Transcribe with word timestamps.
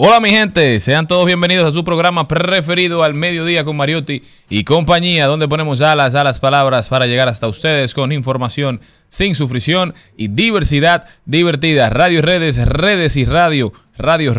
Hola 0.00 0.20
mi 0.20 0.30
gente, 0.30 0.78
sean 0.78 1.08
todos 1.08 1.26
bienvenidos 1.26 1.68
a 1.68 1.72
su 1.72 1.82
programa 1.82 2.28
preferido 2.28 3.02
al 3.02 3.14
mediodía 3.14 3.64
con 3.64 3.76
Mariotti 3.76 4.22
y 4.48 4.62
compañía, 4.62 5.26
donde 5.26 5.48
ponemos 5.48 5.80
alas 5.80 6.14
a 6.14 6.22
las 6.22 6.38
palabras 6.38 6.88
para 6.88 7.06
llegar 7.06 7.26
hasta 7.26 7.48
ustedes 7.48 7.94
con 7.94 8.12
información 8.12 8.80
sin 9.08 9.34
sufrición 9.34 9.94
y 10.16 10.28
diversidad 10.28 11.08
divertida. 11.24 11.90
Radio 11.90 12.20
y 12.20 12.22
redes, 12.22 12.64
redes 12.64 13.16
y 13.16 13.24
radio, 13.24 13.72
radio 13.96 14.34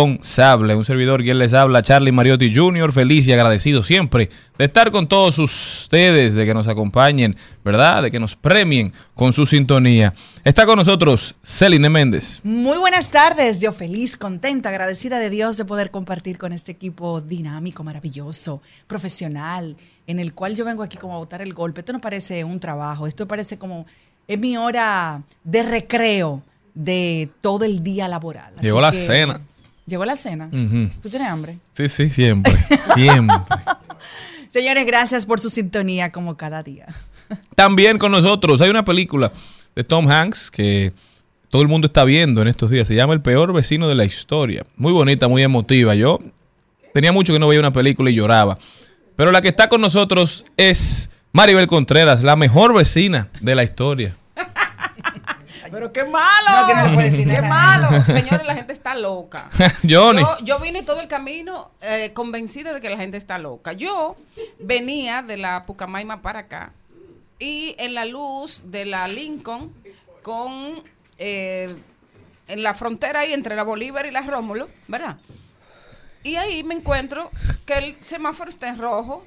responsable. 0.00 0.74
Un 0.76 0.84
servidor 0.84 1.22
quien 1.22 1.38
les 1.38 1.52
habla, 1.52 1.82
Charlie 1.82 2.12
Mariotti 2.12 2.54
Jr., 2.54 2.92
feliz 2.92 3.26
y 3.26 3.32
agradecido 3.32 3.82
siempre 3.82 4.28
de 4.56 4.64
estar 4.66 4.90
con 4.92 5.08
todos 5.08 5.38
ustedes, 5.38 6.34
de 6.34 6.46
que 6.46 6.54
nos 6.54 6.68
acompañen, 6.68 7.36
¿verdad? 7.64 8.02
De 8.04 8.10
que 8.10 8.20
nos 8.20 8.36
premien 8.36 8.92
con 9.14 9.32
su 9.32 9.46
sintonía. 9.46 10.14
Está 10.44 10.64
con 10.64 10.76
nosotros 10.78 11.34
Celine 11.42 11.90
Méndez. 11.90 12.40
Muy 12.44 12.78
buenas 12.78 13.10
tardes, 13.10 13.60
yo 13.60 13.72
feliz, 13.72 14.16
contenta, 14.16 14.68
agradecida 14.68 15.18
de 15.18 15.28
Dios 15.30 15.56
de 15.56 15.64
poder 15.64 15.90
compartir 15.90 16.38
con 16.38 16.52
este 16.52 16.70
equipo 16.72 17.20
dinámico, 17.20 17.82
maravilloso, 17.82 18.62
profesional, 18.86 19.76
en 20.06 20.20
el 20.20 20.34
cual 20.34 20.54
yo 20.54 20.64
vengo 20.64 20.82
aquí 20.84 20.96
como 20.98 21.14
a 21.14 21.18
botar 21.18 21.42
el 21.42 21.52
golpe. 21.52 21.80
Esto 21.80 21.92
no 21.92 22.00
parece 22.00 22.44
un 22.44 22.60
trabajo, 22.60 23.06
esto 23.08 23.26
parece 23.26 23.58
como, 23.58 23.86
es 24.28 24.38
mi 24.38 24.56
hora 24.56 25.22
de 25.42 25.62
recreo 25.64 26.42
de 26.74 27.28
todo 27.40 27.64
el 27.64 27.82
día 27.82 28.06
laboral. 28.06 28.52
Así 28.56 28.66
Llegó 28.66 28.80
la 28.80 28.92
que- 28.92 28.96
cena. 29.06 29.40
Llegó 29.90 30.04
la 30.04 30.16
cena. 30.16 30.48
¿Tú 31.02 31.10
tienes 31.10 31.28
hambre? 31.28 31.58
Sí, 31.72 31.88
sí, 31.88 32.10
siempre, 32.10 32.52
siempre. 32.94 33.36
Señores, 34.48 34.86
gracias 34.86 35.26
por 35.26 35.40
su 35.40 35.50
sintonía 35.50 36.12
como 36.12 36.36
cada 36.36 36.62
día. 36.62 36.86
También 37.56 37.98
con 37.98 38.12
nosotros 38.12 38.60
hay 38.60 38.70
una 38.70 38.84
película 38.84 39.32
de 39.74 39.82
Tom 39.82 40.08
Hanks 40.08 40.52
que 40.52 40.92
todo 41.48 41.62
el 41.62 41.66
mundo 41.66 41.86
está 41.86 42.04
viendo 42.04 42.40
en 42.40 42.46
estos 42.46 42.70
días. 42.70 42.86
Se 42.86 42.94
llama 42.94 43.14
El 43.14 43.20
peor 43.20 43.52
vecino 43.52 43.88
de 43.88 43.96
la 43.96 44.04
historia. 44.04 44.64
Muy 44.76 44.92
bonita, 44.92 45.26
muy 45.26 45.42
emotiva. 45.42 45.96
Yo 45.96 46.20
tenía 46.94 47.10
mucho 47.10 47.32
que 47.32 47.40
no 47.40 47.48
veía 47.48 47.58
una 47.58 47.72
película 47.72 48.10
y 48.10 48.14
lloraba. 48.14 48.58
Pero 49.16 49.32
la 49.32 49.42
que 49.42 49.48
está 49.48 49.68
con 49.68 49.80
nosotros 49.80 50.44
es 50.56 51.10
Maribel 51.32 51.66
Contreras, 51.66 52.22
la 52.22 52.36
mejor 52.36 52.74
vecina 52.74 53.28
de 53.40 53.56
la 53.56 53.64
historia. 53.64 54.14
Pero 55.70 55.92
qué 55.92 56.04
malo. 56.04 56.50
No, 56.50 56.66
que 56.66 56.74
no 56.74 56.86
le 56.88 56.94
puede 56.94 57.10
decir 57.10 57.28
Qué 57.28 57.40
nada. 57.40 57.48
malo. 57.48 58.04
Señores, 58.06 58.46
la 58.46 58.54
gente 58.54 58.72
está 58.72 58.94
loca. 58.94 59.48
Johnny. 59.88 60.20
Yo, 60.20 60.36
yo 60.42 60.58
vine 60.58 60.82
todo 60.82 61.00
el 61.00 61.08
camino 61.08 61.70
eh, 61.80 62.12
convencida 62.12 62.72
de 62.72 62.80
que 62.80 62.90
la 62.90 62.96
gente 62.96 63.16
está 63.16 63.38
loca. 63.38 63.72
Yo 63.72 64.16
venía 64.58 65.22
de 65.22 65.36
la 65.36 65.66
Pucamaima 65.66 66.22
para 66.22 66.40
acá 66.40 66.72
y 67.38 67.74
en 67.78 67.94
la 67.94 68.04
luz 68.04 68.62
de 68.66 68.84
la 68.84 69.08
Lincoln 69.08 69.72
con 70.22 70.82
eh, 71.18 71.74
en 72.48 72.62
la 72.62 72.74
frontera 72.74 73.20
ahí 73.20 73.32
entre 73.32 73.54
la 73.56 73.62
Bolívar 73.62 74.06
y 74.06 74.10
la 74.10 74.22
Rómulo, 74.22 74.68
¿verdad? 74.88 75.16
Y 76.22 76.36
ahí 76.36 76.62
me 76.64 76.74
encuentro 76.74 77.30
que 77.64 77.78
el 77.78 77.96
semáforo 78.02 78.50
está 78.50 78.68
en 78.68 78.78
rojo 78.78 79.24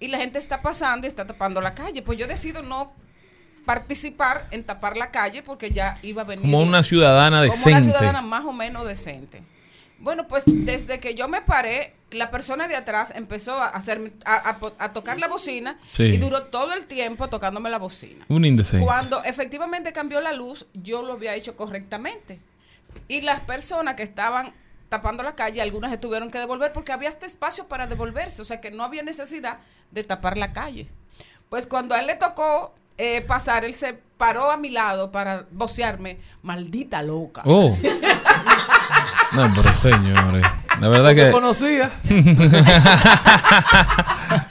y 0.00 0.08
la 0.08 0.18
gente 0.18 0.38
está 0.38 0.60
pasando 0.60 1.06
y 1.06 1.08
está 1.08 1.26
tapando 1.26 1.60
la 1.60 1.74
calle. 1.74 2.02
Pues 2.02 2.18
yo 2.18 2.26
decido 2.26 2.62
no 2.62 2.92
participar 3.64 4.46
en 4.50 4.64
tapar 4.64 4.96
la 4.96 5.10
calle 5.10 5.42
porque 5.42 5.70
ya 5.70 5.98
iba 6.02 6.22
a 6.22 6.24
venir 6.24 6.42
Como 6.42 6.60
una 6.60 6.82
ciudadana 6.82 7.40
como 7.40 7.52
decente. 7.52 7.70
una 7.70 7.80
ciudadana 7.82 8.22
más 8.22 8.44
o 8.44 8.52
menos 8.52 8.86
decente. 8.86 9.42
Bueno, 9.98 10.28
pues 10.28 10.42
desde 10.46 11.00
que 11.00 11.14
yo 11.14 11.28
me 11.28 11.40
paré, 11.40 11.94
la 12.10 12.30
persona 12.30 12.68
de 12.68 12.76
atrás 12.76 13.12
empezó 13.16 13.54
a 13.62 13.68
hacerme, 13.68 14.12
a, 14.26 14.34
a 14.50 14.56
po- 14.58 14.74
a 14.78 14.92
tocar 14.92 15.18
la 15.18 15.28
bocina 15.28 15.78
Sí. 15.92 16.02
y 16.04 16.16
duró 16.18 16.44
todo 16.44 16.74
el 16.74 16.84
tiempo 16.84 17.28
tocándome 17.28 17.70
la 17.70 17.78
bocina. 17.78 18.24
Un 18.28 18.44
indecente. 18.44 18.84
Cuando 18.84 19.24
efectivamente 19.24 19.92
cambió 19.92 20.20
la 20.20 20.32
luz, 20.32 20.66
yo 20.74 21.02
lo 21.02 21.14
había 21.14 21.34
hecho 21.34 21.56
correctamente. 21.56 22.38
Y 23.08 23.22
las 23.22 23.40
personas 23.40 23.94
que 23.94 24.02
estaban 24.02 24.52
tapando 24.90 25.22
la 25.22 25.34
calle, 25.34 25.62
algunas 25.62 25.90
se 25.90 25.96
tuvieron 25.98 26.30
que 26.30 26.38
devolver 26.38 26.72
porque 26.72 26.92
había 26.92 27.08
este 27.08 27.24
espacio 27.26 27.66
para 27.66 27.86
devolverse, 27.86 28.42
o 28.42 28.44
sea 28.44 28.60
que 28.60 28.70
no 28.70 28.84
había 28.84 29.02
necesidad 29.02 29.58
de 29.90 30.04
tapar 30.04 30.36
la 30.36 30.52
calle. 30.52 30.88
Pues 31.48 31.66
cuando 31.66 31.94
a 31.94 32.00
él 32.00 32.06
le 32.06 32.16
tocó 32.16 32.74
eh, 32.98 33.20
pasar, 33.22 33.64
él 33.64 33.74
se 33.74 33.94
paró 34.16 34.50
a 34.50 34.56
mi 34.56 34.70
lado 34.70 35.10
para 35.10 35.46
vocearme, 35.50 36.20
maldita 36.42 37.02
loca. 37.02 37.42
Oh. 37.44 37.76
No, 39.32 39.50
pero 39.56 39.72
señores. 39.74 40.46
La 40.80 40.88
verdad 40.88 41.10
¿Te 41.10 41.16
que. 41.26 41.30
conocía? 41.32 41.90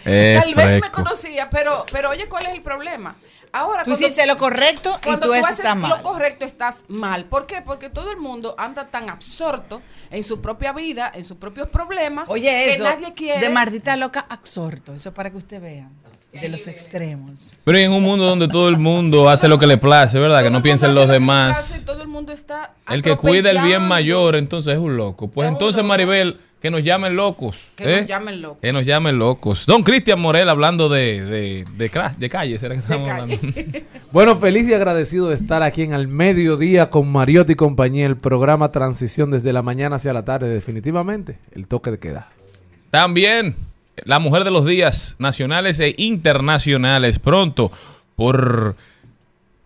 es 0.05 0.41
Tal 0.41 0.55
vez 0.55 0.81
me 0.81 0.91
conocía, 0.91 1.49
pero, 1.49 1.85
pero 1.91 2.09
oye, 2.11 2.27
¿cuál 2.27 2.45
es 2.45 2.53
el 2.53 2.61
problema? 2.61 3.15
Ahora, 3.51 3.83
Tú 3.83 3.91
cuando- 3.91 4.05
hiciste 4.07 4.25
lo 4.25 4.35
correcto 4.37 4.97
y 5.03 5.05
Cuando 5.05 5.27
tú, 5.27 5.33
tú, 5.39 5.45
haces 5.45 5.75
mal. 5.75 5.89
lo 5.89 6.01
correcto, 6.01 6.43
estás 6.43 6.85
mal. 6.87 7.25
¿Por 7.25 7.45
qué? 7.45 7.61
Porque 7.61 7.89
todo 7.89 8.09
el 8.11 8.17
mundo 8.17 8.55
anda 8.57 8.87
tan 8.87 9.09
absorto 9.11 9.81
en 10.09 10.23
su 10.23 10.41
propia 10.41 10.73
vida, 10.73 11.11
en 11.13 11.23
sus 11.23 11.37
propios 11.37 11.67
problemas, 11.67 12.29
Oye, 12.31 12.49
que 12.49 12.73
eso, 12.73 12.83
nadie 12.83 13.13
quiere. 13.13 13.39
de 13.41 13.49
maldita 13.49 13.95
loca 13.95 14.25
absorto, 14.27 14.95
eso 14.95 15.13
para 15.13 15.29
que 15.29 15.37
usted 15.37 15.61
vea, 15.61 15.87
de 16.41 16.49
los 16.49 16.67
extremos. 16.67 17.57
Pero 17.63 17.77
en 17.77 17.91
un 17.91 18.03
mundo 18.03 18.25
donde 18.25 18.47
todo 18.47 18.67
el 18.69 18.77
mundo 18.77 19.29
hace 19.29 19.47
lo 19.47 19.57
que 19.59 19.67
le 19.67 19.77
place, 19.77 20.17
¿verdad? 20.19 20.39
Todo 20.39 20.45
Que 20.45 20.51
no 20.51 20.61
piensen 20.61 20.89
hace 20.89 20.99
los 20.99 21.07
lo 21.07 21.13
demás. 21.13 21.67
place 21.67 21.85
todo 21.85 22.01
el 22.01 22.07
mundo 22.07 22.31
está 22.33 22.73
El 22.89 23.01
que 23.01 23.15
cuida 23.15 23.51
el 23.51 23.61
bien 23.61 23.83
mayor, 23.83 24.35
entonces 24.35 24.73
es 24.73 24.79
un 24.79 24.97
loco. 24.97 25.29
Pues 25.29 25.47
Es 25.47 25.51
entonces, 25.53 25.77
loco. 25.77 25.87
Maribel, 25.89 26.39
que 26.61 26.71
nos 26.71 26.81
llamen 26.81 27.15
locos. 27.15 27.57
Que 27.75 27.83
¿eh? 27.93 27.97
nos 28.01 28.07
llamen 28.07 28.41
locos. 28.41 28.57
Que 28.61 28.73
nos 28.73 28.85
llamen 28.85 29.17
locos. 29.19 29.65
Don 29.65 29.83
Cristian 29.83 30.19
Morel 30.19 30.47
hablando 30.49 30.87
de, 30.89 31.23
de, 31.25 31.65
de, 31.77 31.91
cra- 31.91 32.15
de 32.15 32.29
calle, 32.29 32.57
¿será 32.57 32.73
que 32.75 32.81
estamos 32.81 33.07
calle. 33.07 33.21
hablando? 33.33 33.79
Bueno, 34.11 34.35
feliz 34.37 34.67
y 34.69 34.73
agradecido 34.73 35.29
de 35.29 35.35
estar 35.35 35.61
aquí 35.63 35.81
en 35.81 35.93
Al 35.93 36.07
Mediodía 36.07 36.89
con 36.89 37.11
Mariotti 37.11 37.53
y 37.53 37.55
compañía, 37.55 38.05
el 38.05 38.15
programa 38.17 38.71
Transición 38.71 39.31
desde 39.31 39.51
la 39.53 39.61
mañana 39.63 39.95
hacia 39.97 40.13
la 40.13 40.23
tarde. 40.23 40.49
Definitivamente, 40.49 41.37
el 41.51 41.67
toque 41.67 41.89
de 41.91 41.99
queda. 41.99 42.29
También 42.91 43.55
la 43.97 44.19
mujer 44.19 44.43
de 44.43 44.51
los 44.51 44.65
días 44.65 45.15
nacionales 45.19 45.79
e 45.79 45.93
internacionales. 45.97 47.19
Pronto 47.19 47.71
por 48.15 48.75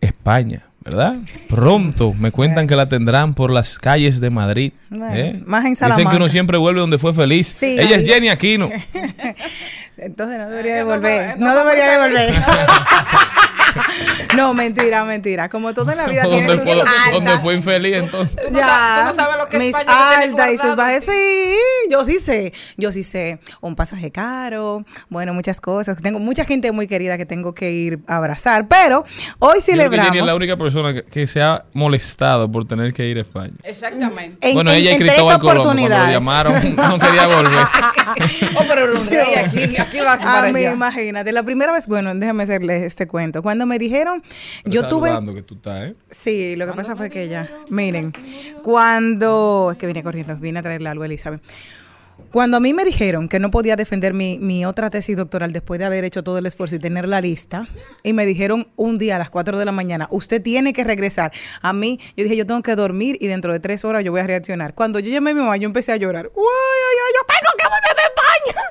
España, 0.02 0.64
¿verdad? 0.84 1.16
Pronto. 1.50 2.14
Me 2.14 2.32
cuentan 2.32 2.68
que 2.68 2.76
la 2.76 2.88
tendrán 2.90 3.34
por 3.34 3.52
las 3.52 3.78
calles 3.78 4.20
de 4.20 4.30
Madrid. 4.30 4.74
Bueno, 4.90 5.16
¿eh? 5.16 5.42
más 5.46 5.66
en 5.66 5.72
Dicen 5.72 5.88
que 5.88 5.94
Salamanca. 5.94 6.18
uno 6.18 6.30
siempre 6.30 6.58
vuelve 6.58 6.80
donde 6.80 6.98
fue 6.98 7.14
feliz. 7.14 7.48
Sí. 7.48 7.78
Ella 7.80 7.98
es 7.98 8.06
Jenny 8.06 8.30
Aquino. 8.30 8.70
Entonces 9.98 10.38
no 10.38 10.50
debería 10.50 10.76
de 10.76 10.82
no, 10.82 10.88
volver. 10.88 11.40
no, 11.40 11.56
debería 11.56 11.92
de 11.92 11.98
no, 11.98 12.04
volver. 12.04 12.36
No, 14.36 14.54
mentira, 14.54 15.04
mentira. 15.04 15.50
Como 15.50 15.74
todo 15.74 15.92
en 15.92 15.98
la 15.98 16.06
vida 16.06 16.22
tiene 16.30 16.48
sus 16.48 16.60
fue, 16.64 16.76
donde 17.12 17.30
altas. 17.32 17.42
fue 17.42 17.56
infeliz 17.56 17.96
entonces. 17.96 18.36
Tú 18.36 18.52
no 18.54 18.60
sabes- 18.60 19.00
tú 19.00 19.06
no 19.08 19.14
sabes 19.14 19.38
lo 19.38 19.46
que 19.48 19.58
es 19.58 19.64
mis 19.64 19.76
altas 19.76 20.50
y 20.54 20.58
sus 20.58 20.76
bajas. 20.76 21.04
Sí, 21.06 21.56
yo 21.90 22.04
sí 22.04 22.20
sé. 22.20 22.54
Yo 22.78 22.92
sí 22.92 23.04
sé 23.04 23.40
un 23.62 23.76
pasaje 23.76 24.12
caro, 24.12 24.86
bueno, 25.10 25.34
muchas 25.34 25.60
cosas. 25.62 25.98
Tengo 26.02 26.20
mucha 26.20 26.46
gente 26.46 26.72
muy 26.72 26.88
querida 26.88 27.18
que 27.18 27.26
tengo 27.26 27.54
que 27.56 27.72
ir 27.72 28.00
a 28.08 28.18
abrazar, 28.18 28.68
pero 28.68 29.06
hoy 29.40 29.56
que 29.60 29.62
Jenny 29.62 29.78
celebramos. 29.84 30.18
es 30.18 30.24
la 30.26 30.36
única 30.36 30.58
persona 30.58 30.94
que, 30.94 31.04
que 31.04 31.26
se 31.28 31.42
ha 31.42 31.66
molestado 31.74 32.52
por 32.52 32.66
tener 32.68 32.94
que 32.94 33.08
ir 33.08 33.18
a 33.18 33.22
España. 33.22 33.54
Exactamente. 33.64 34.38
En- 34.48 34.54
bueno, 34.56 34.72
en- 34.72 34.78
ella 34.78 34.92
y 34.94 34.98
Cristóbal 35.00 35.40
Colón, 35.40 35.64
cuando 35.64 35.88
lo 35.90 36.08
llamaron, 36.12 36.54
no 36.76 37.00
quería 37.00 37.28
volver. 37.28 37.66
Oh, 38.56 38.64
pero 38.68 38.88
rey 39.04 39.36
aquí, 39.36 39.78
aquí 39.80 40.00
va 40.00 40.14
A 40.14 40.52
mí, 40.52 40.60
allá. 40.60 40.72
imagínate, 40.74 41.32
la 41.32 41.44
primera 41.44 41.72
vez, 41.72 41.88
bueno, 41.88 42.14
déjame 42.16 42.44
hacerles 42.44 42.84
este 42.84 43.08
cuento. 43.08 43.42
Cuando 43.42 43.66
me 43.68 43.78
dijeron, 43.78 44.24
yo 44.66 44.88
tuve... 44.88 45.12
que 45.34 45.44
tú 45.44 45.56
estás, 45.56 45.90
¿eh? 45.90 45.96
Sí, 46.10 46.56
lo 46.56 46.66
que 46.66 46.74
pasa 46.74 46.96
fue 46.96 47.10
que 47.10 47.24
ella, 47.24 47.50
miren, 47.70 48.14
cuando, 48.64 49.70
es 49.72 49.78
que 49.78 49.88
vine 49.88 50.04
corriendo, 50.04 50.36
vine 50.38 50.60
a 50.60 50.62
traerle 50.62 50.90
algo 50.90 51.04
a 51.04 51.06
Elizabeth. 51.06 51.42
Cuando 52.32 52.58
a 52.58 52.60
mí 52.60 52.74
me 52.74 52.84
dijeron 52.84 53.30
que 53.30 53.40
no 53.40 53.52
podía 53.52 53.76
defender 53.76 54.14
mi, 54.14 54.38
mi 54.40 54.66
otra 54.66 54.90
tesis 54.90 55.16
doctoral 55.16 55.54
después 55.54 55.80
de 55.80 55.86
haber 55.86 56.04
hecho 56.04 56.24
todo 56.24 56.38
el 56.38 56.46
esfuerzo 56.46 56.76
y 56.76 56.80
tener 56.80 57.08
la 57.08 57.22
lista, 57.22 57.68
y 58.04 58.14
me 58.14 58.26
dijeron 58.26 58.68
un 58.76 58.98
día 58.98 59.16
a 59.16 59.20
las 59.20 59.30
4 59.30 59.58
de 59.58 59.66
la 59.66 59.72
mañana, 59.72 60.08
usted 60.12 60.42
tiene 60.42 60.74
que 60.74 60.84
regresar. 60.84 61.32
A 61.62 61.74
mí, 61.74 62.00
yo 62.16 62.24
dije, 62.24 62.36
yo 62.36 62.46
tengo 62.46 62.62
que 62.62 62.76
dormir 62.76 63.18
y 63.20 63.28
dentro 63.28 63.54
de 63.54 63.60
tres 63.60 63.86
horas 63.86 64.04
yo 64.04 64.12
voy 64.12 64.22
a 64.22 64.28
reaccionar. 64.28 64.74
Cuando 64.74 65.00
yo 65.00 65.10
llamé 65.12 65.32
a 65.32 65.34
mi 65.34 65.40
mamá, 65.42 65.58
yo 65.58 65.66
empecé 65.66 65.92
a 65.92 65.98
llorar. 65.98 66.28
¡Uy, 66.36 66.44
ay, 66.44 66.98
ay, 67.06 67.14
yo 67.16 67.26
tengo 67.28 67.52
que 67.58 67.64
volver 67.64 67.98
a 67.98 68.08
España! 68.08 68.62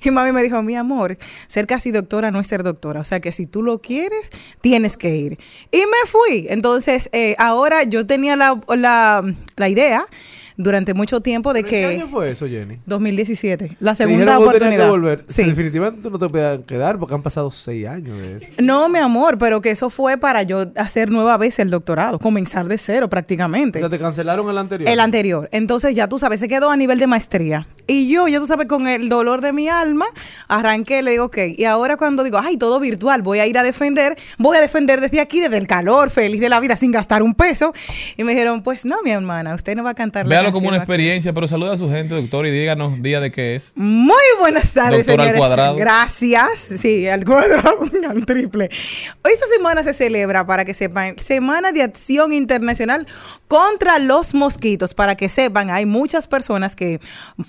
Y 0.02 0.10
mami 0.12 0.30
me 0.30 0.42
dijo, 0.42 0.62
mi 0.62 0.76
amor, 0.76 1.18
ser 1.48 1.66
casi 1.66 1.90
doctora 1.90 2.30
no 2.30 2.38
es 2.38 2.46
ser 2.46 2.62
doctora. 2.62 3.00
O 3.00 3.04
sea 3.04 3.18
que 3.18 3.32
si 3.32 3.46
tú 3.46 3.62
lo 3.62 3.80
quieres, 3.80 4.30
tienes 4.60 4.96
que 4.96 5.16
ir. 5.16 5.38
Y 5.72 5.78
me 5.78 6.06
fui. 6.06 6.46
Entonces, 6.48 7.08
eh, 7.12 7.34
ahora 7.38 7.82
yo 7.82 8.06
tenía 8.06 8.36
la, 8.36 8.60
la, 8.68 9.24
la 9.56 9.68
idea 9.68 10.06
durante 10.56 10.94
mucho 10.94 11.20
tiempo 11.20 11.52
de 11.52 11.60
¿Pero 11.62 11.70
¿Qué 11.70 11.80
que... 11.80 11.86
año 11.86 12.08
fue 12.08 12.30
eso, 12.30 12.46
Jenny? 12.46 12.78
2017, 12.86 13.76
la 13.80 13.94
segunda 13.94 14.36
que 14.38 14.42
oportunidad. 14.44 14.84
que 14.84 14.90
volver. 14.90 15.24
Sí. 15.28 15.44
Definitivamente 15.44 16.00
tú 16.02 16.10
no 16.10 16.18
te 16.18 16.28
puedes 16.28 16.64
quedar 16.64 16.98
porque 16.98 17.14
han 17.14 17.22
pasado 17.22 17.50
seis 17.50 17.86
años 17.86 18.18
de 18.18 18.36
eso. 18.38 18.46
No, 18.62 18.88
mi 18.88 18.98
amor, 18.98 19.38
pero 19.38 19.60
que 19.60 19.70
eso 19.70 19.90
fue 19.90 20.16
para 20.18 20.42
yo 20.42 20.66
hacer 20.76 21.10
nueva 21.10 21.36
vez 21.36 21.58
el 21.58 21.70
doctorado, 21.70 22.18
comenzar 22.18 22.68
de 22.68 22.78
cero 22.78 23.06
O 23.06 23.08
prácticamente. 23.10 23.78
sea, 23.80 23.88
te 23.88 23.98
cancelaron 23.98 24.48
el 24.48 24.58
anterior. 24.58 24.88
El 24.88 25.00
anterior. 25.00 25.48
Entonces 25.52 25.94
ya 25.94 26.08
tú 26.08 26.18
sabes, 26.18 26.40
se 26.40 26.48
quedó 26.48 26.70
a 26.70 26.76
nivel 26.76 26.98
de 26.98 27.06
maestría. 27.06 27.66
Y 27.86 28.08
yo, 28.08 28.26
ya 28.26 28.40
tú 28.40 28.46
sabes, 28.46 28.66
con 28.66 28.88
el 28.88 29.08
dolor 29.08 29.40
de 29.40 29.52
mi 29.52 29.68
alma, 29.68 30.06
arranqué, 30.48 31.02
le 31.02 31.12
digo, 31.12 31.26
ok. 31.26 31.38
Y 31.56 31.64
ahora 31.64 31.96
cuando 31.96 32.24
digo, 32.24 32.38
ay, 32.42 32.56
todo 32.56 32.80
virtual, 32.80 33.22
voy 33.22 33.38
a 33.38 33.46
ir 33.46 33.56
a 33.58 33.62
defender, 33.62 34.16
voy 34.38 34.56
a 34.56 34.60
defender 34.60 35.00
desde 35.00 35.20
aquí, 35.20 35.40
desde 35.40 35.56
el 35.58 35.66
calor, 35.66 36.10
feliz 36.10 36.40
de 36.40 36.48
la 36.48 36.58
vida, 36.60 36.76
sin 36.76 36.90
gastar 36.90 37.22
un 37.22 37.34
peso. 37.34 37.72
Y 38.16 38.24
me 38.24 38.32
dijeron, 38.32 38.62
pues 38.62 38.84
no, 38.84 38.96
mi 39.04 39.10
hermana, 39.12 39.54
usted 39.54 39.76
no 39.76 39.84
va 39.84 39.90
a 39.90 39.94
cantar 39.94 40.26
la 40.26 40.45
Como 40.52 40.68
una 40.68 40.76
aquí". 40.78 40.82
experiencia, 40.84 41.32
pero 41.32 41.48
saluda 41.48 41.74
a 41.74 41.76
su 41.76 41.88
gente, 41.90 42.14
doctor, 42.14 42.46
y 42.46 42.50
díganos 42.50 43.02
día 43.02 43.20
de 43.20 43.30
qué 43.30 43.54
es. 43.56 43.72
Muy 43.76 44.22
buenas 44.38 44.72
tardes, 44.72 45.06
Doctor 45.06 45.20
al 45.20 45.26
señores. 45.26 45.38
cuadrado. 45.38 45.76
Gracias. 45.76 46.48
Sí, 46.80 47.06
al 47.06 47.24
cuadrado, 47.24 47.78
al 48.10 48.26
triple. 48.26 48.68
Esta 48.70 49.46
semana 49.54 49.82
se 49.82 49.92
celebra, 49.92 50.44
para 50.46 50.64
que 50.64 50.74
sepan, 50.74 51.18
Semana 51.18 51.72
de 51.72 51.82
Acción 51.82 52.32
Internacional 52.32 53.06
contra 53.48 53.98
los 53.98 54.34
Mosquitos. 54.34 54.94
Para 54.94 55.16
que 55.16 55.28
sepan, 55.28 55.70
hay 55.70 55.86
muchas 55.86 56.26
personas 56.26 56.76
que 56.76 57.00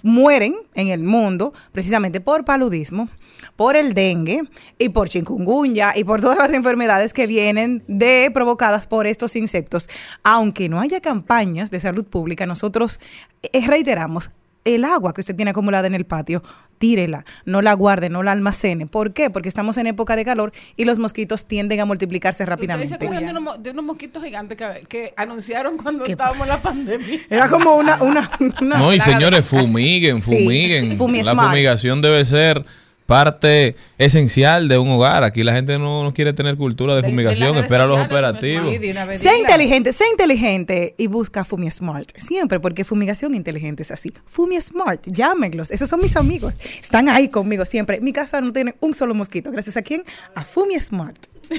mueren 0.03 0.55
en 0.75 0.89
el 0.89 1.03
mundo 1.03 1.53
precisamente 1.71 2.21
por 2.21 2.45
paludismo, 2.45 3.09
por 3.55 3.75
el 3.75 3.93
dengue 3.93 4.41
y 4.77 4.89
por 4.89 5.09
chikungunya 5.09 5.93
y 5.95 6.03
por 6.03 6.21
todas 6.21 6.37
las 6.37 6.53
enfermedades 6.53 7.13
que 7.13 7.27
vienen 7.27 7.83
de 7.87 8.29
provocadas 8.33 8.87
por 8.87 9.07
estos 9.07 9.35
insectos. 9.35 9.89
Aunque 10.23 10.69
no 10.69 10.79
haya 10.79 11.01
campañas 11.01 11.71
de 11.71 11.79
salud 11.79 12.07
pública, 12.07 12.45
nosotros 12.45 12.99
eh, 13.41 13.65
reiteramos, 13.65 14.31
el 14.65 14.83
agua 14.83 15.13
que 15.13 15.21
usted 15.21 15.35
tiene 15.35 15.51
acumulada 15.51 15.87
en 15.87 15.95
el 15.95 16.05
patio, 16.05 16.43
tírela, 16.77 17.25
no 17.45 17.61
la 17.61 17.73
guarde, 17.73 18.09
no 18.09 18.21
la 18.21 18.33
almacene. 18.33 18.85
¿Por 18.85 19.13
qué? 19.13 19.29
Porque 19.29 19.47
estamos 19.49 19.77
en 19.77 19.87
época 19.87 20.15
de 20.15 20.25
calor 20.25 20.51
y 20.75 20.83
los 20.85 20.99
mosquitos 20.99 21.45
tienden 21.45 21.79
a 21.79 21.85
multiplicarse 21.85 22.43
¿Ustedes 22.43 22.47
se 22.47 22.49
rápidamente. 22.67 22.95
acuerdan 22.95 23.25
de 23.33 23.39
unos, 23.39 23.63
de 23.63 23.71
unos 23.71 23.85
mosquitos 23.85 24.23
gigantes 24.23 24.57
que, 24.57 24.85
que 24.87 25.13
anunciaron 25.15 25.77
cuando 25.77 26.03
¿Qué? 26.03 26.11
estábamos 26.11 26.41
en 26.41 26.47
la 26.49 26.61
pandemia? 26.61 27.19
Era 27.29 27.49
como 27.49 27.75
una... 27.77 28.01
una, 28.03 28.29
una 28.61 28.77
No, 28.77 28.93
y 28.93 28.99
señores, 28.99 29.45
fumiguen, 29.45 30.17
Sí. 30.19 30.23
fumiguen. 30.25 30.97
Fumi 30.97 31.23
la 31.23 31.35
fumigación 31.35 32.01
debe 32.01 32.25
ser 32.25 32.65
parte 33.07 33.75
esencial 33.97 34.67
de 34.67 34.77
un 34.77 34.89
hogar. 34.91 35.23
Aquí 35.23 35.43
la 35.43 35.53
gente 35.53 35.79
no, 35.79 36.03
no 36.03 36.13
quiere 36.13 36.33
tener 36.33 36.55
cultura 36.57 36.93
de, 36.93 37.01
De- 37.01 37.07
de 37.07 37.11
fumigación, 37.13 37.57
espera 37.57 37.87
los 37.87 37.97
sociales, 37.97 38.11
operativos. 38.11 38.75
Sí, 38.75 39.17
Sea 39.19 39.35
inteligente, 39.37 39.93
sea 39.93 40.07
inteligente 40.11 40.93
y 40.97 41.07
busca 41.07 41.43
Fumi 41.43 41.71
Smart. 41.71 42.09
Siempre, 42.17 42.59
porque 42.59 42.83
fumigación 42.83 43.33
inteligente 43.33 43.81
es 43.81 43.89
así. 43.89 44.13
Fumi 44.27 44.61
Smart, 44.61 45.01
llámenlos. 45.07 45.71
Esos 45.71 45.89
son 45.89 46.01
mis 46.01 46.15
amigos. 46.15 46.55
Están 46.79 47.09
ahí 47.09 47.29
conmigo 47.29 47.65
siempre. 47.65 47.99
Mi 48.01 48.13
casa 48.13 48.39
no 48.41 48.53
tiene 48.53 48.75
un 48.81 48.93
solo 48.93 49.15
mosquito. 49.15 49.49
Gracias 49.51 49.77
a 49.77 49.81
quién? 49.81 50.03
A 50.35 50.43
Fumi 50.43 50.79
Smart. 50.79 51.17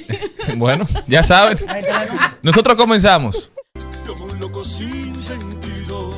Bueno, 0.57 0.87
ya 1.07 1.23
saben. 1.23 1.59
Nosotros 2.43 2.77
comenzamos. 2.77 3.51
Como 4.07 4.25
un 4.25 4.39
loco 4.41 4.65
sin 4.65 5.15
sentido, 5.21 6.11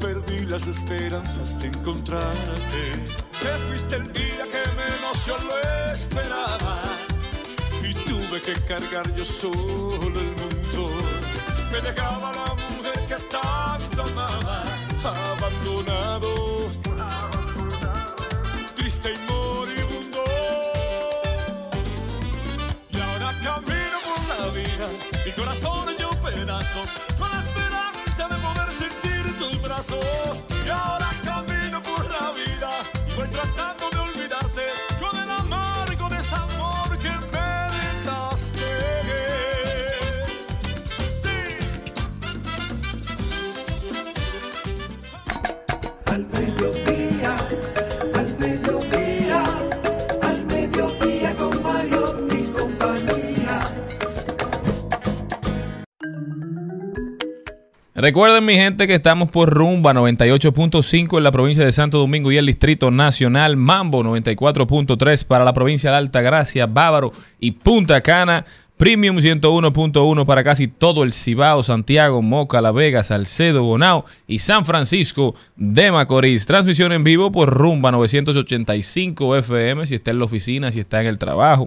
perdí 0.00 0.44
las 0.46 0.66
esperanzas 0.66 1.60
de 1.60 1.68
encontrarte. 1.68 2.80
Te 3.40 3.48
fuiste 3.68 3.96
el 3.96 4.04
día 4.12 4.44
que 4.52 4.57
yo 5.28 5.36
lo 5.46 5.92
esperaba. 5.92 6.82
Y 7.82 7.92
tuve 7.92 8.40
que 8.40 8.54
cargar 8.64 9.06
yo 9.14 9.24
solo 9.24 10.18
el 10.24 10.32
mundo. 10.40 10.82
Me 11.70 11.80
dejaba 11.80 12.32
la 12.32 12.54
mujer 12.70 12.98
que 13.06 13.18
tanto 13.36 14.02
amaba, 14.02 14.62
abandonado. 15.04 16.70
Triste 18.74 19.12
y 19.14 19.18
moribundo. 19.30 20.24
Y 22.90 23.00
ahora 23.06 23.30
camino 23.48 23.98
por 24.08 24.20
la 24.32 24.46
vida, 24.58 24.88
mi 25.26 25.32
corazón 25.32 25.90
hecho 25.90 26.10
pedazos, 26.22 26.88
con 27.18 27.30
la 27.30 27.40
esperanza 27.46 28.28
de 28.32 28.36
poder 28.46 28.70
sentir 28.82 29.38
tus 29.38 29.60
brazos. 29.60 30.06
Y 30.64 30.68
ahora 30.70 31.10
camino 31.22 31.82
por 31.82 32.04
la 32.10 32.32
vida, 32.32 32.70
y 33.08 33.14
voy 33.14 33.28
tratando 33.28 33.77
Recuerden, 58.00 58.44
mi 58.44 58.54
gente, 58.54 58.86
que 58.86 58.94
estamos 58.94 59.28
por 59.28 59.50
Rumba 59.52 59.92
98.5 59.92 61.18
en 61.18 61.24
la 61.24 61.32
provincia 61.32 61.64
de 61.64 61.72
Santo 61.72 61.98
Domingo 61.98 62.30
y 62.30 62.36
el 62.36 62.46
Distrito 62.46 62.92
Nacional, 62.92 63.56
Mambo 63.56 64.04
94.3 64.04 65.26
para 65.26 65.44
la 65.44 65.52
provincia 65.52 65.90
de 65.90 65.96
Altagracia, 65.96 66.68
Bávaro 66.68 67.10
y 67.40 67.50
Punta 67.50 68.00
Cana, 68.00 68.44
Premium 68.76 69.16
101.1 69.16 70.24
para 70.26 70.44
casi 70.44 70.68
todo 70.68 71.02
el 71.02 71.12
Cibao, 71.12 71.64
Santiago, 71.64 72.22
Moca, 72.22 72.60
La 72.60 72.70
Vega, 72.70 73.02
Salcedo, 73.02 73.64
Bonao 73.64 74.04
y 74.28 74.38
San 74.38 74.64
Francisco 74.64 75.34
de 75.56 75.90
Macorís. 75.90 76.46
Transmisión 76.46 76.92
en 76.92 77.02
vivo 77.02 77.32
por 77.32 77.52
Rumba 77.52 77.90
985 77.90 79.38
FM, 79.38 79.86
si 79.86 79.96
está 79.96 80.12
en 80.12 80.20
la 80.20 80.24
oficina, 80.24 80.70
si 80.70 80.78
está 80.78 81.00
en 81.00 81.08
el 81.08 81.18
trabajo, 81.18 81.66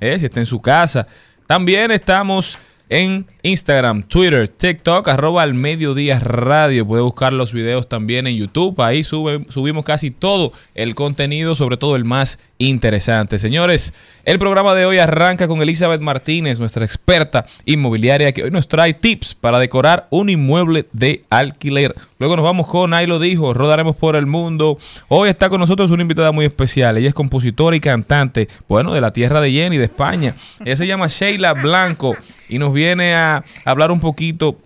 eh, 0.00 0.18
si 0.18 0.26
está 0.26 0.40
en 0.40 0.46
su 0.46 0.60
casa. 0.60 1.06
También 1.46 1.92
estamos 1.92 2.58
en 2.90 3.26
Instagram, 3.42 4.02
Twitter, 4.04 4.48
TikTok, 4.48 5.08
arroba 5.08 5.42
al 5.42 5.54
mediodía 5.54 6.18
radio. 6.20 6.86
Puede 6.86 7.02
buscar 7.02 7.32
los 7.32 7.52
videos 7.52 7.88
también 7.88 8.26
en 8.26 8.36
YouTube. 8.36 8.80
Ahí 8.80 9.04
sube- 9.04 9.44
subimos 9.50 9.84
casi 9.84 10.10
todo 10.10 10.52
el 10.74 10.94
contenido, 10.94 11.54
sobre 11.54 11.76
todo 11.76 11.96
el 11.96 12.04
más 12.04 12.38
interesante. 12.58 13.38
Señores, 13.38 13.94
el 14.24 14.38
programa 14.38 14.74
de 14.74 14.84
hoy 14.84 14.98
arranca 14.98 15.48
con 15.48 15.62
Elizabeth 15.62 16.00
Martínez, 16.00 16.58
nuestra 16.58 16.84
experta 16.84 17.46
inmobiliaria, 17.64 18.32
que 18.32 18.42
hoy 18.42 18.50
nos 18.50 18.68
trae 18.68 18.94
tips 18.94 19.34
para 19.34 19.58
decorar 19.58 20.06
un 20.10 20.28
inmueble 20.28 20.86
de 20.92 21.24
alquiler. 21.30 21.94
Luego 22.18 22.36
nos 22.36 22.44
vamos 22.44 22.66
con, 22.66 22.94
ahí 22.94 23.06
lo 23.06 23.20
dijo, 23.20 23.54
rodaremos 23.54 23.94
por 23.96 24.16
el 24.16 24.26
mundo. 24.26 24.78
Hoy 25.06 25.30
está 25.30 25.48
con 25.48 25.60
nosotros 25.60 25.90
una 25.90 26.02
invitada 26.02 26.32
muy 26.32 26.44
especial. 26.44 26.98
Ella 26.98 27.08
es 27.08 27.14
compositora 27.14 27.76
y 27.76 27.80
cantante, 27.80 28.48
bueno, 28.68 28.92
de 28.92 29.00
la 29.00 29.12
tierra 29.12 29.40
de 29.40 29.52
Jenny, 29.52 29.78
de 29.78 29.84
España. 29.84 30.34
Ella 30.64 30.76
se 30.76 30.86
llama 30.86 31.06
Sheila 31.06 31.54
Blanco 31.54 32.16
y 32.48 32.58
nos 32.58 32.72
viene 32.74 33.14
a 33.14 33.44
hablar 33.64 33.92
un 33.92 34.00
poquito 34.00 34.58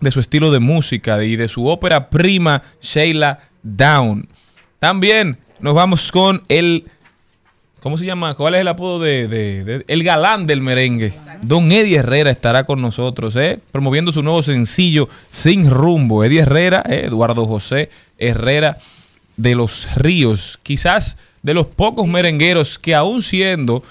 de 0.00 0.10
su 0.10 0.20
estilo 0.20 0.50
de 0.50 0.58
música 0.58 1.22
y 1.24 1.36
de 1.36 1.48
su 1.48 1.66
ópera 1.66 2.10
prima, 2.10 2.62
Sheila 2.80 3.38
Down. 3.62 4.28
También 4.78 5.38
nos 5.60 5.74
vamos 5.74 6.10
con 6.10 6.42
el 6.48 6.84
¿Cómo 7.82 7.98
se 7.98 8.06
llama? 8.06 8.34
¿Cuál 8.34 8.54
es 8.54 8.60
el 8.60 8.68
apodo 8.68 9.00
de, 9.00 9.26
de- 9.26 9.64
de- 9.64 9.84
el 9.88 10.04
galán 10.04 10.46
del 10.46 10.60
merengue? 10.60 11.12
Don 11.42 11.70
Eddie 11.72 11.96
Herrera 11.98 12.30
estará 12.30 12.64
con 12.64 12.80
nosotros, 12.80 13.34
¿eh? 13.36 13.58
promoviendo 13.72 14.12
su 14.12 14.22
nuevo 14.22 14.42
sencillo 14.42 15.08
Sin 15.30 15.68
Rumbo. 15.68 16.22
Eddie 16.22 16.40
Herrera, 16.42 16.84
¿eh? 16.88 17.02
Eduardo 17.06 17.44
José 17.46 17.90
Herrera, 18.18 18.78
de 19.36 19.54
los 19.56 19.92
ríos, 19.96 20.60
quizás 20.62 21.18
de 21.42 21.54
los 21.54 21.66
pocos 21.66 22.06
merengueros 22.06 22.78
que 22.78 22.94
aún 22.94 23.20
siendo 23.22 23.82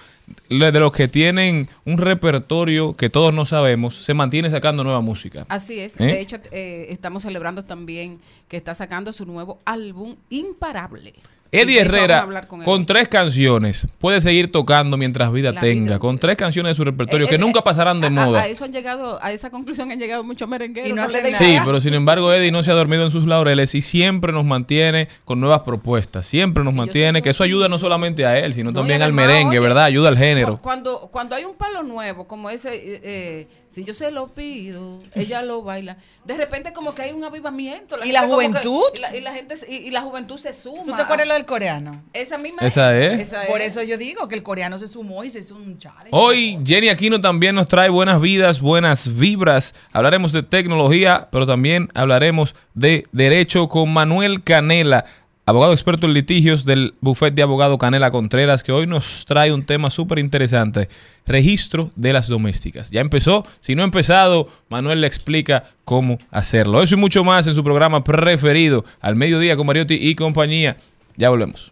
de 0.47 0.71
los 0.79 0.93
que 0.93 1.09
tienen 1.09 1.67
un 1.83 1.97
repertorio 1.97 2.95
que 2.95 3.09
todos 3.09 3.33
no 3.33 3.43
sabemos, 3.43 3.95
se 3.97 4.13
mantiene 4.13 4.49
sacando 4.49 4.83
nueva 4.85 5.01
música. 5.01 5.45
Así 5.49 5.79
es. 5.79 5.99
¿Eh? 5.99 6.05
De 6.05 6.21
hecho, 6.21 6.37
eh, 6.51 6.85
estamos 6.89 7.23
celebrando 7.23 7.63
también 7.65 8.19
que 8.47 8.55
está 8.55 8.73
sacando 8.73 9.11
su 9.11 9.25
nuevo 9.25 9.57
álbum 9.65 10.15
Imparable. 10.29 11.13
Eddie 11.53 11.81
Herrera, 11.81 12.25
con 12.63 12.85
tres 12.85 13.09
canciones, 13.09 13.85
puede 13.99 14.21
seguir 14.21 14.49
tocando 14.51 14.95
mientras 14.95 15.29
vida 15.33 15.51
La 15.51 15.59
tenga, 15.59 15.83
vida. 15.83 15.99
con 15.99 16.17
tres 16.17 16.37
canciones 16.37 16.71
de 16.71 16.75
su 16.75 16.85
repertorio 16.85 17.25
Eh, 17.25 17.29
que 17.29 17.35
es- 17.35 17.41
nunca 17.41 17.61
pasarán 17.61 17.99
de 17.99 18.07
a- 18.07 18.09
moda. 18.09 18.41
A, 18.43 18.47
eso 18.47 18.63
han 18.63 18.71
llegado, 18.71 19.19
a 19.21 19.33
esa 19.33 19.49
conclusión 19.49 19.91
han 19.91 19.99
llegado 19.99 20.23
muchos 20.23 20.47
merengueros. 20.47 20.89
Y 20.89 20.93
no 20.93 21.01
le 21.01 21.07
hacen 21.07 21.23
den- 21.23 21.33
nada. 21.33 21.45
Sí, 21.45 21.57
pero 21.65 21.81
sin 21.81 21.93
embargo 21.93 22.31
Eddie 22.33 22.51
no 22.51 22.63
se 22.63 22.71
ha 22.71 22.73
dormido 22.73 23.03
en 23.03 23.11
sus 23.11 23.27
laureles 23.27 23.75
y 23.75 23.81
siempre 23.81 24.31
nos 24.31 24.45
mantiene 24.45 25.09
con 25.25 25.41
nuevas 25.41 25.59
propuestas, 25.61 26.25
siempre 26.25 26.63
nos 26.63 26.73
Sí, 26.73 26.77
mantiene, 26.79 27.21
que 27.21 27.31
eso 27.31 27.43
ayuda 27.43 27.67
no 27.67 27.77
solamente 27.77 28.25
a 28.25 28.39
él, 28.39 28.53
sino 28.53 28.71
No, 28.71 28.79
también 28.79 29.01
al 29.01 29.11
merengue, 29.11 29.59
oye, 29.59 29.67
¿verdad? 29.67 29.83
Ayuda 29.83 30.07
al 30.07 30.17
género. 30.17 30.57
Cuando, 30.61 31.09
cuando 31.11 31.35
hay 31.35 31.43
un 31.43 31.55
palo 31.55 31.83
nuevo, 31.83 32.27
como 32.27 32.49
ese, 32.49 32.73
eh, 32.75 33.01
eh, 33.03 33.47
si 33.71 33.83
yo 33.85 33.93
se 33.93 34.11
lo 34.11 34.27
pido, 34.27 34.99
ella 35.15 35.41
lo 35.41 35.63
baila. 35.63 35.97
De 36.25 36.35
repente 36.37 36.71
como 36.73 36.93
que 36.93 37.01
hay 37.03 37.13
un 37.13 37.23
avivamiento. 37.23 37.95
¿Y 38.03 38.11
la 38.11 38.19
gente 38.21 38.29
como 38.35 38.39
que- 38.41 38.47
juventud? 38.59 38.81
y, 38.93 38.99
la, 38.99 39.15
y 39.17 39.21
la 39.21 39.33
gente, 39.33 39.55
se- 39.55 39.71
y, 39.71 39.77
y 39.77 39.89
la 39.91 40.01
juventud 40.01 40.37
se 40.37 40.53
suma. 40.53 40.83
¿Tú 40.83 40.91
te 40.93 41.01
acuerdas 41.01 41.27
lo 41.27 41.33
del 41.33 41.45
coreano? 41.45 42.03
Esa 42.13 42.37
misma 42.37 42.61
Esa 42.67 42.95
es. 42.99 43.19
Esa 43.19 43.45
Por 43.47 43.61
es. 43.61 43.67
eso 43.67 43.81
yo 43.81 43.97
digo 43.97 44.27
que 44.27 44.35
el 44.35 44.43
coreano 44.43 44.77
se 44.77 44.85
sumó 44.87 45.23
y 45.23 45.29
se 45.29 45.39
hizo 45.39 45.55
un 45.55 45.79
challenge. 45.79 46.09
Hoy 46.11 46.59
Jenny 46.65 46.89
Aquino 46.89 47.19
también 47.21 47.55
nos 47.55 47.65
trae 47.65 47.89
buenas 47.89 48.21
vidas, 48.21 48.59
buenas 48.61 49.17
vibras. 49.17 49.73
Hablaremos 49.93 50.31
de 50.33 50.43
tecnología, 50.43 51.29
pero 51.31 51.47
también 51.47 51.87
hablaremos 51.95 52.55
de 52.73 53.07
derecho 53.13 53.67
con 53.69 53.91
Manuel 53.91 54.43
Canela, 54.43 55.05
abogado 55.45 55.73
experto 55.73 56.07
en 56.07 56.13
litigios 56.13 56.65
del 56.65 56.93
bufete 57.01 57.35
de 57.35 57.43
abogado 57.43 57.77
Canela 57.77 58.11
Contreras, 58.11 58.63
que 58.63 58.71
hoy 58.71 58.87
nos 58.87 59.25
trae 59.25 59.51
un 59.51 59.65
tema 59.65 59.89
súper 59.89 60.19
interesante, 60.19 60.87
registro 61.25 61.91
de 61.95 62.13
las 62.13 62.27
domésticas. 62.27 62.91
Ya 62.91 63.01
empezó, 63.01 63.45
si 63.59 63.75
no 63.75 63.81
ha 63.81 63.85
empezado, 63.85 64.47
Manuel 64.69 65.01
le 65.01 65.07
explica 65.07 65.63
cómo 65.85 66.17
hacerlo. 66.29 66.81
Eso 66.83 66.95
y 66.95 66.97
mucho 66.97 67.23
más 67.23 67.47
en 67.47 67.55
su 67.55 67.63
programa 67.63 68.03
preferido, 68.03 68.85
al 69.01 69.15
mediodía 69.15 69.57
con 69.57 69.67
Mariotti 69.67 69.95
y 69.95 70.15
compañía. 70.15 70.77
Ya 71.17 71.29
volvemos. 71.29 71.71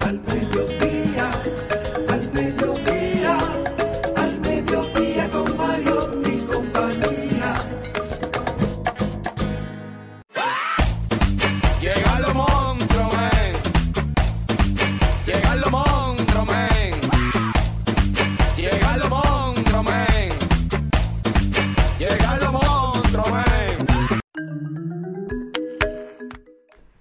Al 0.00 0.20
mediodía, 0.20 0.77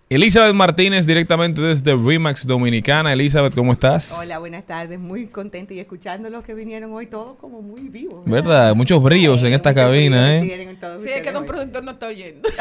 Elizabeth 0.10 0.54
Martínez 0.54 1.06
directamente 1.06 1.60
desde 1.60 1.94
Remax 1.94 2.48
Dominicana. 2.48 3.12
Elizabeth, 3.12 3.54
¿cómo 3.54 3.74
estás? 3.74 4.10
Hola, 4.14 4.40
buenas 4.40 4.66
tardes. 4.66 4.98
Muy 4.98 5.28
contenta 5.28 5.74
y 5.74 5.82
escuchando 5.82 6.30
los 6.30 6.46
que 6.46 6.54
vinieron 6.54 6.94
hoy, 6.94 7.08
todos 7.08 7.36
como 7.38 7.62
muy 7.62 7.82
vivos. 7.90 8.22
¿Verdad? 8.26 8.74
Muchos 8.74 9.04
brillos 9.04 9.44
en 9.44 9.52
esta 9.52 9.74
cabina, 9.74 10.38
¿eh? 10.38 10.42
Sí, 11.00 11.10
es 11.10 11.22
que 11.22 11.32
don 11.34 11.46
productor 11.46 11.84
no 11.84 11.92
está 11.92 12.08
oyendo. 12.08 12.48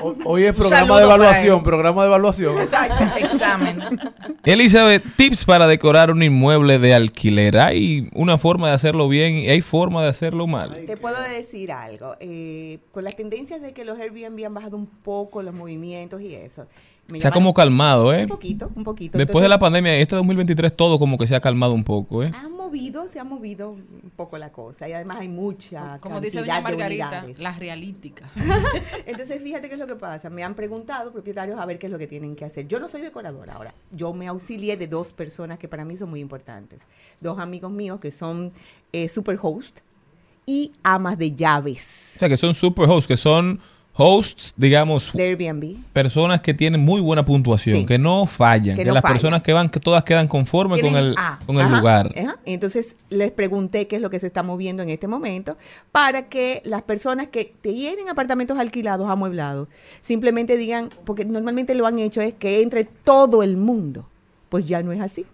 Ho- 0.00 0.14
Hoy 0.26 0.44
es 0.44 0.54
programa 0.54 0.98
de 0.98 1.04
evaluación, 1.04 1.62
programa 1.64 2.02
de 2.02 2.08
evaluación. 2.08 2.54
Examen. 3.18 3.80
Elizabeth, 4.44 5.02
tips 5.16 5.44
para 5.44 5.66
decorar 5.66 6.12
un 6.12 6.22
inmueble 6.22 6.78
de 6.78 6.94
alquiler. 6.94 7.58
¿Hay 7.58 8.08
una 8.14 8.38
forma 8.38 8.68
de 8.68 8.74
hacerlo 8.74 9.08
bien 9.08 9.34
y 9.38 9.48
hay 9.48 9.60
forma 9.60 10.02
de 10.04 10.08
hacerlo 10.10 10.46
mal? 10.46 10.84
Te 10.86 10.96
puedo 10.96 11.20
decir 11.20 11.72
algo. 11.72 12.14
eh, 12.20 12.78
con 12.92 13.02
las 13.02 13.16
tendencias 13.16 13.60
de 13.60 13.72
que 13.72 13.84
los 13.84 13.98
Airbnb 13.98 14.44
han 14.46 14.54
bajado 14.54 14.76
un 14.76 14.83
poco 14.86 15.42
los 15.42 15.54
movimientos 15.54 16.20
y 16.20 16.34
eso. 16.34 16.66
me 17.08 17.20
Se 17.20 17.28
ha 17.28 17.30
como 17.30 17.52
calmado, 17.54 18.12
¿eh? 18.12 18.22
Un 18.22 18.28
poquito, 18.28 18.70
un 18.74 18.84
poquito. 18.84 19.18
Después 19.18 19.42
de 19.42 19.48
la 19.48 19.58
pandemia, 19.58 19.96
este 19.96 20.16
2023 20.16 20.76
todo 20.76 20.98
como 20.98 21.18
que 21.18 21.26
se 21.26 21.34
ha 21.34 21.40
calmado 21.40 21.72
un 21.74 21.84
poco, 21.84 22.22
¿eh? 22.22 22.32
Han 22.34 22.52
movido, 22.52 23.06
se 23.08 23.20
ha 23.20 23.24
movido 23.24 23.70
un 23.70 24.12
poco 24.16 24.38
la 24.38 24.50
cosa. 24.50 24.88
Y 24.88 24.92
además 24.92 25.18
hay 25.18 25.28
mucha 25.28 25.98
Como 26.00 26.20
dice 26.20 26.40
doña 26.40 26.60
Margarita, 26.60 27.08
unidades. 27.08 27.38
la 27.38 27.52
realítica. 27.52 28.28
Entonces, 29.06 29.42
fíjate 29.42 29.68
qué 29.68 29.74
es 29.74 29.80
lo 29.80 29.86
que 29.86 29.96
pasa. 29.96 30.30
Me 30.30 30.42
han 30.42 30.54
preguntado 30.54 31.12
propietarios 31.12 31.58
a 31.58 31.66
ver 31.66 31.78
qué 31.78 31.86
es 31.86 31.92
lo 31.92 31.98
que 31.98 32.06
tienen 32.06 32.34
que 32.34 32.44
hacer. 32.44 32.66
Yo 32.66 32.80
no 32.80 32.88
soy 32.88 33.02
decoradora 33.02 33.54
ahora. 33.54 33.74
Yo 33.92 34.12
me 34.12 34.26
auxilié 34.26 34.76
de 34.76 34.86
dos 34.86 35.12
personas 35.12 35.58
que 35.58 35.68
para 35.68 35.84
mí 35.84 35.96
son 35.96 36.10
muy 36.10 36.20
importantes. 36.20 36.80
Dos 37.20 37.38
amigos 37.38 37.70
míos 37.70 38.00
que 38.00 38.10
son 38.10 38.50
eh, 38.92 39.08
super 39.08 39.38
host 39.40 39.80
y 40.46 40.72
amas 40.82 41.16
de 41.16 41.32
llaves 41.32 42.12
O 42.16 42.18
sea, 42.18 42.28
que 42.28 42.36
son 42.36 42.52
super 42.54 42.88
hosts, 42.88 43.08
que 43.08 43.16
son 43.16 43.60
hosts, 43.96 44.54
digamos, 44.56 45.12
de 45.14 45.22
Airbnb. 45.22 45.76
personas 45.92 46.40
que 46.40 46.52
tienen 46.52 46.80
muy 46.80 47.00
buena 47.00 47.24
puntuación, 47.24 47.76
Sí. 47.78 47.86
que 47.86 47.96
no 47.98 48.26
fallan, 48.26 48.74
Que 48.76 48.82
que, 48.82 48.88
no 48.88 48.94
las 48.94 49.02
fallan. 49.02 49.14
personas 49.14 49.42
que 49.42 49.52
van, 49.52 49.68
que 49.68 49.78
todas 49.78 50.02
quedan 50.02 50.26
conformes 50.26 50.80
con 50.82 50.96
el, 50.96 51.14
ah, 51.16 51.38
con 51.46 51.56
el 51.56 51.62
ajá, 51.62 51.76
lugar. 51.78 52.12
ajá. 52.18 52.38
Entonces 52.44 52.96
les 53.10 53.30
pregunté 53.30 53.86
qué 53.86 53.96
es 53.96 54.02
lo 54.02 54.10
que 54.10 54.18
se 54.18 54.26
está 54.26 54.42
moviendo 54.42 54.82
en 54.82 54.88
este 54.88 55.06
momento 55.06 55.56
para 55.92 56.28
que 56.28 56.60
las 56.64 56.82
personas 56.82 57.28
que 57.28 57.54
tienen 57.60 58.08
apartamentos 58.08 58.58
alquilados, 58.58 59.08
amueblados, 59.08 59.68
simplemente 60.00 60.56
digan, 60.56 60.88
porque 61.04 61.24
normalmente 61.24 61.74
lo 61.76 61.86
han 61.86 61.98
hecho 62.00 62.20
es 62.20 62.34
que 62.34 62.62
entre 62.62 62.84
todo 62.84 63.42
el 63.44 63.56
mundo. 63.56 64.08
Pues 64.48 64.66
ya 64.66 64.82
no 64.82 64.92
es 64.92 65.00
así. 65.00 65.24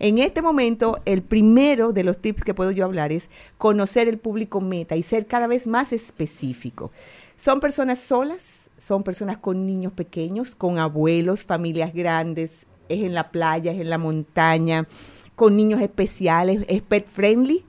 En 0.00 0.18
este 0.18 0.42
momento, 0.42 0.98
el 1.06 1.22
primero 1.22 1.92
de 1.92 2.02
los 2.04 2.18
tips 2.18 2.44
que 2.44 2.52
puedo 2.52 2.70
yo 2.72 2.84
hablar 2.84 3.12
es 3.12 3.30
conocer 3.58 4.08
el 4.08 4.18
público 4.18 4.60
meta 4.60 4.96
y 4.96 5.02
ser 5.02 5.26
cada 5.26 5.46
vez 5.46 5.66
más 5.66 5.92
específico. 5.92 6.90
Son 7.36 7.60
personas 7.60 8.00
solas, 8.00 8.70
son 8.78 9.02
personas 9.02 9.38
con 9.38 9.66
niños 9.66 9.92
pequeños, 9.92 10.54
con 10.54 10.78
abuelos, 10.78 11.44
familias 11.44 11.92
grandes, 11.92 12.66
es 12.88 13.02
en 13.02 13.14
la 13.14 13.30
playa, 13.30 13.72
es 13.72 13.80
en 13.80 13.90
la 13.90 13.98
montaña, 13.98 14.86
con 15.36 15.56
niños 15.56 15.80
especiales, 15.80 16.64
es 16.68 16.82
pet 16.82 17.06
friendly. 17.08 17.64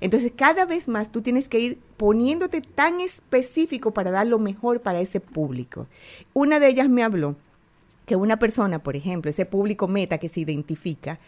Entonces, 0.00 0.32
cada 0.34 0.64
vez 0.66 0.88
más 0.88 1.12
tú 1.12 1.22
tienes 1.22 1.48
que 1.48 1.60
ir 1.60 1.78
poniéndote 1.96 2.60
tan 2.60 3.00
específico 3.00 3.92
para 3.94 4.10
dar 4.10 4.26
lo 4.26 4.38
mejor 4.38 4.80
para 4.80 5.00
ese 5.00 5.20
público. 5.20 5.86
Una 6.32 6.58
de 6.58 6.68
ellas 6.68 6.88
me 6.88 7.04
habló 7.04 7.36
que 8.06 8.16
una 8.16 8.38
persona, 8.38 8.82
por 8.82 8.96
ejemplo, 8.96 9.30
ese 9.30 9.46
público 9.46 9.86
meta 9.86 10.18
que 10.18 10.28
se 10.28 10.40
identifica, 10.40 11.20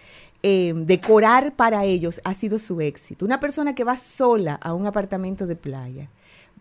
eh, 0.43 0.73
decorar 0.77 1.55
para 1.55 1.85
ellos 1.85 2.21
ha 2.25 2.35
sido 2.35 2.59
su 2.59 2.81
éxito. 2.81 3.25
Una 3.25 3.41
persona 3.41 3.75
que 3.75 3.85
va 3.85 3.97
sola 3.97 4.55
a 4.57 4.75
un 4.75 4.87
apartamento 4.87 5.47
de 5.47 5.57
playa, 5.57 6.11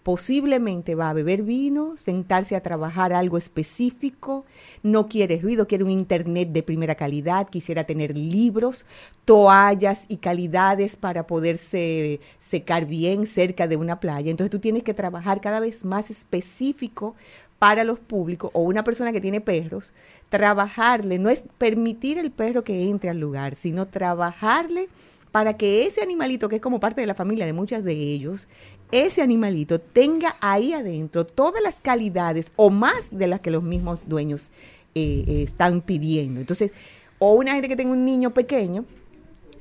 posiblemente 0.03 0.95
va 0.95 1.09
a 1.09 1.13
beber 1.13 1.43
vino, 1.43 1.95
sentarse 1.95 2.55
a 2.55 2.61
trabajar 2.61 3.13
algo 3.13 3.37
específico, 3.37 4.45
no 4.83 5.07
quiere 5.07 5.39
ruido, 5.39 5.67
quiere 5.67 5.85
un 5.85 5.89
internet 5.89 6.49
de 6.49 6.61
primera 6.61 6.95
calidad, 6.95 7.47
quisiera 7.49 7.85
tener 7.85 8.17
libros, 8.17 8.85
toallas 9.23 10.03
y 10.09 10.17
calidades 10.17 10.97
para 10.97 11.25
poderse 11.25 12.19
secar 12.37 12.85
bien 12.85 13.25
cerca 13.25 13.67
de 13.67 13.77
una 13.77 14.01
playa. 14.01 14.29
Entonces 14.29 14.51
tú 14.51 14.59
tienes 14.59 14.83
que 14.83 14.93
trabajar 14.93 15.39
cada 15.39 15.61
vez 15.61 15.85
más 15.85 16.11
específico 16.11 17.15
para 17.57 17.85
los 17.85 18.01
públicos 18.01 18.51
o 18.53 18.61
una 18.63 18.83
persona 18.83 19.13
que 19.13 19.21
tiene 19.21 19.39
perros, 19.39 19.93
trabajarle, 20.27 21.17
no 21.17 21.29
es 21.29 21.45
permitir 21.57 22.17
el 22.17 22.29
perro 22.29 22.65
que 22.65 22.89
entre 22.89 23.09
al 23.09 23.19
lugar, 23.19 23.55
sino 23.55 23.87
trabajarle 23.87 24.89
para 25.31 25.57
que 25.57 25.87
ese 25.87 26.03
animalito, 26.03 26.47
que 26.47 26.57
es 26.57 26.61
como 26.61 26.79
parte 26.79 27.01
de 27.01 27.07
la 27.07 27.15
familia 27.15 27.47
de 27.47 27.53
muchas 27.53 27.83
de 27.83 27.93
ellos, 27.93 28.49
ese 28.93 29.23
animalito 29.23 29.81
tenga 29.81 30.35
ahí 30.39 30.71
adentro 30.71 31.25
todas 31.25 31.63
las 31.63 31.79
calidades 31.79 32.51
o 32.55 32.69
más 32.69 33.07
de 33.09 33.25
las 33.25 33.39
que 33.39 33.49
los 33.49 33.63
mismos 33.63 34.01
dueños 34.07 34.51
eh, 34.93 35.25
eh, 35.27 35.41
están 35.41 35.81
pidiendo. 35.81 36.39
Entonces, 36.39 36.71
o 37.17 37.33
una 37.33 37.53
gente 37.53 37.67
que 37.67 37.75
tenga 37.75 37.91
un 37.91 38.05
niño 38.05 38.35
pequeño, 38.35 38.85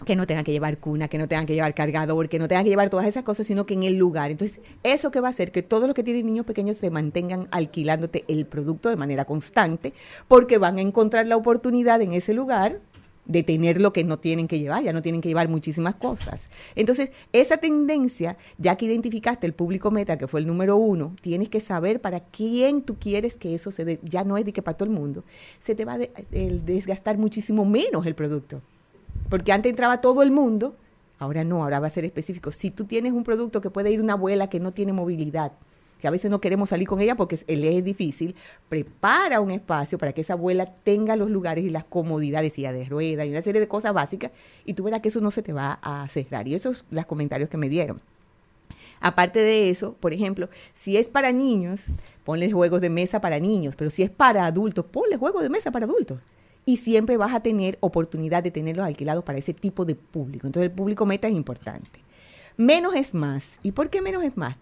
que 0.04 0.16
no 0.16 0.26
tenga 0.26 0.42
que 0.42 0.52
llevar 0.52 0.76
cuna, 0.76 1.08
que 1.08 1.16
no 1.16 1.28
tenga 1.28 1.46
que 1.46 1.54
llevar 1.54 1.74
cargador, 1.74 2.28
que 2.28 2.38
no 2.38 2.46
tenga 2.46 2.62
que 2.62 2.68
llevar 2.68 2.90
todas 2.90 3.06
esas 3.06 3.22
cosas, 3.22 3.46
sino 3.46 3.64
que 3.64 3.72
en 3.72 3.84
el 3.84 3.96
lugar. 3.96 4.30
Entonces, 4.30 4.60
eso 4.82 5.10
que 5.10 5.20
va 5.20 5.28
a 5.28 5.30
hacer 5.30 5.50
que 5.50 5.62
todos 5.62 5.86
los 5.86 5.94
que 5.94 6.02
tienen 6.02 6.26
niños 6.26 6.44
pequeños 6.44 6.76
se 6.76 6.90
mantengan 6.90 7.48
alquilándote 7.52 8.24
el 8.28 8.44
producto 8.44 8.90
de 8.90 8.96
manera 8.96 9.24
constante, 9.24 9.94
porque 10.28 10.58
van 10.58 10.76
a 10.76 10.82
encontrar 10.82 11.26
la 11.26 11.36
oportunidad 11.36 12.02
en 12.02 12.12
ese 12.12 12.34
lugar 12.34 12.80
de 13.24 13.42
tener 13.42 13.80
lo 13.80 13.92
que 13.92 14.02
no 14.02 14.18
tienen 14.18 14.48
que 14.48 14.58
llevar, 14.58 14.82
ya 14.82 14.92
no 14.92 15.00
tienen 15.00 15.20
que 15.20 15.28
llevar 15.28 15.48
muchísimas 15.48 15.94
cosas. 15.94 16.48
Entonces, 16.74 17.10
esa 17.32 17.56
tendencia, 17.56 18.36
ya 18.58 18.76
que 18.76 18.86
identificaste 18.86 19.46
el 19.46 19.52
público 19.52 19.90
meta, 19.90 20.18
que 20.18 20.26
fue 20.26 20.40
el 20.40 20.46
número 20.46 20.76
uno, 20.76 21.14
tienes 21.20 21.48
que 21.48 21.60
saber 21.60 22.00
para 22.00 22.20
quién 22.20 22.82
tú 22.82 22.96
quieres 22.98 23.36
que 23.36 23.54
eso 23.54 23.70
se 23.70 23.84
dé, 23.84 24.00
ya 24.02 24.24
no 24.24 24.36
es 24.38 24.44
de 24.44 24.52
que 24.52 24.62
para 24.62 24.76
todo 24.76 24.88
el 24.88 24.94
mundo, 24.94 25.24
se 25.60 25.74
te 25.74 25.84
va 25.84 25.94
a 25.94 25.98
de- 25.98 26.10
desgastar 26.64 27.16
muchísimo 27.16 27.64
menos 27.64 28.06
el 28.06 28.14
producto. 28.14 28.60
Porque 29.28 29.52
antes 29.52 29.70
entraba 29.70 30.00
todo 30.00 30.22
el 30.22 30.30
mundo, 30.30 30.74
ahora 31.18 31.44
no, 31.44 31.62
ahora 31.62 31.78
va 31.78 31.86
a 31.86 31.90
ser 31.90 32.04
específico. 32.04 32.50
Si 32.50 32.70
tú 32.70 32.84
tienes 32.84 33.12
un 33.12 33.22
producto 33.22 33.60
que 33.60 33.70
puede 33.70 33.92
ir 33.92 34.00
una 34.00 34.14
abuela 34.14 34.50
que 34.50 34.58
no 34.58 34.72
tiene 34.72 34.92
movilidad, 34.92 35.52
que 36.02 36.08
a 36.08 36.10
veces 36.10 36.32
no 36.32 36.40
queremos 36.40 36.70
salir 36.70 36.88
con 36.88 37.00
ella 37.00 37.14
porque 37.14 37.38
le 37.46 37.78
es 37.78 37.84
difícil, 37.84 38.34
prepara 38.68 39.40
un 39.40 39.52
espacio 39.52 39.98
para 39.98 40.12
que 40.12 40.22
esa 40.22 40.32
abuela 40.32 40.66
tenga 40.66 41.14
los 41.14 41.30
lugares 41.30 41.64
y 41.64 41.70
las 41.70 41.84
comodidades, 41.84 42.54
silla 42.54 42.72
de 42.72 42.84
ruedas 42.86 43.24
y 43.24 43.30
una 43.30 43.40
serie 43.40 43.60
de 43.60 43.68
cosas 43.68 43.92
básicas, 43.92 44.32
y 44.64 44.74
tú 44.74 44.82
verás 44.82 44.98
que 44.98 45.10
eso 45.10 45.20
no 45.20 45.30
se 45.30 45.42
te 45.42 45.52
va 45.52 45.78
a 45.80 46.08
cerrar. 46.08 46.48
Y 46.48 46.56
esos 46.56 46.78
son 46.78 46.86
los 46.90 47.06
comentarios 47.06 47.48
que 47.48 47.56
me 47.56 47.68
dieron. 47.68 48.00
Aparte 49.00 49.38
de 49.42 49.70
eso, 49.70 49.94
por 50.00 50.12
ejemplo, 50.12 50.48
si 50.74 50.96
es 50.96 51.06
para 51.06 51.30
niños, 51.30 51.84
ponle 52.24 52.50
juegos 52.50 52.80
de 52.80 52.90
mesa 52.90 53.20
para 53.20 53.38
niños, 53.38 53.76
pero 53.76 53.88
si 53.88 54.02
es 54.02 54.10
para 54.10 54.44
adultos, 54.44 54.86
ponle 54.86 55.16
juegos 55.16 55.44
de 55.44 55.50
mesa 55.50 55.70
para 55.70 55.84
adultos. 55.84 56.18
Y 56.64 56.78
siempre 56.78 57.16
vas 57.16 57.32
a 57.32 57.40
tener 57.40 57.78
oportunidad 57.78 58.42
de 58.42 58.50
tenerlos 58.50 58.84
alquilados 58.84 59.22
para 59.22 59.38
ese 59.38 59.54
tipo 59.54 59.84
de 59.84 59.94
público. 59.94 60.48
Entonces 60.48 60.68
el 60.68 60.74
público 60.74 61.06
meta 61.06 61.28
es 61.28 61.34
importante. 61.34 62.00
Menos 62.56 62.96
es 62.96 63.14
más. 63.14 63.60
¿Y 63.62 63.70
por 63.70 63.88
qué 63.88 64.02
menos 64.02 64.24
es 64.24 64.36
más? 64.36 64.56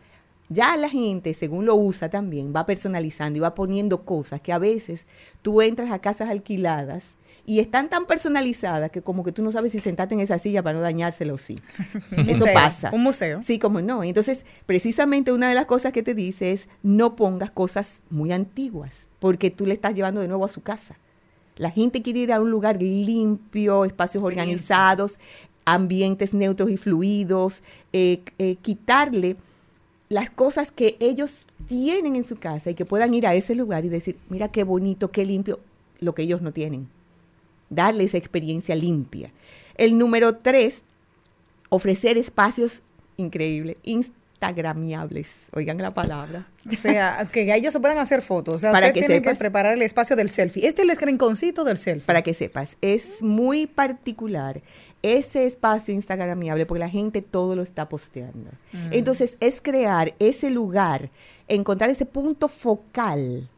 Ya 0.52 0.76
la 0.76 0.88
gente, 0.88 1.32
según 1.32 1.64
lo 1.64 1.76
usa 1.76 2.10
también, 2.10 2.52
va 2.54 2.66
personalizando 2.66 3.36
y 3.36 3.40
va 3.40 3.54
poniendo 3.54 4.04
cosas 4.04 4.40
que 4.40 4.52
a 4.52 4.58
veces 4.58 5.06
tú 5.42 5.62
entras 5.62 5.92
a 5.92 6.00
casas 6.00 6.28
alquiladas 6.28 7.04
y 7.46 7.60
están 7.60 7.88
tan 7.88 8.04
personalizadas 8.04 8.90
que 8.90 9.00
como 9.00 9.22
que 9.22 9.30
tú 9.30 9.42
no 9.42 9.52
sabes 9.52 9.70
si 9.70 9.78
sentarte 9.78 10.14
en 10.14 10.20
esa 10.20 10.40
silla 10.40 10.62
para 10.62 10.76
no 10.76 10.82
dañársela 10.82 11.32
o 11.32 11.38
sí. 11.38 11.54
Un 12.12 12.28
Eso 12.28 12.38
museo, 12.40 12.54
pasa. 12.54 12.90
Un 12.92 13.02
museo. 13.04 13.40
Sí, 13.42 13.60
como 13.60 13.80
no. 13.80 14.02
Entonces, 14.02 14.44
precisamente 14.66 15.32
una 15.32 15.48
de 15.48 15.54
las 15.54 15.66
cosas 15.66 15.92
que 15.92 16.02
te 16.02 16.14
dice 16.14 16.50
es 16.50 16.68
no 16.82 17.14
pongas 17.14 17.52
cosas 17.52 18.02
muy 18.10 18.32
antiguas, 18.32 19.06
porque 19.20 19.50
tú 19.50 19.66
le 19.66 19.74
estás 19.74 19.94
llevando 19.94 20.20
de 20.20 20.26
nuevo 20.26 20.44
a 20.44 20.48
su 20.48 20.62
casa. 20.62 20.96
La 21.56 21.70
gente 21.70 22.02
quiere 22.02 22.20
ir 22.20 22.32
a 22.32 22.40
un 22.40 22.50
lugar 22.50 22.82
limpio, 22.82 23.84
espacios 23.84 24.24
organizados, 24.24 25.20
ambientes 25.64 26.34
neutros 26.34 26.70
y 26.70 26.76
fluidos, 26.76 27.62
eh, 27.92 28.22
eh, 28.38 28.56
quitarle 28.56 29.36
las 30.10 30.28
cosas 30.28 30.72
que 30.72 30.96
ellos 30.98 31.46
tienen 31.66 32.16
en 32.16 32.24
su 32.24 32.36
casa 32.36 32.68
y 32.68 32.74
que 32.74 32.84
puedan 32.84 33.14
ir 33.14 33.28
a 33.28 33.34
ese 33.34 33.54
lugar 33.54 33.84
y 33.84 33.88
decir, 33.88 34.18
mira 34.28 34.48
qué 34.48 34.64
bonito, 34.64 35.12
qué 35.12 35.24
limpio, 35.24 35.60
lo 36.00 36.14
que 36.16 36.22
ellos 36.22 36.42
no 36.42 36.52
tienen. 36.52 36.88
Darle 37.70 38.04
esa 38.04 38.18
experiencia 38.18 38.74
limpia. 38.74 39.32
El 39.76 39.96
número 39.96 40.36
tres, 40.36 40.82
ofrecer 41.68 42.18
espacios 42.18 42.82
increíbles, 43.16 43.76
instagramiables, 44.40 45.36
oigan 45.52 45.76
la 45.78 45.90
palabra. 45.90 46.46
O 46.66 46.72
sea, 46.72 47.28
que 47.30 47.54
ellos 47.54 47.72
se 47.72 47.80
puedan 47.80 47.98
hacer 47.98 48.22
fotos. 48.22 48.56
O 48.56 48.58
sea, 48.58 48.72
Para 48.72 48.92
que 48.92 49.00
tiene 49.00 49.20
que 49.20 49.34
preparar 49.34 49.74
el 49.74 49.82
espacio 49.82 50.16
del 50.16 50.30
selfie. 50.30 50.66
Este 50.66 50.82
es 50.82 50.88
el 50.88 50.96
rinconcito 50.96 51.62
del 51.64 51.76
selfie. 51.76 52.06
Para 52.06 52.22
que 52.22 52.32
sepas, 52.32 52.76
es 52.80 53.22
muy 53.22 53.66
particular 53.66 54.62
ese 55.02 55.46
espacio 55.46 55.94
instagramiable 55.94 56.64
porque 56.66 56.80
la 56.80 56.88
gente 56.88 57.20
todo 57.22 57.54
lo 57.54 57.62
está 57.62 57.88
posteando. 57.88 58.50
Entonces, 58.90 59.36
es 59.40 59.60
crear 59.60 60.14
ese 60.18 60.50
lugar, 60.50 61.10
encontrar 61.48 61.90
ese 61.90 62.06
punto 62.06 62.48
focal 62.48 63.48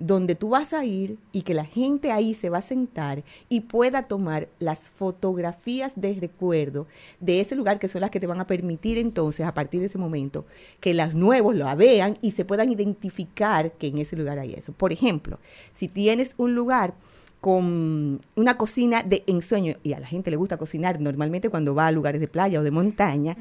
donde 0.00 0.34
tú 0.34 0.48
vas 0.48 0.72
a 0.72 0.84
ir 0.84 1.18
y 1.30 1.42
que 1.42 1.54
la 1.54 1.64
gente 1.64 2.10
ahí 2.10 2.34
se 2.34 2.48
va 2.48 2.58
a 2.58 2.62
sentar 2.62 3.22
y 3.48 3.60
pueda 3.60 4.02
tomar 4.02 4.48
las 4.58 4.90
fotografías 4.90 5.92
de 5.94 6.14
recuerdo 6.14 6.86
de 7.20 7.40
ese 7.40 7.54
lugar 7.54 7.78
que 7.78 7.86
son 7.86 8.00
las 8.00 8.10
que 8.10 8.18
te 8.18 8.26
van 8.26 8.40
a 8.40 8.46
permitir 8.46 8.98
entonces 8.98 9.46
a 9.46 9.54
partir 9.54 9.80
de 9.80 9.86
ese 9.86 9.98
momento 9.98 10.44
que 10.80 10.94
las 10.94 11.14
nuevos 11.14 11.54
lo 11.54 11.76
vean 11.76 12.16
y 12.22 12.32
se 12.32 12.44
puedan 12.44 12.70
identificar 12.72 13.72
que 13.72 13.88
en 13.88 13.98
ese 13.98 14.16
lugar 14.16 14.38
hay 14.38 14.54
eso. 14.54 14.72
Por 14.72 14.92
ejemplo, 14.92 15.38
si 15.72 15.86
tienes 15.86 16.34
un 16.38 16.54
lugar 16.54 16.94
con 17.40 18.20
una 18.36 18.58
cocina 18.58 19.02
de 19.02 19.22
ensueño 19.26 19.74
y 19.82 19.94
a 19.94 20.00
la 20.00 20.06
gente 20.06 20.30
le 20.30 20.36
gusta 20.36 20.58
cocinar 20.58 21.00
normalmente 21.00 21.48
cuando 21.48 21.74
va 21.74 21.86
a 21.86 21.92
lugares 21.92 22.20
de 22.20 22.28
playa 22.28 22.60
o 22.60 22.62
de 22.62 22.70
montaña, 22.70 23.36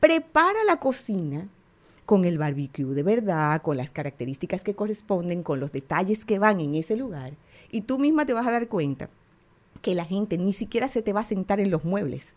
prepara 0.00 0.64
la 0.66 0.76
cocina 0.76 1.48
con 2.06 2.24
el 2.24 2.38
barbecue 2.38 2.94
de 2.94 3.02
verdad, 3.02 3.62
con 3.62 3.76
las 3.76 3.92
características 3.92 4.62
que 4.62 4.74
corresponden, 4.74 5.42
con 5.42 5.60
los 5.60 5.72
detalles 5.72 6.24
que 6.24 6.38
van 6.38 6.60
en 6.60 6.74
ese 6.74 6.96
lugar. 6.96 7.34
Y 7.70 7.82
tú 7.82 7.98
misma 7.98 8.26
te 8.26 8.32
vas 8.32 8.46
a 8.46 8.52
dar 8.52 8.68
cuenta 8.68 9.08
que 9.80 9.94
la 9.94 10.04
gente 10.04 10.38
ni 10.38 10.52
siquiera 10.52 10.88
se 10.88 11.02
te 11.02 11.12
va 11.12 11.20
a 11.20 11.24
sentar 11.24 11.60
en 11.60 11.70
los 11.70 11.84
muebles, 11.84 12.34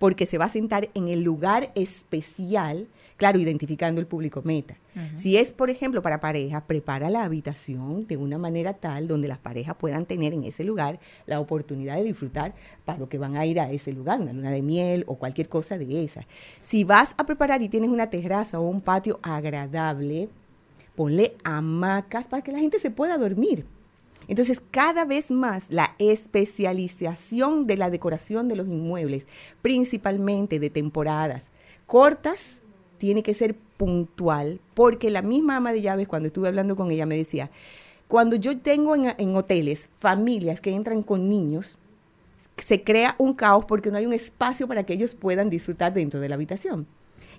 porque 0.00 0.24
se 0.24 0.38
va 0.38 0.46
a 0.46 0.50
sentar 0.50 0.88
en 0.94 1.08
el 1.08 1.22
lugar 1.22 1.72
especial, 1.74 2.88
claro, 3.18 3.38
identificando 3.38 4.00
el 4.00 4.06
público 4.06 4.40
meta. 4.42 4.78
Si 5.14 5.36
es, 5.36 5.52
por 5.52 5.68
ejemplo, 5.68 6.00
para 6.00 6.20
pareja, 6.20 6.66
prepara 6.66 7.10
la 7.10 7.22
habitación 7.22 8.06
de 8.06 8.16
una 8.16 8.38
manera 8.38 8.72
tal 8.72 9.06
donde 9.06 9.28
las 9.28 9.36
parejas 9.36 9.76
puedan 9.76 10.06
tener 10.06 10.32
en 10.32 10.44
ese 10.44 10.64
lugar 10.64 10.98
la 11.26 11.38
oportunidad 11.38 11.96
de 11.96 12.04
disfrutar 12.04 12.54
para 12.86 12.98
lo 12.98 13.10
que 13.10 13.18
van 13.18 13.36
a 13.36 13.44
ir 13.44 13.60
a 13.60 13.70
ese 13.70 13.92
lugar, 13.92 14.22
una 14.22 14.32
luna 14.32 14.50
de 14.50 14.62
miel 14.62 15.04
o 15.06 15.16
cualquier 15.16 15.50
cosa 15.50 15.76
de 15.76 16.02
esa. 16.02 16.26
Si 16.62 16.82
vas 16.82 17.14
a 17.18 17.26
preparar 17.26 17.60
y 17.60 17.68
tienes 17.68 17.90
una 17.90 18.08
terraza 18.08 18.58
o 18.58 18.66
un 18.66 18.80
patio 18.80 19.20
agradable, 19.22 20.30
ponle 20.94 21.36
hamacas 21.44 22.26
para 22.26 22.42
que 22.42 22.52
la 22.52 22.58
gente 22.58 22.78
se 22.78 22.90
pueda 22.90 23.18
dormir. 23.18 23.66
Entonces, 24.30 24.62
cada 24.70 25.04
vez 25.04 25.32
más 25.32 25.70
la 25.70 25.96
especialización 25.98 27.66
de 27.66 27.76
la 27.76 27.90
decoración 27.90 28.46
de 28.46 28.54
los 28.54 28.68
inmuebles, 28.68 29.26
principalmente 29.60 30.60
de 30.60 30.70
temporadas 30.70 31.50
cortas, 31.84 32.60
tiene 32.96 33.24
que 33.24 33.34
ser 33.34 33.56
puntual, 33.76 34.60
porque 34.74 35.10
la 35.10 35.22
misma 35.22 35.56
ama 35.56 35.72
de 35.72 35.82
llaves, 35.82 36.06
cuando 36.06 36.28
estuve 36.28 36.46
hablando 36.46 36.76
con 36.76 36.92
ella, 36.92 37.06
me 37.06 37.16
decía, 37.16 37.50
cuando 38.06 38.36
yo 38.36 38.56
tengo 38.56 38.94
en, 38.94 39.12
en 39.18 39.34
hoteles 39.34 39.88
familias 39.92 40.60
que 40.60 40.70
entran 40.70 41.02
con 41.02 41.28
niños, 41.28 41.76
se 42.56 42.84
crea 42.84 43.16
un 43.18 43.34
caos 43.34 43.64
porque 43.64 43.90
no 43.90 43.96
hay 43.96 44.06
un 44.06 44.12
espacio 44.12 44.68
para 44.68 44.84
que 44.84 44.92
ellos 44.92 45.16
puedan 45.16 45.50
disfrutar 45.50 45.92
dentro 45.92 46.20
de 46.20 46.28
la 46.28 46.36
habitación. 46.36 46.86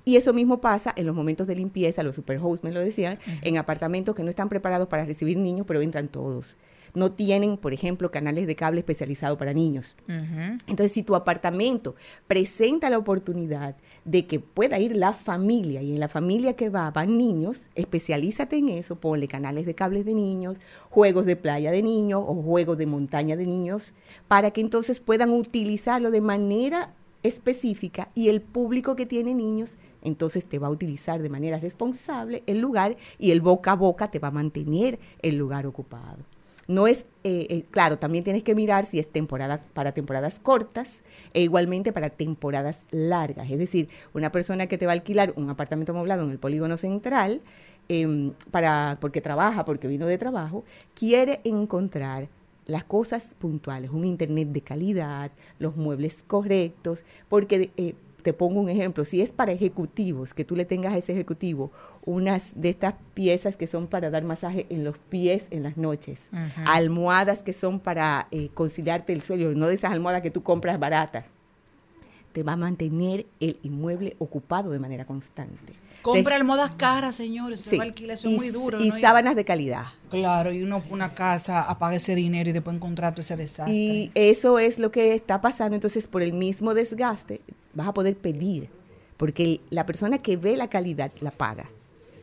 Y 0.03 0.17
eso 0.17 0.33
mismo 0.33 0.59
pasa 0.59 0.93
en 0.97 1.05
los 1.05 1.15
momentos 1.15 1.47
de 1.47 1.55
limpieza, 1.55 2.03
los 2.03 2.17
superhosts 2.17 2.65
me 2.65 2.73
lo 2.73 2.81
decían, 2.81 3.17
en 3.43 3.57
apartamentos 3.57 4.13
que 4.13 4.23
no 4.23 4.29
están 4.29 4.49
preparados 4.49 4.89
para 4.89 5.05
recibir 5.05 5.37
niños, 5.37 5.65
pero 5.65 5.79
entran 5.79 6.09
todos. 6.09 6.57
No 6.93 7.11
tienen, 7.11 7.57
por 7.57 7.73
ejemplo, 7.73 8.11
canales 8.11 8.47
de 8.47 8.55
cable 8.55 8.79
especializados 8.79 9.37
para 9.37 9.53
niños. 9.53 9.95
Entonces, 10.07 10.91
si 10.91 11.03
tu 11.03 11.15
apartamento 11.15 11.95
presenta 12.27 12.89
la 12.89 12.97
oportunidad 12.97 13.75
de 14.05 14.25
que 14.27 14.39
pueda 14.39 14.79
ir 14.79 14.95
la 14.95 15.13
familia 15.13 15.81
y 15.81 15.93
en 15.93 15.99
la 15.99 16.09
familia 16.09 16.55
que 16.55 16.69
va 16.69 16.91
van 16.91 17.17
niños, 17.17 17.69
especialízate 17.75 18.57
en 18.57 18.69
eso, 18.69 18.95
ponle 18.95 19.27
canales 19.27 19.65
de 19.65 19.75
cables 19.75 20.05
de 20.05 20.13
niños, 20.13 20.57
juegos 20.89 21.25
de 21.25 21.35
playa 21.35 21.71
de 21.71 21.81
niños 21.81 22.23
o 22.25 22.35
juegos 22.41 22.77
de 22.77 22.85
montaña 22.85 23.35
de 23.35 23.45
niños, 23.45 23.93
para 24.27 24.51
que 24.51 24.61
entonces 24.61 24.99
puedan 24.99 25.31
utilizarlo 25.31 26.11
de 26.11 26.21
manera 26.21 26.93
específica 27.23 28.09
y 28.15 28.29
el 28.29 28.41
público 28.41 28.95
que 28.95 29.05
tiene 29.05 29.33
niños 29.33 29.77
entonces 30.01 30.45
te 30.45 30.59
va 30.59 30.67
a 30.67 30.71
utilizar 30.71 31.21
de 31.21 31.29
manera 31.29 31.59
responsable 31.59 32.43
el 32.47 32.59
lugar 32.59 32.95
y 33.19 33.31
el 33.31 33.41
boca 33.41 33.73
a 33.73 33.75
boca 33.75 34.09
te 34.09 34.19
va 34.19 34.29
a 34.29 34.31
mantener 34.31 34.99
el 35.21 35.37
lugar 35.37 35.67
ocupado. 35.67 36.17
No 36.71 36.87
es, 36.87 37.05
eh, 37.25 37.47
eh, 37.49 37.65
claro, 37.69 37.99
también 37.99 38.23
tienes 38.23 38.43
que 38.43 38.55
mirar 38.55 38.85
si 38.85 38.97
es 38.97 39.11
temporada 39.11 39.61
para 39.73 39.91
temporadas 39.91 40.39
cortas 40.39 41.03
e 41.33 41.41
igualmente 41.41 41.91
para 41.91 42.09
temporadas 42.09 42.85
largas. 42.91 43.51
Es 43.51 43.59
decir, 43.59 43.89
una 44.13 44.31
persona 44.31 44.67
que 44.67 44.77
te 44.77 44.85
va 44.85 44.93
a 44.93 44.95
alquilar 44.95 45.33
un 45.35 45.49
apartamento 45.49 45.91
amoblado 45.91 46.23
en 46.23 46.31
el 46.31 46.39
polígono 46.39 46.77
central, 46.77 47.41
em, 47.89 48.31
para, 48.51 48.97
porque 49.01 49.19
trabaja, 49.19 49.65
porque 49.65 49.89
vino 49.89 50.05
de 50.05 50.17
trabajo, 50.17 50.63
quiere 50.95 51.41
encontrar 51.43 52.29
las 52.67 52.85
cosas 52.85 53.35
puntuales, 53.37 53.91
un 53.91 54.05
internet 54.05 54.47
de 54.47 54.61
calidad, 54.61 55.29
los 55.59 55.75
muebles 55.75 56.23
correctos, 56.25 57.03
porque 57.27 57.71
eh, 57.75 57.95
te 58.21 58.33
pongo 58.33 58.59
un 58.59 58.69
ejemplo, 58.69 59.05
si 59.05 59.21
es 59.21 59.31
para 59.31 59.51
ejecutivos, 59.51 60.33
que 60.33 60.45
tú 60.45 60.55
le 60.55 60.65
tengas 60.65 60.93
a 60.93 60.97
ese 60.97 61.13
ejecutivo 61.13 61.71
unas 62.05 62.53
de 62.55 62.69
estas 62.69 62.95
piezas 63.13 63.57
que 63.57 63.67
son 63.67 63.87
para 63.87 64.09
dar 64.09 64.23
masaje 64.23 64.65
en 64.69 64.83
los 64.83 64.97
pies 64.97 65.47
en 65.51 65.63
las 65.63 65.77
noches, 65.77 66.29
almohadas 66.65 67.43
que 67.43 67.53
son 67.53 67.79
para 67.79 68.27
eh, 68.31 68.49
conciliarte 68.53 69.13
el 69.13 69.21
sueño, 69.21 69.51
no 69.51 69.67
de 69.67 69.75
esas 69.75 69.91
almohadas 69.91 70.21
que 70.21 70.31
tú 70.31 70.43
compras 70.43 70.79
baratas, 70.79 71.25
te 72.31 72.43
va 72.43 72.53
a 72.53 72.57
mantener 72.57 73.25
el 73.39 73.59
inmueble 73.63 74.15
ocupado 74.19 74.71
de 74.71 74.79
manera 74.79 75.05
constante. 75.05 75.73
Compra 76.01 76.35
almohadas 76.35 76.71
caras, 76.71 77.15
señores. 77.15 77.59
Sí. 77.59 77.71
Se 77.71 77.77
va 77.77 77.83
a 77.83 77.87
alquilar, 77.87 78.13
eso 78.15 78.27
es 78.27 78.33
y, 78.33 78.37
muy 78.37 78.49
duro. 78.49 78.81
y 78.81 78.89
¿no? 78.89 78.99
sábanas 78.99 79.35
de 79.35 79.45
calidad. 79.45 79.85
Claro, 80.09 80.51
y 80.51 80.63
uno 80.63 80.83
una 80.89 81.13
casa 81.13 81.61
apaga 81.61 81.95
ese 81.95 82.15
dinero 82.15 82.49
y 82.49 82.53
después 82.53 82.75
encontrar 82.75 83.13
todo 83.13 83.21
ese 83.21 83.35
desastre. 83.35 83.73
Y 83.73 84.11
eso 84.15 84.57
es 84.57 84.79
lo 84.79 84.91
que 84.91 85.13
está 85.13 85.41
pasando. 85.41 85.75
Entonces, 85.75 86.07
por 86.07 86.23
el 86.23 86.33
mismo 86.33 86.73
desgaste, 86.73 87.41
vas 87.73 87.87
a 87.87 87.93
poder 87.93 88.15
pedir. 88.17 88.69
Porque 89.17 89.61
la 89.69 89.85
persona 89.85 90.17
que 90.17 90.37
ve 90.37 90.57
la 90.57 90.69
calidad 90.69 91.11
la 91.19 91.31
paga. 91.31 91.69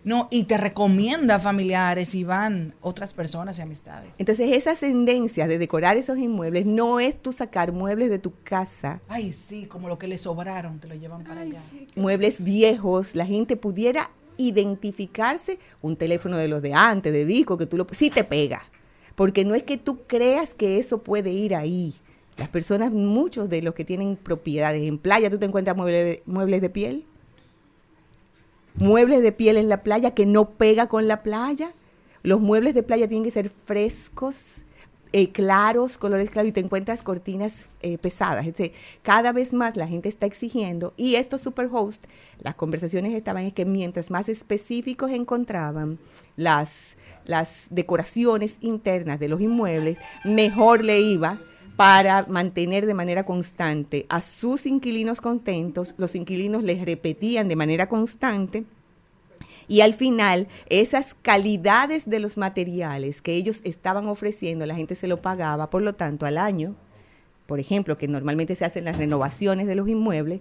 No, 0.04 0.28
y 0.30 0.44
te 0.44 0.56
recomienda 0.56 1.38
familiares 1.38 2.14
y 2.14 2.24
van 2.24 2.74
otras 2.80 3.12
personas 3.14 3.58
y 3.58 3.62
amistades. 3.62 4.14
Entonces, 4.18 4.56
esa 4.56 4.74
tendencia 4.74 5.46
de 5.46 5.58
decorar 5.58 5.96
esos 5.96 6.18
inmuebles 6.18 6.66
no 6.66 6.98
es 6.98 7.20
tú 7.20 7.32
sacar 7.32 7.72
muebles 7.72 8.08
de 8.08 8.18
tu 8.18 8.32
casa, 8.42 9.02
Ay, 9.08 9.32
sí, 9.32 9.66
como 9.66 9.88
lo 9.88 9.98
que 9.98 10.06
le 10.06 10.16
sobraron, 10.16 10.78
te 10.78 10.88
lo 10.88 10.94
llevan 10.94 11.24
para 11.24 11.42
allá. 11.42 11.60
muebles 11.94 12.42
viejos, 12.42 13.14
la 13.14 13.26
gente 13.26 13.56
pudiera 13.56 14.10
identificarse 14.38 15.58
un 15.82 15.96
teléfono 15.96 16.36
de 16.36 16.48
los 16.48 16.62
de 16.62 16.72
antes, 16.74 17.12
de 17.12 17.24
disco, 17.24 17.58
que 17.58 17.66
tú 17.66 17.76
lo... 17.76 17.86
Sí 17.90 18.08
te 18.10 18.24
pega. 18.24 18.62
Porque 19.14 19.44
no 19.44 19.54
es 19.54 19.64
que 19.64 19.76
tú 19.76 20.04
creas 20.06 20.54
que 20.54 20.78
eso 20.78 21.02
puede 21.02 21.30
ir 21.32 21.54
ahí. 21.54 21.94
Las 22.38 22.48
personas, 22.48 22.92
muchos 22.92 23.48
de 23.48 23.62
los 23.62 23.74
que 23.74 23.84
tienen 23.84 24.16
propiedades 24.16 24.82
en 24.82 24.96
playa, 24.98 25.28
tú 25.28 25.38
te 25.38 25.46
encuentras 25.46 25.76
mueble- 25.76 26.22
muebles 26.24 26.60
de 26.60 26.70
piel. 26.70 27.04
muebles 28.76 29.22
de 29.22 29.32
piel 29.32 29.56
en 29.56 29.68
la 29.68 29.82
playa 29.82 30.12
que 30.14 30.24
no 30.24 30.50
pega 30.50 30.86
con 30.88 31.08
la 31.08 31.24
playa. 31.24 31.72
Los 32.22 32.40
muebles 32.40 32.74
de 32.74 32.84
playa 32.84 33.08
tienen 33.08 33.24
que 33.24 33.32
ser 33.32 33.50
frescos, 33.50 34.58
eh, 35.12 35.32
claros, 35.32 35.98
colores 35.98 36.30
claros, 36.30 36.50
y 36.50 36.52
te 36.52 36.60
encuentras 36.60 37.02
cortinas 37.02 37.70
eh, 37.80 37.98
pesadas. 37.98 38.46
Es 38.46 38.72
cada 39.02 39.32
vez 39.32 39.52
más 39.52 39.76
la 39.76 39.88
gente 39.88 40.08
está 40.08 40.26
exigiendo, 40.26 40.94
y 40.96 41.16
estos 41.16 41.40
superhost, 41.40 42.04
las 42.40 42.54
conversaciones 42.54 43.14
estaban 43.14 43.44
en 43.44 43.50
que 43.50 43.64
mientras 43.64 44.12
más 44.12 44.28
específicos 44.28 45.10
encontraban 45.10 45.98
las, 46.36 46.96
las 47.24 47.66
decoraciones 47.70 48.58
internas 48.60 49.18
de 49.18 49.28
los 49.28 49.40
inmuebles, 49.40 49.98
mejor 50.24 50.84
le 50.84 51.00
iba 51.00 51.40
para 51.78 52.26
mantener 52.26 52.86
de 52.86 52.94
manera 52.94 53.24
constante 53.24 54.04
a 54.08 54.20
sus 54.20 54.66
inquilinos 54.66 55.20
contentos. 55.20 55.94
Los 55.96 56.16
inquilinos 56.16 56.64
les 56.64 56.84
repetían 56.84 57.46
de 57.46 57.54
manera 57.54 57.88
constante 57.88 58.64
y 59.68 59.82
al 59.82 59.94
final, 59.94 60.48
esas 60.70 61.14
calidades 61.22 62.10
de 62.10 62.18
los 62.18 62.36
materiales 62.36 63.22
que 63.22 63.34
ellos 63.34 63.60
estaban 63.62 64.08
ofreciendo, 64.08 64.66
la 64.66 64.74
gente 64.74 64.96
se 64.96 65.06
lo 65.06 65.22
pagaba, 65.22 65.70
por 65.70 65.82
lo 65.82 65.94
tanto, 65.94 66.26
al 66.26 66.36
año, 66.36 66.74
por 67.46 67.60
ejemplo, 67.60 67.96
que 67.96 68.08
normalmente 68.08 68.56
se 68.56 68.64
hacen 68.64 68.84
las 68.84 68.96
renovaciones 68.96 69.68
de 69.68 69.76
los 69.76 69.88
inmuebles, 69.88 70.40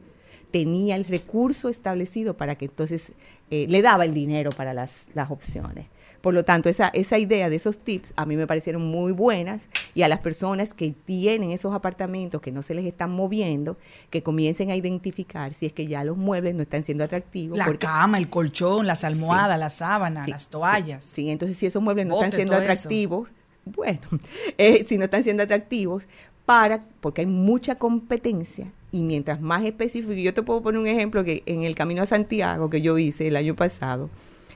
tenía 0.50 0.96
el 0.96 1.06
recurso 1.06 1.70
establecido 1.70 2.36
para 2.36 2.56
que 2.56 2.66
entonces 2.66 3.12
eh, 3.52 3.68
le 3.70 3.84
daba 3.84 4.06
el 4.06 4.16
dinero 4.16 4.50
para 4.50 4.74
las, 4.74 5.06
las 5.14 5.30
opciones. 5.30 5.86
Por 6.28 6.34
lo 6.34 6.44
tanto, 6.44 6.68
esa, 6.68 6.90
esa 6.90 7.18
idea 7.18 7.50
de 7.50 7.56
esos 7.56 7.80
tips 7.80 8.12
a 8.18 8.26
mí 8.26 8.36
me 8.36 8.46
parecieron 8.48 8.86
muy 8.86 9.14
buenas 9.14 9.70
y 9.96 10.02
a 10.02 10.10
las 10.10 10.20
personas 10.20 10.74
que 10.74 10.92
tienen 10.92 11.52
esos 11.52 11.74
apartamentos 11.74 12.42
que 12.42 12.52
no 12.52 12.62
se 12.64 12.74
les 12.76 12.84
están 12.86 13.12
moviendo, 13.12 13.78
que 14.10 14.24
comiencen 14.24 14.70
a 14.70 14.76
identificar 14.76 15.54
si 15.54 15.68
es 15.68 15.72
que 15.72 15.88
ya 15.88 16.04
los 16.04 16.18
muebles 16.18 16.54
no 16.54 16.64
están 16.64 16.84
siendo 16.84 17.06
atractivos. 17.06 17.58
La 17.58 17.64
porque- 17.64 17.86
cama, 17.88 18.18
el 18.18 18.30
colchón, 18.30 18.88
las 18.88 19.06
almohadas, 19.06 19.58
las 19.58 19.76
sábanas, 19.76 20.26
Sí, 20.26 20.32
las 20.32 20.50
toallas. 20.50 21.06
Sí, 21.06 21.22
sí, 21.24 21.30
entonces 21.30 21.58
si 21.58 21.66
esos 21.66 21.82
muebles 21.82 22.06
no 22.06 22.16
Bote, 22.16 22.26
están 22.26 22.38
siendo 22.40 22.56
eso. 22.56 22.62
atractivos, 22.64 23.30
bueno, 23.64 24.02
eh, 24.58 24.84
si 24.86 24.98
no 24.98 25.06
están 25.06 25.24
siendo 25.24 25.44
atractivos, 25.44 26.10
para, 26.46 26.84
porque 27.00 27.22
hay 27.22 27.28
mucha 27.28 27.76
competencia 27.76 28.70
y 28.92 29.02
mientras 29.04 29.40
más 29.40 29.64
específico, 29.64 30.12
y 30.12 30.24
yo 30.24 30.34
te 30.34 30.44
puedo 30.44 30.62
poner 30.62 30.82
un 30.82 30.88
ejemplo 30.88 31.24
que 31.24 31.44
en 31.46 31.64
el 31.64 31.74
camino 31.74 32.02
a 32.02 32.06
Santiago 32.06 32.70
que 32.70 32.82
yo 32.82 32.98
hice 32.98 33.30
el 33.30 33.38
año 33.38 33.56
pasado, 33.56 34.10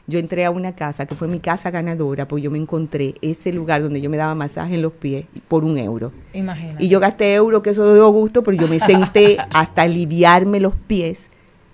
yo 0.08 0.20
entré 0.20 0.46
a 0.46 0.52
una 0.52 0.76
casa 0.76 1.06
que 1.06 1.16
fue 1.16 1.28
mi 1.28 1.40
casa 1.40 1.72
ganadora, 1.72 2.28
porque 2.28 2.44
yo 2.44 2.52
me 2.52 2.58
encontré 2.58 3.16
ese 3.22 3.54
lugar 3.54 3.82
donde 3.82 4.02
yo 4.02 4.10
me 4.10 4.18
daba 4.18 4.36
masaje 4.36 4.76
en 4.76 4.82
los 4.82 4.94
pies 4.94 5.26
por 5.48 5.64
un 5.64 5.78
euro. 5.78 6.12
Imagínate. 6.34 6.84
Y 6.84 6.90
yo 6.90 7.00
gasté 7.00 7.34
euro, 7.34 7.62
que 7.62 7.70
eso 7.70 7.94
dio 7.94 8.10
gusto, 8.12 8.44
pero 8.44 8.58
yo 8.58 8.68
me 8.68 8.80
senté 8.80 9.38
hasta 9.52 9.84
aliviarme 9.84 10.60
los 10.60 10.76
pies. 10.76 11.30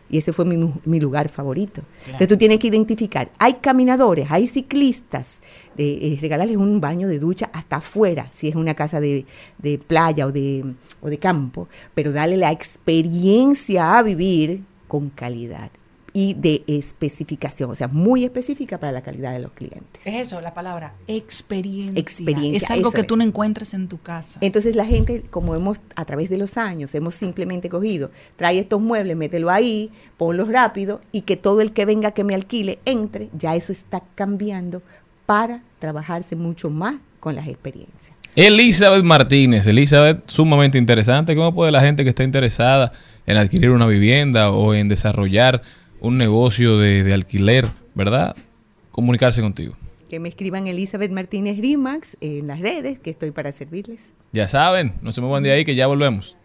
Y 0.09 0.17
ese 0.19 0.31
fue 0.31 0.45
mi, 0.45 0.73
mi 0.85 0.99
lugar 1.01 1.27
favorito. 1.27 1.81
Entonces 2.05 2.29
tú 2.29 2.37
tienes 2.37 2.59
que 2.59 2.67
identificar, 2.67 3.29
hay 3.39 3.55
caminadores, 3.55 4.31
hay 4.31 4.47
ciclistas, 4.47 5.39
de, 5.75 6.13
eh, 6.13 6.17
regalarles 6.21 6.55
un 6.55 6.79
baño 6.79 7.09
de 7.09 7.19
ducha 7.19 7.49
hasta 7.51 7.77
afuera, 7.77 8.29
si 8.31 8.47
es 8.47 8.55
una 8.55 8.73
casa 8.73 9.01
de, 9.01 9.25
de 9.57 9.77
playa 9.77 10.25
o 10.27 10.31
de, 10.31 10.63
o 11.01 11.09
de 11.09 11.17
campo, 11.17 11.67
pero 11.93 12.13
darle 12.13 12.37
la 12.37 12.51
experiencia 12.51 13.97
a 13.97 14.03
vivir 14.03 14.63
con 14.87 15.09
calidad 15.09 15.71
y 16.19 16.33
de 16.33 16.63
especificación, 16.65 17.69
o 17.69 17.75
sea, 17.75 17.87
muy 17.87 18.23
específica 18.23 18.79
para 18.79 18.91
la 18.91 19.03
calidad 19.03 19.33
de 19.33 19.39
los 19.39 19.51
clientes. 19.51 20.01
Es 20.03 20.15
eso, 20.15 20.41
la 20.41 20.55
palabra 20.55 20.95
experiencia. 21.07 22.01
Experiencia, 22.01 22.57
Es 22.57 22.71
algo 22.71 22.91
que 22.91 23.01
es. 23.01 23.07
tú 23.07 23.17
no 23.17 23.23
encuentras 23.23 23.75
en 23.75 23.87
tu 23.87 24.01
casa. 24.01 24.39
Entonces 24.41 24.75
la 24.75 24.85
gente, 24.85 25.21
como 25.29 25.53
hemos 25.53 25.79
a 25.95 26.05
través 26.05 26.31
de 26.31 26.39
los 26.39 26.57
años, 26.57 26.95
hemos 26.95 27.13
simplemente 27.13 27.69
cogido, 27.69 28.09
trae 28.35 28.57
estos 28.57 28.81
muebles, 28.81 29.15
mételo 29.15 29.51
ahí, 29.51 29.91
ponlos 30.17 30.47
rápido 30.47 31.01
y 31.11 31.21
que 31.21 31.37
todo 31.37 31.61
el 31.61 31.71
que 31.71 31.85
venga 31.85 32.09
que 32.09 32.23
me 32.23 32.33
alquile 32.33 32.79
entre, 32.85 33.29
ya 33.37 33.55
eso 33.55 33.71
está 33.71 34.01
cambiando 34.15 34.81
para 35.27 35.61
trabajarse 35.77 36.35
mucho 36.35 36.71
más 36.71 36.95
con 37.19 37.35
las 37.35 37.47
experiencias. 37.47 38.17
Elizabeth 38.35 39.03
Martínez, 39.03 39.67
Elizabeth, 39.67 40.27
sumamente 40.27 40.79
interesante. 40.79 41.35
¿Cómo 41.35 41.53
puede 41.53 41.71
la 41.71 41.81
gente 41.81 42.03
que 42.03 42.09
está 42.09 42.23
interesada 42.23 42.91
en 43.27 43.37
adquirir 43.37 43.69
una 43.69 43.85
vivienda 43.85 44.49
o 44.49 44.73
en 44.73 44.89
desarrollar 44.89 45.61
un 45.99 46.17
negocio 46.17 46.77
de, 46.77 47.03
de 47.03 47.13
alquiler, 47.13 47.65
verdad? 47.95 48.35
Comunicarse 48.91 49.41
contigo. 49.41 49.75
Que 50.09 50.19
me 50.19 50.29
escriban 50.29 50.67
Elizabeth 50.67 51.11
Martínez 51.11 51.57
Rimax 51.57 52.17
en 52.21 52.47
las 52.47 52.59
redes, 52.59 52.99
que 52.99 53.09
estoy 53.09 53.31
para 53.31 53.51
servirles. 53.51 54.13
Ya 54.31 54.47
saben, 54.47 54.93
no 55.01 55.11
se 55.11 55.21
muevan 55.21 55.43
de 55.43 55.51
ahí 55.51 55.65
que 55.65 55.75
ya 55.75 55.87
volvemos. 55.87 56.37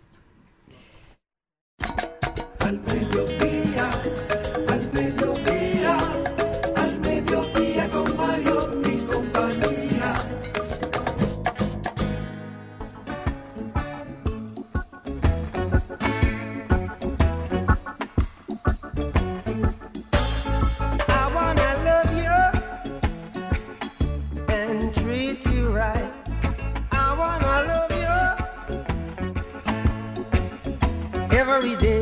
Every 31.53 31.77
day 31.77 32.02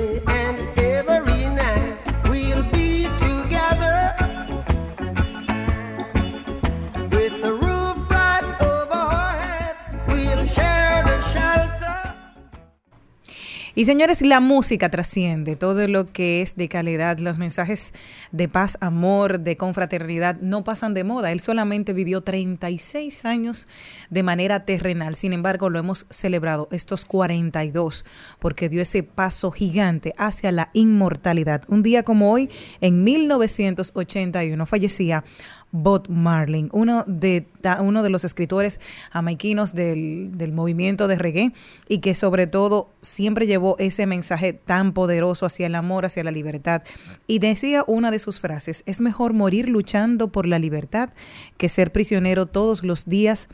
Y 13.81 13.87
señores, 13.87 14.21
la 14.21 14.41
música 14.41 14.91
trasciende 14.91 15.57
todo 15.57 15.89
lo 15.89 16.13
que 16.13 16.43
es 16.43 16.55
de 16.55 16.69
calidad. 16.69 17.19
Los 17.19 17.39
mensajes 17.39 17.95
de 18.31 18.47
paz, 18.47 18.77
amor, 18.83 19.41
de 19.41 19.57
confraternidad 19.57 20.39
no 20.43 20.65
pasan 20.65 20.93
de 20.93 21.03
moda. 21.03 21.33
Él 21.33 21.41
solamente 21.41 21.95
vivió 21.95 22.21
36 22.21 23.25
años 23.25 23.69
de 24.11 24.23
manera 24.23 24.67
terrenal. 24.67 25.15
Sin 25.15 25.33
embargo, 25.33 25.71
lo 25.71 25.79
hemos 25.79 26.05
celebrado 26.11 26.69
estos 26.73 27.07
42 27.07 28.05
porque 28.39 28.69
dio 28.69 28.83
ese 28.83 29.03
paso 29.03 29.51
gigante 29.51 30.13
hacia 30.19 30.53
la 30.53 30.69
inmortalidad. 30.75 31.63
Un 31.69 31.83
día 31.83 32.03
como 32.03 32.33
hoy, 32.33 32.51
en 32.83 33.03
1981, 33.03 34.67
fallecía 34.67 35.25
Bob 35.73 36.09
Marley, 36.09 36.69
uno 36.73 37.05
de, 37.07 37.47
uno 37.81 38.03
de 38.03 38.11
los 38.11 38.25
escritores 38.25 38.81
jamaiquinos 39.11 39.75
del, 39.75 40.37
del 40.37 40.53
movimiento 40.53 41.09
de 41.09 41.17
reggae 41.17 41.53
y 41.89 41.99
que 41.99 42.15
sobre 42.15 42.47
todo 42.47 42.91
siempre 43.03 43.47
llevó 43.47 43.77
ese 43.79 44.07
mensaje 44.07 44.53
tan 44.53 44.93
poderoso 44.93 45.47
hacia 45.47 45.67
el 45.67 45.75
amor, 45.75 46.07
hacia 46.07 46.25
la 46.25 46.31
libertad. 46.31 46.83
Y 47.27 47.39
decía 47.39 47.85
una 47.87 48.11
de 48.11 48.19
sus 48.19 48.41
frases, 48.41 48.83
es 48.87 49.01
mejor 49.01 49.33
morir 49.33 49.69
luchando 49.69 50.29
por 50.29 50.47
la 50.47 50.59
libertad 50.59 51.11
que 51.57 51.69
ser 51.69 51.93
prisionero 51.93 52.47
todos 52.47 52.85
los 52.85 53.07
días 53.07 53.49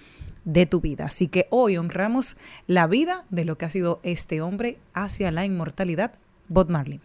de 0.47 0.65
tu 0.65 0.81
vida. 0.81 1.05
Así 1.07 1.29
que 1.29 1.47
hoy 1.51 1.77
honramos 1.77 2.37
la 2.67 2.87
vida 2.87 3.27
de 3.31 3.45
lo 3.45 3.59
que 3.59 3.67
ha 3.67 3.71
sido 3.71 4.01
este 4.03 4.41
hombre 4.41 4.79
hacia 4.95 5.31
la 5.33 5.45
inmortalidad, 5.45 6.13
Bob 6.49 6.71
Marley. 6.71 7.01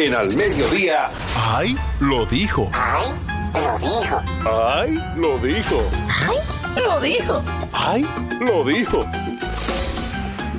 En 0.00 0.14
al 0.14 0.34
mediodía. 0.34 1.10
¡Ay! 1.36 1.76
Lo 2.00 2.24
dijo. 2.24 2.70
¡Ay! 2.72 3.04
Lo 3.52 3.78
dijo. 3.78 4.22
¡Ay! 4.46 4.98
Lo 5.14 5.38
dijo. 5.38 5.82
¡Ay! 6.08 6.82
Lo 6.82 7.00
dijo. 7.00 7.42
¡Ay! 7.74 8.06
Lo 8.40 8.64
dijo. 8.64 9.04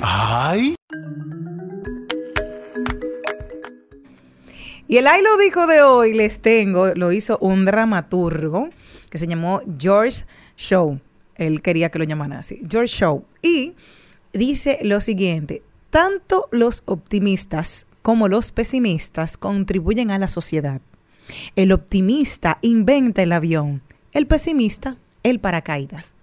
¡Ay! 0.00 0.76
Y 4.86 4.96
el 4.98 5.08
Ay 5.08 5.22
lo 5.22 5.36
dijo 5.38 5.66
de 5.66 5.82
hoy, 5.82 6.14
les 6.14 6.40
tengo, 6.40 6.94
lo 6.94 7.10
hizo 7.10 7.36
un 7.38 7.64
dramaturgo 7.64 8.68
que 9.10 9.18
se 9.18 9.26
llamó 9.26 9.60
George 9.76 10.24
Shaw. 10.56 11.00
Él 11.34 11.62
quería 11.62 11.90
que 11.90 11.98
lo 11.98 12.04
llamaran 12.04 12.38
así, 12.38 12.62
George 12.70 12.94
Shaw. 12.96 13.24
Y 13.42 13.74
dice 14.32 14.78
lo 14.82 15.00
siguiente, 15.00 15.64
tanto 15.90 16.46
los 16.52 16.84
optimistas 16.86 17.88
como 18.02 18.28
los 18.28 18.52
pesimistas 18.52 19.36
contribuyen 19.36 20.10
a 20.10 20.18
la 20.18 20.28
sociedad. 20.28 20.80
El 21.56 21.72
optimista 21.72 22.58
inventa 22.60 23.22
el 23.22 23.32
avión, 23.32 23.82
el 24.12 24.26
pesimista 24.26 24.96
el 25.22 25.40
paracaídas. 25.40 26.14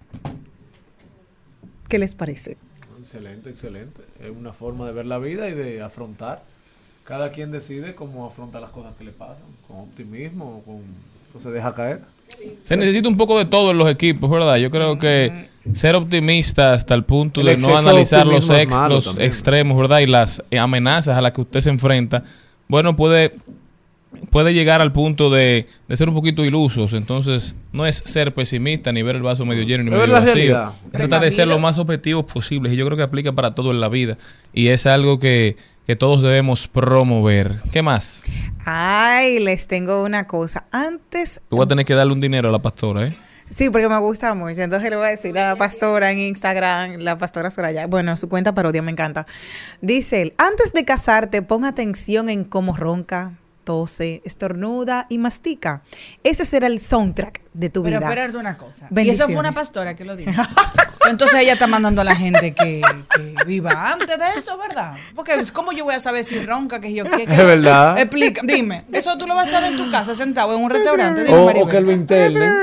¿Qué 1.87 1.97
les 1.97 2.15
parece? 2.15 2.57
Excelente, 2.99 3.49
excelente. 3.49 4.01
Es 4.21 4.29
una 4.29 4.53
forma 4.53 4.85
de 4.85 4.93
ver 4.93 5.05
la 5.05 5.17
vida 5.17 5.49
y 5.49 5.53
de 5.53 5.81
afrontar 5.81 6.43
Cada 7.05 7.31
quien 7.31 7.51
decide 7.51 7.95
cómo 7.95 8.27
afronta 8.27 8.59
las 8.59 8.69
cosas 8.69 8.93
que 8.95 9.03
le 9.03 9.11
pasan, 9.11 9.47
con 9.67 9.77
optimismo 9.77 10.57
o 10.57 10.61
con 10.61 10.83
o 11.33 11.39
se 11.39 11.49
deja 11.49 11.73
caer. 11.73 12.01
Se 12.61 12.77
necesita 12.77 13.07
un 13.07 13.17
poco 13.17 13.39
de 13.39 13.45
todo 13.45 13.71
en 13.71 13.79
los 13.79 13.89
equipos, 13.89 14.29
¿verdad? 14.29 14.57
Yo 14.57 14.69
creo 14.69 14.99
que 14.99 15.49
ser 15.73 15.95
optimista 15.95 16.73
hasta 16.73 16.93
el 16.95 17.03
punto 17.03 17.41
El 17.41 17.47
de 17.47 17.57
no 17.57 17.77
analizar 17.77 18.25
los, 18.27 18.49
ex- 18.49 18.69
también. 18.69 19.03
extremos, 19.19 19.77
¿verdad? 19.77 19.99
Y 19.99 20.07
las 20.07 20.43
amenazas 20.57 21.17
a 21.17 21.21
las 21.21 21.31
que 21.31 21.41
usted 21.41 21.61
se 21.61 21.69
enfrenta, 21.69 22.23
bueno, 22.67 22.95
puede, 22.95 23.33
puede 24.31 24.53
llegar 24.53 24.81
al 24.81 24.91
punto 24.91 25.29
de, 25.29 25.67
de 25.87 25.97
ser 25.97 26.09
un 26.09 26.15
poquito 26.15 26.43
ilusos. 26.43 26.93
Entonces, 26.93 27.55
no 27.71 27.85
es 27.85 27.95
ser 27.97 28.33
pesimista, 28.33 28.91
ni 28.91 29.01
ver 29.03 29.15
el 29.15 29.21
vaso 29.21 29.45
medio 29.45 29.63
lleno, 29.63 29.83
ni 29.85 29.89
medio 29.91 30.07
la 30.07 30.19
vacío. 30.19 30.33
realidad. 30.33 30.71
Es 30.85 30.91
tratar 30.91 31.21
de 31.21 31.31
ser 31.31 31.47
lo 31.47 31.59
más 31.59 31.77
objetivos 31.77 32.25
posibles. 32.25 32.73
Y 32.73 32.75
yo 32.75 32.85
creo 32.85 32.97
que 32.97 33.03
aplica 33.03 33.31
para 33.31 33.51
todo 33.51 33.71
en 33.71 33.79
la 33.79 33.89
vida. 33.89 34.17
Y 34.53 34.67
es 34.67 34.85
algo 34.85 35.19
que, 35.19 35.55
que 35.87 35.95
todos 35.95 36.21
debemos 36.21 36.67
promover. 36.67 37.57
¿Qué 37.71 37.81
más? 37.81 38.21
Ay, 38.65 39.39
les 39.39 39.67
tengo 39.67 40.03
una 40.03 40.27
cosa. 40.27 40.65
Antes, 40.71 41.41
Tú 41.49 41.57
vas 41.57 41.65
a 41.65 41.69
tener 41.69 41.85
que 41.85 41.93
darle 41.95 42.13
un 42.13 42.19
dinero 42.19 42.49
a 42.49 42.51
la 42.51 42.59
pastora, 42.59 43.07
¿eh? 43.07 43.13
Sí, 43.49 43.69
porque 43.69 43.89
me 43.89 43.97
gusta 43.99 44.33
mucho. 44.33 44.61
Entonces 44.61 44.89
le 44.89 44.95
voy 44.95 45.05
a 45.07 45.09
decir 45.09 45.37
a 45.39 45.47
la 45.47 45.55
pastora 45.55 46.11
en 46.11 46.19
Instagram, 46.19 46.97
la 46.99 47.17
pastora 47.17 47.49
Soraya. 47.49 47.87
Bueno, 47.87 48.17
su 48.17 48.29
cuenta 48.29 48.53
parodia 48.53 48.81
me 48.81 48.91
encanta. 48.91 49.25
Dice 49.81 50.21
él, 50.21 50.33
antes 50.37 50.73
de 50.73 50.85
casarte, 50.85 51.41
pon 51.41 51.65
atención 51.65 52.29
en 52.29 52.43
cómo 52.43 52.75
ronca, 52.75 53.33
tose, 53.63 54.21
estornuda 54.25 55.05
y 55.09 55.17
mastica. 55.19 55.81
Ese 56.23 56.43
será 56.45 56.65
el 56.67 56.79
soundtrack 56.79 57.41
de 57.53 57.69
tu 57.69 57.83
Pero 57.83 57.99
vida. 57.99 58.09
espérate 58.09 58.37
una 58.37 58.57
cosa. 58.57 58.87
Y 58.95 59.09
eso 59.09 59.25
fue 59.25 59.35
una 59.35 59.51
pastora 59.51 59.95
que 59.95 60.05
lo 60.05 60.15
dijo. 60.15 60.31
Entonces 61.07 61.39
ella 61.41 61.53
está 61.53 61.67
mandando 61.67 62.01
a 62.01 62.03
la 62.03 62.15
gente 62.15 62.51
que, 62.53 62.81
que 63.15 63.35
viva 63.45 63.91
antes 63.93 64.17
de 64.17 64.25
eso, 64.37 64.57
¿verdad? 64.57 64.95
Porque 65.15 65.33
es 65.35 65.51
como 65.51 65.71
yo 65.71 65.83
voy 65.85 65.93
a 65.95 65.99
saber 65.99 66.23
si 66.23 66.39
ronca, 66.39 66.79
que 66.79 66.93
yo 66.93 67.05
qué. 67.09 67.23
Es 67.23 67.37
verdad. 67.45 67.97
Explica, 67.99 68.41
dime. 68.43 68.85
Eso 68.91 69.17
tú 69.17 69.27
lo 69.27 69.35
vas 69.35 69.49
a 69.49 69.51
saber 69.51 69.71
en 69.73 69.77
tu 69.77 69.89
casa, 69.91 70.15
sentado 70.15 70.55
en 70.55 70.63
un 70.63 70.69
restaurante. 70.69 71.23
Dime, 71.23 71.37
O, 71.37 71.45
Maribel. 71.45 71.67
o 71.67 71.69
que 71.69 71.81
lo 71.81 71.91
internen 71.91 72.53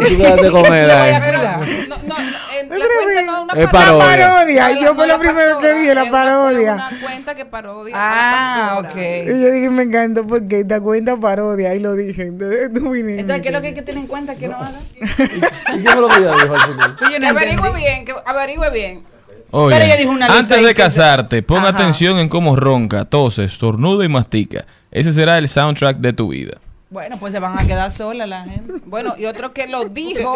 y 0.00 0.14
tú 0.16 0.22
das 0.22 0.40
de 0.42 0.50
comer 0.50 0.90
ahí. 0.90 1.12
No, 1.88 1.96
no, 2.06 2.16
en 2.60 2.68
la 2.68 2.86
cuenta 3.02 3.22
no 3.22 3.36
es 3.36 3.42
una 3.42 3.52
Es 3.62 3.68
parodia. 3.70 4.80
yo 4.80 4.94
fue 4.94 5.06
la 5.06 5.14
lo 5.14 5.20
primero 5.20 5.58
que 5.58 5.74
dije, 5.74 5.94
la 5.94 6.10
parodia. 6.10 6.74
Una 6.74 6.90
cuenta 7.00 7.34
que 7.34 7.44
parodia. 7.44 7.94
Ah, 7.96 8.80
pastora. 8.82 9.02
Y 9.06 9.20
ok. 9.20 9.26
yo 9.28 9.52
dije, 9.52 9.70
me 9.70 9.82
encantó 9.84 10.26
porque 10.26 10.60
esta 10.60 10.80
cuenta 10.80 11.16
parodia, 11.16 11.70
ahí 11.70 11.80
lo 11.80 11.94
dije. 11.94 12.22
Entonces, 12.22 12.72
tú 12.74 12.90
viniste. 12.90 13.20
Entonces, 13.20 13.42
¿qué 13.42 13.48
es 13.48 13.54
lo 13.54 13.60
que 13.60 13.66
hay 13.68 13.74
que 13.74 13.82
tener 13.82 14.00
en 14.02 14.06
cuenta 14.06 14.34
que 14.34 14.48
no 14.48 14.56
haga? 14.56 14.70
¿Y 15.00 15.82
qué 15.82 15.88
fue 15.90 16.00
lo 16.00 16.08
que 16.08 16.16
ella 16.18 16.34
dijo 16.34 16.54
al 16.54 16.60
final? 16.72 16.96
Que 17.20 17.26
averigüe 17.26 17.72
bien, 17.74 18.04
que 18.04 18.14
averigüe 18.26 18.70
bien. 18.70 19.02
Oye, 19.50 19.74
Pero 19.74 19.84
ella 19.86 19.96
dijo 19.96 20.10
una 20.12 20.26
antes 20.26 20.62
de 20.62 20.74
casarte, 20.74 21.42
pon 21.42 21.58
Ajá. 21.58 21.68
atención 21.68 22.18
en 22.18 22.28
cómo 22.28 22.54
ronca, 22.54 23.04
tose, 23.06 23.44
estornuda 23.44 24.04
y 24.04 24.08
mastica. 24.08 24.66
Ese 24.90 25.10
será 25.10 25.38
el 25.38 25.48
soundtrack 25.48 25.96
de 25.98 26.12
tu 26.12 26.28
vida. 26.28 26.58
Bueno, 26.90 27.18
pues 27.18 27.32
se 27.34 27.38
van 27.38 27.58
a 27.58 27.66
quedar 27.66 27.90
solas 27.90 28.28
la 28.28 28.44
gente. 28.44 28.74
Bueno, 28.86 29.14
y 29.18 29.26
otro 29.26 29.52
que 29.52 29.66
lo 29.66 29.84
dijo, 29.84 30.34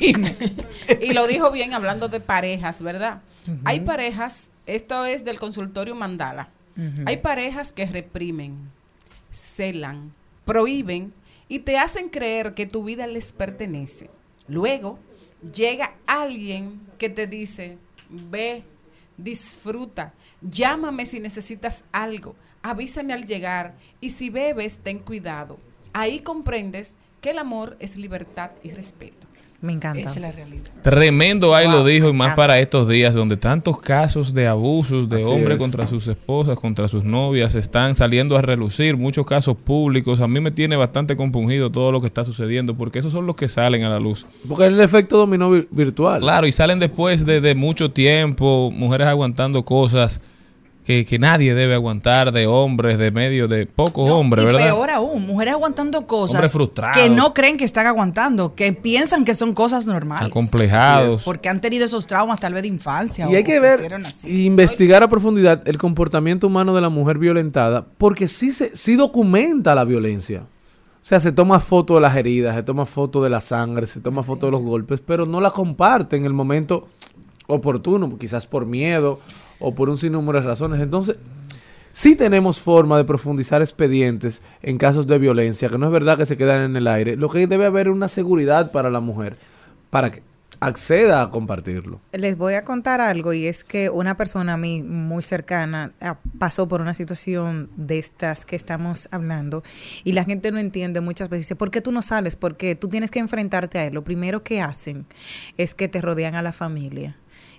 y 1.00 1.12
lo 1.12 1.26
dijo 1.28 1.52
bien 1.52 1.74
hablando 1.74 2.08
de 2.08 2.20
parejas, 2.20 2.82
¿verdad? 2.82 3.22
Hay 3.64 3.80
parejas, 3.80 4.50
esto 4.66 5.04
es 5.04 5.24
del 5.24 5.38
consultorio 5.38 5.94
Mandala, 5.94 6.48
hay 7.04 7.18
parejas 7.18 7.72
que 7.72 7.86
reprimen, 7.86 8.70
celan, 9.30 10.12
prohíben 10.44 11.12
y 11.48 11.60
te 11.60 11.78
hacen 11.78 12.08
creer 12.08 12.54
que 12.54 12.66
tu 12.66 12.82
vida 12.82 13.06
les 13.06 13.32
pertenece. 13.32 14.10
Luego 14.48 14.98
llega 15.54 15.94
alguien 16.06 16.80
que 16.98 17.08
te 17.08 17.28
dice, 17.28 17.78
ve, 18.10 18.64
disfruta, 19.16 20.12
llámame 20.40 21.06
si 21.06 21.20
necesitas 21.20 21.84
algo, 21.92 22.34
avísame 22.62 23.12
al 23.12 23.24
llegar 23.24 23.74
y 24.00 24.10
si 24.10 24.30
bebes, 24.30 24.78
ten 24.78 24.98
cuidado. 24.98 25.58
Ahí 25.98 26.18
comprendes 26.20 26.96
que 27.22 27.30
el 27.30 27.38
amor 27.38 27.76
es 27.80 27.96
libertad 27.96 28.50
y 28.62 28.70
respeto. 28.70 29.26
Me 29.62 29.72
encanta. 29.72 29.98
Esa 30.00 30.10
es 30.10 30.20
la 30.20 30.30
realidad. 30.32 30.64
Tremendo 30.82 31.54
ahí 31.54 31.66
lo 31.66 31.82
dijo 31.82 32.10
y 32.10 32.12
más 32.12 32.36
para 32.36 32.58
estos 32.60 32.86
días 32.88 33.14
donde 33.14 33.38
tantos 33.38 33.78
casos 33.80 34.34
de 34.34 34.46
abusos 34.46 35.08
de 35.08 35.24
hombres 35.24 35.56
es. 35.56 35.62
contra 35.62 35.86
sus 35.86 36.06
esposas, 36.06 36.58
contra 36.58 36.86
sus 36.88 37.04
novias 37.04 37.54
están 37.54 37.94
saliendo 37.94 38.36
a 38.36 38.42
relucir, 38.42 38.98
muchos 38.98 39.24
casos 39.24 39.56
públicos. 39.56 40.20
A 40.20 40.28
mí 40.28 40.40
me 40.40 40.50
tiene 40.50 40.76
bastante 40.76 41.16
compungido 41.16 41.72
todo 41.72 41.90
lo 41.90 42.02
que 42.02 42.06
está 42.06 42.22
sucediendo 42.22 42.74
porque 42.74 42.98
esos 42.98 43.12
son 43.14 43.26
los 43.26 43.34
que 43.34 43.48
salen 43.48 43.82
a 43.84 43.88
la 43.88 43.98
luz. 43.98 44.26
Porque 44.46 44.66
es 44.66 44.72
el 44.74 44.80
efecto 44.80 45.16
dominó 45.16 45.50
vir- 45.50 45.66
virtual. 45.70 46.20
Claro, 46.20 46.46
y 46.46 46.52
salen 46.52 46.78
después 46.78 47.24
de, 47.24 47.40
de 47.40 47.54
mucho 47.54 47.90
tiempo, 47.90 48.70
mujeres 48.70 49.06
aguantando 49.08 49.64
cosas 49.64 50.20
que, 50.86 51.04
que 51.04 51.18
nadie 51.18 51.52
debe 51.52 51.74
aguantar, 51.74 52.30
de 52.30 52.46
hombres, 52.46 52.96
de 52.96 53.10
medio, 53.10 53.48
de 53.48 53.66
pocos 53.66 54.06
No, 54.06 54.18
hombres, 54.18 54.44
y 54.44 54.46
¿verdad? 54.46 54.66
peor 54.66 54.90
aún, 54.90 55.26
mujeres 55.26 55.54
aguantando 55.54 56.06
cosas 56.06 56.48
que 56.94 57.10
no 57.10 57.34
creen 57.34 57.56
que 57.56 57.64
están 57.64 57.88
aguantando, 57.88 58.54
que 58.54 58.72
piensan 58.72 59.24
que 59.24 59.34
son 59.34 59.52
cosas 59.52 59.88
normales. 59.88 60.28
Acomplejados. 60.28 61.24
Porque 61.24 61.48
han 61.48 61.60
tenido 61.60 61.84
esos 61.84 62.06
traumas 62.06 62.38
tal 62.38 62.54
vez 62.54 62.62
de 62.62 62.68
infancia. 62.68 63.26
Y 63.28 63.34
o 63.34 63.36
hay 63.36 63.42
que 63.42 63.58
ver 63.58 63.98
y 64.26 64.46
investigar 64.46 65.02
a 65.02 65.08
profundidad 65.08 65.66
el 65.66 65.76
comportamiento 65.76 66.46
humano 66.46 66.72
de 66.72 66.80
la 66.80 66.88
mujer 66.88 67.18
violentada, 67.18 67.84
porque 67.98 68.28
sí, 68.28 68.52
se, 68.52 68.76
sí 68.76 68.94
documenta 68.94 69.74
la 69.74 69.82
violencia. 69.82 70.42
O 70.42 71.08
sea, 71.08 71.18
se 71.18 71.32
toma 71.32 71.58
foto 71.58 71.96
de 71.96 72.00
las 72.00 72.14
heridas, 72.14 72.54
se 72.54 72.62
toma 72.62 72.86
foto 72.86 73.24
de 73.24 73.30
la 73.30 73.40
sangre, 73.40 73.88
se 73.88 74.00
toma 74.00 74.22
foto 74.22 74.46
de 74.46 74.52
los 74.52 74.62
golpes, 74.62 75.00
pero 75.04 75.26
no 75.26 75.40
la 75.40 75.50
comparte 75.50 76.14
en 76.14 76.26
el 76.26 76.32
momento 76.32 76.86
oportuno, 77.48 78.16
quizás 78.18 78.46
por 78.46 78.66
miedo 78.66 79.18
o 79.58 79.74
por 79.74 79.88
un 79.88 79.96
sinnúmero 79.96 80.40
de 80.40 80.46
razones. 80.46 80.80
Entonces, 80.80 81.16
sí 81.92 82.16
tenemos 82.16 82.60
forma 82.60 82.98
de 82.98 83.04
profundizar 83.04 83.62
expedientes 83.62 84.42
en 84.62 84.78
casos 84.78 85.06
de 85.06 85.18
violencia, 85.18 85.68
que 85.68 85.78
no 85.78 85.86
es 85.86 85.92
verdad 85.92 86.18
que 86.18 86.26
se 86.26 86.36
quedan 86.36 86.62
en 86.62 86.76
el 86.76 86.86
aire. 86.86 87.16
Lo 87.16 87.28
que 87.28 87.46
debe 87.46 87.66
haber 87.66 87.86
es 87.88 87.92
una 87.92 88.08
seguridad 88.08 88.70
para 88.70 88.90
la 88.90 89.00
mujer, 89.00 89.38
para 89.90 90.10
que 90.10 90.22
acceda 90.60 91.22
a 91.22 91.30
compartirlo. 91.30 92.00
Les 92.12 92.36
voy 92.36 92.54
a 92.54 92.64
contar 92.64 93.00
algo 93.00 93.32
y 93.32 93.46
es 93.46 93.64
que 93.64 93.90
una 93.90 94.16
persona 94.16 94.54
a 94.54 94.56
mí 94.56 94.82
muy 94.82 95.22
cercana 95.22 95.92
ah, 96.00 96.18
pasó 96.38 96.68
por 96.68 96.80
una 96.80 96.94
situación 96.94 97.70
de 97.76 97.98
estas 97.98 98.44
que 98.44 98.56
estamos 98.56 99.08
hablando 99.10 99.62
y 100.04 100.12
la 100.12 100.24
gente 100.24 100.50
no 100.52 100.58
entiende 100.58 101.00
muchas 101.00 101.28
veces, 101.28 101.46
dice, 101.46 101.56
¿por 101.56 101.70
qué 101.70 101.80
tú 101.80 101.92
no 101.92 102.02
sales? 102.02 102.36
Porque 102.36 102.74
tú 102.74 102.88
tienes 102.88 103.10
que 103.10 103.18
enfrentarte 103.18 103.78
a 103.78 103.86
él. 103.86 103.94
Lo 103.94 104.04
primero 104.04 104.42
que 104.42 104.60
hacen 104.60 105.06
es 105.56 105.74
que 105.74 105.88
te 105.88 106.00
rodean 106.00 106.34
a 106.34 106.42
la 106.42 106.52
familia 106.52 107.16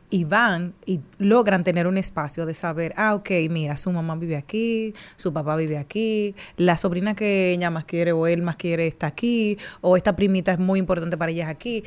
y 0.09 0.23
van 0.23 0.73
y 0.85 1.01
logran 1.17 1.65
tener 1.65 1.85
un 1.85 1.97
espacio 1.97 2.45
de 2.45 2.53
saber, 2.53 2.93
ah, 2.95 3.13
ok, 3.13 3.29
mira, 3.49 3.75
su 3.75 3.91
mamá 3.91 4.15
vive 4.15 4.37
aquí, 4.37 4.93
su 5.17 5.33
papá 5.33 5.55
vive 5.57 5.77
aquí, 5.77 6.33
la 6.55 6.77
sobrina 6.77 7.13
que 7.13 7.51
ella 7.51 7.69
más 7.69 7.83
quiere 7.83 8.13
o 8.13 8.25
él 8.25 8.41
más 8.41 8.55
quiere 8.55 8.87
está 8.87 9.07
aquí, 9.07 9.57
o 9.81 9.97
esta 9.97 10.15
primita 10.15 10.53
es 10.53 10.59
muy 10.59 10.79
importante 10.79 11.17
para 11.17 11.31
ella 11.33 11.43
es 11.43 11.49
aquí. 11.49 11.83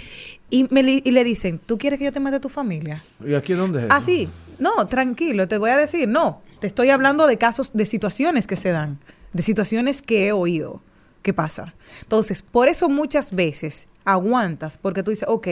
Y, 0.50 0.66
me, 0.70 0.82
li- 0.82 1.02
y 1.04 1.12
le 1.12 1.24
dicen, 1.24 1.58
¿tú 1.58 1.78
quieres 1.78 1.98
que 1.98 2.04
yo 2.04 2.12
te 2.12 2.20
mate 2.20 2.40
tu 2.40 2.50
familia? 2.50 3.02
¿Y 3.26 3.32
aquí 3.32 3.54
dónde 3.54 3.80
es? 3.80 3.86
Ah, 3.88 4.02
sí, 4.02 4.28
no, 4.58 4.86
tranquilo, 4.86 5.48
te 5.48 5.56
voy 5.56 5.70
a 5.70 5.78
decir, 5.78 6.06
no, 6.06 6.42
te 6.60 6.66
estoy 6.66 6.90
hablando 6.90 7.26
de 7.26 7.38
casos, 7.38 7.72
de 7.72 7.86
situaciones 7.86 8.46
que 8.46 8.56
se 8.56 8.70
dan, 8.70 8.98
de 9.32 9.42
situaciones 9.42 10.02
que 10.02 10.26
he 10.26 10.32
oído. 10.32 10.82
¿Qué 11.22 11.32
pasa? 11.34 11.74
Entonces, 12.02 12.42
por 12.42 12.68
eso 12.68 12.88
muchas 12.90 13.34
veces 13.34 13.88
aguantas, 14.04 14.78
porque 14.78 15.02
tú 15.02 15.10
dices, 15.10 15.28
ok, 15.28 15.46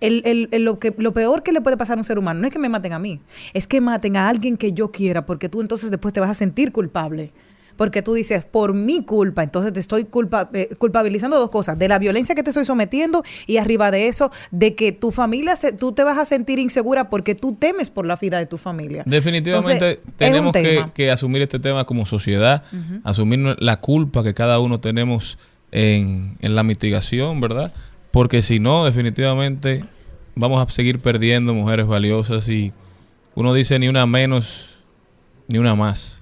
el, 0.00 0.22
el- 0.24 0.48
el- 0.52 0.64
lo, 0.64 0.78
que, 0.78 0.94
lo 0.96 1.12
peor 1.12 1.42
que 1.42 1.52
le 1.52 1.60
puede 1.60 1.76
pasar 1.76 1.96
a 1.96 2.00
un 2.00 2.04
ser 2.04 2.18
humano 2.18 2.40
no 2.40 2.46
es 2.46 2.52
que 2.52 2.58
me 2.58 2.68
maten 2.68 2.92
a 2.92 2.98
mí, 2.98 3.20
es 3.54 3.66
que 3.66 3.80
maten 3.80 4.16
a 4.16 4.28
alguien 4.28 4.56
que 4.56 4.72
yo 4.72 4.90
quiera, 4.90 5.26
porque 5.26 5.48
tú 5.48 5.60
entonces 5.60 5.90
después 5.90 6.12
te 6.14 6.20
vas 6.20 6.30
a 6.30 6.34
sentir 6.34 6.72
culpable. 6.72 7.32
Porque 7.76 8.02
tú 8.02 8.12
dices, 8.12 8.44
por 8.44 8.74
mi 8.74 9.04
culpa, 9.04 9.42
entonces 9.42 9.72
te 9.72 9.80
estoy 9.80 10.04
culpa, 10.04 10.50
eh, 10.52 10.68
culpabilizando 10.76 11.38
dos 11.38 11.48
cosas, 11.48 11.78
de 11.78 11.88
la 11.88 11.98
violencia 11.98 12.34
que 12.34 12.42
te 12.42 12.50
estoy 12.50 12.66
sometiendo 12.66 13.24
y 13.46 13.56
arriba 13.56 13.90
de 13.90 14.06
eso, 14.08 14.30
de 14.50 14.74
que 14.74 14.92
tu 14.92 15.12
familia, 15.12 15.56
se- 15.56 15.72
tú 15.72 15.92
te 15.92 16.04
vas 16.04 16.18
a 16.18 16.26
sentir 16.26 16.58
insegura 16.58 17.08
porque 17.08 17.34
tú 17.34 17.54
temes 17.54 17.88
por 17.88 18.04
la 18.04 18.16
vida 18.16 18.36
de 18.36 18.44
tu 18.44 18.58
familia. 18.58 19.02
Definitivamente 19.06 19.72
Entonces, 19.92 20.14
tenemos 20.18 20.54
que, 20.94 21.10
asumir 21.10 21.40
este 21.40 21.58
tema 21.58 21.86
como 21.86 22.04
sociedad, 22.04 22.64
asumir 23.02 23.56
la 23.60 23.80
culpa 23.80 24.22
que 24.22 24.34
cada 24.34 24.60
uno 24.60 24.78
tenemos 24.80 25.38
en, 25.72 26.36
en 26.40 26.54
la 26.54 26.62
mitigación, 26.62 27.40
¿verdad? 27.40 27.72
Porque 28.10 28.42
si 28.42 28.58
no, 28.58 28.84
definitivamente 28.84 29.84
vamos 30.34 30.66
a 30.66 30.70
seguir 30.70 30.98
perdiendo 31.00 31.54
mujeres 31.54 31.86
valiosas 31.86 32.48
y 32.48 32.72
uno 33.34 33.54
dice 33.54 33.78
ni 33.78 33.88
una 33.88 34.06
menos 34.06 34.78
ni 35.48 35.58
una 35.58 35.74
más. 35.74 36.19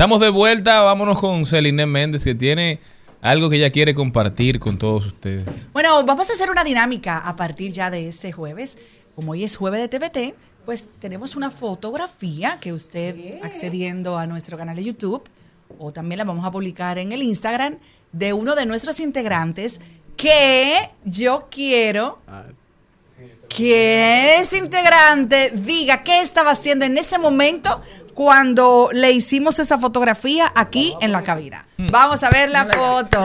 Estamos 0.00 0.22
de 0.22 0.30
vuelta, 0.30 0.80
vámonos 0.80 1.18
con 1.18 1.44
Celine 1.44 1.84
Méndez 1.84 2.24
que 2.24 2.34
tiene 2.34 2.78
algo 3.20 3.50
que 3.50 3.56
ella 3.56 3.68
quiere 3.68 3.94
compartir 3.94 4.58
con 4.58 4.78
todos 4.78 5.04
ustedes. 5.04 5.44
Bueno, 5.74 6.02
vamos 6.06 6.30
a 6.30 6.32
hacer 6.32 6.50
una 6.50 6.64
dinámica 6.64 7.18
a 7.18 7.36
partir 7.36 7.70
ya 7.70 7.90
de 7.90 8.08
este 8.08 8.32
jueves. 8.32 8.78
Como 9.14 9.32
hoy 9.32 9.44
es 9.44 9.58
jueves 9.58 9.78
de 9.78 9.88
TVT, 9.88 10.34
pues 10.64 10.88
tenemos 11.00 11.36
una 11.36 11.50
fotografía 11.50 12.58
que 12.60 12.72
usted 12.72 13.44
accediendo 13.44 14.16
a 14.16 14.26
nuestro 14.26 14.56
canal 14.56 14.74
de 14.74 14.84
YouTube 14.84 15.22
o 15.78 15.92
también 15.92 16.16
la 16.16 16.24
vamos 16.24 16.46
a 16.46 16.50
publicar 16.50 16.96
en 16.96 17.12
el 17.12 17.22
Instagram 17.22 17.76
de 18.10 18.32
uno 18.32 18.54
de 18.54 18.64
nuestros 18.64 19.00
integrantes 19.00 19.82
que 20.16 20.76
yo 21.04 21.48
quiero 21.50 22.20
que 23.50 24.36
ese 24.36 24.58
integrante 24.58 25.50
diga 25.50 26.04
qué 26.04 26.20
estaba 26.20 26.52
haciendo 26.52 26.84
en 26.84 26.96
ese 26.96 27.18
momento 27.18 27.82
cuando 28.20 28.90
le 28.92 29.12
hicimos 29.12 29.58
esa 29.60 29.78
fotografía 29.78 30.52
aquí 30.54 30.94
en 31.00 31.10
la 31.10 31.22
cabina. 31.22 31.64
Vamos 31.78 32.22
a 32.22 32.28
ver 32.28 32.50
la 32.50 32.66
foto. 32.66 33.18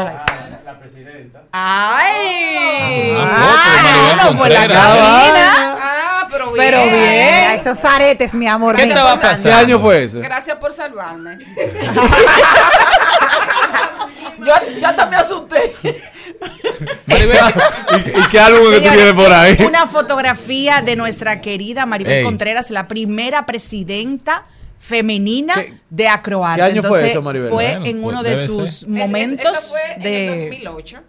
La 0.64 0.80
presidenta. 0.80 1.42
¡Ay! 1.52 3.14
Ah, 3.20 3.76
de 3.76 3.92
Maribel 3.92 4.16
bueno, 4.16 4.40
pues 4.40 4.54
la 4.54 4.68
cabina. 4.70 5.78
Ah, 5.82 6.28
pero 6.32 6.54
bien. 6.54 6.66
Pero 6.66 6.86
bien, 6.86 7.52
esos 7.60 7.84
aretes, 7.84 8.34
mi 8.34 8.48
amor. 8.48 8.78
¿Qué 8.78 8.84
mira. 8.84 8.96
estaba 8.96 9.20
pasando? 9.20 9.50
¿Qué 9.50 9.54
año 9.54 9.80
fue 9.80 10.06
ese? 10.06 10.22
Gracias 10.22 10.58
por 10.60 10.72
salvarme. 10.72 11.40
yo, 14.40 14.54
yo 14.80 14.88
hasta 14.88 15.08
me 15.08 15.18
asusté. 15.18 15.76
Maribel, 17.06 17.38
¿Y, 17.92 17.96
y 18.18 18.28
qué 18.30 18.40
álbum 18.40 18.72
que 18.72 18.80
tú 18.80 18.90
tienes 18.94 19.14
por 19.14 19.34
ahí? 19.34 19.58
Una 19.68 19.88
fotografía 19.88 20.82
de 20.82 20.96
nuestra 20.96 21.42
querida 21.42 21.86
Maribel 21.86 22.20
Ey. 22.20 22.24
Contreras, 22.24 22.72
la 22.72 22.88
primera 22.88 23.46
presidenta 23.46 24.46
femenina 24.86 25.56
¿Qué- 25.56 25.74
de 25.90 26.08
Acroarte. 26.08 26.62
qué 26.62 26.72
año 26.80 26.84
fue 26.84 27.10
eso, 27.10 27.22
Maribel? 27.22 27.50
Fue 27.50 27.64
Bueno, 27.66 27.86
en 27.86 28.02
pues 28.02 28.14
uno 28.14 28.24
de 28.24 28.30
debe 28.30 28.46
sus 28.48 28.70
ser. 28.72 28.90
momentos 28.90 29.52
Es- 29.58 29.70
fue 29.70 29.82
en 29.96 30.02
el 30.02 30.04
de... 30.04 30.40
2008. 30.42 31.04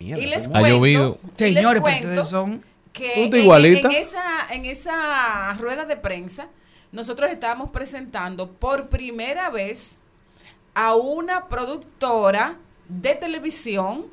Mierda, 0.00 0.22
y 0.22 0.26
les 0.26 0.46
Ha 0.46 0.50
cuento, 0.50 0.68
llovido. 0.68 1.18
Señores, 1.36 1.82
ustedes 1.82 2.26
son... 2.28 2.64
que 2.92 3.24
en, 3.26 3.36
igualita. 3.36 3.88
en 3.88 3.94
esa, 3.94 4.22
en 4.50 4.64
esa 4.64 5.54
rueda 5.60 5.84
de 5.84 5.96
prensa, 5.96 6.48
nosotros 6.90 7.30
estábamos 7.30 7.70
presentando 7.70 8.50
por 8.50 8.88
primera 8.88 9.48
vez 9.50 10.02
a 10.74 10.96
una 10.96 11.46
productora 11.48 12.56
de 12.88 13.14
televisión 13.14 14.06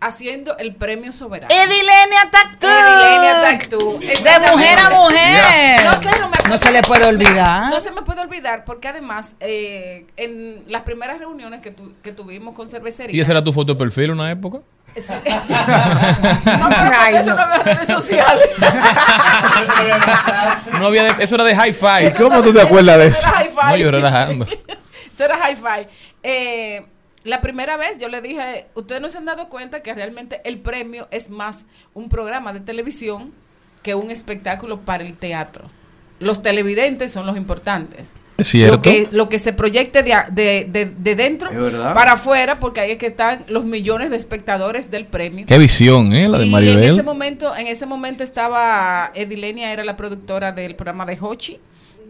haciendo 0.00 0.56
el 0.58 0.74
premio 0.76 1.12
soberano. 1.12 1.52
Edilenia 1.54 2.30
Tactú. 2.30 2.66
Edilenia 2.66 3.40
Tactú. 3.42 3.98
De 4.00 4.50
mujer 4.50 4.78
a 4.78 4.90
mujer. 4.90 5.84
No, 5.84 6.00
claro, 6.00 6.28
me- 6.28 6.48
No 6.48 6.58
se 6.58 6.70
le 6.70 6.82
puede 6.82 7.04
olvidar. 7.06 7.70
No 7.70 7.80
se 7.80 7.90
me 7.90 8.02
puede 8.02 8.20
olvidar 8.20 8.64
porque 8.64 8.88
además 8.88 9.34
eh, 9.40 10.06
en 10.16 10.64
las 10.68 10.82
primeras 10.82 11.18
reuniones 11.18 11.60
que, 11.60 11.72
tu- 11.72 11.94
que 12.02 12.12
tuvimos 12.12 12.54
con 12.54 12.68
cervecería. 12.68 13.16
¿Y 13.16 13.20
esa 13.20 13.32
era 13.32 13.42
tu 13.42 13.52
foto 13.52 13.72
de 13.74 13.78
perfil 13.78 14.04
en 14.04 14.10
una 14.12 14.30
época? 14.30 14.58
Sí. 14.96 15.02
no, 15.12 16.68
pero 16.68 17.18
eso 17.18 17.34
no. 17.34 17.42
había 17.42 17.62
redes 17.62 17.86
sociales. 17.88 18.48
No 20.78 20.86
había 20.86 21.04
de- 21.04 21.24
eso 21.24 21.34
era 21.34 21.44
de 21.44 21.52
¿Y 21.52 21.68
hi-fi. 21.70 22.16
cómo 22.22 22.42
tú 22.42 22.52
te 22.52 22.60
acuerdas 22.60 22.98
de 22.98 23.06
Eso 23.08 23.28
eso? 23.28 23.30
era 23.30 23.44
hi-fi. 23.44 23.70
No, 23.70 23.76
yo 23.76 23.90
relajando. 23.90 24.46
Eso 25.12 25.24
era 25.24 25.50
hi-fi. 25.50 25.86
Eh, 26.22 26.86
la 27.28 27.40
primera 27.40 27.76
vez 27.76 28.00
yo 28.00 28.08
le 28.08 28.20
dije, 28.20 28.66
ustedes 28.74 29.00
no 29.00 29.08
se 29.08 29.18
han 29.18 29.24
dado 29.24 29.48
cuenta 29.48 29.80
que 29.82 29.94
realmente 29.94 30.40
el 30.44 30.58
premio 30.58 31.06
es 31.10 31.30
más 31.30 31.66
un 31.94 32.08
programa 32.08 32.52
de 32.52 32.60
televisión 32.60 33.32
que 33.82 33.94
un 33.94 34.10
espectáculo 34.10 34.80
para 34.80 35.04
el 35.04 35.16
teatro. 35.16 35.70
Los 36.20 36.42
televidentes 36.42 37.12
son 37.12 37.26
los 37.26 37.36
importantes. 37.36 38.12
Es 38.38 38.48
cierto. 38.48 38.76
Lo 38.76 38.82
que, 38.82 39.08
lo 39.10 39.28
que 39.28 39.38
se 39.40 39.52
proyecte 39.52 40.02
de, 40.04 40.12
a- 40.12 40.28
de, 40.30 40.66
de- 40.70 40.86
de 40.86 41.14
dentro 41.16 41.50
para 41.94 42.12
afuera, 42.12 42.58
porque 42.60 42.80
ahí 42.80 42.92
es 42.92 42.98
que 42.98 43.06
están 43.08 43.44
los 43.48 43.64
millones 43.64 44.10
de 44.10 44.16
espectadores 44.16 44.90
del 44.92 45.06
premio. 45.06 45.44
Qué 45.46 45.58
visión, 45.58 46.12
¿eh? 46.12 46.28
La 46.28 46.38
de 46.38 46.46
Y 46.46 46.54
en 46.54 46.82
ese 46.92 47.02
momento, 47.02 47.56
en 47.56 47.66
ese 47.66 47.84
momento 47.86 48.22
estaba 48.24 49.10
Edilenia, 49.14 49.72
era 49.72 49.82
la 49.84 49.96
productora 49.96 50.52
del 50.52 50.76
programa 50.76 51.04
de 51.04 51.18
Hochi, 51.20 51.58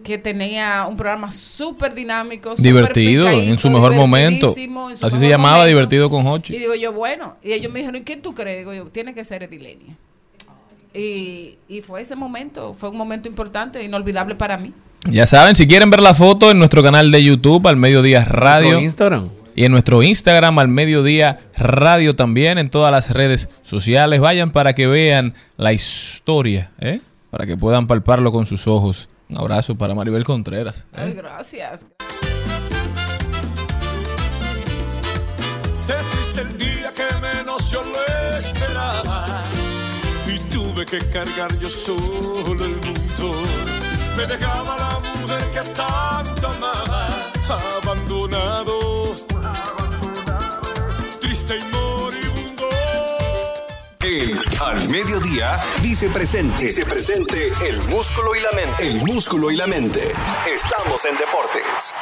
que 0.08 0.16
tenía 0.16 0.86
un 0.88 0.96
programa 0.96 1.30
súper 1.30 1.94
dinámico, 1.94 2.52
súper 2.52 2.64
Divertido, 2.64 3.28
en 3.28 3.58
su 3.58 3.68
mejor 3.68 3.94
momento. 3.94 4.54
su 4.54 5.06
Así 5.06 5.18
se 5.18 5.28
llamaba, 5.28 5.58
momento. 5.58 5.68
divertido 5.68 6.08
con 6.08 6.24
Y 6.24 6.28
Hochi. 6.30 6.58
digo 6.58 6.74
yo, 6.74 6.94
bueno, 6.94 7.36
y 7.42 7.52
ellos 7.52 7.70
me 7.70 7.80
dijeron, 7.80 8.00
¿y 8.00 8.04
quién 8.04 8.22
tú 8.22 8.34
crees? 8.34 8.60
Digo 8.60 8.72
yo, 8.72 8.86
tiene 8.86 9.12
que 9.12 9.22
ser 9.22 9.42
Edilenia. 9.42 9.96
Y, 10.94 11.58
y 11.68 11.82
fue 11.82 12.00
ese 12.00 12.16
momento, 12.16 12.72
fue 12.72 12.88
un 12.88 12.96
momento 12.96 13.28
importante, 13.28 13.84
inolvidable 13.84 14.34
para 14.34 14.56
mí. 14.56 14.72
Ya 15.10 15.26
saben, 15.26 15.54
si 15.54 15.66
quieren 15.66 15.90
ver 15.90 16.00
la 16.00 16.14
foto 16.14 16.50
en 16.50 16.58
nuestro 16.58 16.82
canal 16.82 17.10
de 17.10 17.22
YouTube, 17.22 17.68
al 17.68 17.76
Mediodía 17.76 18.24
Radio. 18.24 18.80
Instagram. 18.80 19.28
Y 19.54 19.66
en 19.66 19.72
nuestro 19.72 20.02
Instagram, 20.02 20.58
al 20.58 20.68
Mediodía 20.68 21.40
Radio 21.54 22.14
también, 22.14 22.56
en 22.56 22.70
todas 22.70 22.90
las 22.92 23.10
redes 23.10 23.50
sociales. 23.60 24.20
Vayan 24.20 24.52
para 24.52 24.72
que 24.72 24.86
vean 24.86 25.34
la 25.58 25.74
historia, 25.74 26.70
¿eh? 26.80 27.02
Para 27.28 27.44
que 27.44 27.58
puedan 27.58 27.86
palparlo 27.86 28.32
con 28.32 28.46
sus 28.46 28.66
ojos. 28.66 29.10
Un 29.28 29.36
abrazo 29.36 29.74
para 29.74 29.94
Maribel 29.94 30.24
Contreras. 30.24 30.86
¿eh? 30.92 31.00
Ay, 31.00 31.12
gracias. 31.12 31.84
Te 35.86 35.98
fuiste 35.98 36.40
el 36.42 36.58
día 36.58 36.92
que 36.94 37.14
menos 37.20 37.70
yo 37.70 37.82
lo 37.82 38.36
esperaba 38.36 39.44
y 40.26 40.38
tuve 40.50 40.86
que 40.86 40.98
cargar 41.10 41.58
yo 41.58 41.68
solo 41.68 42.64
el 42.64 42.76
mundo. 42.76 43.42
Me 44.16 44.26
dejaba 44.26 44.76
la 44.76 45.00
mujer 45.00 45.50
que 45.52 45.70
tanto 45.70 46.48
amaba, 46.48 47.08
abandonado, 47.82 49.14
triste 51.20 51.58
y. 51.58 51.87
El 54.08 54.38
Al 54.58 54.88
Mediodía 54.88 55.58
dice 55.82 56.08
presente. 56.08 56.64
Dice 56.64 56.86
presente 56.86 57.52
el 57.62 57.76
músculo 57.90 58.34
y 58.34 58.40
la 58.40 58.50
mente. 58.52 58.88
El 58.88 59.04
músculo 59.04 59.50
y 59.50 59.56
la 59.56 59.66
mente. 59.66 60.00
Estamos 60.50 61.04
en 61.04 61.14
deportes. 61.18 61.94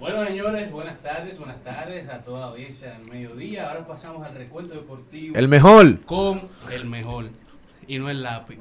Bueno, 0.00 0.24
señores, 0.24 0.70
buenas 0.70 0.98
tardes, 1.02 1.36
buenas 1.36 1.62
tardes 1.62 2.08
a 2.08 2.22
toda 2.22 2.40
la 2.40 2.46
audiencia 2.46 2.94
del 2.94 3.06
mediodía. 3.10 3.68
Ahora 3.68 3.86
pasamos 3.86 4.26
al 4.26 4.34
recuento 4.34 4.72
deportivo. 4.72 5.36
El 5.36 5.46
mejor. 5.46 6.02
Con 6.06 6.40
el 6.72 6.88
mejor. 6.88 7.28
Y 7.86 7.98
no 7.98 8.08
el 8.08 8.22
lápiz. 8.22 8.60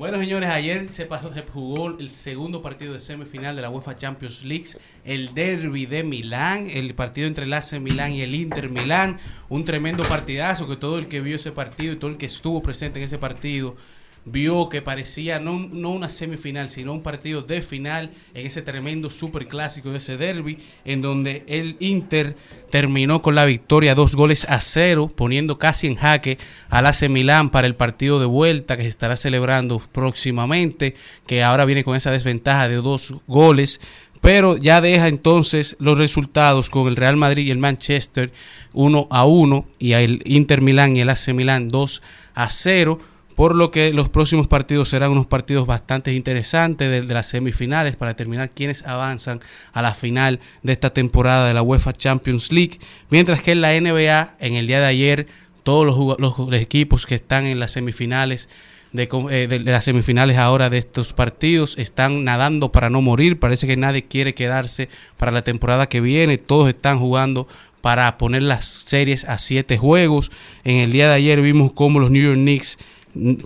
Bueno, 0.00 0.18
señores, 0.18 0.48
ayer 0.48 0.88
se 0.88 1.04
pasó, 1.04 1.30
se 1.30 1.42
jugó 1.42 1.90
el 1.98 2.08
segundo 2.08 2.62
partido 2.62 2.94
de 2.94 3.00
semifinal 3.00 3.54
de 3.54 3.60
la 3.60 3.68
UEFA 3.68 3.96
Champions 3.96 4.42
League, 4.44 4.64
el 5.04 5.34
derby 5.34 5.84
de 5.84 6.04
Milán, 6.04 6.70
el 6.70 6.94
partido 6.94 7.26
entre 7.26 7.44
el 7.44 7.52
AC 7.52 7.74
Milán 7.80 8.14
y 8.14 8.22
el 8.22 8.34
Inter 8.34 8.70
Milán, 8.70 9.18
un 9.50 9.66
tremendo 9.66 10.02
partidazo 10.04 10.66
que 10.66 10.76
todo 10.76 10.98
el 10.98 11.06
que 11.06 11.20
vio 11.20 11.36
ese 11.36 11.52
partido 11.52 11.92
y 11.92 11.96
todo 11.96 12.10
el 12.10 12.16
que 12.16 12.24
estuvo 12.24 12.62
presente 12.62 12.98
en 12.98 13.04
ese 13.04 13.18
partido 13.18 13.76
vio 14.24 14.68
que 14.68 14.82
parecía 14.82 15.38
no, 15.38 15.58
no 15.58 15.90
una 15.90 16.08
semifinal, 16.08 16.70
sino 16.70 16.92
un 16.92 17.02
partido 17.02 17.42
de 17.42 17.62
final 17.62 18.10
en 18.34 18.46
ese 18.46 18.62
tremendo 18.62 19.10
superclásico 19.10 19.90
de 19.90 19.98
ese 19.98 20.16
derby, 20.16 20.58
en 20.84 21.02
donde 21.02 21.44
el 21.46 21.76
Inter 21.80 22.36
terminó 22.70 23.22
con 23.22 23.34
la 23.34 23.44
victoria 23.44 23.94
dos 23.94 24.14
goles 24.14 24.46
a 24.48 24.60
cero, 24.60 25.10
poniendo 25.14 25.58
casi 25.58 25.86
en 25.86 25.96
jaque 25.96 26.38
al 26.68 26.86
AC 26.86 27.08
Milán 27.08 27.50
para 27.50 27.66
el 27.66 27.74
partido 27.74 28.20
de 28.20 28.26
vuelta 28.26 28.76
que 28.76 28.82
se 28.82 28.88
estará 28.88 29.16
celebrando 29.16 29.80
próximamente, 29.92 30.94
que 31.26 31.42
ahora 31.42 31.64
viene 31.64 31.84
con 31.84 31.96
esa 31.96 32.10
desventaja 32.10 32.68
de 32.68 32.76
dos 32.76 33.14
goles. 33.26 33.80
Pero 34.20 34.58
ya 34.58 34.82
deja 34.82 35.08
entonces 35.08 35.76
los 35.78 35.96
resultados 35.96 36.68
con 36.68 36.88
el 36.88 36.96
Real 36.96 37.16
Madrid 37.16 37.46
y 37.46 37.50
el 37.50 37.56
Manchester 37.58 38.30
1 38.74 39.08
a 39.10 39.24
1 39.24 39.66
y 39.78 39.92
el 39.92 40.22
Inter 40.26 40.60
Milán 40.60 40.94
y 40.94 41.00
el 41.00 41.08
AC 41.08 41.28
Milán 41.28 41.68
2 41.68 42.02
a 42.34 42.50
0 42.50 43.00
por 43.40 43.54
lo 43.54 43.70
que 43.70 43.94
los 43.94 44.10
próximos 44.10 44.48
partidos 44.48 44.90
serán 44.90 45.12
unos 45.12 45.26
partidos 45.26 45.66
bastante 45.66 46.12
interesantes 46.12 46.90
de, 47.08 47.14
las 47.14 47.26
semifinales 47.26 47.96
para 47.96 48.10
determinar 48.10 48.50
quiénes 48.50 48.82
avanzan 48.82 49.40
a 49.72 49.80
la 49.80 49.94
final 49.94 50.40
de 50.62 50.74
esta 50.74 50.90
temporada 50.90 51.48
de 51.48 51.54
la 51.54 51.62
UEFA 51.62 51.94
Champions 51.94 52.52
League, 52.52 52.78
mientras 53.08 53.40
que 53.40 53.52
en 53.52 53.62
la 53.62 53.72
NBA 53.80 54.34
en 54.40 54.56
el 54.56 54.66
día 54.66 54.80
de 54.80 54.86
ayer 54.86 55.26
todos 55.62 56.18
los, 56.18 56.52
equipos 56.52 57.06
que 57.06 57.14
están 57.14 57.46
en 57.46 57.58
las 57.58 57.70
semifinales 57.70 58.50
eh, 58.92 59.46
de- 59.48 59.60
las 59.60 59.86
semifinales 59.86 60.36
ahora 60.36 60.68
de 60.68 60.76
estos 60.76 61.14
partidos 61.14 61.78
están 61.78 62.24
nadando 62.24 62.72
para 62.72 62.90
no 62.90 63.00
morir. 63.00 63.38
Parece 63.38 63.66
que 63.66 63.78
nadie 63.78 64.04
quiere 64.04 64.34
quedarse 64.34 64.90
para 65.16 65.32
la 65.32 65.44
temporada 65.44 65.88
que 65.88 66.02
viene. 66.02 66.36
Todos 66.36 66.68
están 66.68 66.98
jugando 66.98 67.48
para 67.80 68.18
poner 68.18 68.42
las 68.42 68.66
series 68.66 69.24
a 69.24 69.38
siete 69.38 69.78
juegos. 69.78 70.30
En 70.64 70.76
el 70.76 70.92
día 70.92 71.08
de 71.08 71.14
ayer 71.14 71.40
vimos 71.40 71.72
cómo 71.72 71.98
los 72.00 72.10
New 72.10 72.22
York 72.22 72.36
Knicks 72.36 72.78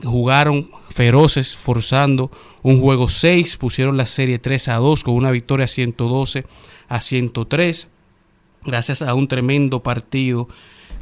jugaron 0.04 0.70
feroces, 0.90 1.56
forzando 1.56 2.30
un 2.62 2.80
juego 2.80 3.08
6. 3.08 3.56
Pusieron 3.56 3.96
la 3.96 4.06
serie 4.06 4.38
3 4.38 4.68
a 4.68 4.76
2 4.76 5.04
con 5.04 5.14
una 5.14 5.30
victoria 5.30 5.68
112 5.68 6.44
a 6.88 7.00
103 7.00 7.88
gracias 8.64 9.02
a 9.02 9.14
un 9.14 9.28
tremendo 9.28 9.82
partido 9.82 10.48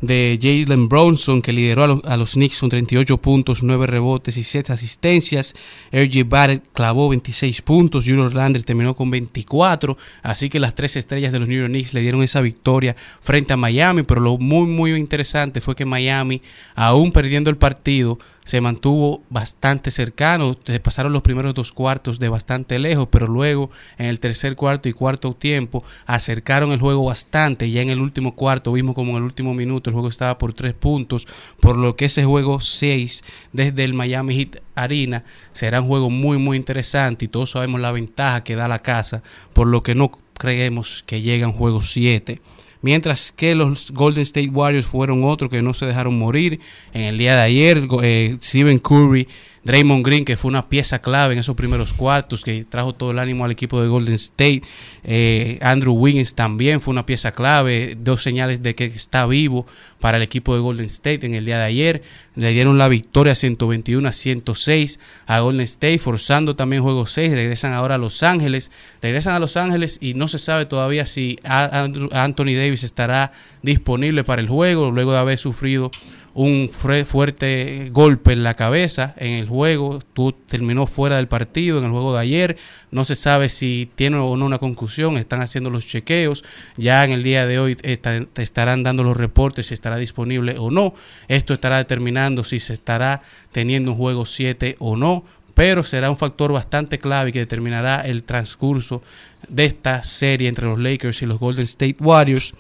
de 0.01 0.37
Jalen 0.43 0.89
Bronson, 0.89 1.41
que 1.41 1.53
lideró 1.53 1.85
a 1.85 1.87
los, 1.87 2.05
a 2.05 2.17
los 2.17 2.33
Knicks 2.33 2.59
con 2.59 2.69
38 2.69 3.19
puntos, 3.19 3.63
9 3.63 3.87
rebotes 3.87 4.37
y 4.37 4.43
7 4.43 4.73
asistencias. 4.73 5.55
RJ 5.93 6.25
Barrett 6.27 6.65
clavó 6.73 7.09
26 7.09 7.63
puntos, 7.63 8.05
Julius 8.05 8.33
Randle 8.33 8.65
terminó 8.65 8.97
con 8.97 9.13
24. 9.13 9.97
Así 10.25 10.51
que 10.51 10.59
las 10.59 10.75
tres 10.75 10.97
estrellas 10.97 11.31
de 11.31 11.39
los 11.39 11.49
New 11.49 11.57
York 11.57 11.71
Knicks 11.71 11.95
le 11.95 12.01
dieron 12.01 12.25
esa 12.25 12.41
victoria 12.41 12.97
frente 13.21 13.53
a 13.53 13.57
Miami. 13.57 14.03
Pero 14.03 14.21
lo 14.21 14.39
muy, 14.39 14.67
muy 14.67 14.93
interesante 14.97 15.61
fue 15.61 15.77
que 15.77 15.85
Miami, 15.85 16.43
aún 16.75 17.13
perdiendo 17.13 17.49
el 17.49 17.57
partido, 17.57 18.19
se 18.45 18.61
mantuvo 18.61 19.23
bastante 19.31 19.91
cercano, 19.91 20.57
se 20.65 20.81
pasaron 20.81 21.13
los 21.13 21.23
primeros 21.23 21.55
dos 21.55 21.73
cuartos 21.73 22.19
de 22.19 22.29
bastante 22.29 22.79
lejos, 22.79 23.09
pero 23.11 23.27
luego 23.27 23.71
en 23.99 24.07
el 24.07 24.21
tercer 24.21 24.57
cuarto 24.57 24.89
y 24.89 24.93
cuarto 24.93 25.33
tiempo 25.33 25.85
acercaron 26.07 26.73
el 26.73 26.81
juego 26.81 27.05
bastante, 27.05 27.71
ya 27.71 27.83
en 27.83 27.91
el 27.91 28.01
último 28.01 28.35
cuarto 28.35 28.73
vimos 28.73 28.95
como 28.95 29.13
en 29.13 29.19
el 29.19 29.23
último 29.23 29.55
minuto 29.55 29.91
el 29.91 29.95
juego 29.95 30.09
estaba 30.09 30.39
por 30.39 30.55
tres 30.55 30.75
puntos, 30.75 31.29
por 31.61 31.77
lo 31.77 31.97
que 31.97 32.07
ese 32.07 32.25
juego 32.25 32.61
6 32.61 33.23
desde 33.53 33.85
el 33.85 33.95
Miami 33.95 34.35
Heat 34.37 34.57
Arena 34.75 35.25
será 35.53 35.81
un 35.81 35.89
juego 35.89 36.11
muy 36.11 36.39
muy 36.39 36.57
interesante 36.57 37.27
y 37.27 37.29
todos 37.29 37.51
sabemos 37.51 37.81
la 37.81 37.93
ventaja 37.93 38.43
que 38.43 38.57
da 38.57 38.69
la 38.69 38.81
casa, 38.81 39.23
por 39.53 39.67
lo 39.67 39.83
que 39.83 39.95
no 39.95 40.11
creemos 40.35 41.05
que 41.05 41.21
llegue 41.21 41.45
a 41.45 41.49
un 41.49 41.55
juego 41.55 41.83
7 41.83 42.41
mientras 42.83 43.33
que 43.33 43.55
los 43.55 43.91
Golden 43.93 44.23
State 44.23 44.51
Warriors 44.51 44.87
fueron 44.87 45.25
otros 45.25 45.51
que 45.51 45.63
no 45.63 45.73
se 45.73 45.87
dejaron 45.87 46.19
morir. 46.19 46.61
En 46.93 47.03
el 47.03 47.19
día 47.19 47.37
de 47.37 47.43
ayer, 47.43 47.89
eh, 48.03 48.37
Stephen 48.43 48.79
Curry, 48.79 49.27
Draymond 49.65 50.05
Green, 50.05 50.25
que 50.25 50.37
fue 50.37 50.49
una 50.49 50.69
pieza 50.69 51.01
clave 51.01 51.35
en 51.35 51.39
esos 51.41 51.55
primeros 51.55 51.93
cuartos, 51.93 52.45
que 52.45 52.65
trajo 52.65 52.95
todo 52.95 53.13
el 53.13 53.19
ánimo 53.19 53.45
al 53.45 53.51
equipo 53.53 53.81
de 53.81 53.89
Golden 53.89 54.15
State. 54.15 54.63
Eh, 55.05 55.59
Andrew 55.63 55.95
Wiggins 55.95 56.35
también 56.35 56.81
fue 56.81 56.93
una 56.93 57.07
pieza 57.07 57.33
clave, 57.33 57.97
dos 57.99 58.23
señales 58.23 58.63
de 58.63 58.75
que 58.75 58.85
está 58.85 59.27
vivo 59.27 59.67
para 60.01 60.17
el 60.17 60.23
equipo 60.25 60.55
de 60.55 60.61
Golden 60.61 60.87
State 60.87 61.25
en 61.27 61.35
el 61.35 61.45
día 61.45 61.59
de 61.59 61.65
ayer. 61.65 62.03
Le 62.35 62.51
dieron 62.51 62.79
la 62.79 62.89
victoria 62.89 63.35
121 63.35 64.09
a 64.09 64.13
106 64.13 64.99
a 65.27 65.41
Golden 65.41 65.61
State, 65.63 65.99
forzando 65.99 66.57
también 66.57 66.83
juego 66.83 67.07
6. 67.07 67.33
Regresan 67.33 67.73
ahora 67.73 67.95
a 67.95 67.99
Los 67.99 68.23
Ángeles. 68.23 68.71
Regresan 69.01 69.35
a 69.35 69.39
Los 69.39 69.57
Ángeles 69.57 69.99
y 70.01 70.15
no 70.15 70.27
se 70.27 70.39
sabe 70.39 70.67
todavía 70.67 71.07
si 71.07 71.39
Anthony 71.45 72.55
Davis 72.55 72.83
estará 72.83 73.33
disponible 73.63 74.25
para 74.25 74.43
el 74.43 74.49
juego 74.49 74.91
luego 74.91 75.13
de 75.13 75.19
haber 75.19 75.39
sufrido 75.39 75.91
un 76.35 76.71
fuerte 76.71 77.91
golpe 77.93 78.33
en 78.33 78.43
la 78.43 78.55
cabeza 78.55 79.15
en 79.19 79.33
el 79.33 79.47
juego. 79.47 79.99
Tú 80.15 80.33
terminó 80.33 80.87
fuera 80.87 81.17
del 81.17 81.29
partido 81.29 81.79
en 81.79 81.85
el 81.85 81.91
juego 81.91 82.15
de 82.15 82.21
ayer. 82.21 82.57
No 82.91 83.05
se 83.05 83.17
sabe 83.17 83.49
si 83.49 83.91
tiene 83.95 84.17
o 84.17 84.37
no 84.37 84.47
una 84.47 84.59
concusión. 84.59 85.19
Están 85.19 85.43
haciendo 85.43 85.71
los 85.71 85.87
chequeos. 85.87 86.45
Ya 86.77 87.05
en 87.05 87.13
el 87.13 87.23
día 87.23 87.47
de 87.47 87.59
hoy 87.59 87.77
te 87.77 88.43
estarán 88.43 88.83
dando 88.83 89.05
los 89.05 89.17
reportes 89.17 89.67
si 89.67 89.75
estará 89.75 89.97
disponible 89.97 90.57
o 90.59 90.71
no. 90.71 90.95
Esto 91.29 91.55
estará 91.55 91.77
determinando 91.77 92.45
si 92.45 92.59
se 92.59 92.73
estará 92.73 93.23
teniendo 93.51 93.93
un 93.93 93.99
juego 93.99 94.25
7 94.25 94.77
o 94.79 94.97
no. 94.97 95.25
Pero 95.55 95.83
será 95.83 96.09
un 96.09 96.17
factor 96.17 96.51
bastante 96.51 96.99
clave 96.99 97.31
que 97.31 97.41
determinará 97.41 98.01
el 98.07 98.23
transcurso 98.23 99.03
de 99.49 99.67
esta 99.67 100.03
serie 100.03 100.49
entre 100.49 100.65
los 100.65 100.79
Lakers 100.79 101.21
y 101.21 101.27
los 101.27 101.39
Golden 101.39 101.65
State 101.65 101.97
Warriors. 102.01 102.55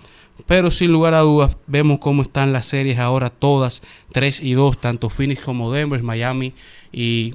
Pero 0.47 0.71
sin 0.71 0.93
lugar 0.93 1.15
a 1.15 1.21
dudas, 1.21 1.57
vemos 1.67 1.99
cómo 2.01 2.23
están 2.23 2.53
las 2.53 2.67
series 2.67 2.99
ahora 2.99 3.31
todas 3.31 3.83
3 4.13 4.41
y 4.41 4.53
2, 4.55 4.79
tanto 4.79 5.11
Phoenix 5.11 5.41
como 5.43 5.73
Denver, 5.73 6.03
Miami 6.03 6.53
y, 6.93 7.35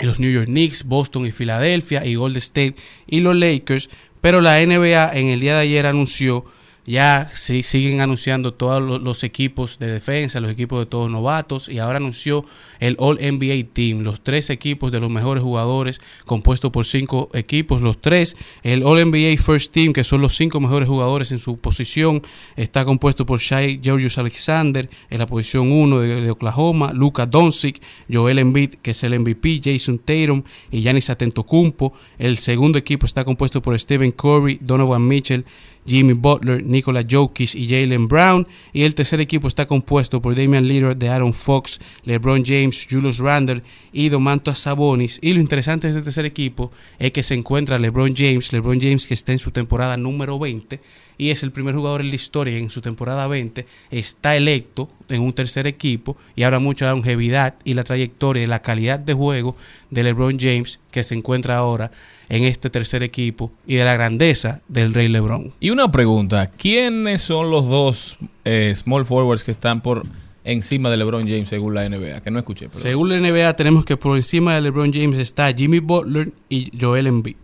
los 0.00 0.18
New 0.18 0.32
York 0.32 0.46
Knicks, 0.46 0.84
Boston 0.84 1.26
y 1.26 1.30
Filadelfia 1.30 2.06
y 2.06 2.14
Golden 2.14 2.38
State 2.38 2.76
y 3.06 3.20
los 3.20 3.36
Lakers. 3.36 3.90
Pero 4.22 4.40
la 4.40 4.58
NBA 4.64 5.12
en 5.12 5.28
el 5.28 5.40
día 5.40 5.56
de 5.56 5.60
ayer 5.60 5.84
anunció 5.84 6.46
ya 6.86 7.30
siguen 7.32 8.00
anunciando 8.00 8.54
todos 8.54 8.82
los, 9.02 9.24
equipos 9.24 9.78
de 9.78 9.86
defensa, 9.86 10.40
los 10.40 10.50
equipos 10.50 10.80
de 10.80 10.86
todos 10.86 11.10
novatos 11.10 11.68
y 11.68 11.78
ahora 11.78 11.98
anunció 11.98 12.44
el 12.78 12.96
All 12.98 13.18
NBA 13.20 13.68
Team, 13.72 14.00
los 14.00 14.22
tres 14.22 14.50
equipos 14.50 14.90
de 14.90 15.00
los 15.00 15.10
mejores 15.10 15.42
jugadores 15.42 16.00
compuesto 16.24 16.72
por 16.72 16.86
cinco 16.86 17.28
equipos, 17.34 17.82
los 17.82 18.00
tres, 18.00 18.36
el 18.62 18.82
All 18.82 19.04
NBA 19.10 19.36
First 19.42 19.72
Team 19.72 19.92
que 19.92 20.04
son 20.04 20.20
los 20.20 20.34
cinco 20.34 20.60
mejores 20.60 20.88
jugadores 20.88 21.32
en 21.32 21.38
su 21.38 21.56
posición, 21.56 22.22
está 22.56 22.84
compuesto 22.84 23.26
por 23.26 23.40
Shai 23.40 23.80
Georgius 23.82 24.18
Alexander 24.18 24.88
en 25.10 25.18
la 25.18 25.26
posición 25.26 25.70
1 25.70 26.00
de, 26.00 26.30
Oklahoma, 26.30 26.92
Luka 26.92 27.26
Doncic, 27.26 27.82
Joel 28.10 28.38
Embiid 28.38 28.74
que 28.82 28.92
es 28.92 29.02
el 29.04 29.18
MVP, 29.18 29.60
Jason 29.62 29.98
Tatum 29.98 30.42
y 30.70 30.80
Giannis 30.80 31.10
Antetokounmpo, 31.10 31.92
el 32.18 32.38
segundo 32.38 32.78
equipo 32.78 33.06
está 33.06 33.24
compuesto 33.24 33.60
por 33.60 33.78
Stephen 33.78 34.12
Curry, 34.12 34.58
Donovan 34.60 35.06
Mitchell, 35.06 35.44
Jimmy 35.86 36.12
Butler, 36.12 36.62
Nikola 36.62 37.04
Jokic 37.08 37.54
y 37.54 37.68
Jalen 37.68 38.08
Brown. 38.08 38.46
Y 38.72 38.82
el 38.82 38.94
tercer 38.94 39.20
equipo 39.20 39.48
está 39.48 39.66
compuesto 39.66 40.20
por 40.20 40.34
Damian 40.34 40.66
Lillard, 40.66 40.96
de 40.96 41.08
Aaron 41.08 41.32
Fox, 41.32 41.80
LeBron 42.04 42.44
James, 42.44 42.86
Julius 42.90 43.18
Randle 43.18 43.62
y 43.92 44.08
Domantas 44.08 44.58
Sabonis. 44.58 45.18
Y 45.22 45.32
lo 45.34 45.40
interesante 45.40 45.86
de 45.86 45.92
este 45.92 46.04
tercer 46.04 46.26
equipo 46.26 46.70
es 46.98 47.12
que 47.12 47.22
se 47.22 47.34
encuentra 47.34 47.78
LeBron 47.78 48.14
James, 48.14 48.52
LeBron 48.52 48.80
James 48.80 49.06
que 49.06 49.14
está 49.14 49.32
en 49.32 49.38
su 49.38 49.50
temporada 49.50 49.96
número 49.96 50.38
20 50.38 50.80
y 51.20 51.30
es 51.30 51.42
el 51.42 51.52
primer 51.52 51.74
jugador 51.74 52.00
en 52.00 52.08
la 52.08 52.14
historia 52.14 52.56
en 52.56 52.70
su 52.70 52.80
temporada 52.80 53.26
20 53.26 53.66
está 53.90 54.36
electo 54.36 54.88
en 55.10 55.20
un 55.20 55.34
tercer 55.34 55.66
equipo 55.66 56.16
y 56.34 56.44
habla 56.44 56.60
mucho 56.60 56.86
de 56.86 56.88
la 56.88 56.94
longevidad 56.94 57.56
y 57.62 57.74
la 57.74 57.84
trayectoria 57.84 58.42
y 58.42 58.46
la 58.46 58.62
calidad 58.62 58.98
de 58.98 59.12
juego 59.12 59.54
de 59.90 60.02
LeBron 60.02 60.38
James 60.40 60.80
que 60.90 61.02
se 61.02 61.14
encuentra 61.14 61.58
ahora 61.58 61.90
en 62.30 62.44
este 62.44 62.70
tercer 62.70 63.02
equipo 63.02 63.50
y 63.66 63.74
de 63.74 63.84
la 63.84 63.92
grandeza 63.94 64.62
del 64.68 64.94
Rey 64.94 65.08
LeBron. 65.08 65.52
Y 65.60 65.70
una 65.70 65.90
pregunta, 65.90 66.46
¿quiénes 66.46 67.20
son 67.20 67.50
los 67.50 67.68
dos 67.68 68.18
eh, 68.44 68.72
small 68.74 69.04
forwards 69.04 69.42
que 69.42 69.50
están 69.50 69.80
por 69.80 70.04
encima 70.44 70.88
de 70.90 70.96
LeBron 70.96 71.24
James 71.24 71.48
según 71.48 71.74
la 71.74 71.86
NBA? 71.88 72.22
Que 72.22 72.30
no 72.30 72.38
escuché. 72.38 72.66
Perdón. 72.66 72.82
Según 72.82 73.08
la 73.08 73.18
NBA 73.20 73.54
tenemos 73.56 73.84
que 73.84 73.96
por 73.96 74.16
encima 74.16 74.54
de 74.54 74.60
LeBron 74.60 74.92
James 74.92 75.18
está 75.18 75.52
Jimmy 75.52 75.80
Butler 75.80 76.32
y 76.48 76.70
Joel 76.80 77.08
Embiid. 77.08 77.36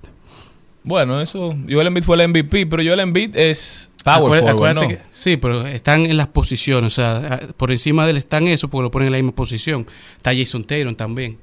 Bueno, 0.84 1.20
eso, 1.20 1.56
Joel 1.68 1.88
Embiid 1.88 2.04
fue 2.04 2.22
el 2.22 2.28
MVP, 2.28 2.66
pero 2.66 2.80
Joel 2.80 3.00
Embiid 3.00 3.34
es 3.36 3.90
power 4.04 4.38
Acuérdate, 4.38 4.52
forward, 4.52 4.74
¿no? 4.76 4.88
que, 4.88 5.00
sí, 5.12 5.36
pero 5.36 5.66
están 5.66 6.06
en 6.06 6.16
las 6.16 6.28
posiciones, 6.28 6.92
o 6.92 6.94
sea, 6.94 7.40
por 7.56 7.72
encima 7.72 8.04
de 8.04 8.12
él 8.12 8.16
están 8.18 8.46
eso 8.46 8.68
porque 8.68 8.84
lo 8.84 8.90
ponen 8.92 9.06
en 9.06 9.12
la 9.14 9.18
misma 9.18 9.34
posición. 9.34 9.84
Está 10.16 10.32
Jason 10.32 10.62
Taylor 10.62 10.94
también. 10.94 11.38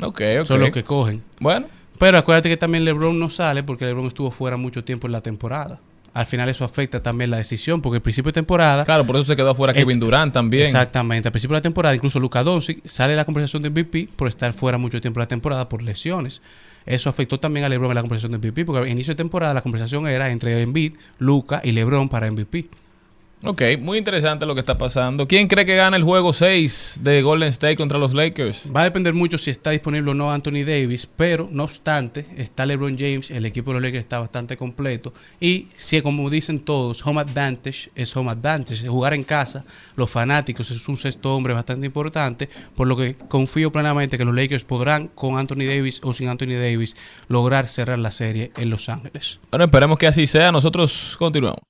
Ok, 0.00 0.20
ok. 0.38 0.46
Son 0.46 0.60
los 0.60 0.70
que 0.70 0.84
cogen. 0.84 1.24
Bueno. 1.40 1.66
Pero 1.98 2.18
acuérdate 2.18 2.48
que 2.48 2.56
también 2.56 2.84
LeBron 2.84 3.18
no 3.18 3.30
sale 3.30 3.62
porque 3.62 3.84
LeBron 3.84 4.06
estuvo 4.06 4.30
fuera 4.30 4.56
mucho 4.56 4.84
tiempo 4.84 5.06
en 5.06 5.12
la 5.12 5.20
temporada. 5.20 5.80
Al 6.12 6.26
final 6.26 6.48
eso 6.48 6.64
afecta 6.64 7.02
también 7.02 7.30
la 7.30 7.38
decisión 7.38 7.80
porque 7.82 7.96
el 7.96 8.02
principio 8.02 8.30
de 8.30 8.34
temporada... 8.34 8.84
Claro, 8.84 9.04
por 9.04 9.16
eso 9.16 9.24
se 9.24 9.34
quedó 9.34 9.50
afuera 9.50 9.72
el, 9.72 9.78
Kevin 9.78 9.98
Durant 9.98 10.32
también. 10.32 10.62
Exactamente. 10.62 11.28
Al 11.28 11.32
principio 11.32 11.54
de 11.54 11.58
la 11.58 11.62
temporada 11.62 11.94
incluso 11.94 12.20
Luka 12.20 12.44
Doncic 12.44 12.86
sale 12.86 13.12
de 13.12 13.16
la 13.16 13.24
conversación 13.24 13.64
de 13.64 13.70
MVP 13.70 14.10
por 14.14 14.28
estar 14.28 14.52
fuera 14.52 14.78
mucho 14.78 15.00
tiempo 15.00 15.18
de 15.18 15.24
la 15.24 15.28
temporada 15.28 15.68
por 15.68 15.82
lesiones. 15.82 16.40
Eso 16.86 17.10
afectó 17.10 17.40
también 17.40 17.64
a 17.66 17.68
LeBron 17.68 17.90
en 17.90 17.96
la 17.96 18.02
conversación 18.02 18.30
de 18.32 18.38
MVP 18.38 18.64
porque 18.64 18.82
al 18.82 18.88
inicio 18.88 19.12
de 19.12 19.16
temporada 19.16 19.54
la 19.54 19.62
conversación 19.62 20.06
era 20.06 20.30
entre 20.30 20.62
Embiid, 20.62 20.94
Luka 21.18 21.60
y 21.64 21.72
LeBron 21.72 22.08
para 22.08 22.30
MVP. 22.30 22.68
Ok, 23.46 23.62
muy 23.78 23.98
interesante 23.98 24.46
lo 24.46 24.54
que 24.54 24.60
está 24.60 24.78
pasando. 24.78 25.28
¿Quién 25.28 25.48
cree 25.48 25.66
que 25.66 25.76
gana 25.76 25.98
el 25.98 26.02
juego 26.02 26.32
6 26.32 27.00
de 27.02 27.20
Golden 27.20 27.50
State 27.50 27.76
contra 27.76 27.98
los 27.98 28.14
Lakers? 28.14 28.72
Va 28.74 28.80
a 28.80 28.84
depender 28.84 29.12
mucho 29.12 29.36
si 29.36 29.50
está 29.50 29.70
disponible 29.70 30.12
o 30.12 30.14
no 30.14 30.32
Anthony 30.32 30.64
Davis, 30.66 31.06
pero 31.14 31.46
no 31.52 31.64
obstante, 31.64 32.24
está 32.38 32.64
LeBron 32.64 32.96
James, 32.98 33.30
el 33.30 33.44
equipo 33.44 33.70
de 33.70 33.74
los 33.74 33.82
Lakers 33.82 34.04
está 34.04 34.18
bastante 34.18 34.56
completo. 34.56 35.12
Y 35.40 35.68
si, 35.76 36.00
como 36.00 36.30
dicen 36.30 36.60
todos, 36.60 37.06
home 37.06 37.20
advantage 37.20 37.90
es 37.94 38.16
home 38.16 38.30
advantage. 38.30 38.88
Jugar 38.88 39.12
en 39.12 39.24
casa, 39.24 39.62
los 39.94 40.08
fanáticos, 40.08 40.70
es 40.70 40.88
un 40.88 40.96
sexto 40.96 41.36
hombre 41.36 41.52
bastante 41.52 41.86
importante, 41.86 42.48
por 42.74 42.86
lo 42.86 42.96
que 42.96 43.14
confío 43.14 43.70
plenamente 43.70 44.16
que 44.16 44.24
los 44.24 44.34
Lakers 44.34 44.64
podrán, 44.64 45.08
con 45.08 45.36
Anthony 45.36 45.66
Davis 45.66 46.00
o 46.02 46.14
sin 46.14 46.30
Anthony 46.30 46.54
Davis, 46.58 46.96
lograr 47.28 47.68
cerrar 47.68 47.98
la 47.98 48.10
serie 48.10 48.52
en 48.56 48.70
Los 48.70 48.88
Ángeles. 48.88 49.38
Bueno, 49.50 49.66
esperemos 49.66 49.98
que 49.98 50.06
así 50.06 50.26
sea. 50.26 50.50
Nosotros 50.50 51.16
continuamos. 51.18 51.60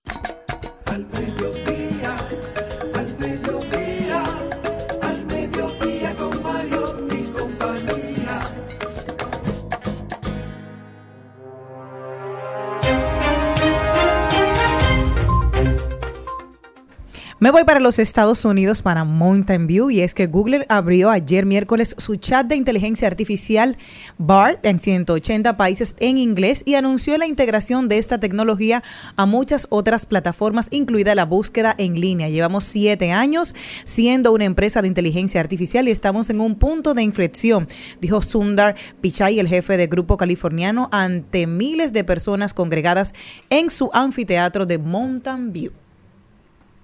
Me 17.45 17.51
voy 17.51 17.65
para 17.65 17.79
los 17.79 17.99
Estados 17.99 18.43
Unidos, 18.47 18.81
para 18.81 19.05
Mountain 19.05 19.67
View, 19.67 19.91
y 19.91 20.01
es 20.01 20.15
que 20.15 20.29
Google 20.29 20.65
abrió 20.71 21.11
ayer 21.11 21.45
miércoles 21.45 21.95
su 21.99 22.17
chat 22.17 22.47
de 22.47 22.57
inteligencia 22.57 23.07
artificial 23.07 23.77
BART 24.17 24.65
en 24.65 24.81
180 24.81 25.55
países 25.59 25.95
en 26.01 26.17
inglés 26.17 26.63
y 26.65 26.77
anunció 26.77 27.19
la 27.19 27.27
integración 27.27 27.87
de 27.87 27.99
esta 27.99 28.17
tecnología 28.17 28.83
a 29.17 29.27
muchas 29.27 29.67
otras 29.69 30.07
plataformas, 30.07 30.69
incluida 30.71 31.15
la 31.15 31.27
búsqueda 31.27 31.75
en 31.77 32.01
línea. 32.01 32.31
Llevamos 32.31 32.65
siete 32.65 33.13
años 33.13 33.55
siendo 33.85 34.33
una 34.33 34.47
empresa 34.47 34.81
de 34.81 34.89
inteligencia 34.89 35.43
artificial 35.43 35.87
y 35.87 35.91
estamos 35.91 36.31
en 36.31 36.41
un 36.41 36.55
punto 36.55 36.95
de 36.95 37.03
inflexión, 37.03 37.69
dijo 38.01 38.23
Sundar 38.23 38.75
Pichai, 39.03 39.39
el 39.39 39.49
jefe 39.49 39.77
del 39.77 39.89
grupo 39.89 40.17
californiano, 40.17 40.89
ante 40.93 41.47
miles 41.47 41.93
de 41.93 42.05
personas 42.05 42.55
congregadas 42.55 43.13
en 43.51 43.69
su 43.69 43.91
anfiteatro 43.93 44.65
de 44.65 44.79
Mountain 44.79 45.53
View. 45.53 45.84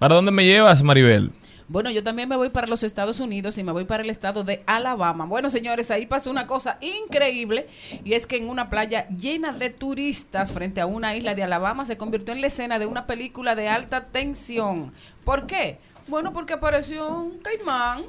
¿Para 0.01 0.15
dónde 0.15 0.31
me 0.31 0.43
llevas, 0.43 0.81
Maribel? 0.81 1.29
Bueno, 1.67 1.91
yo 1.91 2.03
también 2.03 2.27
me 2.27 2.35
voy 2.35 2.49
para 2.49 2.65
los 2.65 2.81
Estados 2.81 3.19
Unidos 3.19 3.59
y 3.59 3.63
me 3.63 3.71
voy 3.71 3.85
para 3.85 4.01
el 4.01 4.09
estado 4.09 4.43
de 4.43 4.63
Alabama. 4.65 5.25
Bueno, 5.25 5.51
señores, 5.51 5.91
ahí 5.91 6.07
pasó 6.07 6.31
una 6.31 6.47
cosa 6.47 6.79
increíble 6.81 7.67
y 8.03 8.13
es 8.13 8.25
que 8.25 8.37
en 8.37 8.49
una 8.49 8.71
playa 8.71 9.07
llena 9.09 9.53
de 9.53 9.69
turistas 9.69 10.53
frente 10.53 10.81
a 10.81 10.87
una 10.87 11.15
isla 11.15 11.35
de 11.35 11.43
Alabama 11.43 11.85
se 11.85 11.97
convirtió 11.97 12.33
en 12.33 12.41
la 12.41 12.47
escena 12.47 12.79
de 12.79 12.87
una 12.87 13.05
película 13.05 13.53
de 13.53 13.69
alta 13.69 14.05
tensión. 14.05 14.91
¿Por 15.23 15.45
qué? 15.45 15.77
Bueno, 16.07 16.33
porque 16.33 16.53
apareció 16.53 17.07
un 17.07 17.37
caimán 17.37 18.01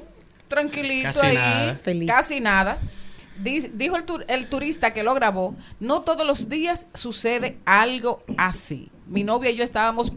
tranquilito 0.47 1.09
Casi 1.09 1.25
ahí, 1.27 1.35
nada. 1.35 1.75
Feliz. 1.75 2.07
casi 2.09 2.39
nada. 2.41 2.77
Di- 3.37 3.69
Dijo 3.75 3.97
el, 3.97 4.05
tur- 4.07 4.25
el 4.29 4.47
turista 4.47 4.95
que 4.95 5.03
lo 5.03 5.13
grabó, 5.13 5.55
no 5.79 6.01
todos 6.01 6.25
los 6.25 6.49
días 6.49 6.87
sucede 6.95 7.59
algo 7.65 8.23
así. 8.35 8.89
Mi 9.07 9.23
novia 9.23 9.51
y 9.51 9.55
yo 9.55 9.63
estábamos 9.63 10.11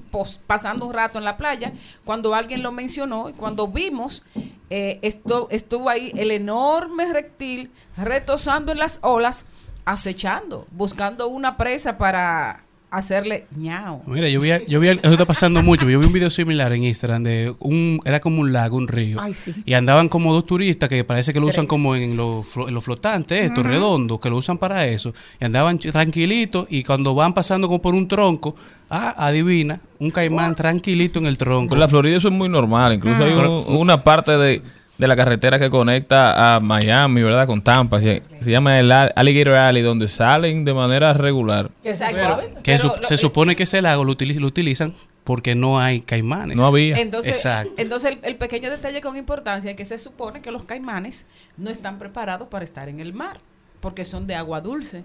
pasando 0.46 0.86
un 0.86 0.94
rato 0.94 1.18
en 1.18 1.24
la 1.24 1.36
playa 1.36 1.72
cuando 2.04 2.34
alguien 2.34 2.62
lo 2.62 2.72
mencionó 2.72 3.28
y 3.28 3.32
cuando 3.32 3.68
vimos, 3.68 4.22
eh, 4.70 4.98
esto, 5.02 5.48
estuvo 5.50 5.88
ahí 5.88 6.12
el 6.16 6.30
enorme 6.30 7.12
reptil 7.12 7.70
retosando 7.96 8.72
en 8.72 8.78
las 8.78 8.98
olas, 9.02 9.46
acechando, 9.84 10.66
buscando 10.70 11.28
una 11.28 11.56
presa 11.56 11.98
para 11.98 12.65
hacerle 12.98 13.46
ñao. 13.56 14.02
Mira, 14.06 14.28
yo 14.28 14.40
vi, 14.40 14.50
yo 14.68 14.80
vi, 14.80 14.88
eso 14.88 15.00
está 15.12 15.24
pasando 15.26 15.62
mucho. 15.62 15.88
Yo 15.88 15.98
vi 15.98 16.06
un 16.06 16.12
video 16.12 16.30
similar 16.30 16.72
en 16.72 16.84
Instagram 16.84 17.22
de 17.22 17.54
un, 17.60 18.00
era 18.04 18.20
como 18.20 18.40
un 18.40 18.52
lago, 18.52 18.76
un 18.76 18.88
río. 18.88 19.18
Ay, 19.20 19.34
sí. 19.34 19.54
Y 19.64 19.74
andaban 19.74 20.08
como 20.08 20.32
dos 20.32 20.44
turistas 20.46 20.88
que 20.88 21.04
parece 21.04 21.32
que 21.32 21.40
lo 21.40 21.46
usan 21.46 21.66
como 21.66 21.94
en 21.96 22.16
los 22.16 22.46
los 22.56 22.84
flotantes, 22.84 23.44
estos 23.44 23.60
Ujú. 23.64 23.68
redondos, 23.68 24.20
que 24.20 24.30
lo 24.30 24.36
usan 24.36 24.58
para 24.58 24.86
eso. 24.86 25.12
Y 25.40 25.44
andaban 25.44 25.78
tranquilitos 25.78 26.66
y 26.70 26.82
cuando 26.84 27.14
van 27.14 27.32
pasando 27.34 27.66
como 27.68 27.80
por 27.82 27.94
un 27.94 28.08
tronco, 28.08 28.56
ah, 28.90 29.14
adivina, 29.18 29.80
un 29.98 30.10
caimán 30.10 30.54
tranquilito 30.54 31.18
en 31.18 31.26
el 31.26 31.36
tronco. 31.38 31.74
En 31.74 31.80
la 31.80 31.88
Florida 31.88 32.16
eso 32.16 32.28
es 32.28 32.34
muy 32.34 32.48
normal. 32.48 32.94
Incluso 32.94 33.24
hay 33.24 33.32
un- 33.32 33.64
una 33.76 34.02
parte 34.04 34.36
de, 34.36 34.62
de 34.98 35.06
la 35.06 35.14
carretera 35.16 35.58
que 35.58 35.68
conecta 35.68 36.56
a 36.56 36.60
Miami, 36.60 37.22
¿verdad? 37.22 37.46
Con 37.46 37.62
Tampa. 37.62 38.00
Se, 38.00 38.22
se 38.40 38.50
llama 38.50 38.78
el 38.78 38.90
Al- 38.90 39.12
Alligator 39.14 39.54
Alley, 39.54 39.82
donde 39.82 40.08
salen 40.08 40.64
de 40.64 40.72
manera 40.74 41.12
regular. 41.12 41.70
Exacto. 41.84 42.40
Que 42.62 42.76
Pero 42.76 42.94
su- 42.94 43.00
lo- 43.02 43.06
se 43.08 43.16
supone 43.16 43.54
que 43.56 43.64
ese 43.64 43.82
lago 43.82 44.04
lo, 44.04 44.12
utili- 44.16 44.38
lo 44.38 44.46
utilizan 44.46 44.94
porque 45.24 45.54
no 45.54 45.78
hay 45.80 46.00
caimanes. 46.00 46.56
No 46.56 46.66
había. 46.66 46.96
Entonces, 46.98 47.36
Exacto. 47.36 47.72
entonces 47.76 48.12
el, 48.12 48.18
el 48.22 48.36
pequeño 48.36 48.70
detalle 48.70 49.00
con 49.00 49.16
importancia 49.16 49.70
es 49.70 49.76
que 49.76 49.84
se 49.84 49.98
supone 49.98 50.40
que 50.40 50.50
los 50.50 50.62
caimanes 50.64 51.26
no 51.56 51.70
están 51.70 51.98
preparados 51.98 52.48
para 52.48 52.64
estar 52.64 52.88
en 52.88 53.00
el 53.00 53.12
mar, 53.12 53.40
porque 53.80 54.04
son 54.04 54.26
de 54.26 54.34
agua 54.36 54.60
dulce. 54.60 55.04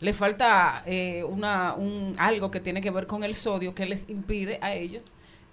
Le 0.00 0.12
falta 0.12 0.82
eh, 0.86 1.24
una, 1.26 1.74
un, 1.74 2.14
algo 2.18 2.50
que 2.50 2.60
tiene 2.60 2.82
que 2.82 2.90
ver 2.90 3.06
con 3.06 3.24
el 3.24 3.34
sodio 3.34 3.74
que 3.74 3.86
les 3.86 4.08
impide 4.10 4.58
a 4.60 4.74
ellos 4.74 5.02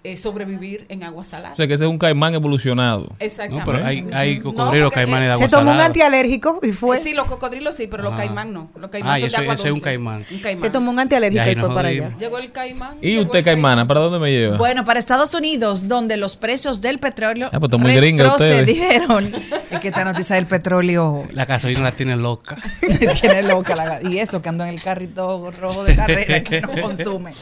eh, 0.04 0.16
sobrevivir 0.16 0.84
en 0.88 1.04
agua 1.04 1.22
salada. 1.24 1.52
O 1.52 1.56
sea 1.56 1.66
que 1.66 1.74
ese 1.74 1.84
es 1.84 1.90
un 1.90 1.98
caimán 1.98 2.34
evolucionado. 2.34 3.12
Exactamente. 3.20 3.70
No, 3.70 3.72
pero 3.78 3.86
hay, 3.86 4.06
hay 4.12 4.38
No, 4.38 4.42
cocodrilos 4.44 4.86
porque, 4.90 4.94
caimanes 5.04 5.26
de 5.28 5.32
agua 5.34 5.48
Se 5.48 5.50
tomó 5.50 5.62
un 5.62 5.68
salada. 5.68 5.86
antialérgico 5.86 6.60
y 6.62 6.70
fue. 6.72 6.96
Sí, 6.98 7.14
los 7.14 7.26
cocodrilos 7.28 7.74
sí, 7.76 7.86
pero 7.86 8.02
los 8.02 8.12
Ah. 8.14 8.16
caimán 8.16 8.52
no. 8.52 8.68
Los 8.80 8.90
caimán 8.90 9.12
Ah, 9.12 9.18
son 9.18 9.26
ese- 9.28 9.36
de 9.36 9.42
agua 9.42 9.54
ese 9.54 9.68
es 9.68 9.74
un 9.74 9.80
caimán. 9.80 10.26
Un 10.30 10.38
caimán. 10.40 10.62
Se 10.64 10.70
tomó 10.70 10.90
un 10.90 10.98
antialérgico 10.98 11.50
y 11.50 11.54
fue 11.56 11.74
para 11.74 11.88
allá. 11.88 12.12
Llegó 12.18 12.38
el 12.38 12.50
caimán. 12.50 12.96
¿Y 13.00 13.18
usted, 13.18 13.44
caimana, 13.44 13.86
para 13.86 14.00
dónde 14.00 14.18
me 14.18 14.30
lleva? 14.30 14.56
Bueno, 14.56 14.84
para 14.84 14.98
Estados 14.98 15.34
Unidos, 15.34 15.86
donde 15.88 16.16
los 16.16 16.36
precios 16.36 16.80
del 16.80 16.98
petróleo 16.98 17.48
Ah, 17.52 17.60
pues 17.60 17.70
retrocedieron. 17.72 19.34
Es 19.70 19.80
que 19.80 19.88
esta 19.88 20.04
noticia 20.04 20.36
del 20.36 20.46
petróleo 20.46 21.24
La 21.32 21.44
gasolina 21.44 21.82
la 21.82 21.92
tiene 21.92 22.16
loca. 22.16 22.56
tiene 23.20 23.42
loca 23.42 23.74
la 23.74 24.00
Y 24.02 24.18
eso 24.18 24.42
que 24.42 24.48
ando 24.48 24.64
en 24.64 24.70
el 24.70 24.82
carrito 24.82 25.50
rojo 25.52 25.84
de 25.84 25.96
carrera 25.96 26.42
que 26.42 26.60
no 26.60 26.68
consume. 26.82 27.32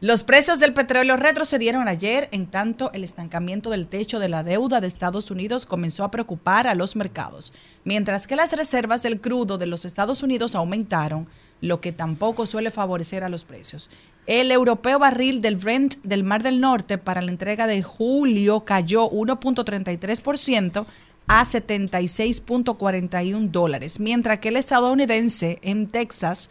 Los 0.00 0.22
precios 0.22 0.60
del 0.60 0.74
petróleo 0.74 1.16
retrocedieron 1.16 1.88
ayer, 1.88 2.28
en 2.30 2.46
tanto 2.46 2.92
el 2.92 3.02
estancamiento 3.02 3.68
del 3.68 3.88
techo 3.88 4.20
de 4.20 4.28
la 4.28 4.44
deuda 4.44 4.80
de 4.80 4.86
Estados 4.86 5.32
Unidos 5.32 5.66
comenzó 5.66 6.04
a 6.04 6.12
preocupar 6.12 6.68
a 6.68 6.76
los 6.76 6.94
mercados, 6.94 7.52
mientras 7.82 8.28
que 8.28 8.36
las 8.36 8.52
reservas 8.52 9.02
del 9.02 9.20
crudo 9.20 9.58
de 9.58 9.66
los 9.66 9.84
Estados 9.84 10.22
Unidos 10.22 10.54
aumentaron, 10.54 11.26
lo 11.60 11.80
que 11.80 11.90
tampoco 11.90 12.46
suele 12.46 12.70
favorecer 12.70 13.24
a 13.24 13.28
los 13.28 13.44
precios. 13.44 13.90
El 14.28 14.52
europeo 14.52 15.00
barril 15.00 15.40
del 15.40 15.56
Brent 15.56 15.96
del 16.04 16.22
Mar 16.22 16.44
del 16.44 16.60
Norte 16.60 16.98
para 16.98 17.20
la 17.20 17.32
entrega 17.32 17.66
de 17.66 17.82
julio 17.82 18.60
cayó 18.60 19.10
1.33% 19.10 20.86
a 21.26 21.44
76.41 21.44 23.50
dólares, 23.50 23.98
mientras 23.98 24.38
que 24.38 24.50
el 24.50 24.58
estadounidense 24.58 25.58
en 25.62 25.88
Texas 25.88 26.50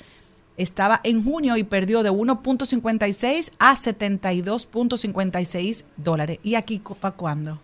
estaba 0.58 1.00
en 1.04 1.24
junio 1.24 1.56
y 1.56 1.64
perdió 1.64 2.04
de 2.04 2.12
1.56 2.12 3.54
a 3.60 3.76
72.56 3.76 5.86
dólares. 5.96 6.40
¿Y 6.44 6.56
aquí 6.56 6.82
para 7.00 7.16
cuándo? 7.16 7.62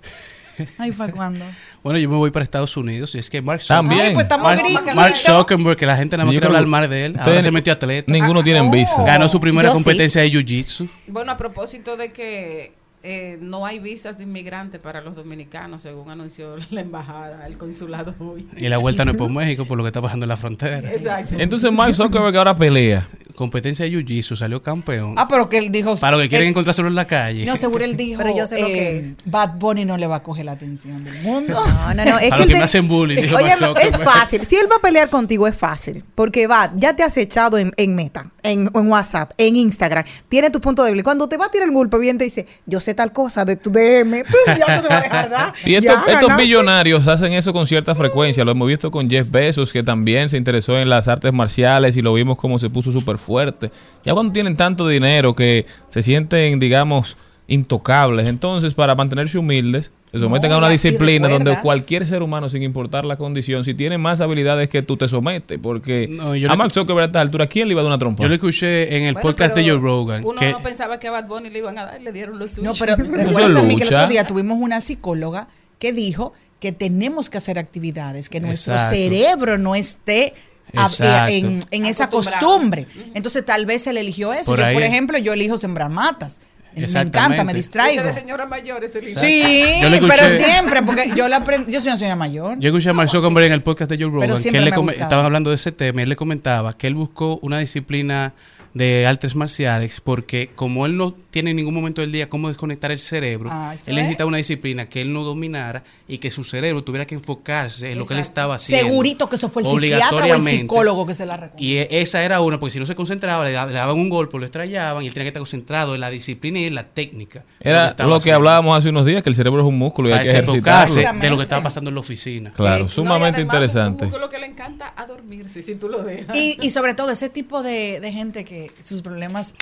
Ay, 0.78 0.92
¿para 0.92 1.12
cuándo? 1.12 1.44
Bueno, 1.84 2.00
yo 2.00 2.10
me 2.10 2.16
voy 2.16 2.32
para 2.32 2.44
Estados 2.44 2.78
Unidos 2.78 3.14
y 3.14 3.20
es 3.20 3.30
que 3.30 3.42
Mark 3.42 3.62
También. 3.68 4.00
Ay, 4.00 4.14
pues 4.14 4.24
estamos 4.24 4.46
Mark, 4.46 4.62
gringos. 4.64 4.96
Mark 4.96 5.18
Zuckerberg, 5.18 5.76
que 5.76 5.86
la 5.86 5.98
gente 5.98 6.16
nada 6.16 6.24
más 6.26 6.32
quiere 6.32 6.48
hablar 6.48 6.66
mal 6.66 6.90
de 6.90 7.08
él, 7.08 7.18
ahora 7.20 7.42
se 7.42 7.52
metió 7.52 7.74
atleta. 7.74 8.10
Ninguno 8.10 8.42
tienen 8.42 8.72
visa. 8.72 9.04
Ganó 9.04 9.28
su 9.28 9.38
primera 9.38 9.68
Yo 9.68 9.72
sí. 9.72 9.74
competencia 9.84 10.22
de 10.22 10.32
Jiu-Jitsu. 10.32 10.88
Bueno, 11.08 11.34
a 11.34 11.38
propósito 11.38 11.98
de 11.98 12.14
que 12.14 12.72
eh, 13.04 13.38
no 13.42 13.66
hay 13.66 13.80
visas 13.80 14.18
de 14.18 14.24
inmigrante 14.24 14.80
para 14.80 15.02
los 15.02 15.16
dominicanos, 15.16 15.82
según 15.82 16.10
anunció 16.10 16.56
la 16.72 16.82
embajada, 16.82 17.46
el 17.48 17.58
consulado 17.58 18.16
hoy. 18.20 18.48
Y 18.58 18.70
la 18.70 18.78
vuelta 18.78 19.04
no 19.06 19.12
es 19.12 19.18
por 19.18 19.30
México, 19.30 19.66
por 19.66 19.78
lo 19.78 19.84
que 19.84 19.90
está 19.90 20.02
pasando 20.02 20.24
en 20.24 20.30
la 20.30 20.38
frontera. 20.38 20.80
Exacto. 20.92 21.36
Entonces 21.38 21.72
Mark 21.72 21.94
Zuckerberg 21.96 22.38
ahora 22.38 22.56
pelea. 22.56 23.08
Competencia 23.36 23.84
de 23.84 23.90
Jiu-Jitsu, 23.92 24.36
salió 24.36 24.62
campeón. 24.62 25.16
Ah, 25.18 25.28
pero 25.28 25.50
que 25.50 25.58
él 25.58 25.72
dijo... 25.72 25.96
para 25.96 26.18
los 26.18 26.22
que 26.26 26.30
quieren 26.30 26.50
él- 26.50 26.52
encontrárselo 26.52 26.88
en 26.88 26.94
la 26.94 27.08
calle. 27.08 27.44
No, 27.48 27.56
seguro 27.56 27.84
él 27.84 27.98
dijo, 27.98 28.22
Pero 28.22 28.38
yo 28.38 28.46
sé 28.46 28.60
lo 28.62 28.68
que 28.68 28.92
eh, 28.92 29.00
es. 29.00 29.18
Bad 29.26 29.56
Bunny 29.58 29.86
no 29.86 29.98
le 29.98 30.06
va 30.06 30.18
a 30.18 30.24
coger 30.24 30.46
la 30.46 30.52
atención 30.52 31.04
del 31.04 31.20
mundo. 31.24 31.60
No, 31.74 31.94
no, 31.96 32.06
no. 32.06 32.20
Es 32.20 32.30
Para 32.30 32.30
que 32.30 32.30
los 32.30 32.40
él 32.42 32.48
que 32.48 32.54
te- 32.54 32.58
me 32.60 32.64
hacen 32.64 32.88
bullying, 32.88 33.16
dijo 33.24 33.36
Oye, 33.38 33.54
es 33.82 33.98
fácil. 33.98 34.46
Si 34.46 34.56
él 34.56 34.68
va 34.72 34.76
a 34.76 34.80
pelear 34.80 35.10
contigo, 35.10 35.48
es 35.48 35.56
fácil. 35.58 36.04
Porque 36.14 36.46
va, 36.46 36.72
ya 36.78 36.96
te 36.96 37.02
has 37.02 37.18
echado 37.18 37.58
en, 37.58 37.72
en 37.76 37.96
Meta, 37.96 38.32
en, 38.44 38.70
en 38.74 38.88
WhatsApp, 38.92 39.32
en 39.40 39.56
Instagram. 39.56 40.06
Tiene 40.30 40.52
tu 40.52 40.62
punto 40.62 40.84
débil. 40.84 41.04
Cuando 41.04 41.28
te 41.28 41.36
va 41.38 41.48
a 41.48 41.52
tirar 41.52 41.68
el 41.68 41.74
golpe, 41.74 41.98
bien 41.98 42.20
te 42.20 42.26
dice, 42.26 42.46
yo 42.68 42.80
sé 42.80 42.93
tal 42.94 43.12
cosa 43.12 43.46
de 43.46 43.56
tu 43.56 43.72
DM. 43.72 44.24
Ya 44.58 44.76
no 44.76 44.82
te 44.82 44.88
va 44.88 44.98
a 44.98 45.02
dejar. 45.02 45.54
Y 45.66 45.76
estos, 45.76 46.38
billonarios 46.38 47.08
hacen 47.08 47.34
eso 47.34 47.54
con 47.54 47.66
cierta 47.66 47.96
frecuencia. 47.96 48.44
Lo 48.44 48.52
hemos 48.52 48.68
visto 48.68 48.92
con 48.92 49.10
Jeff 49.10 49.30
Bezos, 49.30 49.72
que 49.72 49.84
también 49.84 50.30
se 50.30 50.38
interesó 50.38 50.78
en 50.78 50.90
las 50.90 51.08
artes 51.08 51.34
marciales 51.34 51.98
y 51.98 52.02
lo 52.02 52.14
vimos 52.14 52.38
como 52.38 52.60
se 52.60 52.70
puso 52.70 52.92
súper 52.92 53.18
fuerte. 53.18 53.72
Ya 54.04 54.14
cuando 54.14 54.34
tienen 54.34 54.56
tanto 54.56 54.88
dinero 54.88 55.36
que 55.36 55.66
se 55.88 56.04
sienten, 56.04 56.60
digamos, 56.60 57.18
intocables, 57.48 58.28
entonces 58.28 58.74
para 58.74 58.96
mantenerse 58.96 59.38
humildes, 59.38 59.92
se 60.12 60.20
someten 60.20 60.50
No, 60.50 60.56
a 60.56 60.58
una 60.60 60.68
y- 60.68 60.70
y 60.70 60.74
disciplina 60.74 61.28
donde 61.28 61.60
cualquier 61.60 62.06
ser 62.06 62.22
humano, 62.22 62.48
sin 62.48 62.62
importar 62.64 63.04
la 63.04 63.18
condición, 63.18 63.66
si 63.66 63.74
tiene 63.74 63.98
más 63.98 64.22
habilidades 64.22 64.70
que 64.70 64.82
tú, 64.84 64.96
te 64.96 65.08
sometes. 65.08 65.58
Porque 65.62 66.08
No, 66.10 66.36
yo 66.36 66.52
a 66.52 66.56
Mark 66.56 66.72
Zuckerberg 66.72 67.04
a 67.04 67.06
esta 67.08 67.22
altura, 67.22 67.48
¿quién 67.48 67.68
le 67.68 67.74
iba 67.74 67.82
a 67.82 67.84
dar 67.84 67.90
una 67.92 67.98
trompa? 67.98 68.22
Yo 68.24 68.30
lo 68.30 68.36
escuché 68.36 68.96
en 68.96 69.04
el 69.06 69.14
Bueno, 69.14 69.28
podcast 69.28 69.56
de 69.56 69.64
Joe 69.70 69.80
Rogan. 69.80 70.24
Uno 70.24 70.40
que 70.40 70.52
no 70.52 70.62
pensaba 70.62 71.00
que 71.00 71.08
a 71.08 71.12
Bad 71.12 71.28
Bunny 71.28 71.50
le 71.50 71.60
iban 71.60 71.78
a 71.80 71.86
dar, 71.86 72.02
le 72.02 72.12
dieron 72.12 72.38
lo 72.38 72.48
suyo. 72.48 72.64
No, 72.64 72.74
pero 72.80 72.96
recuerda 72.98 73.54
también 73.56 73.78
que 73.80 73.86
el 73.88 73.94
otro 73.94 74.08
día 74.08 74.28
tuvimos 74.28 74.58
una 74.60 74.80
psicóloga 74.82 75.48
que 75.80 75.92
dijo 75.94 76.34
que 76.60 76.72
tenemos 76.72 77.30
que 77.30 77.38
hacer 77.40 77.58
actividades, 77.60 78.30
que 78.30 78.40
nuestro 78.40 78.74
Exacto. 78.74 78.96
cerebro 78.96 79.58
no 79.58 79.74
esté 79.76 80.34
a- 80.76 81.30
en, 81.30 81.60
en 81.72 81.86
esa 81.86 82.10
costumbre. 82.10 82.88
Entonces 83.16 83.44
tal 83.46 83.66
vez 83.66 83.86
él 83.88 83.98
eligió 83.98 84.32
eso. 84.32 84.56
Por 84.56 84.60
por 84.74 84.84
ejemplo, 84.84 85.18
yo 85.18 85.34
elijo 85.34 85.58
sembrar 85.58 85.90
matas. 85.90 86.38
Me 86.76 86.86
encanta, 86.86 87.44
me 87.44 87.54
distraigo. 87.54 88.04
de 88.04 88.12
señora 88.12 88.46
mayor 88.46 88.84
es 88.84 88.96
el. 88.96 89.08
Sí, 89.08 89.64
pero 90.08 90.30
siempre, 90.30 90.82
porque 90.84 91.12
yo 91.16 91.28
la 91.28 91.38
aprendí, 91.38 91.72
yo 91.72 91.80
soy 91.80 91.90
una 91.90 91.98
señora 91.98 92.16
mayor. 92.16 92.60
Yo 92.60 92.70
escuché 92.70 92.90
a 92.90 92.94
Mark 92.94 93.10
Zuckerberg 93.10 93.48
en 93.48 93.54
el 93.54 93.64
podcast 93.64 93.92
de 93.92 93.98
Joe 94.04 94.12
Rogan, 94.12 94.42
que 94.42 94.58
él 94.58 94.66
le 94.66 94.72
estaban 94.72 95.26
hablando 95.26 95.50
de 95.50 95.56
ese 95.56 95.72
tema, 95.72 96.02
y 96.02 96.04
él 96.04 96.10
le 96.10 96.16
comentaba 96.16 96.74
que 96.74 96.88
él 96.88 96.96
buscó 96.96 97.40
una 97.42 97.60
disciplina 97.60 98.34
de 98.74 99.06
artes 99.06 99.36
marciales 99.36 100.02
porque 100.02 100.50
como 100.56 100.86
él 100.86 100.98
no 100.98 101.16
tiene 101.34 101.50
en 101.50 101.56
ningún 101.56 101.74
momento 101.74 102.02
del 102.02 102.12
día 102.12 102.30
cómo 102.30 102.48
desconectar 102.48 102.92
el 102.92 103.00
cerebro, 103.00 103.50
Ah, 103.52 103.74
él 103.74 103.80
es. 103.80 103.88
necesitaba 104.04 104.28
una 104.28 104.38
disciplina 104.38 104.88
que 104.88 105.02
él 105.02 105.12
no 105.12 105.24
dominara 105.24 105.84
y 106.08 106.20
que 106.20 106.30
su 106.30 106.44
cerebro 106.44 106.84
tuviera 106.84 107.08
que 107.08 107.16
enfocarse 107.16 107.92
en 107.92 107.98
lo 107.98 108.06
que 108.06 108.14
él 108.14 108.20
estaba 108.20 108.54
haciendo. 108.54 108.88
Segurito 108.88 109.28
que 109.28 109.38
eso 109.38 109.50
fue 109.50 109.64
el 109.64 109.68
psiquiatra 109.68 110.26
o 110.28 110.34
el 110.36 110.42
psicólogo 110.44 111.08
que 111.08 111.16
se 111.16 111.26
la 111.26 111.38
recomendó. 111.38 111.64
Y 111.64 111.78
e- 111.78 111.88
esa 112.02 112.24
era 112.24 112.40
una, 112.40 112.60
porque 112.60 112.74
si 112.74 112.80
no 112.80 112.86
se 112.86 112.94
concentraba, 112.94 113.44
le, 113.46 113.52
da- 113.52 113.66
le 113.66 113.74
daban 113.74 113.98
un 113.98 114.10
golpe, 114.10 114.38
lo 114.38 114.46
estrellaban 114.46 115.04
y 115.04 115.08
él 115.08 115.14
tenía 115.14 115.24
que 115.26 115.30
estar 115.30 115.40
concentrado 115.42 115.96
en 115.96 116.02
la 116.02 116.12
disciplina 116.12 116.60
y 116.60 116.66
en 116.66 116.76
la 116.76 116.84
técnica. 116.84 117.44
Era 117.60 117.90
lo 117.90 117.96
que 117.96 118.14
haciendo. 118.18 118.36
hablábamos 118.36 118.78
hace 118.78 118.90
unos 118.90 119.08
días, 119.08 119.24
que 119.24 119.30
el 119.30 119.36
cerebro 119.36 119.62
es 119.62 119.68
un 119.68 119.80
músculo 119.80 120.10
y 120.10 120.12
hay 120.12 120.20
Para 120.20 120.24
que 120.26 120.38
desenfocarse 120.38 121.00
ejercitarlo. 121.02 121.22
de 121.22 121.30
lo 121.32 121.38
que 121.38 121.44
estaba 121.46 121.64
pasando 121.64 121.90
en 121.90 121.96
la 121.96 122.02
oficina. 122.02 122.52
Claro, 122.54 122.88
sumamente 122.90 123.42
interesante. 123.42 124.04
Un 124.06 124.12
músculo 124.12 124.30
que 124.30 124.38
le 124.38 124.46
encanta 124.46 124.94
a 124.96 125.08
dormirse, 125.08 125.64
si 125.64 125.74
tú 125.76 125.90
lo 125.90 126.04
dejas. 126.04 126.36
Y, 126.38 126.60
y 126.62 126.70
sobre 126.70 126.94
todo 126.94 127.10
ese 127.10 127.30
tipo 127.30 127.64
de, 127.64 128.00
de 128.00 128.12
gente 128.12 128.46
que 128.46 128.72
sus 128.84 129.02
problemas 129.02 129.56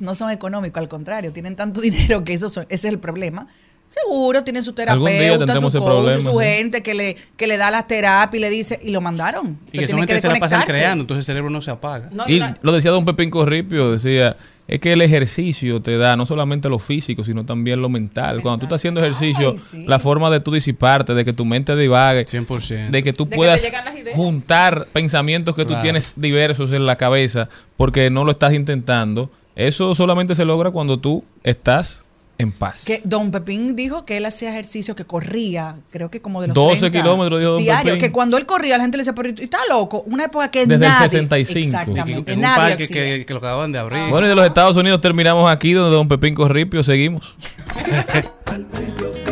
no 0.00 0.14
son 0.14 0.30
económicos, 0.30 0.80
al 0.80 0.88
contrario, 0.88 1.17
tienen 1.32 1.56
tanto 1.56 1.80
dinero 1.88 2.24
que 2.24 2.34
eso 2.34 2.48
son- 2.48 2.64
ese 2.68 2.88
es 2.88 2.92
el 2.94 2.98
problema. 2.98 3.46
Seguro 3.90 4.44
tienen 4.44 4.62
su 4.62 4.74
terapeuta, 4.74 5.54
su 5.54 5.62
coach, 5.62 5.72
problema, 5.82 6.20
su 6.30 6.38
sí. 6.38 6.44
gente 6.44 6.82
que 6.82 6.92
le, 6.92 7.16
que 7.38 7.46
le 7.46 7.56
da 7.56 7.70
las 7.70 7.86
terapias 7.88 8.38
y 8.38 8.40
le 8.40 8.50
dice, 8.50 8.78
y 8.82 8.90
lo 8.90 9.00
mandaron. 9.00 9.58
Y 9.72 9.78
que 9.78 9.88
son 9.88 9.98
gente 10.00 10.12
que 10.12 10.20
se 10.20 10.28
la 10.28 10.36
pasan 10.38 10.62
creando, 10.66 11.02
entonces 11.04 11.22
el 11.22 11.24
cerebro 11.24 11.48
no 11.48 11.62
se 11.62 11.70
apaga. 11.70 12.10
No, 12.12 12.24
Y 12.28 12.42
lo 12.60 12.72
decía 12.72 12.90
don 12.90 13.06
Pepín 13.06 13.30
Corripio, 13.30 13.90
decía 13.92 14.36
es 14.66 14.80
que 14.80 14.92
el 14.92 15.00
ejercicio 15.00 15.80
te 15.80 15.96
da 15.96 16.14
no 16.18 16.26
solamente 16.26 16.68
lo 16.68 16.78
físico, 16.78 17.24
sino 17.24 17.46
también 17.46 17.80
lo 17.80 17.88
mental. 17.88 18.42
Cuando 18.42 18.58
tú 18.58 18.66
estás 18.66 18.80
haciendo 18.82 19.00
ejercicio, 19.00 19.52
Ay, 19.52 19.56
sí. 19.58 19.84
la 19.86 19.98
forma 19.98 20.28
de 20.28 20.40
tú 20.40 20.52
disiparte, 20.52 21.14
de 21.14 21.24
que 21.24 21.32
tu 21.32 21.46
mente 21.46 21.74
divague, 21.74 22.26
100%. 22.26 22.90
de 22.90 23.02
que 23.02 23.14
tú 23.14 23.24
De 23.24 23.30
que 23.30 23.30
te 23.30 23.36
puedas 23.36 23.72
juntar 24.14 24.86
pensamientos 24.92 25.54
que 25.56 25.62
tú 25.62 25.68
Claro. 25.68 25.82
tienes 25.82 26.12
diversos 26.16 26.72
en 26.72 26.84
la 26.84 26.96
cabeza 26.96 27.48
porque 27.78 28.10
no 28.10 28.24
lo 28.24 28.32
estás 28.32 28.52
intentando. 28.52 29.30
Eso 29.58 29.92
solamente 29.96 30.36
se 30.36 30.44
logra 30.44 30.70
cuando 30.70 31.00
tú 31.00 31.24
estás 31.42 32.04
en 32.38 32.52
paz. 32.52 32.84
Que 32.84 33.00
Don 33.02 33.32
Pepín 33.32 33.74
dijo 33.74 34.04
que 34.04 34.16
él 34.16 34.24
hacía 34.24 34.50
ejercicio, 34.50 34.94
que 34.94 35.04
corría, 35.04 35.74
creo 35.90 36.08
que 36.12 36.20
como 36.20 36.40
de 36.40 36.46
los 36.46 36.54
12 36.54 36.78
30 36.90 36.98
kilómetros, 37.00 37.40
dijo 37.40 37.50
Don 37.52 37.60
diario, 37.62 37.94
Pepín. 37.94 38.00
que 38.00 38.12
cuando 38.12 38.36
él 38.36 38.46
corría 38.46 38.76
la 38.76 38.84
gente 38.84 38.96
le 38.96 39.00
decía, 39.00 39.16
pero 39.16 39.30
está 39.30 39.58
loco, 39.68 40.04
una 40.06 40.26
época 40.26 40.48
que 40.52 40.60
Desde 40.60 40.74
el 40.74 40.80
nadie, 40.92 41.08
65. 41.08 41.58
exactamente, 41.58 42.32
en 42.32 42.38
un 42.38 42.42
nadie 42.42 42.76
parque 42.76 42.86
que, 42.86 43.26
que 43.26 43.32
lo 43.34 43.40
acaban 43.40 43.72
de 43.72 43.80
abrir. 43.80 44.08
Bueno, 44.08 44.28
y 44.28 44.30
de 44.30 44.36
los 44.36 44.46
Estados 44.46 44.76
Unidos 44.76 45.00
terminamos 45.00 45.50
aquí 45.50 45.72
donde 45.72 45.96
Don 45.96 46.06
Pepín 46.06 46.34
Corripio 46.34 46.84
seguimos. 46.84 47.34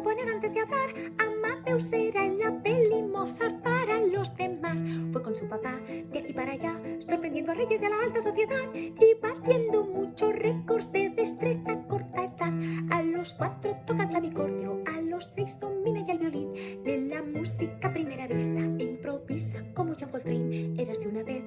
componer 0.00 0.30
antes 0.30 0.54
de 0.54 0.60
hablar. 0.60 0.94
Amadeus 1.18 1.92
era 1.92 2.24
en 2.24 2.38
la 2.38 2.62
peli 2.62 3.02
Mozart 3.02 3.60
para 3.62 4.00
los 4.00 4.34
demás. 4.34 4.82
Fue 5.12 5.22
con 5.22 5.36
su 5.36 5.46
papá 5.46 5.78
de 6.10 6.18
aquí 6.18 6.32
para 6.32 6.52
allá, 6.52 6.74
sorprendiendo 7.00 7.52
a 7.52 7.54
reyes 7.54 7.82
a 7.82 7.90
la 7.90 8.00
alta 8.04 8.18
sociedad 8.18 8.74
y 8.74 9.14
batiendo 9.20 9.84
muchos 9.84 10.32
récords 10.32 10.90
de 10.92 11.10
destreza 11.10 11.72
a 11.72 11.86
corta 11.86 12.24
edad. 12.24 12.54
A 12.90 13.02
los 13.02 13.34
cuatro 13.34 13.76
toca 13.86 14.04
el 14.04 14.08
clavicordio, 14.08 14.82
a 14.86 15.02
los 15.02 15.26
seis 15.26 15.60
domina 15.60 16.02
ya 16.02 16.14
el 16.14 16.20
violín. 16.20 16.54
Lee 16.82 17.08
la 17.08 17.22
música 17.22 17.88
a 17.88 17.92
primera 17.92 18.26
vista, 18.26 18.58
improvisa 18.58 19.62
como 19.74 19.94
John 20.00 20.08
Coltrane. 20.08 20.80
Érase 20.80 21.08
una 21.08 21.22
vez. 21.24 21.44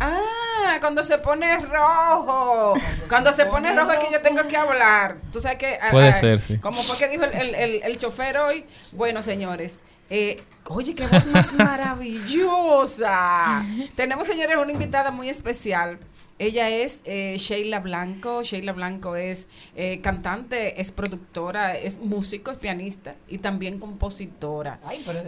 Ah, 0.00 0.76
cuando 0.80 1.02
se 1.02 1.18
pone 1.18 1.56
rojo. 1.58 2.74
Cuando 3.08 3.32
se 3.32 3.46
pone 3.46 3.74
rojo 3.74 3.92
es 3.92 3.98
que 3.98 4.12
yo 4.12 4.20
tengo 4.20 4.46
que 4.46 4.56
hablar. 4.56 5.16
Tú 5.32 5.40
sabes 5.40 5.58
que. 5.58 5.78
Puede 5.90 6.08
ah, 6.08 6.12
ser, 6.14 6.40
sí. 6.40 6.58
Como 6.58 6.82
fue 6.82 6.96
que 6.98 7.08
dijo 7.08 7.24
el, 7.24 7.32
el, 7.34 7.54
el- 7.54 7.82
el 7.82 7.98
chofer 7.98 8.38
hoy. 8.38 8.64
Bueno, 8.92 9.22
señores. 9.22 9.80
eh, 10.10 10.42
oye, 10.66 10.94
qué 10.94 11.06
voz 11.06 11.26
más 11.26 11.52
maravillosa. 11.54 13.62
Tenemos, 13.96 14.26
señores, 14.26 14.56
una 14.56 14.72
invitada 14.72 15.10
muy 15.10 15.28
especial. 15.28 15.98
Ella 16.38 16.70
es 16.70 17.02
eh, 17.04 17.34
Sheila 17.38 17.80
Blanco. 17.80 18.42
Sheila 18.42 18.72
Blanco 18.72 19.16
es 19.16 19.48
eh, 19.76 20.00
cantante, 20.02 20.80
es 20.80 20.92
productora, 20.92 21.76
es 21.76 21.98
músico, 21.98 22.50
es 22.52 22.58
pianista 22.58 23.16
y 23.28 23.38
también 23.38 23.78
compositora. 23.78 24.78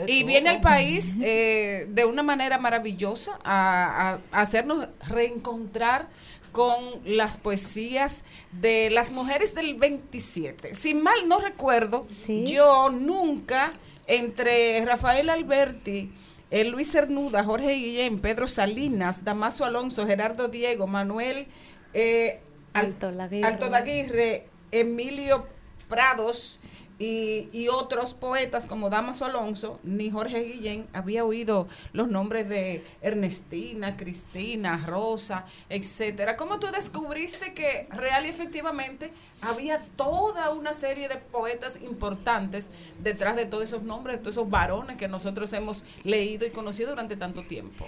Y 0.08 0.24
viene 0.24 0.50
al 0.50 0.61
país 0.61 1.16
eh, 1.20 1.86
de 1.90 2.04
una 2.04 2.22
manera 2.22 2.58
maravillosa 2.58 3.38
a, 3.44 4.20
a- 4.32 4.38
a 4.38 4.40
hacernos 4.40 4.86
reencontrar 5.08 6.08
con 6.52 6.76
las 7.04 7.36
poesías 7.36 8.24
de 8.52 8.90
las 8.90 9.12
mujeres 9.12 9.54
del 9.54 9.74
27. 9.76 10.74
Si 10.74 10.94
mal 10.94 11.28
no 11.28 11.38
recuerdo, 11.40 12.06
yo 12.46 12.90
nunca 12.90 13.72
entre 14.08 14.84
Rafael 14.84 15.28
Alberti, 15.30 16.11
eh, 16.51 16.64
Luis 16.64 16.90
Cernuda, 16.92 17.44
Jorge 17.44 17.72
Guillén, 17.74 18.20
Pedro 18.20 18.46
Salinas, 18.46 19.24
Damaso 19.24 19.64
Alonso, 19.64 20.07
Gerardo 20.07 20.48
Diego, 20.48 20.86
Manuel 20.86 21.46
eh, 21.94 22.40
Al- 22.72 22.86
Alto. 22.86 23.09
Alto 23.44 23.68
Daguirre, 23.70 24.46
Emilio 24.70 25.46
Prados 25.88 26.59
y, 27.01 27.48
y 27.53 27.68
otros 27.68 28.14
poetas 28.14 28.66
como 28.66 28.90
Damaso 28.90 29.24
Alonso, 29.24 29.80
ni 29.82 30.11
Jorge 30.11 30.42
Guillén 30.42 30.86
había 30.92 31.24
oído 31.24 31.66
los 31.92 32.09
nombres 32.09 32.48
de 32.48 32.84
Ernestina, 33.01 33.96
Cristina, 33.96 34.84
Rosa, 34.86 35.46
etcétera. 35.70 36.36
¿Cómo 36.36 36.61
tú 36.61 36.68
descubriste 36.70 37.55
que 37.55 37.88
real 37.90 38.26
y 38.26 38.28
efectivamente 38.28 39.11
había 39.40 39.80
toda 39.96 40.51
una 40.51 40.74
serie 40.74 41.09
de 41.09 41.16
poetas 41.16 41.80
importantes 41.82 42.70
detrás 43.03 43.34
de 43.34 43.46
todos 43.46 43.64
esos 43.64 43.82
nombres, 43.82 44.18
de 44.18 44.22
todos 44.22 44.34
esos 44.34 44.51
varones 44.51 44.98
que 44.98 45.09
nosotros 45.09 45.53
hemos 45.55 45.84
leído 46.05 46.46
y 46.46 46.51
conocido 46.51 46.90
durante 46.90 47.16
tanto 47.16 47.42
tiempo? 47.44 47.86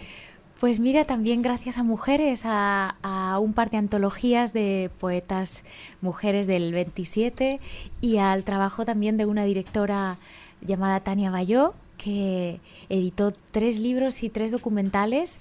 Pues 0.62 0.78
mira, 0.78 1.04
también 1.04 1.42
gracias 1.42 1.76
a 1.76 1.82
mujeres, 1.82 2.44
a, 2.44 2.94
a 3.02 3.40
un 3.40 3.52
par 3.52 3.68
de 3.70 3.78
antologías 3.78 4.52
de 4.52 4.92
poetas 5.00 5.64
mujeres 6.00 6.46
del 6.46 6.72
27 6.72 7.58
y 8.00 8.18
al 8.18 8.44
trabajo 8.44 8.84
también 8.84 9.16
de 9.16 9.26
una 9.26 9.42
directora 9.42 10.18
llamada 10.60 11.00
Tania 11.00 11.32
Bayó, 11.32 11.74
que 11.98 12.60
editó 12.88 13.32
tres 13.50 13.80
libros 13.80 14.22
y 14.22 14.28
tres 14.30 14.52
documentales 14.52 15.40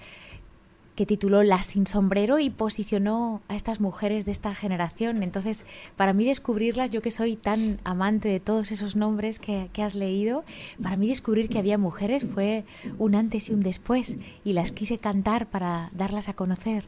que 1.02 1.08
tituló 1.08 1.42
Las 1.42 1.66
sin 1.66 1.88
sombrero 1.88 2.38
y 2.38 2.52
posicionó 2.52 3.42
a 3.48 3.56
estas 3.56 3.80
mujeres 3.80 4.24
de 4.24 4.32
esta 4.32 4.54
generación. 4.54 5.24
Entonces, 5.24 5.66
para 5.96 6.14
mí 6.14 6.26
descubrirlas, 6.26 6.92
yo 6.92 7.02
que 7.02 7.10
soy 7.10 7.36
tan 7.36 7.80
amante 7.84 8.30
de 8.30 8.40
todos 8.40 8.72
esos 8.72 8.96
nombres 8.96 9.40
que, 9.40 9.72
que 9.74 9.82
has 9.82 9.96
leído, 9.96 10.44
para 10.80 10.98
mí 10.98 11.08
descubrir 11.08 11.50
que 11.50 11.58
había 11.58 11.80
mujeres 11.80 12.24
fue 12.24 12.66
un 13.00 13.16
antes 13.16 13.50
y 13.50 13.54
un 13.54 13.62
después 13.62 14.18
y 14.46 14.54
las 14.54 14.72
quise 14.72 15.00
cantar 15.00 15.48
para 15.48 15.90
darlas 15.92 16.30
a 16.30 16.34
conocer. 16.34 16.86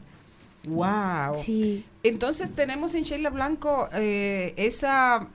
Wow. 0.68 1.34
Sí. 1.34 1.84
Entonces 2.04 2.54
tenemos 2.54 2.94
en 2.94 3.02
Sheila 3.02 3.30
Blanco 3.30 3.88
eh, 3.94 4.54
esa 4.56 5.26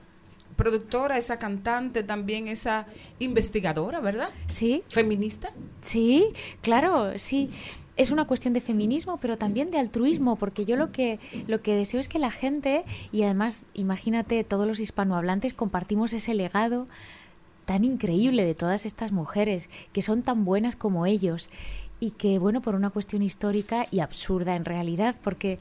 productora, 0.56 1.18
esa 1.18 1.38
cantante, 1.38 2.02
también 2.02 2.48
esa 2.48 2.86
investigadora, 3.18 4.00
¿verdad? 4.00 4.30
Sí. 4.46 4.82
Feminista. 4.88 5.52
Sí, 5.82 6.32
claro, 6.62 7.18
sí. 7.18 7.50
Es 7.96 8.10
una 8.10 8.26
cuestión 8.26 8.54
de 8.54 8.60
feminismo, 8.60 9.18
pero 9.18 9.36
también 9.36 9.70
de 9.70 9.78
altruismo, 9.78 10.36
porque 10.36 10.64
yo 10.64 10.76
lo 10.76 10.90
que, 10.90 11.18
lo 11.46 11.60
que 11.60 11.76
deseo 11.76 12.00
es 12.00 12.08
que 12.08 12.18
la 12.18 12.30
gente, 12.30 12.84
y 13.12 13.22
además, 13.24 13.64
imagínate, 13.74 14.42
todos 14.44 14.66
los 14.66 14.80
hispanohablantes 14.80 15.54
compartimos 15.54 16.12
ese 16.12 16.34
legado 16.34 16.88
tan 17.66 17.84
increíble 17.84 18.44
de 18.44 18.54
todas 18.54 18.86
estas 18.86 19.12
mujeres, 19.12 19.68
que 19.92 20.02
son 20.02 20.22
tan 20.22 20.44
buenas 20.44 20.76
como 20.76 21.06
ellos, 21.06 21.50
y 22.00 22.12
que, 22.12 22.38
bueno, 22.38 22.62
por 22.62 22.74
una 22.74 22.90
cuestión 22.90 23.22
histórica 23.22 23.86
y 23.90 24.00
absurda 24.00 24.56
en 24.56 24.64
realidad, 24.64 25.14
porque 25.22 25.58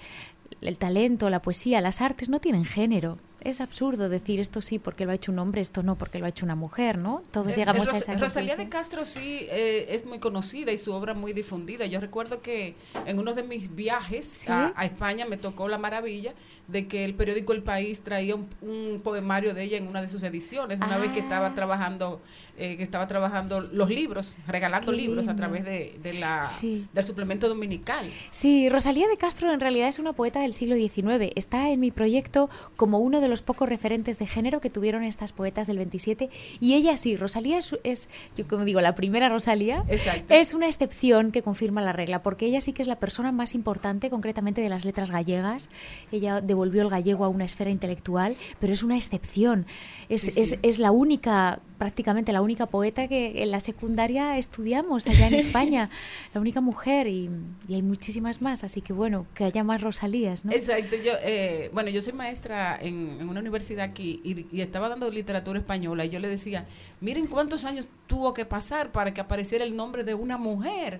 el 0.61 0.77
talento, 0.77 1.29
la 1.29 1.41
poesía, 1.41 1.81
las 1.81 2.01
artes 2.01 2.29
no 2.29 2.39
tienen 2.39 2.65
género. 2.65 3.17
Es 3.41 3.61
absurdo 3.61 4.09
decir 4.09 4.39
esto 4.39 4.61
sí 4.61 4.79
porque 4.79 5.05
lo 5.05 5.11
ha 5.11 5.15
hecho 5.15 5.31
un 5.31 5.39
hombre, 5.39 5.61
esto 5.61 5.83
no 5.83 5.95
porque 5.95 6.19
lo 6.19 6.25
ha 6.25 6.29
hecho 6.29 6.45
una 6.45 6.55
mujer, 6.55 6.97
¿no? 6.97 7.23
Todos 7.31 7.53
Eh, 7.53 7.55
llegamos 7.55 7.89
a 7.89 7.97
esa 7.97 8.13
Rosalía 8.15 8.55
de 8.57 8.67
Castro 8.69 9.05
sí 9.05 9.47
eh, 9.49 9.87
es 9.89 10.05
muy 10.05 10.19
conocida 10.19 10.71
y 10.71 10.77
su 10.77 10.93
obra 10.93 11.13
muy 11.13 11.33
difundida. 11.33 11.85
Yo 11.85 11.99
recuerdo 11.99 12.41
que 12.41 12.75
en 13.05 13.19
uno 13.19 13.33
de 13.33 13.43
mis 13.43 13.73
viajes 13.75 14.49
a, 14.49 14.73
a 14.75 14.85
España 14.85 15.25
me 15.25 15.37
tocó 15.37 15.67
la 15.67 15.77
maravilla 15.77 16.33
de 16.71 16.87
que 16.87 17.03
el 17.05 17.15
periódico 17.15 17.53
El 17.53 17.63
País 17.63 18.01
traía 18.01 18.35
un, 18.35 18.47
un 18.61 19.01
poemario 19.03 19.53
de 19.53 19.63
ella 19.63 19.77
en 19.77 19.87
una 19.87 20.01
de 20.01 20.09
sus 20.09 20.21
ediciones, 20.23 20.79
una 20.81 20.97
vez 20.97 21.11
que 21.11 21.19
Ah. 21.19 21.23
estaba 21.23 21.55
trabajando, 21.55 22.21
eh, 22.57 22.77
que 22.77 22.83
estaba 22.83 23.07
trabajando 23.07 23.61
los 23.61 23.89
libros, 23.89 24.37
regalando 24.47 24.91
Qué 24.91 24.97
libros 24.97 25.27
a 25.27 25.35
través 25.35 25.65
de, 25.65 25.95
de 26.03 26.13
la, 26.13 26.45
Sí. 26.45 26.85
del 26.93 27.05
suplemento 27.05 27.47
dominical. 27.49 28.05
Sí, 28.31 28.69
Rosalía 28.69 29.07
de 29.07 29.17
Castro 29.17 29.51
en 29.53 29.59
realidad 29.59 29.87
es 29.87 29.99
una 29.99 30.13
poeta 30.13 30.41
del 30.41 30.53
siglo 30.53 30.75
XIX. 30.75 31.31
Está 31.35 31.69
en 31.69 31.79
mi 31.79 31.91
proyecto 31.91 32.49
como 32.75 32.99
uno 32.99 33.21
de 33.21 33.27
los 33.29 33.41
pocos 33.41 33.67
referentes 33.67 34.19
de 34.19 34.27
género 34.27 34.61
que 34.61 34.69
tuvieron 34.69 35.03
estas 35.03 35.31
poetas 35.33 35.67
del 35.67 35.77
27. 35.77 36.29
Y 36.59 36.73
ella 36.75 36.95
sí, 36.97 37.17
Rosalía 37.17 37.57
es, 37.57 37.75
es, 37.83 38.09
yo 38.37 38.47
como 38.47 38.65
digo, 38.65 38.81
la 38.81 38.95
primera 38.95 39.29
Rosalía. 39.29 39.83
Exacto. 39.87 40.33
Es 40.33 40.53
una 40.53 40.67
excepción 40.67 41.31
que 41.31 41.41
confirma 41.41 41.81
la 41.81 41.93
regla, 41.93 42.21
porque 42.23 42.45
ella 42.45 42.61
sí 42.61 42.73
que 42.73 42.81
es 42.81 42.87
la 42.87 42.99
persona 42.99 43.31
más 43.31 43.55
importante, 43.55 44.09
concretamente 44.09 44.61
de 44.61 44.69
las 44.69 44.85
letras 44.85 45.11
gallegas. 45.11 45.69
Ella 46.11 46.41
devolvió 46.59 46.81
el 46.81 46.89
gallego 46.89 47.23
a 47.23 47.29
una 47.29 47.45
esfera 47.45 47.69
intelectual, 47.69 48.35
pero 48.59 48.73
es 48.73 48.83
una 48.83 48.97
excepción. 48.97 49.65
Es, 50.09 50.21
Sí, 50.21 50.31
sí. 50.31 50.41
es- 50.41 50.59
es 50.61 50.79
la 50.79 50.91
única, 50.91 51.61
prácticamente 51.77 52.33
la 52.33 52.41
única 52.41 52.65
poeta 52.65 53.07
que 53.07 53.41
en 53.43 53.51
la 53.51 53.61
secundaria 53.61 54.37
estudiamos 54.37 55.07
allá 55.07 55.27
en 55.27 55.33
España, 55.79 55.89
la 56.33 56.41
única 56.41 56.59
mujer, 56.59 57.07
y, 57.07 57.29
y 57.69 57.75
hay 57.75 57.81
muchísimas 57.81 58.41
más, 58.41 58.63
así 58.65 58.81
que 58.81 58.91
bueno, 58.91 59.25
que 59.33 59.45
haya 59.45 59.63
más 59.63 59.79
Rosalías, 59.81 60.43
¿no? 60.43 60.51
Exacto, 60.51 60.97
yo, 60.97 61.13
eh, 61.23 61.69
bueno, 61.73 61.89
yo 61.89 62.01
soy 62.01 62.11
maestra 62.13 62.77
en, 62.81 63.17
en 63.21 63.29
una 63.29 63.39
universidad 63.39 63.85
aquí 63.85 64.19
y, 64.25 64.45
y 64.51 64.59
estaba 64.61 64.89
dando 64.89 65.09
literatura 65.09 65.59
española 65.59 66.03
y 66.03 66.09
yo 66.09 66.19
le 66.19 66.27
decía, 66.27 66.65
miren 66.99 67.27
cuántos 67.27 67.63
años 67.63 67.87
tuvo 68.07 68.33
que 68.33 68.43
pasar 68.45 68.91
para 68.91 69.13
que 69.13 69.21
apareciera 69.21 69.63
el 69.63 69.75
nombre 69.77 70.03
de 70.03 70.13
una 70.15 70.37
mujer 70.37 70.99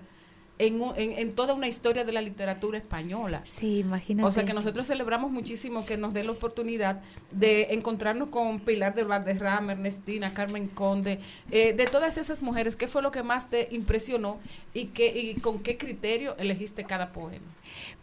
en, 0.66 0.80
en- 0.96 1.18
en 1.18 1.34
toda 1.34 1.54
una 1.54 1.66
historia 1.68 2.04
de 2.04 2.12
la 2.12 2.20
literatura 2.22 2.78
española. 2.78 3.40
Sí, 3.44 3.78
imagínate. 3.80 4.26
O 4.28 4.30
sea 4.32 4.44
que 4.44 4.52
nosotros 4.52 4.86
celebramos 4.86 5.30
muchísimo 5.30 5.84
que 5.86 5.96
nos 5.96 6.12
dé 6.14 6.22
la 6.24 6.32
oportunidad 6.32 7.00
de 7.30 7.68
encontrarnos 7.74 8.28
con 8.28 8.60
Pilar 8.60 8.94
del 8.94 9.06
Valderrama, 9.06 9.72
Ernestina, 9.72 10.32
Carmen 10.34 10.68
Conde, 10.68 11.18
eh, 11.50 11.72
de 11.72 11.86
todas 11.86 12.18
esas 12.18 12.42
mujeres. 12.42 12.76
¿Qué 12.76 12.86
fue 12.86 13.02
lo 13.02 13.10
que 13.10 13.22
más 13.22 13.48
te 13.50 13.68
impresionó 13.70 14.38
y, 14.74 14.86
qué, 14.86 15.06
y 15.18 15.34
con 15.40 15.60
qué 15.60 15.76
criterio 15.76 16.36
elegiste 16.38 16.84
cada 16.84 17.12
poema? 17.12 17.44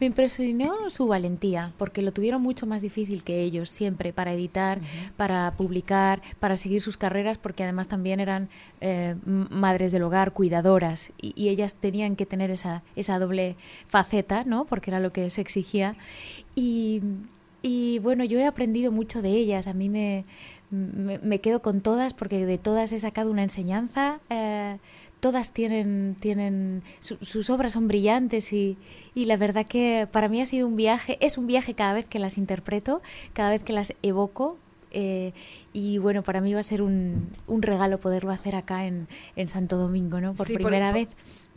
Me 0.00 0.06
impresionó 0.06 0.90
su 0.90 1.06
valentía, 1.06 1.72
porque 1.76 2.02
lo 2.02 2.12
tuvieron 2.12 2.42
mucho 2.42 2.66
más 2.66 2.82
difícil 2.82 3.24
que 3.24 3.42
ellos 3.42 3.70
siempre 3.70 4.12
para 4.12 4.32
editar, 4.32 4.80
para 5.16 5.52
publicar, 5.52 6.22
para 6.40 6.56
seguir 6.56 6.82
sus 6.82 6.96
carreras, 6.96 7.38
porque 7.38 7.64
además 7.64 7.88
también 7.88 8.20
eran 8.20 8.48
eh, 8.80 9.16
madres 9.24 9.92
del 9.92 10.02
hogar, 10.02 10.32
cuidadoras, 10.32 11.12
y, 11.20 11.32
y 11.36 11.48
ellas 11.48 11.74
tenían 11.74 12.16
que 12.16 12.26
tener 12.26 12.50
esa, 12.50 12.82
esa 12.96 13.18
doble 13.18 13.56
faceta, 13.86 14.44
¿no? 14.44 14.64
Porque 14.64 14.90
era 14.90 15.00
lo 15.00 15.12
que 15.12 15.30
se 15.30 15.40
exigía. 15.40 15.96
Y, 16.54 17.02
y 17.62 17.98
bueno, 18.00 18.24
yo 18.24 18.38
he 18.38 18.46
aprendido 18.46 18.92
mucho 18.92 19.22
de 19.22 19.30
ellas, 19.30 19.66
a 19.66 19.72
mí 19.74 19.88
me, 19.88 20.24
me, 20.70 21.18
me 21.18 21.40
quedo 21.40 21.60
con 21.62 21.80
todas, 21.80 22.14
porque 22.14 22.46
de 22.46 22.58
todas 22.58 22.92
he 22.92 22.98
sacado 22.98 23.30
una 23.30 23.42
enseñanza. 23.42 24.20
eh, 24.30 24.78
todas 25.20 25.52
tienen, 25.52 26.16
tienen 26.20 26.82
su- 27.00 27.16
sus 27.20 27.50
obras 27.50 27.72
son 27.72 27.88
brillantes 27.88 28.52
y, 28.52 28.76
y 29.14 29.24
la 29.26 29.36
verdad 29.36 29.66
que 29.66 30.06
para 30.10 30.28
mí 30.28 30.40
ha 30.40 30.46
sido 30.46 30.66
un 30.68 30.76
viaje, 30.76 31.18
es 31.20 31.38
un 31.38 31.46
viaje 31.46 31.74
cada 31.74 31.92
vez 31.94 32.06
que 32.06 32.18
las 32.18 32.38
interpreto, 32.38 33.02
cada 33.32 33.50
vez 33.50 33.62
que 33.62 33.72
las 33.72 33.94
evoco. 34.02 34.56
eh, 34.90 35.32
y 35.74 35.98
bueno, 35.98 36.22
para 36.22 36.40
mí 36.40 36.54
va 36.54 36.60
a 36.60 36.62
ser 36.62 36.80
un, 36.80 37.28
un 37.46 37.60
regalo 37.62 37.98
poderlo 38.00 38.30
hacer 38.30 38.56
acá 38.56 38.86
en, 38.86 39.06
en 39.36 39.46
Santo 39.48 39.76
Domingo, 39.76 40.18
¿no? 40.20 40.32
Por 40.34 40.46
Sí, 40.46 40.54
primera 40.54 40.92
por- 40.92 41.00
vez. 41.00 41.08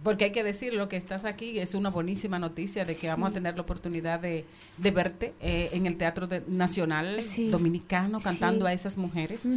Porque 0.04 0.26
hay 0.26 0.32
que 0.32 0.44
decir, 0.44 0.74
lo 0.74 0.90
que 0.90 0.98
estás 0.98 1.26
aquí 1.26 1.60
es 1.60 1.76
una 1.76 1.90
buenísima 1.92 2.40
noticia 2.40 2.86
de 2.86 2.96
que 2.96 3.08
vamos 3.08 3.30
a 3.30 3.34
tener 3.34 3.56
la 3.56 3.62
oportunidad 3.62 4.20
de, 4.20 4.46
de 4.78 4.92
verte 4.92 5.34
eh, 5.42 5.70
en 5.74 5.86
el 5.86 5.96
Teatro 5.98 6.26
de- 6.28 6.44
Nacional 6.48 7.22
Sí. 7.22 7.50
Dominicano 7.50 8.20
cantando 8.20 8.66
Sí. 8.66 8.72
a 8.72 8.74
esas 8.74 8.98
mujeres, 8.98 9.48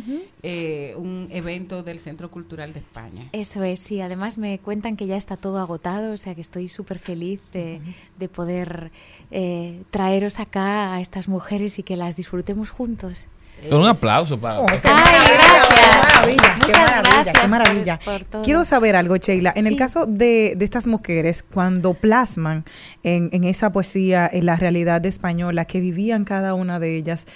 eh, 0.42 0.95
un 0.99 1.28
evento 1.30 1.82
del 1.82 1.99
Centro 1.99 2.30
Cultural 2.30 2.72
de 2.74 2.80
España. 2.80 3.28
Eso 3.32 3.62
es, 3.62 3.80
sí. 3.80 4.01
Además 4.03 4.36
me 4.36 4.59
cuentan 4.59 4.97
que 4.97 5.07
ya 5.07 5.16
está 5.16 5.36
todo 5.36 5.59
agotado, 5.61 6.12
o 6.12 6.16
sea 6.16 6.34
que 6.34 6.40
estoy 6.42 6.68
súper 6.68 6.99
feliz 6.99 7.40
de, 7.53 7.80
de 8.18 8.28
poder 8.28 8.90
eh, 9.30 9.82
traeros 9.90 10.40
acá 10.40 10.95
a 10.95 11.01
estas 11.01 11.26
mujeres 11.28 11.78
y 11.78 11.82
que 11.82 11.97
las 11.97 12.16
disfrutemos 12.16 12.70
juntos. 12.70 13.26
Con 13.70 13.80
un 13.80 13.86
aplauso 13.88 14.38
para. 14.38 14.59
Oh, 14.61 14.66
qué 14.66 14.78
Ay, 14.84 14.90
maravilla, 14.94 15.34
gracias. 15.34 16.66
qué 16.66 16.66
Muchas 16.66 16.90
maravilla, 17.02 17.32
qué 17.32 17.48
maravilla. 17.48 17.98
por- 18.05 18.18
por 18.18 18.24
todo. 18.28 18.42
Quiero 18.42 18.64
saber 18.64 18.96
algo, 18.96 19.16
Sheila. 19.16 19.52
En 19.57 19.66
el 19.66 19.76
caso 19.76 20.07
de, 20.07 20.55
de 20.57 20.64
estas 20.64 20.86
mujeres, 20.86 21.42
cuando 21.42 21.94
plasman 21.94 22.64
en, 23.02 23.30
en 23.32 23.44
esa 23.44 23.70
poesía, 23.72 24.28
en 24.30 24.46
la 24.46 24.57
realidad 24.57 25.05
española 25.07 25.64
que 25.64 25.80
vivían 25.80 26.24
cada 26.24 26.55
una 26.55 26.78
de 26.78 26.96
ellas, 26.96 27.26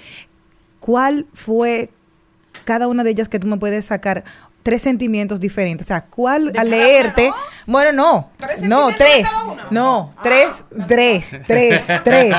¿cuál 0.81 1.27
fue 1.33 1.91
cada 2.65 2.89
una 2.89 3.05
de 3.05 3.11
ellas 3.11 3.29
que 3.29 3.39
tú 3.39 3.47
me 3.47 3.57
puedes 3.57 3.87
sacar? 3.87 4.25
Tres 4.63 4.83
sentimientos 4.83 5.41
diferentes. 5.41 5.87
O 5.87 5.89
sea, 5.89 6.03
¿cuál 6.05 6.53
¿De 6.53 6.59
al 6.59 6.69
leerte? 6.71 7.31
Bueno, 7.67 7.93
no. 7.93 8.31
¿Tres 8.39 8.63
No, 8.63 8.89
sentimientos 8.91 8.99
de 8.99 9.05
tres. 9.05 9.29
cada 9.31 9.45
una? 9.53 9.67
No, 9.71 10.13
tres, 10.23 10.65
tres, 10.87 11.39
tres, 11.47 11.87
tres. 12.05 12.35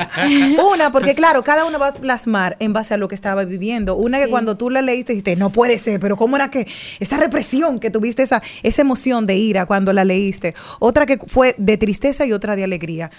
Una, 0.72 0.92
porque 0.92 1.16
claro, 1.16 1.44
cada 1.44 1.66
una 1.66 1.78
va 1.78 1.88
a 1.88 1.94
plasmar 1.94 2.56
en 2.60 2.74
base 2.74 2.94
a 2.94 2.98
lo 2.98 3.08
que 3.08 3.16
estaba 3.16 3.46
viviendo. 3.46 3.96
Una 3.96 4.20
que 4.20 4.28
cuando 4.30 4.58
tú 4.58 4.70
la 4.70 4.82
leíste 4.82 5.14
dijiste, 5.14 5.36
no 5.38 5.50
puede 5.50 5.80
ser, 5.80 6.00
pero 6.00 6.18
¿cómo 6.18 6.36
era 6.36 6.52
que 6.52 6.68
esa 7.00 7.18
represión 7.18 7.80
que 7.80 7.90
tuviste, 7.90 8.22
esa, 8.24 8.42
esa 8.64 8.82
emoción 8.82 9.26
de 9.26 9.36
ira 9.36 9.66
cuando 9.66 9.92
la 9.94 10.04
leíste? 10.06 10.54
Otra 10.80 11.06
que 11.06 11.18
fue 11.26 11.56
de 11.58 11.78
tristeza 11.78 12.26
y 12.26 12.34
otra 12.34 12.56
de 12.56 12.64
alegría. 12.64 13.10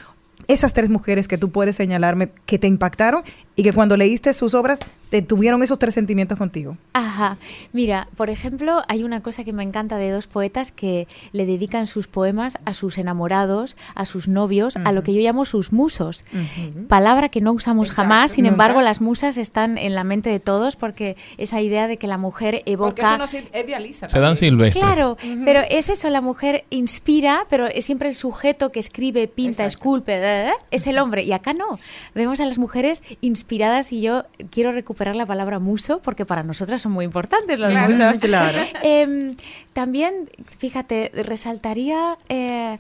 Esas 0.51 0.73
tres 0.73 0.91
mujeres 0.91 1.29
que 1.29 1.39
tú 1.39 1.51
puedes 1.51 1.77
señalarme 1.77 2.31
que 2.47 2.59
te 2.59 2.67
impactaron 2.67 3.23
y 3.55 3.63
que 3.63 3.73
cuando 3.73 3.97
leíste 3.97 4.33
sus 4.33 4.55
obras 4.55 4.81
te 5.11 5.23
tuvieron 5.23 5.63
esos 5.63 5.79
tres 5.79 5.95
sentimientos 5.95 6.39
contigo. 6.39 6.77
Ajá. 6.93 7.37
Mira, 7.73 8.09
por 8.17 8.31
ejemplo, 8.31 8.83
hay 8.89 9.03
una 9.03 9.21
cosa 9.23 9.43
que 9.45 9.53
me 9.53 9.63
encanta 9.65 9.97
de 9.97 10.11
dos 10.11 10.27
poetas 10.29 10.71
que 10.73 11.09
le 11.33 11.47
dedican 11.47 11.87
sus 11.87 12.07
poemas 12.07 12.59
a 12.65 12.73
sus 12.73 12.97
enamorados, 12.97 13.77
a 13.95 14.07
sus 14.07 14.29
novios, 14.29 14.77
a 14.77 14.93
lo 14.93 15.03
que 15.03 15.13
yo 15.13 15.21
llamo 15.21 15.45
sus 15.45 15.73
musos. 15.73 16.25
Palabra 16.89 17.29
que 17.29 17.41
no 17.41 17.53
usamos 17.53 17.89
Exacto. 17.89 18.03
jamás, 18.03 18.33
sin 18.33 18.45
Nunca. 18.45 18.53
embargo, 18.55 18.81
las 18.83 19.01
musas 19.01 19.37
están 19.37 19.79
en 19.79 19.95
la 19.95 20.05
mente 20.05 20.31
de 20.31 20.41
todos 20.41 20.77
porque 20.77 21.17
esa 21.39 21.61
idea 21.61 21.87
de 21.89 21.97
que 21.97 22.07
la 22.07 22.17
mujer 22.17 22.57
Porque 22.57 22.73
evoca 22.73 23.03
eso 23.03 23.19
nos 23.19 23.35
idealiza. 23.35 24.09
Se 24.09 24.19
dan. 24.19 24.37
Claro, 24.71 25.17
pero 25.45 25.61
es 25.69 25.89
eso, 25.89 26.09
la 26.09 26.21
mujer 26.21 26.65
inspira, 26.71 27.47
pero 27.51 27.67
es 27.67 27.85
siempre 27.85 28.09
el 28.09 28.15
sujeto 28.15 28.71
que 28.71 28.81
escribe, 28.81 29.29
pinta, 29.29 29.65
Exacto. 29.65 29.67
esculpe, 29.69 30.13
¿eh? 30.49 30.53
es 30.71 30.87
el 30.87 30.99
hombre. 30.99 31.23
Y 31.23 31.33
acá 31.33 31.53
no. 31.53 31.79
Vemos 32.15 32.41
a 32.41 32.47
las 32.47 32.59
mujeres 32.59 33.03
inspiradas 33.21 33.93
y 33.93 34.01
yo 34.01 34.25
quiero 34.51 34.73
recuperar 34.73 35.17
la 35.17 35.27
palabra 35.27 35.59
muso 35.59 36.01
porque 36.03 36.25
para 36.25 36.43
nosotras 36.43 36.81
son 36.83 36.93
muy 36.93 37.05
importantes 37.05 37.59
los 37.59 37.71
Claro, 37.71 37.93
musos. 37.95 38.21
claro. 38.21 38.59
Em, 38.83 39.35
también, 39.73 40.29
fíjate, 40.59 41.11
resaltaría 41.15 42.17
eh, 42.29 42.79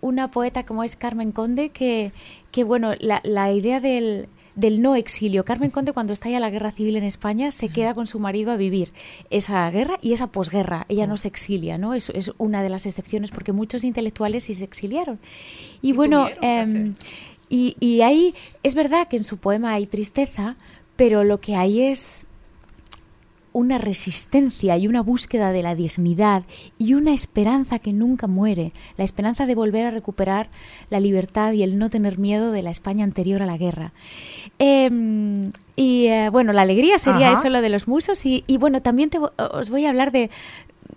una 0.00 0.30
poeta 0.30 0.64
como 0.64 0.84
es 0.84 0.96
Carmen 0.96 1.32
Conde 1.32 1.70
que, 1.70 2.12
que 2.50 2.64
bueno, 2.64 2.92
la, 3.00 3.20
la 3.24 3.50
idea 3.52 3.80
del 3.80 4.28
del 4.56 4.82
no 4.82 4.96
exilio. 4.96 5.44
Carmen 5.44 5.70
Conde 5.70 5.92
cuando 5.92 6.12
estalla 6.12 6.40
la 6.40 6.50
guerra 6.50 6.70
civil 6.70 6.96
en 6.96 7.04
España 7.04 7.50
se 7.50 7.68
queda 7.68 7.94
con 7.94 8.06
su 8.06 8.18
marido 8.18 8.52
a 8.52 8.56
vivir 8.56 8.92
esa 9.30 9.70
guerra 9.70 9.98
y 10.00 10.12
esa 10.12 10.28
posguerra. 10.28 10.86
Ella 10.88 11.06
no 11.06 11.16
se 11.16 11.28
exilia, 11.28 11.78
¿no? 11.78 11.94
Es, 11.94 12.10
es 12.10 12.32
una 12.38 12.62
de 12.62 12.68
las 12.68 12.86
excepciones 12.86 13.30
porque 13.30 13.52
muchos 13.52 13.84
intelectuales 13.84 14.44
sí 14.44 14.54
se 14.54 14.64
exiliaron. 14.64 15.18
Y, 15.82 15.92
bueno, 15.92 16.28
em, 16.40 16.94
y, 17.48 17.76
y 17.80 18.02
ahí 18.02 18.34
es 18.62 18.74
verdad 18.74 19.08
que 19.08 19.16
en 19.16 19.24
su 19.24 19.38
poema 19.38 19.72
hay 19.72 19.86
tristeza, 19.86 20.56
pero 20.96 21.24
lo 21.24 21.40
que 21.40 21.56
hay 21.56 21.82
es 21.82 22.26
una 23.54 23.78
resistencia 23.78 24.76
y 24.76 24.88
una 24.88 25.00
búsqueda 25.00 25.52
de 25.52 25.62
la 25.62 25.76
dignidad 25.76 26.42
y 26.76 26.94
una 26.94 27.14
esperanza 27.14 27.78
que 27.78 27.92
nunca 27.92 28.26
muere, 28.26 28.72
la 28.98 29.04
esperanza 29.04 29.46
de 29.46 29.54
volver 29.54 29.86
a 29.86 29.90
recuperar 29.90 30.50
la 30.90 30.98
libertad 30.98 31.52
y 31.52 31.62
el 31.62 31.78
no 31.78 31.88
tener 31.88 32.18
miedo 32.18 32.50
de 32.50 32.62
la 32.62 32.70
España 32.70 33.04
anterior 33.04 33.42
a 33.42 33.46
la 33.46 33.56
guerra. 33.56 33.92
Em, 34.58 35.52
y 35.76 36.06
eh, 36.08 36.30
bueno, 36.30 36.52
la 36.52 36.62
alegría 36.62 36.98
sería 36.98 37.30
Ajá. 37.30 37.40
eso, 37.40 37.48
lo 37.48 37.62
de 37.62 37.68
los 37.68 37.86
musos. 37.86 38.26
Y, 38.26 38.42
y 38.48 38.56
bueno, 38.56 38.82
también 38.82 39.08
te 39.08 39.18
os 39.18 39.70
voy 39.70 39.86
a 39.86 39.90
hablar 39.90 40.12
de. 40.12 40.30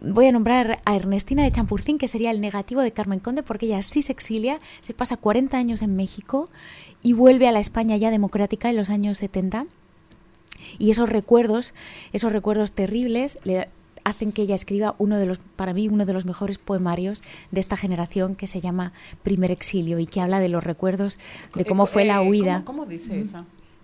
Voy 0.02 0.28
a 0.28 0.32
nombrar 0.32 0.80
a 0.86 0.96
Ernestina 0.96 1.44
de 1.44 1.52
Champurcín, 1.52 1.98
que 1.98 2.08
sería 2.08 2.30
el 2.30 2.42
negativo 2.42 2.82
de 2.82 2.92
Carmen 2.92 3.20
Conde, 3.20 3.42
porque 3.42 3.68
ella 3.68 3.82
sí 3.82 4.02
se 4.02 4.12
exilia, 4.12 4.60
se 4.82 4.94
pasa 4.94 5.18
40 5.18 5.58
años 5.58 5.82
en 5.82 5.96
México 5.96 6.50
y 7.02 7.14
vuelve 7.14 7.48
a 7.48 7.52
la 7.52 7.60
España 7.60 7.98
ya 7.98 8.12
democrática 8.12 8.70
en 8.70 8.76
los 8.78 8.90
años 8.90 9.18
70. 9.18 9.66
Y 10.80 10.92
esos 10.92 11.10
recuerdos, 11.10 11.74
esos 12.14 12.32
recuerdos 12.32 12.72
terribles, 12.72 13.40
le 13.44 13.70
hacen 14.04 14.32
que 14.32 14.44
ella 14.44 14.56
escriba 14.56 14.96
uno 15.00 15.18
de 15.18 15.26
los, 15.26 15.40
para 15.58 15.74
mí, 15.74 15.90
uno 15.90 16.06
de 16.06 16.14
los 16.14 16.26
mejores 16.26 16.58
poemarios 16.58 17.24
de 17.52 17.60
esta 17.60 17.76
generación 17.76 18.36
que 18.36 18.48
se 18.48 18.62
llama 18.62 18.94
Primer 19.22 19.52
Exilio 19.52 20.00
y 20.00 20.06
que 20.06 20.22
habla 20.22 20.40
de 20.40 20.48
los 20.48 20.64
recuerdos 20.64 21.20
de 21.56 21.66
cómo 21.66 21.86
fue 21.86 22.06
la 22.06 22.24
Eh, 22.24 22.30
huida. 22.30 22.64
¿Cómo, 22.64 22.80
cómo 22.84 22.86
dice 22.90 23.18
esa? 23.18 23.44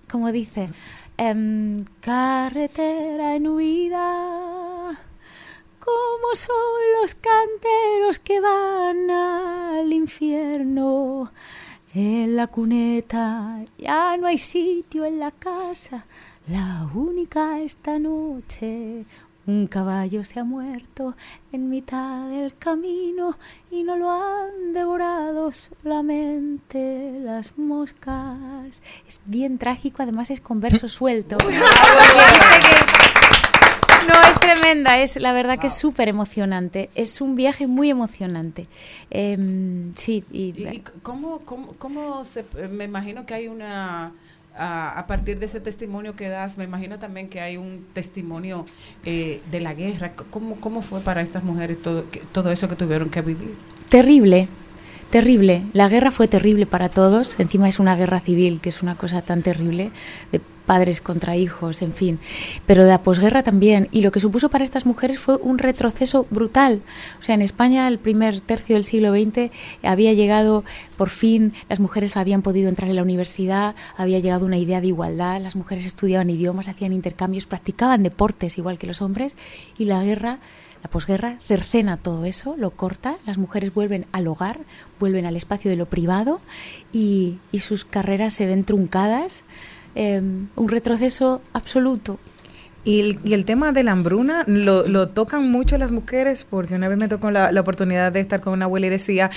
Como 0.09 0.31
dice, 0.31 0.69
em, 1.17 1.83
carretera 1.99 3.35
en 3.35 3.47
huida, 3.47 4.97
como 5.79 6.35
son 6.35 7.01
los 7.01 7.15
canteros 7.15 8.19
que 8.19 8.39
van 8.39 9.09
al 9.09 9.91
infierno. 9.91 11.31
En 11.95 12.35
la 12.35 12.47
cuneta 12.47 13.63
ya 13.77 14.15
no 14.17 14.27
hay 14.27 14.37
sitio 14.37 15.05
en 15.05 15.19
la 15.19 15.31
casa, 15.31 16.05
la 16.47 16.89
única 16.93 17.59
esta 17.59 17.99
noche. 17.99 19.05
Un 19.45 19.67
caballo 19.67 20.23
se 20.23 20.39
ha 20.39 20.45
muerto 20.45 21.17
en 21.51 21.69
mitad 21.69 22.29
del 22.29 22.55
camino 22.57 23.37
y 23.69 23.83
no 23.83 23.97
lo 23.97 24.09
han 24.09 24.71
devorado 24.71 25.51
solamente 25.51 27.11
las 27.19 27.57
moscas. 27.57 28.81
Es 29.05 29.19
bien 29.25 29.57
trágico, 29.57 30.01
además 30.01 30.31
es 30.31 30.39
con 30.39 30.61
verso 30.61 30.87
suelto. 30.87 31.37
No, 34.07 34.21
es 34.29 34.39
tremenda, 34.39 34.97
es 34.99 35.17
la 35.17 35.33
verdad 35.33 35.59
que 35.59 35.67
es 35.67 35.77
súper 35.77 36.07
emocionante. 36.07 36.89
Es 36.95 37.19
un 37.19 37.35
viaje 37.35 37.67
muy 37.67 37.89
emocionante. 37.89 38.67
Em, 39.09 39.93
sí, 39.93 40.23
y, 40.31 40.53
¿Y, 40.57 40.67
y 40.67 40.83
cómo, 41.01 41.39
cómo, 41.39 41.73
cómo 41.77 42.23
se, 42.23 42.45
me 42.69 42.85
imagino 42.85 43.25
que 43.25 43.33
hay 43.33 43.47
una, 43.49 44.13
a, 44.55 45.05
partir 45.07 45.39
de 45.39 45.45
ese 45.45 45.59
testimonio 45.59 46.15
que 46.15 46.29
das, 46.29 46.57
me 46.57 46.63
imagino 46.63 46.99
también 46.99 47.29
que 47.29 47.41
hay 47.41 47.57
un 47.57 47.85
testimonio 47.93 48.65
eh, 49.05 49.41
de 49.51 49.59
la 49.59 49.73
guerra. 49.73 50.13
¿Cómo, 50.29 50.57
¿Cómo 50.57 50.81
fue 50.81 51.01
para 51.01 51.21
estas 51.21 51.43
mujeres 51.43 51.81
todo, 51.81 52.05
todo 52.31 52.51
eso 52.51 52.67
que 52.67 52.75
tuvieron 52.75 53.09
que 53.09 53.21
vivir? 53.21 53.55
Terrible, 53.89 54.47
terrible. 55.09 55.63
La 55.73 55.89
guerra 55.89 56.11
fue 56.11 56.27
terrible 56.27 56.65
para 56.65 56.89
todos. 56.89 57.39
Encima 57.39 57.67
es 57.67 57.79
una 57.79 57.95
guerra 57.95 58.19
civil, 58.19 58.61
que 58.61 58.69
es 58.69 58.83
una 58.83 58.95
cosa 58.95 59.21
tan 59.21 59.41
terrible. 59.41 59.91
Padres 60.65 61.01
contra 61.01 61.35
hijos, 61.35 61.81
en 61.81 61.93
fin. 61.93 62.19
Pero 62.65 62.83
de 62.83 62.89
la 62.89 63.01
posguerra 63.01 63.43
también. 63.43 63.87
Y 63.91 64.01
lo 64.01 64.11
que 64.11 64.19
supuso 64.19 64.49
para 64.49 64.63
estas 64.63 64.85
mujeres 64.85 65.19
fue 65.19 65.37
un 65.37 65.57
retroceso 65.57 66.25
brutal. 66.29 66.81
O 67.19 67.23
sea, 67.23 67.35
en 67.35 67.41
España, 67.41 67.87
el 67.87 67.99
primer 67.99 68.39
tercio 68.39 68.75
del 68.75 68.83
siglo 68.83 69.11
XX, 69.13 69.51
había 69.83 70.13
llegado, 70.13 70.63
por 70.97 71.09
fin, 71.09 71.53
las 71.69 71.79
mujeres 71.79 72.17
habían 72.17 72.41
podido 72.41 72.69
entrar 72.69 72.89
en 72.89 72.95
la 72.95 73.03
universidad, 73.03 73.75
había 73.97 74.19
llegado 74.19 74.45
una 74.45 74.57
idea 74.57 74.81
de 74.81 74.87
igualdad, 74.87 75.41
las 75.41 75.55
mujeres 75.55 75.85
estudiaban 75.85 76.29
idiomas, 76.29 76.67
hacían 76.67 76.93
intercambios, 76.93 77.45
practicaban 77.45 78.03
deportes 78.03 78.57
igual 78.57 78.77
que 78.77 78.87
los 78.87 79.01
hombres, 79.01 79.35
y 79.77 79.85
la 79.85 80.03
guerra 80.03 80.39
la 80.83 80.89
posguerra 80.89 81.37
cercena 81.39 81.95
todo 81.95 82.25
eso, 82.25 82.55
lo 82.57 82.71
corta, 82.71 83.15
las 83.25 83.37
mujeres 83.37 83.73
vuelven 83.73 84.05
al 84.11 84.27
hogar, 84.27 84.59
vuelven 84.99 85.25
al 85.25 85.37
espacio 85.37 85.71
de 85.71 85.77
lo 85.77 85.85
privado 85.85 86.41
y, 86.91 87.37
y 87.53 87.59
sus 87.59 87.85
carreras 87.85 88.33
se 88.33 88.45
ven 88.45 88.65
truncadas, 88.65 89.45
eh, 89.95 90.21
un 90.55 90.69
retroceso 90.69 91.41
absoluto. 91.53 92.19
Y 92.85 92.99
el, 92.99 93.19
y 93.23 93.31
el 93.33 93.45
tema 93.45 93.71
de 93.71 93.81
la 93.83 93.93
hambruna 93.93 94.43
lo, 94.45 94.85
lo 94.85 95.07
tocan 95.07 95.49
mucho 95.49 95.77
las 95.77 95.93
mujeres, 95.93 96.43
porque 96.49 96.75
una 96.75 96.89
vez 96.89 96.97
me 96.97 97.07
tocó 97.07 97.31
la, 97.31 97.49
la 97.53 97.61
oportunidad 97.61 98.11
de 98.11 98.19
estar 98.19 98.41
con 98.41 98.51
una 98.51 98.65
abuela 98.65 98.87
y 98.87 98.89
decía, 98.89 99.31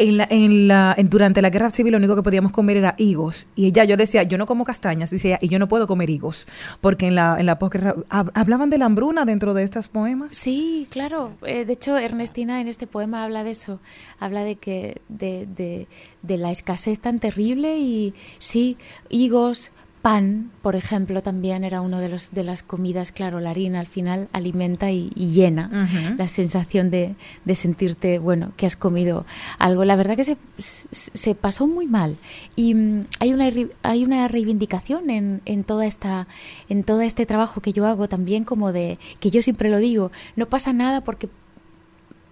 en 0.00 0.16
la, 0.16 0.26
en 0.28 0.66
la, 0.66 0.92
en- 0.98 1.08
durante 1.08 1.40
la 1.40 1.50
guerra 1.50 1.70
civil 1.70 1.92
lo 1.92 1.98
único 1.98 2.16
que 2.16 2.22
podíamos 2.24 2.50
comer 2.50 2.78
era 2.78 2.96
higos. 2.98 3.46
Y 3.54 3.66
ella, 3.66 3.84
yo 3.84 3.96
decía, 3.96 4.24
yo 4.24 4.38
no 4.38 4.46
como 4.46 4.64
castañas, 4.64 5.12
ella, 5.12 5.38
y 5.40 5.46
yo 5.46 5.60
no 5.60 5.68
puedo 5.68 5.86
comer 5.86 6.10
higos. 6.10 6.48
Porque 6.80 7.06
en 7.06 7.14
la, 7.14 7.36
en 7.38 7.46
la 7.46 7.60
posguerra, 7.60 7.94
hab- 8.08 8.32
¿hablaban 8.34 8.70
de 8.70 8.78
la 8.78 8.86
hambruna 8.86 9.24
dentro 9.24 9.54
de 9.54 9.62
estos 9.62 9.86
poemas? 9.86 10.36
Sí, 10.36 10.88
claro. 10.90 11.34
Eh, 11.46 11.64
de 11.64 11.72
hecho, 11.74 11.96
Ernestina 11.96 12.60
en 12.60 12.66
este 12.66 12.88
poema 12.88 13.22
habla 13.22 13.44
de 13.44 13.52
eso. 13.52 13.78
Habla 14.18 14.42
de 14.42 14.56
que 14.56 15.00
de, 15.08 15.46
de- 15.46 15.86
de 16.22 16.36
la 16.38 16.50
escasez 16.50 16.98
tan 16.98 17.20
terrible 17.20 17.78
y 17.78 18.14
sí, 18.40 18.76
higos, 19.10 19.70
pan, 20.02 20.50
por 20.62 20.76
ejemplo, 20.76 21.22
también 21.22 21.62
era 21.62 21.80
uno 21.82 21.98
de 21.98 22.08
los 22.08 22.30
de 22.32 22.42
las 22.42 22.62
comidas. 22.62 23.12
Claro, 23.12 23.38
la 23.40 23.50
harina 23.50 23.80
al 23.80 23.86
final 23.86 24.28
alimenta 24.32 24.90
y, 24.90 25.10
y 25.14 25.28
llena 25.32 25.68
la 26.16 26.26
sensación 26.26 26.90
de, 26.90 27.14
de 27.44 27.54
sentirte 27.54 28.18
bueno 28.18 28.52
que 28.56 28.64
has 28.66 28.76
comido 28.76 29.26
algo. 29.58 29.84
La 29.84 29.96
verdad 29.96 30.16
que 30.16 30.24
se, 30.24 30.36
se- 30.58 31.34
pasó 31.34 31.66
muy 31.66 31.86
mal 31.86 32.16
y 32.56 32.74
mm, 32.74 33.06
hay 33.20 33.32
una 33.34 33.50
hay 33.82 34.04
una 34.04 34.26
reivindicación 34.28 35.10
en, 35.10 35.42
en 35.44 35.64
toda 35.64 35.84
esta 35.86 36.26
en 36.68 36.82
todo 36.84 37.02
este 37.02 37.26
trabajo 37.26 37.60
que 37.60 37.72
yo 37.72 37.86
hago 37.86 38.08
también 38.08 38.44
como 38.44 38.72
de 38.72 38.98
que 39.20 39.30
yo 39.30 39.42
siempre 39.42 39.68
lo 39.70 39.78
digo 39.78 40.10
no 40.36 40.46
pasa 40.48 40.72
nada 40.72 41.02
porque 41.02 41.28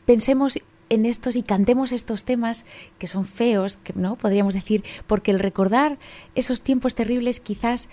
pensemos 0.06 0.58
en 0.88 1.06
estos 1.06 1.36
y 1.36 1.42
cantemos 1.42 1.92
estos 1.92 2.24
temas 2.24 2.66
que 2.98 3.06
son 3.06 3.24
feos, 3.24 3.76
que 3.76 3.92
no 3.94 4.16
podríamos 4.16 4.54
decir, 4.54 4.84
porque 5.06 5.30
el 5.30 5.38
recordar 5.38 5.98
esos 6.34 6.62
tiempos 6.62 6.94
terribles 6.94 7.40
quizás 7.40 7.88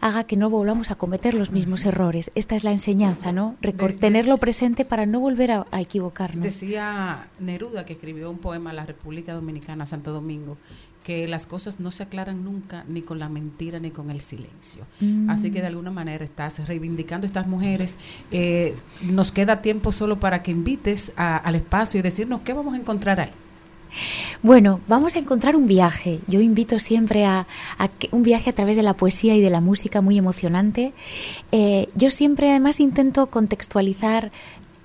haga 0.00 0.24
que 0.24 0.36
no 0.36 0.50
volvamos 0.50 0.90
a 0.90 0.96
cometer 0.96 1.34
los 1.34 1.50
mismos 1.50 1.86
errores. 1.86 2.30
Esta 2.34 2.54
es 2.54 2.62
la 2.62 2.70
enseñanza, 2.70 3.32
¿no? 3.32 3.56
Tenerlo 3.98 4.36
presente 4.36 4.84
para 4.84 5.06
no 5.06 5.20
volver 5.20 5.50
a, 5.50 5.66
a 5.70 5.80
equivocarnos. 5.80 6.44
Decía 6.44 7.28
Neruda, 7.38 7.86
que 7.86 7.94
escribió 7.94 8.30
un 8.30 8.38
poema 8.38 8.70
a 8.70 8.72
la 8.74 8.84
República 8.84 9.32
Dominicana, 9.32 9.86
Santo 9.86 10.12
Domingo, 10.12 10.58
que 11.04 11.28
las 11.28 11.46
cosas 11.46 11.78
no 11.80 11.90
se 11.90 12.02
aclaran 12.02 12.42
nunca 12.44 12.84
ni 12.88 13.02
con 13.02 13.18
la 13.18 13.28
mentira 13.28 13.78
ni 13.78 13.90
con 13.90 14.10
el 14.10 14.20
silencio. 14.20 14.84
Mm. 15.00 15.28
Así 15.30 15.50
que 15.50 15.60
de 15.60 15.66
alguna 15.68 15.90
manera 15.90 16.24
estás 16.24 16.66
reivindicando 16.66 17.26
a 17.26 17.28
estas 17.28 17.46
mujeres. 17.46 17.98
Eh, 18.32 18.74
nos 19.02 19.30
queda 19.30 19.60
tiempo 19.62 19.92
solo 19.92 20.18
para 20.18 20.42
que 20.42 20.50
invites 20.50 21.12
a- 21.16 21.36
al 21.36 21.54
espacio 21.56 22.00
y 22.00 22.02
decirnos 22.02 22.40
qué 22.40 22.54
vamos 22.54 22.74
a 22.74 22.78
encontrar 22.78 23.20
ahí. 23.20 23.30
Bueno, 24.42 24.80
vamos 24.88 25.14
a 25.14 25.18
encontrar 25.20 25.54
un 25.54 25.66
viaje. 25.66 26.20
Yo 26.26 26.40
invito 26.40 26.78
siempre 26.78 27.24
a, 27.26 27.46
a 27.78 27.88
que- 27.88 28.08
un 28.10 28.22
viaje 28.22 28.50
a 28.50 28.52
través 28.52 28.76
de 28.76 28.82
la 28.82 28.94
poesía 28.94 29.36
y 29.36 29.40
de 29.40 29.50
la 29.50 29.60
música 29.60 30.00
muy 30.00 30.18
emocionante. 30.18 30.92
Eh, 31.52 31.88
yo 31.94 32.10
siempre 32.10 32.50
además 32.50 32.80
intento 32.80 33.26
contextualizar 33.26 34.32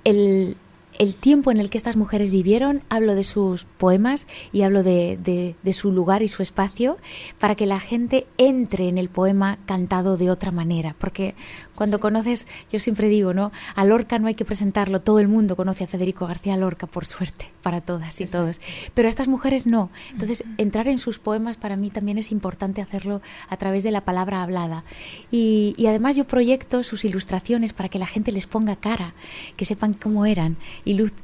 el, 0.04 0.58
el 1.00 1.16
tiempo 1.16 1.50
en 1.50 1.60
el 1.60 1.70
que 1.72 1.78
estas 1.78 1.96
mujeres 1.98 2.30
vivieron, 2.30 2.84
hablo 2.90 3.16
de 3.16 3.24
sus 3.24 3.64
poemas 3.64 4.28
y 4.52 4.62
hablo 4.62 4.84
de, 4.84 5.18
de- 5.18 5.56
de 5.64 5.74
su 5.74 5.92
lugar 5.92 6.22
y 6.22 6.28
su 6.28 6.44
espacio 6.44 6.98
para 7.40 7.56
que 7.56 7.66
la 7.66 7.80
gente 7.80 8.28
entre 8.38 8.88
en 8.90 8.98
el 8.98 9.10
poema 9.10 9.58
cantado 9.66 10.18
de 10.18 10.30
otra 10.30 10.52
manera. 10.52 10.96
Porque 11.00 11.36
cuando 11.74 12.00
conoces, 12.00 12.46
yo 12.72 12.80
siempre 12.80 13.08
digo, 13.08 13.34
¿no? 13.34 13.50
A 13.76 13.86
Lorca 13.86 14.20
no 14.20 14.28
hay 14.28 14.36
que 14.36 14.46
presentarlo, 14.46 15.02
todo 15.02 15.20
el 15.20 15.30
mundo 15.30 15.56
conoce 15.56 15.86
a 15.86 15.88
Federico 15.88 16.28
García 16.28 16.58
Lorca, 16.58 16.86
por 16.86 17.06
suerte, 17.06 17.46
para 17.64 17.80
todas 17.82 18.20
y 18.22 18.26
todos. 18.26 18.60
Pero 18.94 19.08
a 19.08 19.10
estas 19.10 19.30
mujeres 19.30 19.66
no. 19.68 19.90
Entonces, 20.12 20.44
entrar 20.58 20.90
en 20.90 21.00
sus 21.00 21.18
poemas 21.20 21.56
para 21.58 21.78
mí 21.78 21.90
también 21.90 22.18
es 22.18 22.32
importante 22.32 22.82
hacerlo 22.82 23.22
a 23.48 23.56
través 23.56 23.84
de 23.84 23.92
la 23.92 24.02
palabra 24.02 24.44
hablada. 24.44 24.84
Y, 25.32 25.74
y 25.78 25.88
además 25.88 26.18
yo 26.18 26.26
proyecto 26.26 26.84
sus 26.84 27.06
ilustraciones 27.06 27.72
para 27.72 27.88
que 27.88 28.00
la 28.00 28.06
gente 28.08 28.34
les 28.34 28.48
ponga 28.48 28.76
cara, 28.76 29.14
que 29.56 29.64
sepan 29.64 29.94
cómo 29.94 30.26
eran. 30.26 30.58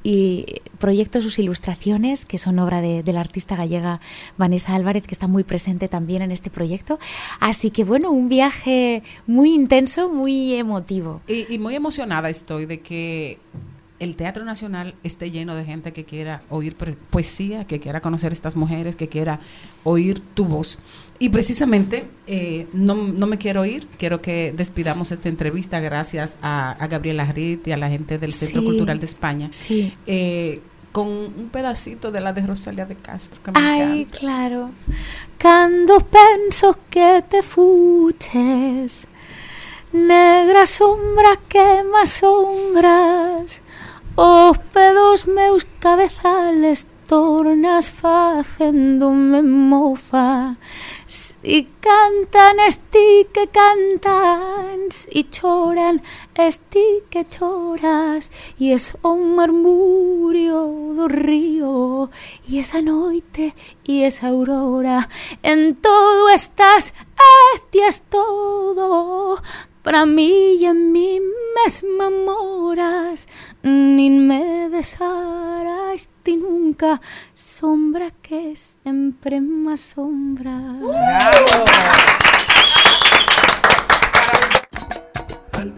Y 0.03 0.61
proyecto 0.78 1.22
sus 1.22 1.39
ilustraciones, 1.39 2.26
que 2.26 2.38
son 2.38 2.59
obra 2.59 2.82
de, 2.82 3.03
la 3.11 3.20
artista 3.20 3.55
gallega 3.55 3.99
Vanessa 4.38 4.76
Álvarez, 4.76 5.03
que 5.07 5.13
está 5.13 5.28
muy 5.28 5.43
presente 5.43 5.88
también 5.88 6.22
en 6.22 6.32
este 6.32 6.51
proyecto. 6.51 6.99
Así 7.39 7.72
que 7.72 7.84
bueno, 7.84 8.11
un 8.11 8.30
viaje 8.30 9.01
muy 9.26 9.53
intenso, 9.53 10.09
muy 10.09 10.53
emotivo. 10.53 11.22
Y 11.28 11.57
muy 11.57 11.76
emocionada 11.76 12.30
estoy 12.30 12.68
de 12.68 12.82
que 12.82 13.39
el 14.00 14.16
Teatro 14.16 14.43
Nacional 14.43 14.96
esté 15.04 15.32
lleno 15.32 15.56
de 15.56 15.64
gente 15.66 15.93
que 15.93 16.04
quiera 16.04 16.41
oír 16.50 16.76
poesía, 17.10 17.66
que 17.66 17.80
quiera 17.80 18.02
conocer 18.02 18.34
estas 18.34 18.56
mujeres, 18.56 18.96
que 18.96 19.08
quiera 19.08 19.39
oír 19.84 20.20
tu 20.34 20.46
voz. 20.46 20.80
Y 21.18 21.30
precisamente 21.30 22.06
eh, 22.28 22.68
no, 22.74 22.96
no 22.96 23.26
me 23.26 23.38
quiero 23.38 23.64
ir, 23.64 23.88
quiero 23.98 24.22
que 24.22 24.54
despidamos 24.56 25.12
esta 25.14 25.30
entrevista 25.30 25.80
gracias 25.80 26.38
a, 26.41 26.72
a 26.72 26.88
Gabriela 26.88 27.26
Rit 27.26 27.68
y 27.68 27.72
a 27.72 27.78
la 27.78 27.89
gente 27.89 28.18
del 28.20 28.34
Centro 28.34 28.62
Sí. 28.62 28.68
Cultural 28.68 29.00
de 29.00 29.06
España. 29.06 29.48
Sí. 29.52 29.93
eh, 30.08 30.62
con 30.91 31.08
un 31.10 31.50
pedacito 31.52 32.10
de 32.10 32.22
la 32.22 32.32
de 32.32 32.48
Rosalia 32.48 32.86
de 32.86 32.96
Castro. 32.96 33.41
Que 33.43 33.52
me 33.52 33.60
Ai, 33.60 33.82
encanta. 34.02 34.18
claro. 34.18 34.70
Cando 35.38 36.00
penso 36.00 36.78
que 36.89 37.22
te 37.30 37.41
fuches 37.43 39.08
Negra 39.91 40.66
sombra 40.66 41.38
que 41.50 41.84
más 41.91 42.10
sombras 42.12 43.62
Os 44.18 44.57
pedos 44.74 45.28
meus 45.28 45.68
cabezales 45.82 46.88
tornas 47.05 47.89
facéndome 47.89 49.41
mofa 49.41 50.55
Si 51.05 51.68
cantan 51.82 52.59
esti 52.66 53.28
que 53.34 53.47
cantan. 53.47 54.89
Si 54.89 55.26
choran 55.30 56.01
esti 56.34 57.03
que 57.11 57.26
choras. 57.26 58.32
E 58.57 58.72
es 58.72 58.97
o 59.03 59.16
marmurio 59.16 60.61
do 60.95 61.05
río 61.07 62.09
E 62.47 62.59
esa 62.63 62.82
noite 62.82 63.53
e 63.84 64.07
esa 64.07 64.28
aurora. 64.30 65.09
En 65.43 65.76
todo 65.76 66.30
estás 66.30 66.93
e 67.20 67.59
ti 67.70 67.82
es 67.84 68.01
todo. 68.09 69.43
Para 69.86 70.04
mí 70.08 70.58
e 70.60 70.66
en 70.66 70.92
mí 70.92 71.22
mesma 71.56 72.10
moras 72.10 73.28
Nin 73.62 74.26
me 74.28 74.68
desaras 74.68 76.10
ti 76.24 76.38
nunca 76.38 77.00
Sombra 77.36 78.10
que 78.26 78.56
sempre 78.56 79.40
máis 79.40 79.94
sombra 79.94 80.58
Al 85.54 85.70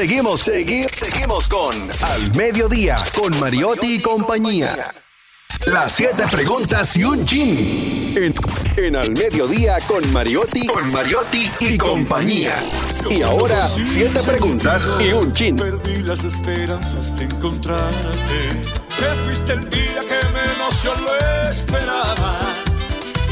Seguimos, 0.00 0.46
segui- 0.46 0.86
seguimos 0.94 1.48
con 1.48 1.72
Al 2.02 2.34
Mediodía, 2.36 2.98
con 3.18 3.34
Mariotti 3.40 3.94
y 3.94 4.02
compañía. 4.02 4.92
Las 5.64 5.92
siete 5.92 6.24
preguntas 6.30 6.94
y 6.98 7.04
un 7.04 7.24
chin. 7.24 8.12
En, 8.14 8.34
en 8.76 8.94
Al 8.96 9.10
Mediodía 9.12 9.78
con 9.86 10.12
Mariotti, 10.12 10.66
con 10.66 10.92
Mariotti 10.92 11.50
y 11.60 11.78
compañía. 11.78 12.62
Y 13.08 13.22
ahora, 13.22 13.70
siete 13.86 14.20
preguntas 14.20 14.86
y 15.00 15.12
un 15.12 15.32
chin. 15.32 15.56
Perdí 15.56 16.02
las 16.02 16.24
esperanzas 16.24 17.18
de 17.18 17.24
encontrarte. 17.24 18.50
Te 18.98 19.24
fuiste 19.24 19.52
el 19.54 19.70
día 19.70 20.02
que 20.06 20.28
menos 20.28 20.82
yo 20.84 20.94
lo 20.94 21.48
esperaba. 21.48 22.38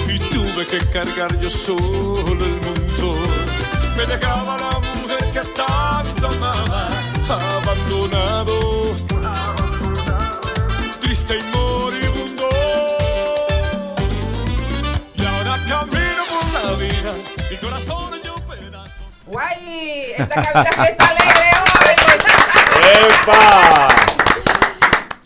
Y 0.08 0.18
tuve 0.18 0.64
que 0.64 0.78
cargar 0.90 1.38
yo 1.40 1.50
solo 1.50 2.42
el 2.42 2.58
mundo. 2.62 3.18
Me 3.98 4.06
dejaba 4.06 4.56
la 4.56 4.93
abandonado. 8.34 8.94
Triste 11.00 11.38
y 11.38 11.56
moribundo. 11.56 12.48
Y 15.14 15.24
ahora 15.24 15.58
camino 15.68 16.22
por 16.30 16.46
la 16.52 16.72
vida. 16.76 17.14
Mi 17.50 17.56
corazón 17.56 18.14
hecho 18.14 18.34
pedazos. 18.34 19.06
Guay, 19.26 20.12
esta 20.16 20.34
cabina 20.34 20.72
se 20.72 20.90
está 20.90 21.06
alegre 21.06 21.50
hoy. 21.60 21.94
¡Epa! 23.22 23.88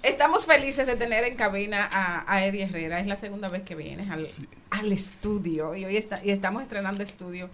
estamos 0.02 0.46
felices 0.46 0.86
de 0.86 0.96
tener 0.96 1.24
en 1.24 1.36
cabina 1.36 1.88
a, 1.90 2.24
a 2.26 2.44
Eddie 2.44 2.64
Herrera. 2.64 2.98
Es 2.98 3.06
la 3.06 3.16
segunda 3.16 3.48
vez 3.48 3.62
que 3.62 3.74
vienes 3.74 4.10
al, 4.10 4.26
al 4.70 4.92
estudio 4.92 5.74
y 5.74 5.84
hoy 5.84 5.96
está, 5.96 6.20
y 6.24 6.30
estamos 6.30 6.62
estrenando 6.62 7.02
estudio. 7.02 7.48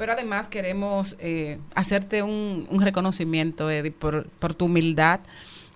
Pero 0.00 0.14
además 0.14 0.48
queremos 0.48 1.14
eh, 1.18 1.58
hacerte 1.74 2.22
un, 2.22 2.66
reconocimiento, 2.70 3.68
Eddie, 3.68 3.90
por, 3.90 4.24
tu 4.54 4.64
humildad, 4.64 5.20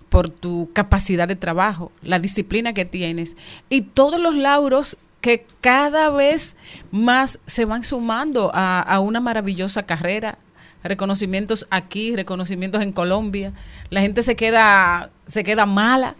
por 0.09 0.29
tu 0.29 0.71
capacidad 0.73 1.27
de 1.27 1.35
trabajo, 1.35 1.91
la 2.01 2.17
disciplina 2.17 2.73
que 2.73 2.85
tienes 2.85 3.37
y 3.69 3.81
todos 3.81 4.19
los 4.19 4.33
lauros 4.33 4.97
que 5.21 5.45
cada 5.61 6.09
vez 6.09 6.57
más 6.89 7.37
se 7.45 7.65
van 7.65 7.83
sumando 7.83 8.49
a, 8.55 8.81
a 8.81 8.99
una 8.99 9.21
maravillosa 9.21 9.83
carrera. 9.83 10.39
Reconocimientos 10.83 11.67
aquí, 11.69 12.15
reconocimientos 12.15 12.81
en 12.81 12.93
Colombia. 12.93 13.53
La 13.91 14.01
gente 14.01 14.23
se 14.23 14.35
queda, 14.35 15.11
se 15.27 15.43
queda 15.43 15.67
mala 15.67 16.15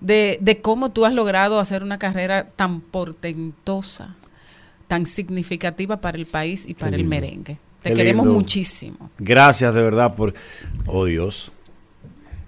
de, 0.00 0.38
de 0.40 0.62
cómo 0.62 0.92
tú 0.92 1.04
has 1.04 1.12
logrado 1.12 1.60
hacer 1.60 1.82
una 1.82 1.98
carrera 1.98 2.44
tan 2.56 2.80
portentosa, 2.80 4.16
tan 4.90 5.06
significativa 5.06 6.00
para 6.00 6.18
el 6.18 6.26
país 6.26 6.66
y 6.66 6.74
para 6.74 6.96
el 6.96 7.04
merengue. 7.04 7.58
Te 7.80 7.90
Qué 7.90 7.94
queremos 7.94 8.26
lindo. 8.26 8.40
muchísimo. 8.40 9.08
Gracias 9.20 9.72
de 9.72 9.82
verdad 9.82 10.16
por, 10.16 10.34
oh 10.86 11.04
Dios, 11.04 11.52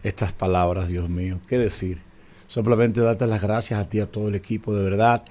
estas 0.02 0.32
palabras, 0.32 0.88
Dios 0.88 1.08
mío, 1.08 1.38
¿qué 1.46 1.56
decir? 1.56 1.98
Simplemente 2.48 3.00
darte 3.00 3.28
las 3.28 3.40
gracias 3.40 3.78
a 3.78 3.88
ti, 3.88 4.00
a 4.00 4.06
todo 4.06 4.26
el 4.26 4.34
equipo, 4.34 4.74
de 4.74 4.82
verdad. 4.82 5.22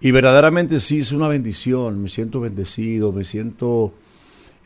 Y 0.00 0.10
verdaderamente 0.10 0.80
sí, 0.80 1.00
es 1.00 1.12
una 1.12 1.28
bendición, 1.28 2.02
me 2.02 2.08
siento 2.08 2.40
bendecido, 2.40 3.12
me 3.12 3.24
siento, 3.24 3.92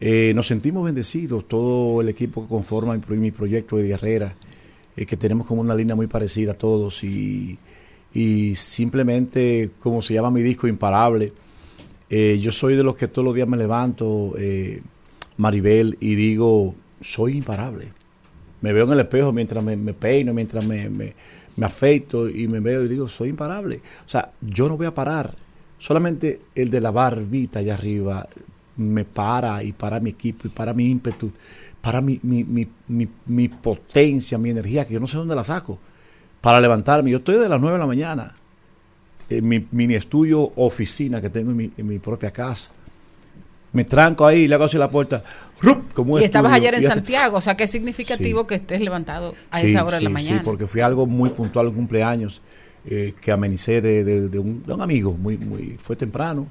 eh, 0.01 0.31
nos 0.37 0.47
sentimos 0.47 0.85
bendecidos, 0.85 1.49
todo 1.49 2.01
el 2.01 2.09
equipo 2.09 2.43
que 2.43 2.49
conforma 2.49 2.95
mi, 2.95 3.01
pro- 3.01 3.17
mi 3.17 3.33
proyecto 3.33 3.77
de 3.77 3.91
Herrera, 3.91 4.37
eh, 4.97 5.05
que 5.05 5.17
tenemos 5.17 5.49
como 5.49 5.63
una 5.63 5.75
línea 5.75 5.97
muy 5.97 6.07
parecida 6.07 6.53
a 6.53 6.55
todos 6.55 7.03
y, 7.03 7.59
y 8.15 8.55
simplemente, 8.55 9.71
como 9.81 10.01
se 10.01 10.15
llama 10.15 10.31
mi 10.31 10.43
disco, 10.43 10.69
Imparable, 10.69 11.33
eh, 12.11 12.39
yo 12.41 12.53
soy 12.53 12.77
de 12.77 12.83
los 12.83 12.97
que 12.97 13.09
todos 13.09 13.25
los 13.25 13.35
días 13.35 13.49
me 13.49 13.57
levanto, 13.57 14.35
eh, 14.39 14.83
Maribel, 15.37 15.97
y 16.01 16.15
digo, 16.15 16.75
soy 17.01 17.37
imparable. 17.37 17.93
Me 18.61 18.73
veo 18.73 18.87
en 18.87 18.93
el 18.93 19.01
espejo 19.01 19.33
mientras 19.33 19.63
me, 19.63 19.77
peino, 19.95 20.33
mientras 20.35 20.67
me, 20.67 20.89
me, 20.89 21.15
me 21.57 21.67
afeito 21.67 22.29
y 22.29 22.49
me 22.49 22.61
veo 22.61 22.85
y 22.85 22.89
digo, 22.89 23.09
soy 23.09 23.29
imparable. 23.29 23.81
O 24.05 24.09
sea, 24.09 24.33
yo 24.41 24.69
no 24.69 24.77
voy 24.77 24.87
a 24.87 24.95
parar. 24.95 25.35
Solamente 25.79 26.41
el 26.55 26.71
de 26.71 26.81
la 26.81 26.91
barbita 26.91 27.61
allá 27.61 27.75
arriba 27.75 28.27
me 28.77 29.05
para 29.05 29.63
y 29.63 29.73
para 29.73 30.01
mi 30.01 30.11
equipo 30.11 30.49
y 30.49 30.51
para 30.51 30.73
mi 30.73 30.87
ímpetu, 30.87 31.31
para 31.81 32.01
mi, 32.01 32.19
mi, 32.23 32.43
mi, 32.43 32.67
mi, 32.89 33.09
mi 33.27 33.49
potencia, 33.49 34.39
mi 34.39 34.51
energía, 34.51 34.85
que 34.87 34.95
yo 34.95 35.01
no 35.01 35.07
sé 35.07 35.19
dónde 35.19 35.37
la 35.37 35.45
saco, 35.45 35.79
para 36.41 36.61
levantarme. 36.61 37.11
Yo 37.11 37.19
estoy 37.19 37.37
de 37.37 37.49
las 37.49 37.61
9 37.61 37.77
de 37.77 37.81
la 37.81 37.87
mañana 37.87 38.35
en 39.31 39.47
mi 39.49 39.67
mini 39.73 39.95
estudio 39.95 40.53
oficina 40.57 41.21
que 41.21 41.31
tengo 41.31 41.51
en 41.51 41.57
mi, 41.57 41.71
en 41.77 41.87
mi 41.87 41.99
propia 41.99 42.31
casa. 42.31 42.71
Me 43.73 43.85
tranco 43.85 44.27
ahí, 44.27 44.49
le 44.49 44.55
hago 44.55 44.65
así 44.65 44.79
la 44.79 44.91
puerta. 44.91 45.23
¡rup! 45.61 45.93
Como 45.93 46.15
un 46.15 46.21
Y 46.23 46.25
estabas 46.25 46.53
estudio, 46.53 46.69
ayer 46.71 46.83
en 46.85 46.91
Santiago, 46.91 47.37
o 47.37 47.41
sea 47.41 47.55
que 47.57 47.65
es 47.65 47.71
significativo 47.71 48.47
que 48.47 48.55
estés 48.55 48.81
levantado 48.81 49.35
a 49.51 49.61
Sí, 49.61 49.67
esa 49.67 49.85
hora 49.85 49.99
de 49.99 50.05
la 50.05 50.11
mañana. 50.11 50.39
Sí, 50.39 50.45
porque 50.45 50.67
fue 50.67 50.83
algo 50.83 51.07
muy 51.07 51.31
puntual, 51.31 51.69
un 51.69 51.75
cumpleaños 51.75 52.41
eh, 52.87 53.13
que 53.21 53.31
amenicé 53.31 53.83
de, 53.83 54.05
de- 54.05 54.29
de 54.31 54.39
un, 54.39 54.63
de 54.63 54.73
un 54.73 54.81
amigo, 54.81 55.13
muy, 55.13 55.37
muy, 55.37 55.77
fue 55.79 55.97
temprano. 55.97 56.47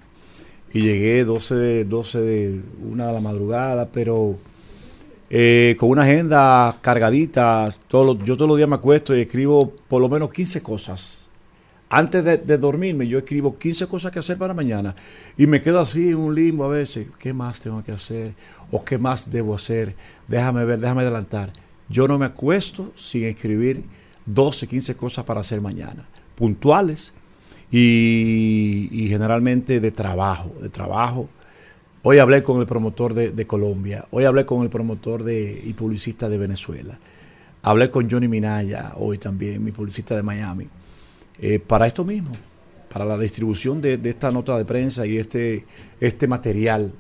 Y 0.72 0.82
llegué 0.82 1.24
12 1.24 1.56
de, 1.56 1.86
12 1.86 2.22
de 2.22 2.62
una 2.84 3.08
de 3.08 3.14
la 3.14 3.22
madrugada, 3.22 3.88
pero 3.92 4.38
eh, 5.32 5.76
con 5.80 5.90
una 5.90 6.04
agenda 6.04 6.78
cargadita. 6.82 7.70
Todos 7.88 8.06
los- 8.18 8.26
yo 8.28 8.38
todos 8.38 8.48
los 8.50 8.58
días 8.58 8.70
me 8.70 8.76
acuesto 8.76 9.16
y 9.18 9.22
escribo 9.22 9.74
por 9.88 10.02
lo 10.02 10.08
menos 10.10 10.32
15 10.32 10.62
cosas. 10.62 11.27
Antes 11.90 12.24
de, 12.24 12.58
dormirme, 12.58 13.08
yo 13.08 13.20
escribo 13.20 13.58
15 13.58 13.88
cosas 13.88 14.12
que 14.12 14.20
hacer 14.20 14.38
para 14.38 14.54
mañana. 14.54 14.94
Y 15.38 15.48
me 15.48 15.62
quedo 15.62 15.80
así 15.80 16.10
en 16.10 16.18
un 16.18 16.36
limbo 16.36 16.66
a 16.66 16.68
veces. 16.68 17.08
¿Qué 17.18 17.34
más 17.34 17.62
tengo 17.62 17.82
que 17.82 17.94
hacer? 17.94 18.34
¿O 18.72 18.84
qué 18.84 18.98
más 18.98 19.32
debo 19.32 19.56
hacer? 19.56 19.96
Déjame 20.28 20.66
ver, 20.66 20.82
déjame 20.82 21.04
adelantar. 21.04 21.52
Yo 21.88 22.08
no 22.08 22.20
me 22.20 22.26
acuesto 22.26 22.92
sin 22.96 23.24
escribir 23.24 23.84
12, 24.26 24.68
15 24.68 24.96
cosas 24.96 25.24
para 25.24 25.40
hacer 25.40 25.62
mañana. 25.62 26.04
Puntuales 26.36 27.14
y, 27.72 29.08
generalmente 29.10 29.80
de 29.80 29.92
trabajo. 29.92 30.54
De 30.62 30.68
trabajo. 30.68 31.30
Hoy 32.04 32.20
hablé 32.20 32.44
con 32.44 32.60
el 32.60 32.66
promotor 32.66 33.14
de, 33.14 33.32
de 33.32 33.48
Colombia. 33.48 34.06
Hoy 34.12 34.26
hablé 34.26 34.46
con 34.46 34.64
el 34.64 34.70
promotor 34.70 35.24
de, 35.24 35.62
y 35.64 35.74
publicista 35.74 36.28
de 36.28 36.38
Venezuela. 36.38 37.00
Hablé 37.62 37.90
con 37.90 38.10
Johnny 38.10 38.28
Minaya 38.28 38.94
hoy 38.96 39.18
también, 39.18 39.64
mi 39.64 39.72
publicista 39.72 40.16
de 40.16 40.24
Miami. 40.24 40.68
Eh, 41.42 41.60
para 41.60 41.88
esto 41.88 42.04
mismo, 42.04 42.32
para 42.92 43.06
la 43.06 43.18
distribución 43.18 43.82
de, 43.82 43.98
de 43.98 44.10
esta 44.10 44.32
nota 44.32 44.58
de 44.58 44.66
prensa 44.66 45.06
y 45.06 45.18
este, 45.18 45.66
este 46.00 46.28
material, 46.28 46.92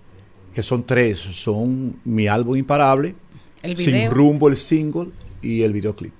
que 0.53 0.61
son 0.61 0.83
tres, 0.85 1.17
son 1.17 1.99
mi 2.05 2.27
álbum 2.27 2.55
imparable, 2.55 3.15
El 3.63 3.75
Sin 3.75 4.09
rumbo 4.11 4.47
el 4.47 4.55
single 4.57 5.09
y 5.41 5.63
el 5.63 5.73
videoclip. 5.73 6.13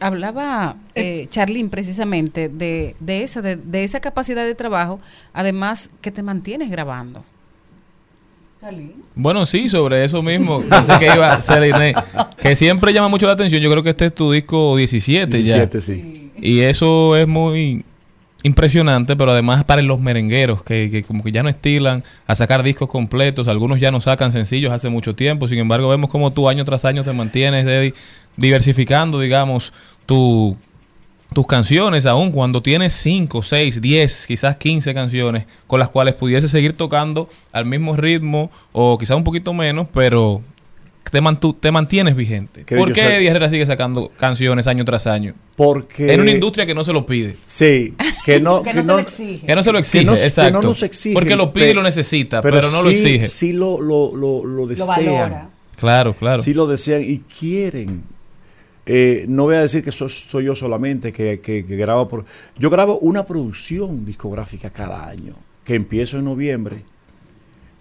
Hablaba 0.00 0.76
eh, 0.94 1.26
Charlene 1.30 1.68
precisamente 1.70 2.48
de, 2.48 2.94
de 3.00 3.22
esa 3.22 3.40
de, 3.42 3.56
de 3.56 3.84
esa 3.84 4.00
capacidad 4.00 4.44
de 4.44 4.54
trabajo, 4.54 5.00
además 5.32 5.90
que 6.00 6.10
te 6.10 6.22
mantienes 6.22 6.70
grabando. 6.70 7.24
Bueno, 9.14 9.44
sí, 9.46 9.68
sobre 9.68 10.04
eso 10.04 10.22
mismo. 10.22 10.60
Pensé 10.68 10.92
que 10.98 11.06
iba 11.14 11.32
a 11.32 11.40
ser 11.40 11.64
Inés, 11.64 11.96
Que 12.40 12.56
siempre 12.56 12.92
llama 12.92 13.08
mucho 13.08 13.26
la 13.26 13.32
atención. 13.32 13.60
Yo 13.60 13.70
creo 13.70 13.82
que 13.82 13.90
este 13.90 14.06
es 14.06 14.14
tu 14.14 14.32
disco 14.32 14.76
17, 14.76 15.36
17, 15.36 15.76
ya. 15.78 15.80
sí. 15.80 16.30
Y 16.44 16.60
eso 16.60 17.16
es 17.16 17.26
muy 17.26 17.86
impresionante, 18.42 19.16
pero 19.16 19.30
además 19.30 19.64
para 19.64 19.80
los 19.80 19.98
merengueros, 19.98 20.62
que, 20.62 20.90
que 20.90 21.02
como 21.02 21.24
que 21.24 21.32
ya 21.32 21.42
no 21.42 21.48
estilan 21.48 22.04
a 22.26 22.34
sacar 22.34 22.62
discos 22.62 22.86
completos. 22.90 23.48
Algunos 23.48 23.80
ya 23.80 23.90
no 23.90 24.02
sacan 24.02 24.30
sencillos 24.30 24.70
hace 24.70 24.90
mucho 24.90 25.14
tiempo. 25.14 25.48
Sin 25.48 25.58
embargo, 25.58 25.88
vemos 25.88 26.10
como 26.10 26.34
tú 26.34 26.46
año 26.46 26.62
tras 26.66 26.84
año 26.84 27.02
te 27.02 27.14
mantienes 27.14 27.94
diversificando, 28.36 29.20
digamos, 29.20 29.72
tu, 30.04 30.54
tus 31.32 31.46
canciones, 31.46 32.04
aún 32.04 32.30
cuando 32.30 32.60
tienes 32.60 32.92
5, 32.92 33.42
6, 33.42 33.80
10, 33.80 34.26
quizás 34.26 34.56
15 34.56 34.92
canciones 34.92 35.46
con 35.66 35.80
las 35.80 35.88
cuales 35.88 36.12
pudiese 36.12 36.48
seguir 36.48 36.76
tocando 36.76 37.30
al 37.52 37.64
mismo 37.64 37.96
ritmo 37.96 38.50
o 38.72 38.98
quizás 38.98 39.16
un 39.16 39.24
poquito 39.24 39.54
menos, 39.54 39.88
pero 39.94 40.42
te, 41.10 41.20
mantu- 41.22 41.56
te 41.58 41.70
mantienes 41.70 42.16
vigente. 42.16 42.64
¿Por 42.64 42.92
qué 42.92 43.00
sé- 43.02 43.16
Eddie 43.16 43.28
Herrera 43.28 43.48
sigue 43.50 43.66
sacando 43.66 44.10
canciones 44.16 44.66
año 44.66 44.84
tras 44.84 45.06
año? 45.06 45.34
Porque... 45.56 46.12
En 46.12 46.20
una 46.20 46.30
industria 46.30 46.66
que 46.66 46.74
no 46.74 46.82
se 46.84 46.92
lo 46.92 47.06
pide. 47.06 47.36
Sí, 47.46 47.94
que 48.24 48.40
no, 48.40 48.62
Que 48.64 48.70
que 48.70 48.76
no 48.76 48.82
se 48.82 48.88
lo 48.92 48.98
exige. 48.98 49.46
Que 49.46 49.54
no 49.54 49.62
se 49.62 49.72
lo 49.72 49.78
exige, 49.78 50.04
que 50.04 50.10
no- 50.10 50.14
que 50.16 50.24
exacto. 50.26 50.52
no 50.52 50.62
nos 50.62 50.82
exige. 50.82 51.14
Porque 51.14 51.36
lo 51.36 51.52
pide 51.52 51.70
y 51.70 51.74
lo 51.74 51.82
necesita, 51.82 52.40
pero 52.42 52.62
no 52.70 52.82
lo 52.82 52.90
exige. 52.90 53.26
Sí 53.26 53.52
lo, 53.52 53.80
lo, 53.80 54.14
lo, 54.16 54.44
lo 54.44 54.66
desean. 54.66 54.88
valora. 54.88 55.50
Claro, 55.76 56.14
claro. 56.14 56.42
Sí 56.42 56.54
lo 56.54 56.66
desean 56.66 57.02
y 57.02 57.18
quieren. 57.18 58.02
Eh, 58.86 59.24
no 59.28 59.44
voy 59.44 59.56
a 59.56 59.60
decir 59.62 59.82
que 59.82 59.90
so- 59.92 60.08
soy 60.08 60.44
yo 60.44 60.54
solamente 60.54 61.12
que, 61.12 61.40
que- 61.40 61.64
que 61.64 61.76
grabo 61.76 62.06
por... 62.06 62.24
Yo 62.58 62.68
grabo 62.70 62.98
una 62.98 63.24
producción 63.24 64.04
discográfica 64.04 64.68
cada 64.70 65.08
año, 65.08 65.34
que 65.64 65.74
empiezo 65.74 66.18
en 66.18 66.24
noviembre, 66.26 66.84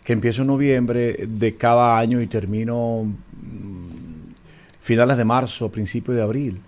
que 0.03 0.13
empiezo 0.13 0.41
en 0.41 0.47
noviembre 0.49 1.25
de 1.27 1.55
cada 1.55 1.97
año 1.97 2.21
y 2.21 2.27
termino 2.27 3.03
mm, 3.05 4.33
finales 4.81 5.17
de 5.17 5.25
marzo, 5.25 5.71
principios 5.71 6.17
de 6.17 6.23
abril. 6.23 6.59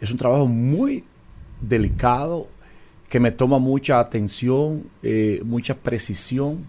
Es 0.00 0.10
un 0.10 0.18
trabajo 0.18 0.46
muy 0.46 1.04
delicado 1.60 2.48
que 3.08 3.20
me 3.20 3.30
toma 3.30 3.58
mucha 3.58 4.00
atención, 4.00 4.84
eh, 5.02 5.40
mucha 5.44 5.74
precisión, 5.74 6.64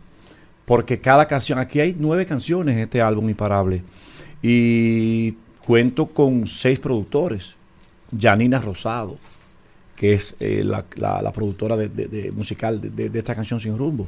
porque 0.66 1.00
cada 1.00 1.26
canción, 1.28 1.60
aquí 1.60 1.80
hay 1.80 1.96
nueve 1.98 2.26
canciones 2.26 2.76
en 2.76 2.84
este 2.84 3.02
álbum 3.02 3.28
Imparable, 3.30 3.84
y 4.42 5.34
cuento 5.66 6.06
con 6.08 6.46
seis 6.48 6.80
productores. 6.80 7.56
Janina 8.18 8.60
Rosado, 8.60 9.18
que 9.96 10.14
es 10.14 10.36
eh, 10.40 10.64
la, 10.64 11.32
productora 11.34 11.76
de, 11.76 12.32
musical 12.32 12.80
de- 12.80 13.10
de 13.10 13.20
esta 13.20 13.36
canción 13.36 13.60
Sin 13.60 13.78
Rumbo. 13.78 14.06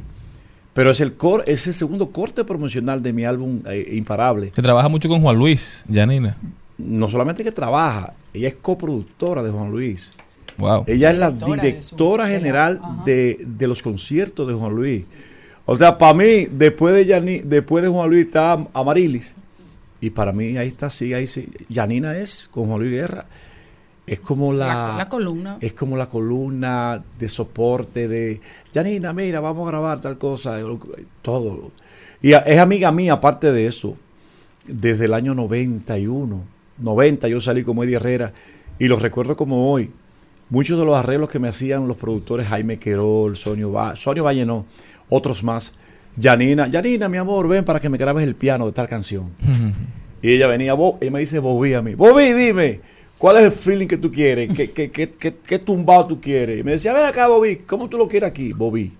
Pero 0.78 0.92
es 0.92 1.02
el, 1.02 1.14
cor, 1.16 1.44
es 1.48 1.66
el 1.66 1.74
segundo 1.74 2.12
corte 2.12 2.44
promocional 2.46 3.02
de 3.02 3.12
mi 3.12 3.26
álbum 3.26 3.62
eh, 3.66 3.96
Imparable. 3.96 4.52
Que 4.52 4.62
trabaja 4.62 4.88
mucho 4.88 5.10
con 5.10 5.22
Juan 5.22 5.36
Luis, 5.36 5.84
Janina. 5.92 6.38
No 6.78 7.08
solamente 7.08 7.44
que 7.44 7.52
trabaja, 7.52 8.14
ella 8.32 8.50
es 8.50 8.56
coproductora 8.62 9.42
de 9.42 9.50
Juan 9.50 9.72
Luis. 9.72 10.12
Wow. 10.60 10.84
Ella 10.86 11.10
es 11.10 11.18
la 11.18 11.32
Directora 11.32 12.28
de 12.28 12.34
su- 12.34 12.38
general 12.40 12.80
de, 13.06 13.44
de 13.44 13.68
los 13.68 13.82
conciertos 13.82 14.48
de 14.48 14.54
Juan 14.54 14.76
Luis. 14.76 15.08
O 15.66 15.76
sea, 15.76 15.98
para 15.98 16.14
mí, 16.14 16.46
después 16.52 16.94
de, 16.94 17.08
Yani- 17.08 17.42
después 17.44 17.84
de 17.84 17.90
Juan 17.90 18.08
Luis 18.10 18.28
está 18.28 18.54
Amarilis. 18.74 19.34
Y 20.00 20.12
para 20.12 20.32
mí 20.32 20.58
ahí 20.58 20.68
está, 20.68 20.92
sí, 20.92 21.12
ahí 21.12 21.26
sí. 21.26 21.50
Yanina 21.70 22.16
es 22.18 22.48
con 22.52 22.68
Juan 22.68 22.82
Luis 22.82 22.92
Guerra. 22.92 23.26
Es 24.08 24.20
como 24.22 24.54
la, 24.54 24.68
La- 24.68 24.98
la 24.98 25.10
columna. 25.10 25.58
Es 25.62 25.74
como 25.74 25.98
la 25.98 26.08
columna 26.08 27.04
de 27.20 27.28
soporte 27.30 28.08
de 28.08 28.40
Yanina, 28.74 29.12
mira, 29.14 29.40
vamos 29.42 29.68
a 29.68 29.72
grabar 29.72 30.00
tal 30.00 30.18
cosa. 30.18 30.58
Todo. 31.22 31.72
Y 32.22 32.32
es 32.32 32.58
amiga 32.60 32.92
mía, 32.92 33.14
aparte 33.14 33.52
de 33.52 33.68
eso, 33.68 33.96
desde 34.66 35.06
el 35.06 35.14
año 35.14 35.36
91. 35.36 36.42
90 36.80 37.28
yo 37.28 37.42
salí 37.42 37.64
como 37.64 37.84
Eddie 37.84 37.96
Herrera 37.98 38.34
y 38.80 38.88
lo 38.88 38.98
recuerdo 38.98 39.36
como 39.36 39.72
hoy. 39.72 39.92
muchos 40.50 40.80
de 40.80 40.86
los 40.86 40.96
arreglos 40.96 41.30
que 41.30 41.40
me 41.40 41.50
hacían 41.50 41.88
los 41.88 41.98
productores 41.98 42.48
Jaime 42.48 42.78
Querol, 42.80 43.36
Sonio, 43.36 43.72
Va- 43.74 43.96
Sonio 43.98 44.24
Valle 44.24 44.46
no, 44.46 44.66
otros 45.10 45.44
más. 45.44 45.74
Janina, 46.20 46.70
Janina, 46.72 47.10
mi 47.10 47.18
amor, 47.18 47.48
ven 47.48 47.66
para 47.66 47.80
que 47.82 47.90
me 47.90 47.98
grabes 47.98 48.24
el 48.26 48.36
piano 48.36 48.66
de 48.68 48.72
tal 48.72 48.88
canción. 48.88 49.32
Y 50.22 50.32
ella 50.32 50.48
venía, 50.48 50.74
Bo- 50.76 50.98
y 51.02 51.10
me 51.10 51.20
dice 51.20 51.40
Bobby 51.40 51.74
a 51.74 51.82
mí, 51.82 51.94
Bobby, 51.96 52.32
dime, 52.34 52.80
¿cuál 53.18 53.38
es 53.38 53.44
el 53.44 53.52
feeling 53.52 53.88
que 53.88 53.98
tú 53.98 54.12
quieres? 54.12 54.50
¿Qué, 54.56 54.72
qué, 54.72 54.90
qué, 54.92 55.10
qué- 55.36 55.60
tumbado 55.60 56.08
tú 56.08 56.22
quieres? 56.22 56.60
Y 56.60 56.64
me 56.64 56.72
decía, 56.74 56.94
ven 56.94 57.06
acá, 57.06 57.28
Bobby, 57.28 57.58
¿cómo 57.58 57.88
tú 57.90 57.98
lo 57.98 58.08
quieres 58.08 58.30
aquí? 58.30 58.54
Bobby. 58.54 58.94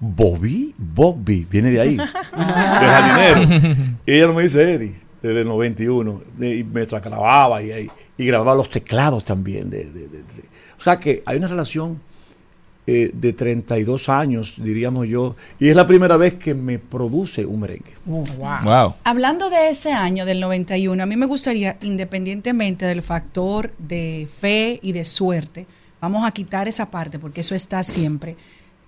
Bobby, 0.00 0.74
Bobby, 0.76 1.46
viene 1.48 1.70
de 1.70 1.80
ahí, 1.80 1.96
de 1.96 2.06
jardinero. 2.06 3.96
Y 4.06 4.12
ella 4.14 4.26
no 4.26 4.34
me 4.34 4.42
dice 4.42 4.74
Eddie, 4.74 4.94
desde 5.22 5.42
el 5.42 5.46
91. 5.48 6.22
Y 6.40 6.64
me 6.64 6.84
grababa 6.84 7.62
y, 7.62 7.70
y, 7.70 7.90
y 8.18 8.26
grababa 8.26 8.54
los 8.56 8.68
teclados 8.68 9.24
también. 9.24 9.70
de- 9.70 9.84
de- 9.84 10.08
de- 10.08 10.18
O 10.78 10.82
sea 10.82 10.98
que 10.98 11.22
hay 11.24 11.36
una 11.38 11.46
relación 11.46 12.00
eh, 12.84 13.12
de 13.14 13.32
32 13.32 14.08
años, 14.08 14.60
diríamos 14.60 15.06
yo, 15.06 15.36
y 15.60 15.68
es 15.68 15.76
la 15.76 15.86
primera 15.86 16.16
vez 16.16 16.34
que 16.34 16.52
me 16.52 16.80
produce 16.80 17.46
un 17.46 17.60
merengue. 17.60 17.92
Wow. 18.04 18.94
Hablando 19.04 19.50
de 19.50 19.68
ese 19.68 19.92
año, 19.92 20.26
del 20.26 20.40
91, 20.40 21.00
a 21.00 21.06
mí 21.06 21.16
me 21.16 21.26
gustaría, 21.26 21.76
independientemente 21.82 22.84
del 22.84 23.02
factor 23.02 23.72
de 23.78 24.28
fe 24.40 24.80
y 24.82 24.90
de 24.90 25.04
suerte, 25.04 25.66
vamos 26.00 26.26
a 26.26 26.32
quitar 26.32 26.66
esa 26.66 26.90
parte 26.90 27.20
porque 27.20 27.42
eso 27.42 27.54
está 27.54 27.84
siempre. 27.84 28.36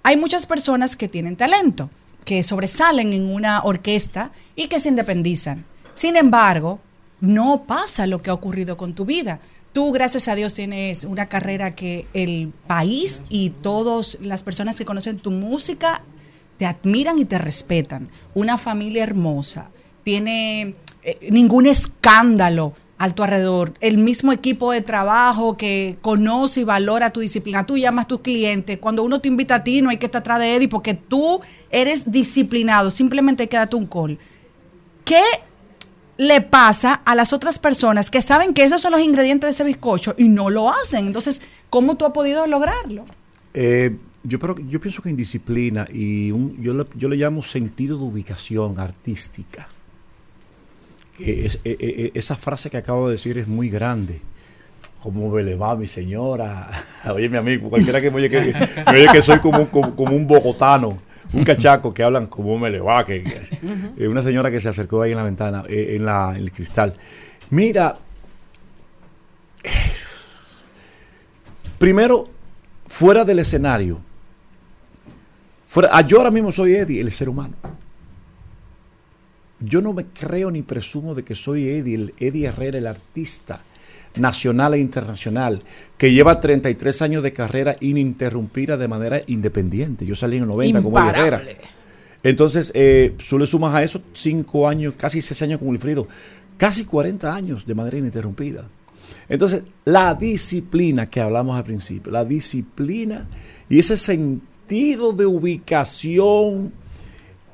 Hay 0.02 0.16
muchas 0.16 0.44
personas 0.46 0.96
que 0.96 1.08
tienen 1.08 1.36
talento, 1.36 1.88
que 2.24 2.42
sobresalen 2.42 3.12
en 3.12 3.32
una 3.32 3.62
orquesta 3.62 4.32
y 4.56 4.66
que 4.66 4.80
se 4.80 4.88
independizan. 4.88 5.64
Sin 5.94 6.16
embargo, 6.16 6.80
no 7.20 7.62
pasa 7.62 8.08
lo 8.08 8.20
que 8.20 8.30
ha 8.30 8.34
ocurrido 8.34 8.76
con 8.76 8.94
tu 8.94 9.04
vida. 9.04 9.38
Tú, 9.74 9.90
gracias 9.90 10.28
a 10.28 10.36
Dios, 10.36 10.54
tienes 10.54 11.02
una 11.02 11.28
carrera 11.28 11.74
que 11.74 12.06
el 12.14 12.52
país 12.68 13.24
y 13.28 13.50
todas 13.50 14.18
las 14.20 14.44
personas 14.44 14.78
que 14.78 14.84
conocen 14.84 15.18
tu 15.18 15.32
música 15.32 16.00
te 16.58 16.64
admiran 16.64 17.18
y 17.18 17.24
te 17.24 17.38
respetan. 17.38 18.08
Una 18.34 18.56
familia 18.56 19.02
hermosa. 19.02 19.70
Tiene 20.04 20.76
eh, 21.02 21.28
ningún 21.28 21.66
escándalo 21.66 22.74
a 22.98 23.10
tu 23.10 23.24
alrededor. 23.24 23.74
El 23.80 23.98
mismo 23.98 24.30
equipo 24.30 24.70
de 24.70 24.80
trabajo 24.80 25.56
que 25.56 25.98
conoce 26.02 26.60
y 26.60 26.64
valora 26.64 27.10
tu 27.10 27.18
disciplina. 27.18 27.66
Tú 27.66 27.76
llamas 27.76 28.04
a 28.04 28.08
tus 28.08 28.20
clientes. 28.20 28.78
Cuando 28.78 29.02
uno 29.02 29.20
te 29.20 29.26
invita 29.26 29.56
a 29.56 29.64
ti, 29.64 29.82
no 29.82 29.90
hay 29.90 29.96
que 29.96 30.06
estar 30.06 30.20
atrás 30.20 30.38
de 30.38 30.54
Eddie 30.54 30.68
porque 30.68 30.94
tú 30.94 31.40
eres 31.68 32.12
disciplinado. 32.12 32.92
Simplemente 32.92 33.48
quédate 33.48 33.74
un 33.74 33.86
call. 33.86 34.20
¿Qué 35.04 35.20
le 36.16 36.40
pasa 36.40 36.94
a 37.04 37.14
las 37.14 37.32
otras 37.32 37.58
personas 37.58 38.10
que 38.10 38.22
saben 38.22 38.54
que 38.54 38.64
esos 38.64 38.80
son 38.80 38.92
los 38.92 39.00
ingredientes 39.00 39.48
de 39.48 39.50
ese 39.52 39.64
bizcocho 39.64 40.14
y 40.16 40.28
no 40.28 40.50
lo 40.50 40.70
hacen? 40.72 41.06
Entonces, 41.06 41.42
¿cómo 41.70 41.96
tú 41.96 42.04
has 42.06 42.12
podido 42.12 42.46
lograrlo? 42.46 43.04
Eh, 43.52 43.96
yo, 44.22 44.38
pero, 44.38 44.56
yo 44.68 44.80
pienso 44.80 45.02
que 45.02 45.10
en 45.10 45.16
disciplina 45.16 45.84
y 45.92 46.30
un- 46.30 46.60
yo, 46.62 46.72
le, 46.74 46.86
yo 46.94 47.08
le 47.08 47.16
llamo 47.16 47.42
sentido 47.42 47.98
de 47.98 48.04
ubicación 48.04 48.78
artística. 48.78 49.68
Que 51.16 51.46
es- 51.46 51.60
eh, 51.64 51.76
eh, 51.78 52.10
esa 52.14 52.34
frase 52.36 52.70
que 52.70 52.76
acabo 52.76 53.08
de 53.08 53.12
decir 53.12 53.38
es 53.38 53.46
muy 53.48 53.68
grande. 53.68 54.20
Como 55.02 55.28
me 55.30 55.42
le 55.42 55.54
va 55.54 55.76
mi 55.76 55.86
señora. 55.86 56.70
Oye, 57.14 57.28
mi 57.28 57.36
amigo, 57.36 57.68
cualquiera 57.68 58.00
que 58.00 58.10
me 58.10 58.16
oye 58.16 58.30
que, 58.30 58.40
me 58.90 58.98
oye 58.98 59.08
que 59.12 59.20
soy 59.22 59.38
como, 59.38 59.68
como 59.70 60.16
un 60.16 60.26
bogotano, 60.26 60.96
un 61.32 61.44
cachaco 61.44 61.92
que 61.92 62.02
hablan 62.02 62.26
como 62.26 62.58
me 62.58 62.70
le 62.70 62.80
va. 62.80 63.04
Que, 63.04 63.24
eh, 63.96 64.08
una 64.08 64.22
señora 64.22 64.50
que 64.50 64.60
se 64.60 64.68
acercó 64.68 65.02
ahí 65.02 65.12
en 65.12 65.16
la 65.16 65.24
ventana, 65.24 65.64
eh, 65.68 65.96
en, 65.96 66.04
la, 66.04 66.32
en 66.34 66.42
el 66.42 66.52
cristal. 66.52 66.94
Mira, 67.50 67.98
primero, 71.78 72.28
fuera 72.86 73.24
del 73.24 73.38
escenario, 73.38 74.00
fuera, 75.64 75.90
ah, 75.92 76.02
yo 76.02 76.18
ahora 76.18 76.30
mismo 76.30 76.52
soy 76.52 76.74
Eddie, 76.74 77.00
el 77.00 77.10
ser 77.10 77.28
humano. 77.28 77.54
Yo 79.60 79.80
no 79.80 79.92
me 79.92 80.06
creo 80.06 80.50
ni 80.50 80.62
presumo 80.62 81.14
de 81.14 81.24
que 81.24 81.34
soy 81.34 81.68
Eddie, 81.68 81.94
el 81.94 82.14
Eddie 82.18 82.48
Herrera, 82.48 82.78
el 82.78 82.86
artista 82.86 83.62
nacional 84.16 84.74
e 84.74 84.78
internacional, 84.78 85.62
que 85.98 86.12
lleva 86.12 86.40
33 86.40 87.02
años 87.02 87.22
de 87.22 87.32
carrera 87.32 87.76
ininterrumpida 87.80 88.76
de 88.76 88.88
manera 88.88 89.20
independiente. 89.26 90.06
Yo 90.06 90.14
salí 90.14 90.36
en 90.36 90.44
el 90.44 90.48
90 90.48 90.82
como 90.82 90.98
Herrera. 90.98 91.42
Entonces, 92.22 92.72
eh, 92.74 93.14
le 93.38 93.46
sumas 93.46 93.74
a 93.74 93.82
eso 93.82 94.00
5 94.12 94.68
años, 94.68 94.94
casi 94.96 95.20
6 95.20 95.42
años 95.42 95.58
con 95.58 95.68
Wilfrido, 95.68 96.08
casi 96.56 96.84
40 96.84 97.34
años 97.34 97.66
de 97.66 97.74
manera 97.74 97.98
ininterrumpida. 97.98 98.64
Entonces, 99.28 99.64
la 99.84 100.14
disciplina 100.14 101.08
que 101.08 101.20
hablamos 101.20 101.56
al 101.56 101.64
principio, 101.64 102.12
la 102.12 102.24
disciplina 102.24 103.26
y 103.68 103.78
ese 103.78 103.96
sentido 103.96 105.12
de 105.12 105.26
ubicación 105.26 106.72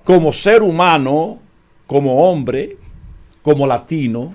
como 0.05 0.33
ser 0.33 0.63
humano, 0.63 1.41
como 1.87 2.31
hombre, 2.31 2.77
como 3.43 3.67
latino, 3.67 4.35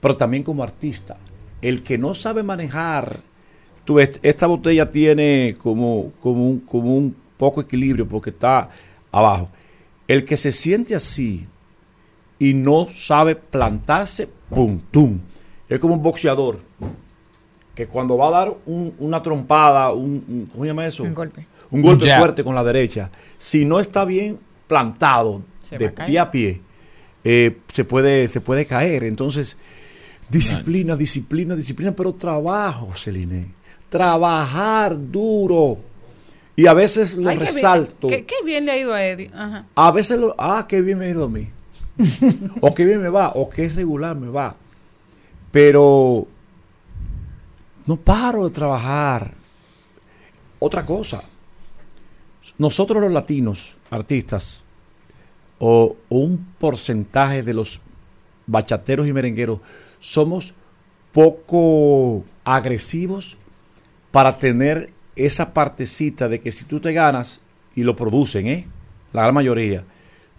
pero 0.00 0.16
también 0.16 0.42
como 0.42 0.62
artista. 0.62 1.16
El 1.62 1.82
que 1.82 1.98
no 1.98 2.14
sabe 2.14 2.42
manejar, 2.42 3.20
tú 3.84 3.94
ves, 3.94 4.18
esta 4.22 4.46
botella 4.46 4.90
tiene 4.90 5.56
como, 5.62 6.12
como, 6.20 6.48
un, 6.48 6.60
como 6.60 6.96
un 6.96 7.14
poco 7.36 7.60
equilibrio 7.60 8.06
porque 8.08 8.30
está 8.30 8.70
abajo. 9.12 9.50
El 10.08 10.24
que 10.24 10.36
se 10.36 10.52
siente 10.52 10.94
así 10.94 11.46
y 12.38 12.54
no 12.54 12.86
sabe 12.92 13.36
plantarse, 13.36 14.28
pum, 14.48 14.80
tum. 14.90 15.18
Es 15.68 15.78
como 15.78 15.94
un 15.94 16.02
boxeador 16.02 16.60
que 17.74 17.86
cuando 17.86 18.16
va 18.16 18.28
a 18.28 18.30
dar 18.30 18.56
un- 18.66 18.94
una 18.98 19.22
trompada, 19.22 19.92
un, 19.92 20.24
un- 20.26 20.46
¿cómo 20.50 20.64
se 20.64 20.68
llama 20.68 20.86
eso? 20.86 21.02
Un 21.04 21.14
golpe. 21.14 21.46
Un 21.70 21.82
golpe 21.82 22.06
fuerte 22.18 22.42
con 22.42 22.54
la 22.54 22.64
derecha. 22.64 23.10
Si 23.38 23.64
no 23.64 23.78
está 23.78 24.04
bien 24.04 24.38
plantado 24.66 25.42
Se 25.60 25.78
de 25.78 25.86
a 25.86 25.94
pie 25.94 26.18
a 26.18 26.30
pie, 26.30 26.60
eh, 27.22 27.58
se, 27.72 27.84
puede, 27.84 28.26
se 28.28 28.40
puede 28.40 28.66
caer. 28.66 29.04
Entonces, 29.04 29.56
disciplina, 30.30 30.96
disciplina, 30.96 31.54
disciplina, 31.56 31.92
pero 31.92 32.12
trabajo, 32.14 32.92
Celine. 32.94 33.48
Trabajar 33.88 34.96
duro. 35.10 35.78
Y 36.56 36.66
a 36.66 36.74
veces 36.74 37.16
lo 37.16 37.28
Ay, 37.30 37.38
qué 37.38 37.44
bien- 37.44 37.54
resalto. 37.54 38.08
Qué, 38.08 38.24
qué 38.24 38.34
bien 38.44 38.64
le 38.66 38.72
ha 38.72 38.78
ido 38.78 38.92
a 38.94 39.04
Eddie. 39.04 39.30
Ajá. 39.34 39.66
A 39.74 39.90
veces 39.90 40.18
lo, 40.18 40.34
ah, 40.38 40.66
qué 40.68 40.80
bien 40.82 40.98
me 40.98 41.06
ha 41.06 41.10
ido 41.10 41.24
a 41.24 41.28
mí. 41.28 41.48
o 42.60 42.74
qué 42.74 42.84
bien 42.84 43.00
me 43.02 43.08
va, 43.08 43.32
o 43.34 43.48
qué 43.50 43.68
regular 43.68 44.16
me 44.16 44.28
va. 44.28 44.56
Pero 45.50 46.26
no 47.86 47.96
paro 47.96 48.44
de 48.44 48.50
trabajar. 48.50 49.34
Otra 50.58 50.84
cosa, 50.84 51.22
nosotros 52.58 53.02
los 53.02 53.10
latinos, 53.10 53.78
artistas, 53.90 54.62
o, 55.58 55.96
o 56.08 56.16
un 56.18 56.54
porcentaje 56.58 57.42
de 57.42 57.54
los 57.54 57.80
bachateros 58.46 59.06
y 59.08 59.12
merengueros, 59.12 59.60
somos 60.00 60.54
poco 61.12 62.24
agresivos 62.44 63.36
para 64.10 64.38
tener 64.38 64.90
esa 65.14 65.52
partecita 65.54 66.28
de 66.28 66.40
que 66.40 66.50
si 66.50 66.64
tú 66.64 66.80
te 66.80 66.92
ganas, 66.92 67.40
y 67.76 67.84
lo 67.84 67.94
producen, 67.94 68.46
¿eh? 68.48 68.66
la 69.12 69.22
gran 69.22 69.34
mayoría, 69.34 69.84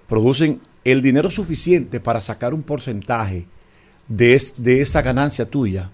producen 0.07 0.59
el 0.83 1.01
dinero 1.01 1.31
suficiente 1.31 1.99
para 1.99 2.19
sacar 2.19 2.53
un 2.53 2.63
porcentaje 2.63 3.45
de, 4.07 4.33
es- 4.33 4.55
de 4.57 4.81
esa 4.81 5.01
ganancia 5.01 5.45
tuya. 5.45 5.89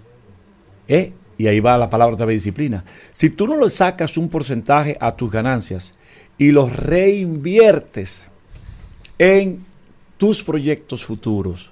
¿eh? 0.87 1.13
Y 1.37 1.45
ahí 1.47 1.59
va 1.59 1.77
la 1.77 1.89
palabra 1.89 2.25
vez 2.25 2.37
disciplina. 2.37 2.83
Si 3.13 3.29
tú 3.29 3.45
no 3.47 3.57
le 3.59 3.69
sacas 3.69 4.17
un 4.17 4.29
porcentaje 4.29 4.97
a 4.99 5.15
tus 5.15 5.29
ganancias 5.31 5.93
y 6.37 6.51
los 6.51 6.75
reinviertes 6.75 8.29
en 9.19 9.63
tus 10.17 10.43
proyectos 10.43 11.05
futuros, 11.05 11.71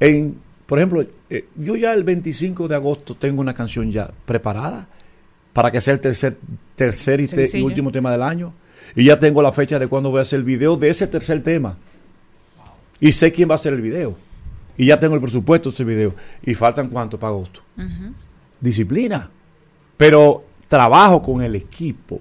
en, 0.00 0.38
por 0.66 0.78
ejemplo, 0.78 1.06
eh, 1.30 1.46
yo 1.56 1.76
ya 1.76 1.92
el 1.94 2.04
25 2.04 2.68
de 2.68 2.74
agosto 2.74 3.14
tengo 3.14 3.40
una 3.40 3.54
canción 3.54 3.90
ya 3.90 4.10
preparada 4.24 4.88
para 5.52 5.70
que 5.70 5.80
sea 5.80 5.94
el 5.94 6.00
tercer, 6.00 6.38
tercer 6.74 7.20
y, 7.20 7.26
te- 7.26 7.34
y 7.42 7.44
Sencillo. 7.46 7.66
último 7.66 7.90
tema 7.92 8.10
del 8.12 8.22
año. 8.22 8.52
Y 8.96 9.04
ya 9.04 9.18
tengo 9.18 9.42
la 9.42 9.52
fecha 9.52 9.78
de 9.78 9.86
cuándo 9.88 10.10
voy 10.10 10.20
a 10.20 10.22
hacer 10.22 10.38
el 10.38 10.44
video 10.44 10.76
de 10.76 10.88
ese 10.88 11.06
tercer 11.06 11.42
tema. 11.42 11.76
Y 13.00 13.12
sé 13.12 13.30
quién 13.32 13.48
va 13.48 13.52
a 13.52 13.56
hacer 13.56 13.72
el 13.74 13.82
video. 13.82 14.16
Y 14.76 14.86
ya 14.86 14.98
tengo 14.98 15.14
el 15.14 15.20
presupuesto 15.20 15.70
de 15.70 15.74
ese 15.74 15.84
video. 15.84 16.14
Y 16.42 16.54
faltan 16.54 16.88
cuánto 16.88 17.18
para 17.18 17.30
agosto. 17.32 17.60
Disciplina. 18.60 19.30
Pero 19.96 20.44
trabajo 20.68 21.22
con 21.22 21.42
el 21.42 21.54
equipo. 21.56 22.20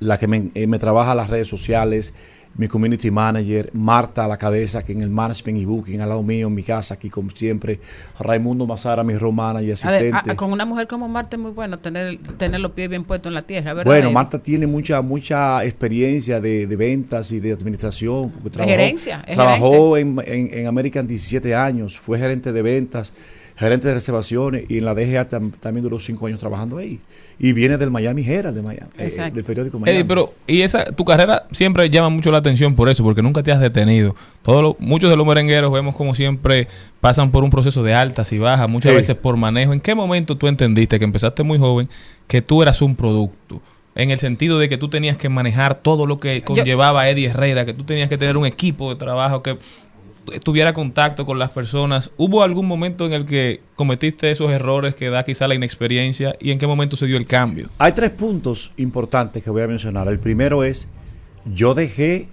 La 0.00 0.18
que 0.18 0.26
me, 0.26 0.50
eh, 0.54 0.66
me 0.66 0.78
trabaja 0.78 1.14
las 1.14 1.30
redes 1.30 1.48
sociales, 1.48 2.12
mi 2.56 2.68
community 2.68 3.10
manager, 3.10 3.70
Marta 3.72 4.24
a 4.24 4.28
la 4.28 4.36
cabeza, 4.36 4.82
que 4.82 4.92
en 4.92 5.02
el 5.02 5.10
management 5.10 5.58
y 5.58 5.64
booking, 5.64 6.00
al 6.00 6.08
lado 6.08 6.22
mío, 6.22 6.46
en 6.46 6.54
mi 6.54 6.62
casa, 6.62 6.94
aquí 6.94 7.10
como 7.10 7.30
siempre. 7.30 7.80
Raimundo 8.20 8.66
Mazara, 8.66 9.02
mi 9.02 9.14
road 9.14 9.32
manager, 9.32 9.76
A 9.82 9.90
ver, 9.90 10.00
asistente. 10.14 10.30
a- 10.30 10.36
con 10.36 10.52
una 10.52 10.64
mujer 10.64 10.86
como 10.86 11.08
Marta 11.08 11.36
es 11.36 11.42
muy 11.42 11.50
bueno 11.50 11.78
tener, 11.78 12.18
tener 12.38 12.60
los 12.60 12.70
pies 12.72 12.88
bien 12.88 13.04
puestos 13.04 13.30
en 13.30 13.34
la 13.34 13.42
tierra, 13.42 13.74
¿verdad? 13.74 13.90
Bueno, 13.90 14.04
Eddie? 14.06 14.14
Marta 14.14 14.38
tiene 14.42 14.66
mucha 14.66 15.02
mucha 15.02 15.64
experiencia 15.64 16.40
de, 16.40 16.66
de 16.66 16.76
ventas 16.76 17.32
y 17.32 17.40
de 17.40 17.52
administración. 17.52 18.30
porque 18.30 18.58
De 18.58 18.64
gerencia, 18.64 19.24
es 19.26 19.34
Trabajó 19.34 19.96
en, 19.96 20.16
en, 20.24 20.54
en 20.54 20.66
American 20.66 21.06
17 21.08 21.54
años, 21.54 21.98
fue 21.98 22.18
gerente 22.18 22.52
de 22.52 22.62
ventas. 22.62 23.12
Gerente 23.56 23.86
de 23.88 23.94
reservaciones 23.94 24.64
y 24.68 24.78
en 24.78 24.84
la 24.84 24.94
DGA 24.94 25.28
tam- 25.28 25.52
también 25.60 25.84
duró 25.84 25.98
cinco 26.00 26.26
años 26.26 26.40
trabajando 26.40 26.78
ahí. 26.78 26.98
Y 27.38 27.52
viene 27.52 27.76
del 27.78 27.90
Miami 27.90 28.24
Herald, 28.26 28.54
de 28.54 28.62
Miami, 28.62 28.90
eh, 28.98 29.30
del 29.32 29.44
periódico 29.44 29.78
Miami. 29.78 29.96
Eddie, 29.98 30.04
pero 30.04 30.34
y 30.46 30.62
esa 30.62 30.84
tu 30.84 31.04
carrera 31.04 31.46
siempre 31.50 31.90
llama 31.90 32.08
mucho 32.08 32.30
la 32.30 32.38
atención 32.38 32.74
por 32.76 32.88
eso, 32.88 33.02
porque 33.02 33.22
nunca 33.22 33.42
te 33.42 33.50
has 33.52 33.60
detenido. 33.60 34.14
Todos 34.42 34.62
los- 34.62 34.80
muchos 34.80 35.10
de 35.10 35.16
los 35.16 35.26
merengueros 35.26 35.72
vemos 35.72 35.94
como 35.96 36.14
siempre 36.14 36.68
pasan 37.00 37.30
por 37.32 37.42
un 37.44 37.50
proceso 37.50 37.82
de 37.82 37.94
altas 37.94 38.32
y 38.32 38.38
bajas, 38.38 38.70
muchas 38.70 38.92
Sí. 38.92 38.96
veces 38.96 39.16
por 39.16 39.36
manejo. 39.36 39.72
¿En 39.72 39.80
qué 39.80 39.94
momento 39.94 40.36
tú 40.36 40.46
entendiste 40.48 40.98
que 40.98 41.04
empezaste 41.04 41.42
muy 41.42 41.58
joven 41.58 41.88
que 42.28 42.40
tú 42.42 42.62
eras 42.62 42.82
un 42.82 42.94
producto? 42.96 43.60
En 43.96 44.10
el 44.10 44.18
sentido 44.18 44.58
de 44.58 44.68
que 44.68 44.76
tú 44.76 44.88
tenías 44.88 45.16
que 45.16 45.28
manejar 45.28 45.76
todo 45.76 46.06
lo 46.06 46.18
que 46.18 46.42
conllevaba 46.42 47.08
Eddie 47.08 47.26
Herrera, 47.28 47.64
que 47.64 47.74
tú 47.74 47.84
tenías 47.84 48.08
que 48.08 48.18
tener 48.18 48.36
un 48.36 48.44
equipo 48.44 48.90
de 48.90 48.96
trabajo 48.96 49.40
que 49.40 49.56
tuviera 50.42 50.72
contacto 50.72 51.26
con 51.26 51.38
las 51.38 51.50
personas. 51.50 52.10
¿Hubo 52.16 52.42
algún 52.42 52.66
momento 52.66 53.06
en 53.06 53.12
el 53.12 53.24
que 53.26 53.60
cometiste 53.74 54.30
esos 54.30 54.50
errores 54.50 54.94
que 54.94 55.10
da 55.10 55.24
quizá 55.24 55.48
la 55.48 55.54
inexperiencia 55.54 56.36
y 56.40 56.50
en 56.50 56.58
qué 56.58 56.66
momento 56.66 56.96
se 56.96 57.06
dio 57.06 57.16
el 57.16 57.26
cambio? 57.26 57.68
Hay 57.78 57.92
tres 57.92 58.10
puntos 58.10 58.72
importantes 58.76 59.42
que 59.42 59.50
voy 59.50 59.62
a 59.62 59.68
mencionar. 59.68 60.08
El 60.08 60.18
primero 60.18 60.64
es, 60.64 60.88
yo 61.44 61.74
dejé 61.74 62.28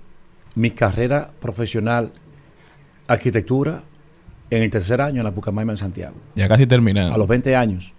mi 0.56 0.72
carrera 0.72 1.32
profesional, 1.40 2.14
arquitectura, 3.08 3.84
en 4.50 4.64
el 4.64 4.70
tercer 4.70 5.02
año 5.02 5.22
en 5.22 5.24
la 5.24 5.34
Pucamaima 5.34 5.72
en 5.72 5.78
Santiago. 5.78 6.16
Ya 6.36 6.48
casi 6.48 6.68
terminado. 6.68 7.14
A 7.14 7.18
los 7.18 7.28
20 7.28 7.56
años. 7.56 7.94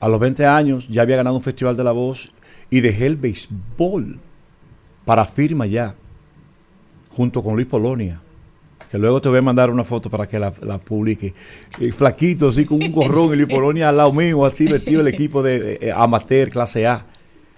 A 0.00 0.08
los 0.08 0.18
20 0.18 0.44
años 0.44 0.88
ya 0.88 1.02
había 1.02 1.16
ganado 1.16 1.36
un 1.36 1.42
festival 1.42 1.76
de 1.76 1.84
la 1.84 1.92
voz 1.92 2.32
y 2.68 2.80
dejé 2.80 3.06
el 3.06 3.16
béisbol 3.16 4.18
para 5.04 5.24
firma 5.24 5.66
ya, 5.66 5.94
junto 7.10 7.42
con 7.42 7.54
Luis 7.54 7.68
Polonia. 7.68 8.20
Que 8.92 8.98
luego 8.98 9.22
te 9.22 9.30
voy 9.30 9.38
a 9.38 9.42
mandar 9.42 9.70
una 9.70 9.84
foto 9.84 10.10
para 10.10 10.26
que 10.26 10.38
la, 10.38 10.52
la 10.60 10.76
publique. 10.76 11.32
Eh, 11.80 11.90
flaquito, 11.92 12.48
así 12.48 12.66
con 12.66 12.82
un 12.82 12.92
gorrón, 12.92 13.32
y 13.32 13.36
Luis 13.36 13.48
Polonia 13.48 13.88
al 13.88 13.96
lado 13.96 14.12
mío, 14.12 14.44
así 14.44 14.66
vestido 14.66 15.00
el 15.00 15.08
equipo 15.08 15.42
de 15.42 15.78
eh, 15.80 15.90
amateur, 15.96 16.50
clase 16.50 16.86
A. 16.86 17.06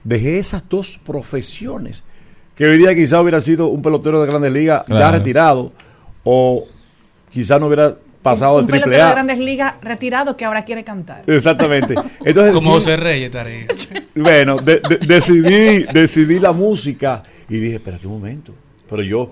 Dejé 0.04 0.38
esas 0.38 0.68
dos 0.68 1.00
profesiones. 1.04 2.04
Que 2.54 2.66
hoy 2.66 2.78
día 2.78 2.94
quizá 2.94 3.20
hubiera 3.20 3.40
sido 3.40 3.66
un 3.66 3.82
pelotero 3.82 4.20
de 4.20 4.28
grandes 4.28 4.52
ligas 4.52 4.82
ya 4.86 4.94
Claro. 4.94 5.18
retirado, 5.18 5.72
o 6.22 6.66
quizá 7.30 7.58
no 7.58 7.66
hubiera 7.66 7.96
pasado 8.22 8.54
un 8.60 8.66
de 8.66 8.66
triple 8.68 8.82
pelotero 8.84 9.04
de 9.04 9.10
A. 9.10 9.12
grandes 9.14 9.38
ligas 9.40 9.74
retirado 9.82 10.36
que 10.36 10.44
ahora 10.44 10.64
quiere 10.64 10.84
cantar. 10.84 11.24
Exactamente. 11.26 11.96
Entonces, 12.24 12.52
Como 12.52 12.60
sí, 12.60 12.68
José 12.68 12.96
Reyes 12.96 13.26
estaría. 13.26 13.66
Bueno, 14.14 14.58
de- 14.58 14.78
de- 14.88 14.98
decidí, 15.04 15.82
decidí 15.92 16.38
la 16.38 16.52
música 16.52 17.24
y 17.48 17.56
dije, 17.58 17.74
espérate 17.74 18.06
un 18.06 18.12
momento. 18.20 18.54
Pero 18.88 19.02
yo 19.02 19.30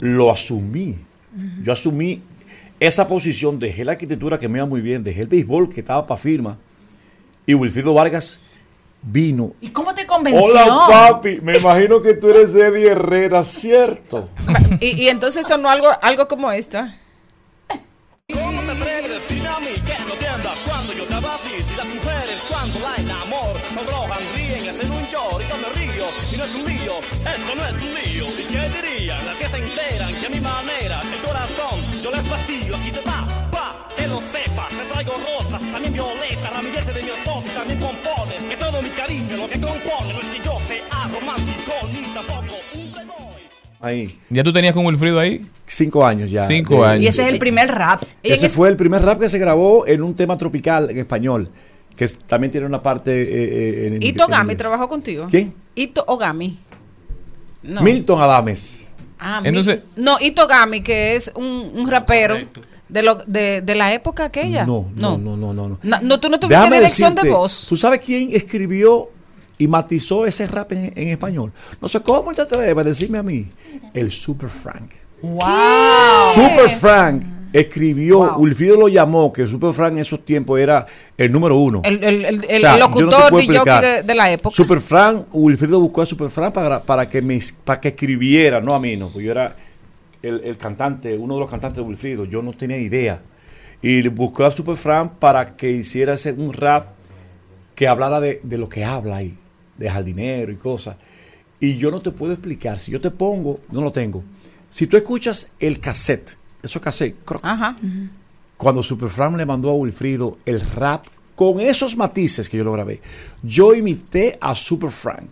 lo 0.00 0.30
asumí. 0.30 0.96
Yo 1.62 1.72
asumí 1.72 2.20
esa 2.80 3.06
posición, 3.06 3.58
dejé 3.58 3.84
la 3.84 3.92
arquitectura 3.92 4.38
que 4.38 4.48
me 4.48 4.58
iba 4.58 4.66
muy 4.66 4.80
bien, 4.80 5.04
dejé 5.04 5.22
el 5.22 5.28
béisbol 5.28 5.72
que 5.72 5.80
estaba 5.80 6.04
para 6.04 6.18
firma. 6.18 6.58
Y 7.46 7.54
Wilfrido 7.54 7.94
Vargas 7.94 8.40
vino. 9.02 9.52
¿Y 9.60 9.68
cómo 9.68 9.94
te 9.94 10.06
convenció? 10.06 10.42
Hola 10.42 10.86
papi, 10.88 11.40
me 11.42 11.56
imagino 11.56 12.00
que 12.02 12.14
tú 12.14 12.30
eres 12.30 12.54
Eddie 12.54 12.88
Herrera, 12.88 13.44
¿cierto? 13.44 14.28
Y, 14.80 15.02
y 15.02 15.08
entonces 15.08 15.46
sonó 15.46 15.68
algo, 15.68 15.88
algo 16.02 16.28
como 16.28 16.50
esto. 16.50 16.78
¿Cómo 18.32 18.62
te 18.62 18.70
atreves 18.70 19.46
a 19.46 19.60
mí 19.60 19.68
que 19.84 19.92
no 19.92 20.54
cuando 20.64 20.92
yo 20.92 21.06
te 21.06 21.14
así? 21.14 21.62
Si 21.68 21.76
las 21.76 21.86
mujeres 21.86 22.40
cuando 22.48 22.78
la 22.80 22.96
enamor 22.96 23.56
se 23.68 23.84
brojan, 23.84 24.22
ríen, 24.34 24.68
hacen 24.68 24.90
un 24.90 25.04
llor 25.04 25.42
y 25.42 25.48
yo 25.48 25.56
me 25.56 25.68
río 25.68 26.06
y 26.32 26.36
no 26.36 26.44
es 26.44 26.54
un 26.54 26.64
lío, 26.66 26.98
esto 26.98 27.54
no 27.54 27.64
es 27.64 27.72
un 27.72 27.94
lío. 27.94 28.21
Se 29.52 29.58
enteran 29.58 30.14
que 30.18 30.26
a 30.26 30.30
mi 30.30 30.40
manera 30.40 31.00
el 31.12 31.20
corazón 31.20 31.78
yo 32.02 32.10
les 32.10 32.28
vacío 32.28 32.74
aquí 32.76 32.90
te 32.90 33.00
va, 33.02 33.50
va, 33.54 33.86
que 33.94 34.08
lo 34.08 34.18
sepas, 34.20 34.68
te 34.70 34.84
traigo 34.90 35.12
rosas, 35.12 35.60
también 35.70 35.92
violetas, 35.92 36.52
ramillete 36.54 36.92
de 36.92 37.02
mi 37.02 37.08
y 37.08 37.54
también 37.54 37.78
pompones, 37.78 38.42
que 38.48 38.56
todo 38.56 38.80
mi 38.82 38.88
cariño 38.90 39.36
lo 39.36 39.48
que 39.48 39.60
compone 39.60 40.12
no 40.14 40.20
es 40.20 40.28
que 40.30 40.42
yo 40.42 40.58
sea 40.60 41.08
romántico 41.12 41.72
ni 41.92 42.14
tampoco 42.14 42.56
un 42.74 42.92
playboy. 42.92 43.42
Ahí. 43.80 44.18
¿Ya 44.30 44.42
tú 44.42 44.52
tenías 44.54 44.72
con 44.72 44.86
Wilfrido 44.86 45.20
ahí? 45.20 45.44
Cinco 45.66 46.06
años 46.06 46.30
ya. 46.30 46.46
Cinco 46.46 46.82
años. 46.84 47.02
Y 47.02 47.06
ese 47.08 47.22
es 47.22 47.28
el 47.28 47.38
primer 47.38 47.68
rap. 47.70 48.02
Ese 48.22 48.48
fue 48.48 48.70
el 48.70 48.76
primer 48.76 49.02
rap 49.02 49.20
que 49.20 49.28
se 49.28 49.38
grabó 49.38 49.86
en 49.86 50.02
un 50.02 50.14
tema 50.14 50.38
tropical 50.38 50.88
en 50.90 50.98
español, 50.98 51.50
que 51.94 52.06
es- 52.06 52.18
también 52.20 52.50
tiene 52.50 52.66
una 52.66 52.80
parte 52.82 53.10
eh, 53.22 53.26
eh, 53.28 53.86
en, 53.88 54.02
Ito 54.02 54.24
en 54.24 54.30
Gami 54.30 54.42
inglés. 54.44 54.58
trabajó 54.58 54.88
contigo. 54.88 55.26
¿Quién? 55.28 55.52
Ito 55.74 56.04
Ogami. 56.08 56.58
No. 57.64 57.82
Milton 57.82 58.20
Adames. 58.20 58.88
Ah, 59.24 59.40
Entonces- 59.44 59.80
Mil- 59.96 60.04
no, 60.04 60.16
Ito 60.20 60.46
Gami, 60.46 60.80
que 60.82 61.14
es 61.16 61.30
un, 61.34 61.70
un 61.74 61.88
rapero 61.90 62.36
de, 62.88 63.02
lo, 63.02 63.14
de, 63.26 63.62
de 63.62 63.74
la 63.74 63.92
época 63.92 64.24
aquella. 64.24 64.66
No, 64.66 64.90
no, 64.96 65.16
no, 65.16 65.36
no, 65.36 65.52
no. 65.54 65.68
no. 65.68 65.78
No, 65.82 66.00
no, 66.02 66.20
tú 66.20 66.28
no 66.28 66.38
tuviste 66.40 66.56
Déjame 66.56 66.76
dirección 66.76 67.14
de 67.14 67.30
voz. 67.30 67.66
¿Tú 67.68 67.76
sabes 67.76 68.00
quién 68.04 68.30
escribió 68.32 69.08
y 69.58 69.68
matizó 69.68 70.26
ese 70.26 70.46
rap 70.46 70.72
en, 70.72 70.92
en 70.96 71.08
español? 71.08 71.52
No 71.80 71.88
sé 71.88 72.00
cómo 72.00 72.32
te 72.34 72.42
atreves 72.42 72.76
a 72.76 72.84
decirme 72.84 73.18
a 73.18 73.22
mí. 73.22 73.46
El 73.94 74.10
Super 74.10 74.48
Frank. 74.48 74.90
¡Wow! 75.22 75.42
Super 76.34 76.68
Frank 76.70 77.22
escribió, 77.52 78.36
Ulfido 78.36 78.78
lo 78.78 78.88
llamó, 78.88 79.32
que 79.32 79.46
Super 79.46 79.72
Frank 79.72 79.92
en 79.92 79.98
esos 79.98 80.24
tiempos 80.24 80.58
era 80.58 80.86
el 81.16 81.30
número 81.30 81.56
uno. 81.56 81.82
El, 81.84 82.02
el, 82.02 82.24
el, 82.24 82.44
el 82.48 82.56
O 82.56 82.60
sea, 82.60 82.72
no 82.72 82.78
locutor 82.78 83.30
puedo 83.30 83.64
de 83.64 84.02
de, 84.02 84.14
la 84.14 84.32
época. 84.32 84.54
Super 84.54 84.80
Frank, 84.80 85.26
Wilfrido 85.32 85.80
buscó 85.80 86.02
a 86.02 86.06
Super 86.06 86.28
Frank 86.28 86.52
para, 86.52 86.82
para, 86.82 87.08
que 87.08 87.20
me, 87.20 87.38
para 87.64 87.80
que 87.80 87.88
escribiera, 87.88 88.60
no 88.60 88.74
a 88.74 88.80
mí, 88.80 88.96
no, 88.96 89.08
porque 89.08 89.24
yo 89.26 89.32
era 89.32 89.56
el, 90.22 90.40
el 90.44 90.56
cantante, 90.56 91.16
uno 91.16 91.34
de 91.34 91.40
los 91.40 91.50
cantantes 91.50 91.82
de 91.82 91.88
Wilfrido, 91.88 92.24
yo 92.24 92.42
no 92.42 92.52
tenía 92.52 92.78
idea. 92.78 93.22
Y 93.82 94.06
buscó 94.08 94.44
a 94.44 94.50
Super 94.50 94.76
Frank 94.76 95.12
para 95.18 95.56
que 95.56 95.70
hiciera 95.70 96.14
ese, 96.14 96.32
un 96.32 96.52
rap 96.52 96.86
que 97.74 97.88
hablara 97.88 98.20
de, 98.20 98.40
de 98.42 98.58
lo 98.58 98.68
que 98.68 98.84
habla 98.84 99.16
ahí, 99.16 99.34
de 99.76 99.90
jardinero 99.90 100.52
y 100.52 100.56
cosas. 100.56 100.96
Y 101.58 101.76
yo 101.76 101.90
no 101.90 102.00
te 102.00 102.10
puedo 102.10 102.32
explicar, 102.32 102.78
si 102.78 102.92
yo 102.92 103.00
te 103.00 103.10
pongo, 103.10 103.60
no 103.70 103.82
lo 103.82 103.92
tengo. 103.92 104.22
Si 104.68 104.86
tú 104.86 104.96
escuchas 104.96 105.50
el 105.60 105.80
cassette, 105.80 106.36
esos 106.62 106.80
cassettes, 106.80 107.24
croc, 107.24 107.44
Ajá. 107.44 107.76
cuando 108.56 108.82
Superfran 108.82 109.36
le 109.36 109.46
mandó 109.46 109.70
a 109.70 109.74
Wilfrido 109.74 110.38
el 110.46 110.60
rap 110.60 111.06
con 111.34 111.60
esos 111.60 111.96
matices 111.96 112.48
que 112.48 112.58
yo 112.58 112.64
lo 112.64 112.72
grabé, 112.72 113.00
yo 113.42 113.74
imité 113.74 114.38
a 114.40 114.54
Superfran, 114.54 115.28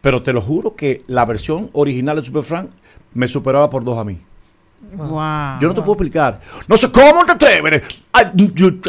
pero 0.00 0.22
te 0.22 0.32
lo 0.32 0.40
juro 0.40 0.74
que 0.74 1.02
la 1.06 1.26
versión 1.26 1.70
original 1.72 2.16
de 2.16 2.22
Superfran 2.22 2.70
me 3.12 3.28
superaba 3.28 3.68
por 3.68 3.84
dos 3.84 3.98
a 3.98 4.04
mí. 4.04 4.20
Wow. 4.92 5.60
Yo 5.60 5.68
no 5.68 5.74
te 5.74 5.80
puedo 5.82 5.92
explicar. 5.92 6.40
No 6.66 6.76
sé 6.76 6.90
cómo 6.90 7.24
te 7.24 7.32
atreves. 7.32 7.82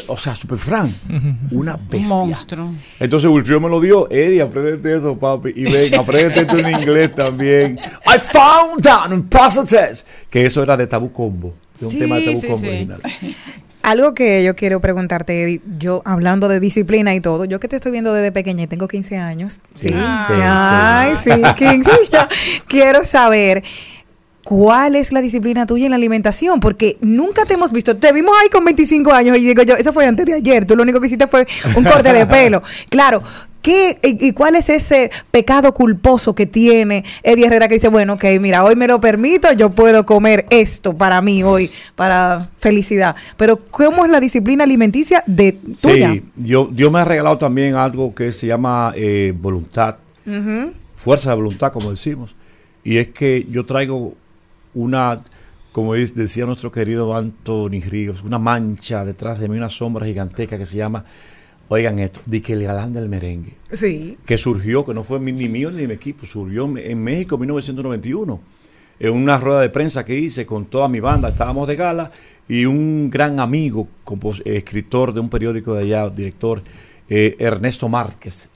O 0.08 0.18
sea, 0.18 0.34
Superfran, 0.36 0.92
una 1.52 1.78
bestia. 1.78 2.16
monstruo. 2.16 2.74
Entonces 3.00 3.30
Wilfrido 3.30 3.60
me 3.60 3.70
lo 3.70 3.80
dio. 3.80 4.10
Eddie, 4.10 4.42
aprendete 4.42 4.98
eso, 4.98 5.18
papi. 5.18 5.54
Y 5.56 5.64
ven, 5.64 5.94
aprendete 5.96 6.42
esto 6.42 6.58
en 6.58 6.72
inglés 6.72 7.14
también. 7.14 7.78
I 8.08 8.18
found 8.20 8.88
out 8.88 9.12
in 9.12 9.24
process. 9.30 10.06
Que 10.30 10.46
eso 10.48 10.64
era 10.64 10.76
de 10.76 10.88
Tabú 10.88 11.12
Combo. 11.12 11.54
De 11.80 11.86
un 11.86 11.92
Sí, 11.92 12.00
tema 12.00 12.16
de 12.18 12.26
Tabú 12.26 12.38
sí, 12.42 12.48
Combo 12.48 12.62
sí. 12.62 12.68
original. 12.68 13.02
Algo 13.84 14.14
que 14.14 14.44
yo 14.44 14.56
quiero 14.56 14.80
preguntarte, 14.80 15.42
Eddie, 15.44 15.62
yo 15.80 16.04
hablando 16.06 16.48
de 16.48 16.60
disciplina 16.60 17.16
y 17.16 17.20
todo, 17.20 17.46
yo 17.46 17.60
que 17.60 17.68
te 17.68 17.76
estoy 17.78 17.92
viendo 17.92 18.14
desde 18.14 18.32
pequeña 18.32 18.64
y 18.64 18.68
tengo 18.68 18.88
15 18.88 19.18
años. 19.18 19.54
Sí, 19.76 19.88
Sí, 19.88 19.90
sí, 19.90 20.34
Ay, 20.40 21.16
sí. 21.24 21.32
sí, 21.32 21.42
15 21.66 21.92
ya. 22.12 22.30
Quiero 22.68 23.04
saber 23.06 23.64
cuál 24.44 24.96
es 24.96 25.12
la 25.12 25.22
disciplina 25.22 25.66
tuya 25.66 25.86
en 25.86 25.92
la 25.92 25.98
alimentación, 25.98 26.60
porque 26.60 26.98
nunca 27.02 27.46
te 27.46 27.54
hemos 27.54 27.72
visto. 27.72 27.96
Te 27.96 28.12
vimos 28.12 28.36
ahí 28.42 28.50
con 28.50 28.66
25 28.66 29.12
años 29.12 29.38
y 29.38 29.46
digo 29.46 29.64
yo, 29.64 29.76
eso 29.76 29.94
fue 29.94 30.06
antes 30.06 30.26
de 30.26 30.34
ayer, 30.34 30.66
tú 30.66 30.76
lo 30.76 30.84
único 30.84 31.00
que 31.00 31.08
hiciste 31.08 31.28
fue 31.28 31.48
un 31.76 31.84
corte 31.84 32.14
de 32.14 32.26
pelo. 32.28 32.64
Claro. 32.90 33.22
¿Qué, 33.62 34.00
y, 34.02 34.32
cuál 34.32 34.56
es 34.56 34.70
ese 34.70 35.12
pecado 35.30 35.76
culposo 35.76 36.34
que 36.34 36.48
tiene 36.48 37.06
Eddie 37.22 37.46
Herrera 37.46 37.68
que 37.68 37.76
dice, 37.76 37.90
bueno, 37.90 38.14
ok, 38.14 38.26
mira, 38.40 38.64
hoy 38.64 38.76
me 38.76 38.88
lo 38.88 39.00
permito, 39.00 39.52
yo 39.54 39.70
puedo 39.70 40.04
comer 40.04 40.48
esto 40.50 40.96
para 40.96 41.22
mí 41.22 41.44
hoy, 41.44 41.70
para 41.96 42.50
felicidad? 42.58 43.16
Pero 43.38 43.58
¿cómo 43.70 44.04
es 44.04 44.10
la 44.10 44.20
disciplina 44.20 44.64
alimenticia 44.64 45.24
de 45.28 45.52
tuya? 45.52 46.14
Sí, 46.14 46.24
yo, 46.38 46.70
Dios 46.72 46.92
me 46.92 47.02
ha 47.02 47.06
regalado 47.06 47.38
también 47.38 47.76
algo 47.76 48.16
que 48.16 48.32
se 48.32 48.48
llama 48.48 48.94
eh, 48.96 49.32
voluntad, 49.40 49.98
fuerza 50.96 51.30
de 51.30 51.36
voluntad, 51.36 51.72
como 51.72 51.92
decimos. 51.92 52.36
Y 52.84 52.98
es 52.98 53.10
que 53.10 53.46
yo 53.52 53.68
traigo 53.68 54.16
una, 54.74 55.24
como 55.72 55.96
es- 55.96 56.16
decía 56.16 56.46
nuestro 56.46 56.72
querido 56.72 57.16
Anthony 57.16 57.82
Ríos, 57.88 58.24
una 58.24 58.40
mancha 58.40 59.06
detrás 59.06 59.40
de 59.40 59.50
mí, 59.50 59.58
una 59.58 59.70
sombra 59.70 60.06
gigantesca 60.06 60.58
que 60.58 60.66
se 60.66 60.78
llama, 60.78 61.06
oigan 61.70 62.00
esto, 62.00 62.22
de 62.26 62.42
que 62.42 62.54
el 62.54 62.64
galán 62.64 62.94
del 62.94 63.08
merengue. 63.10 63.54
Sí. 63.74 64.18
que 64.26 64.38
surgió, 64.38 64.86
que 64.86 64.94
no 64.94 65.04
fue 65.04 65.20
ni 65.20 65.48
mío 65.48 65.72
ni 65.72 65.88
mi 65.88 65.94
equipo, 65.94 66.26
surgió 66.26 66.66
en- 66.78 67.02
México 67.04 67.36
en 67.36 67.42
1991, 67.42 68.42
en 69.00 69.14
una 69.14 69.38
rueda 69.38 69.62
de 69.62 69.70
prensa 69.70 70.06
que 70.06 70.18
hice 70.20 70.46
con 70.46 70.66
toda 70.66 70.88
mi 70.88 71.00
banda, 71.00 71.30
estábamos 71.30 71.68
de 71.68 71.76
gala, 71.76 72.12
y 72.48 72.66
un 72.66 73.10
gran 73.10 73.40
amigo, 73.40 73.88
compos- 74.04 74.42
escritor 74.46 75.14
de 75.14 75.22
un 75.22 75.30
periódico 75.30 75.74
de 75.74 75.84
allá, 75.84 76.10
director, 76.10 76.62
eh, 77.10 77.36
Ernesto 77.40 77.88
Márquez, 77.90 78.50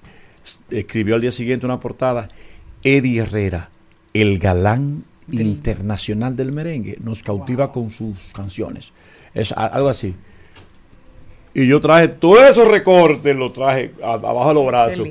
escribió 0.70 1.16
al 1.16 1.22
día 1.22 1.32
siguiente 1.32 1.66
una 1.66 1.80
portada, 1.80 2.28
Eddie 2.84 3.22
Herrera, 3.22 3.70
el 4.14 4.38
galán 4.38 5.04
internacional 5.32 6.36
del 6.36 6.52
merengue, 6.52 6.98
nos 7.04 7.24
cautiva 7.24 7.72
con 7.72 7.92
sus 7.92 8.32
canciones. 8.34 8.94
Es 9.34 9.52
algo 9.52 9.90
así. 9.90 10.16
Y 11.54 11.68
yo 11.68 11.80
traje 11.80 12.10
todos 12.10 12.44
esos 12.50 12.68
recortes, 12.68 13.36
los 13.36 13.54
traje 13.54 13.92
abajo 14.04 14.50
de 14.50 14.54
los 14.56 14.66
brazos. 14.66 15.08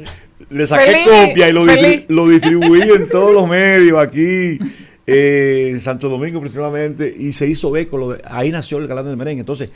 Le 0.51 0.67
saqué 0.67 0.93
Feliz, 0.93 1.29
copia 1.29 1.49
y 1.49 1.53
lo, 1.53 1.65
lo 2.09 2.29
distribuí 2.29 2.83
en 2.83 3.09
todos 3.09 3.33
los 3.33 3.49
medios 3.49 3.99
aquí, 3.99 4.59
eh, 5.07 5.69
en 5.71 5.81
Santo 5.81 6.09
Domingo 6.09 6.41
principalmente, 6.41 7.15
y 7.17 7.33
se 7.33 7.47
hizo 7.49 7.75
eco. 7.77 7.97
Lo 7.97 8.11
de- 8.11 8.23
ahí 8.27 8.51
nació 8.51 8.79
el 8.79 8.87
galán 8.87 9.07
del 9.07 9.17
merengue. 9.17 9.41
Entonces, 9.41 9.71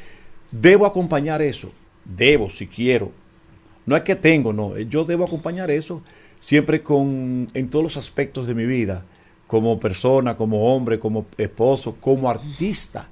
debo 0.50 0.84
acompañar 0.84 1.40
eso. 1.40 1.72
Debo, 2.04 2.50
si 2.50 2.66
quiero. 2.66 3.12
No 3.86 3.96
es 3.96 4.02
que 4.02 4.14
tengo, 4.16 4.52
no. 4.52 4.76
Yo 4.78 5.04
debo 5.04 5.24
acompañar 5.24 5.70
eso 5.70 6.02
siempre 6.40 6.82
con 6.82 7.50
en 7.54 7.68
todos 7.70 7.82
los 7.82 7.96
aspectos 7.96 8.46
de 8.46 8.54
mi 8.54 8.66
vida, 8.66 9.04
como 9.48 9.80
persona, 9.80 10.36
como 10.36 10.72
hombre, 10.72 11.00
como 11.00 11.26
esposo, 11.36 11.96
como 11.98 12.30
artista. 12.30 13.08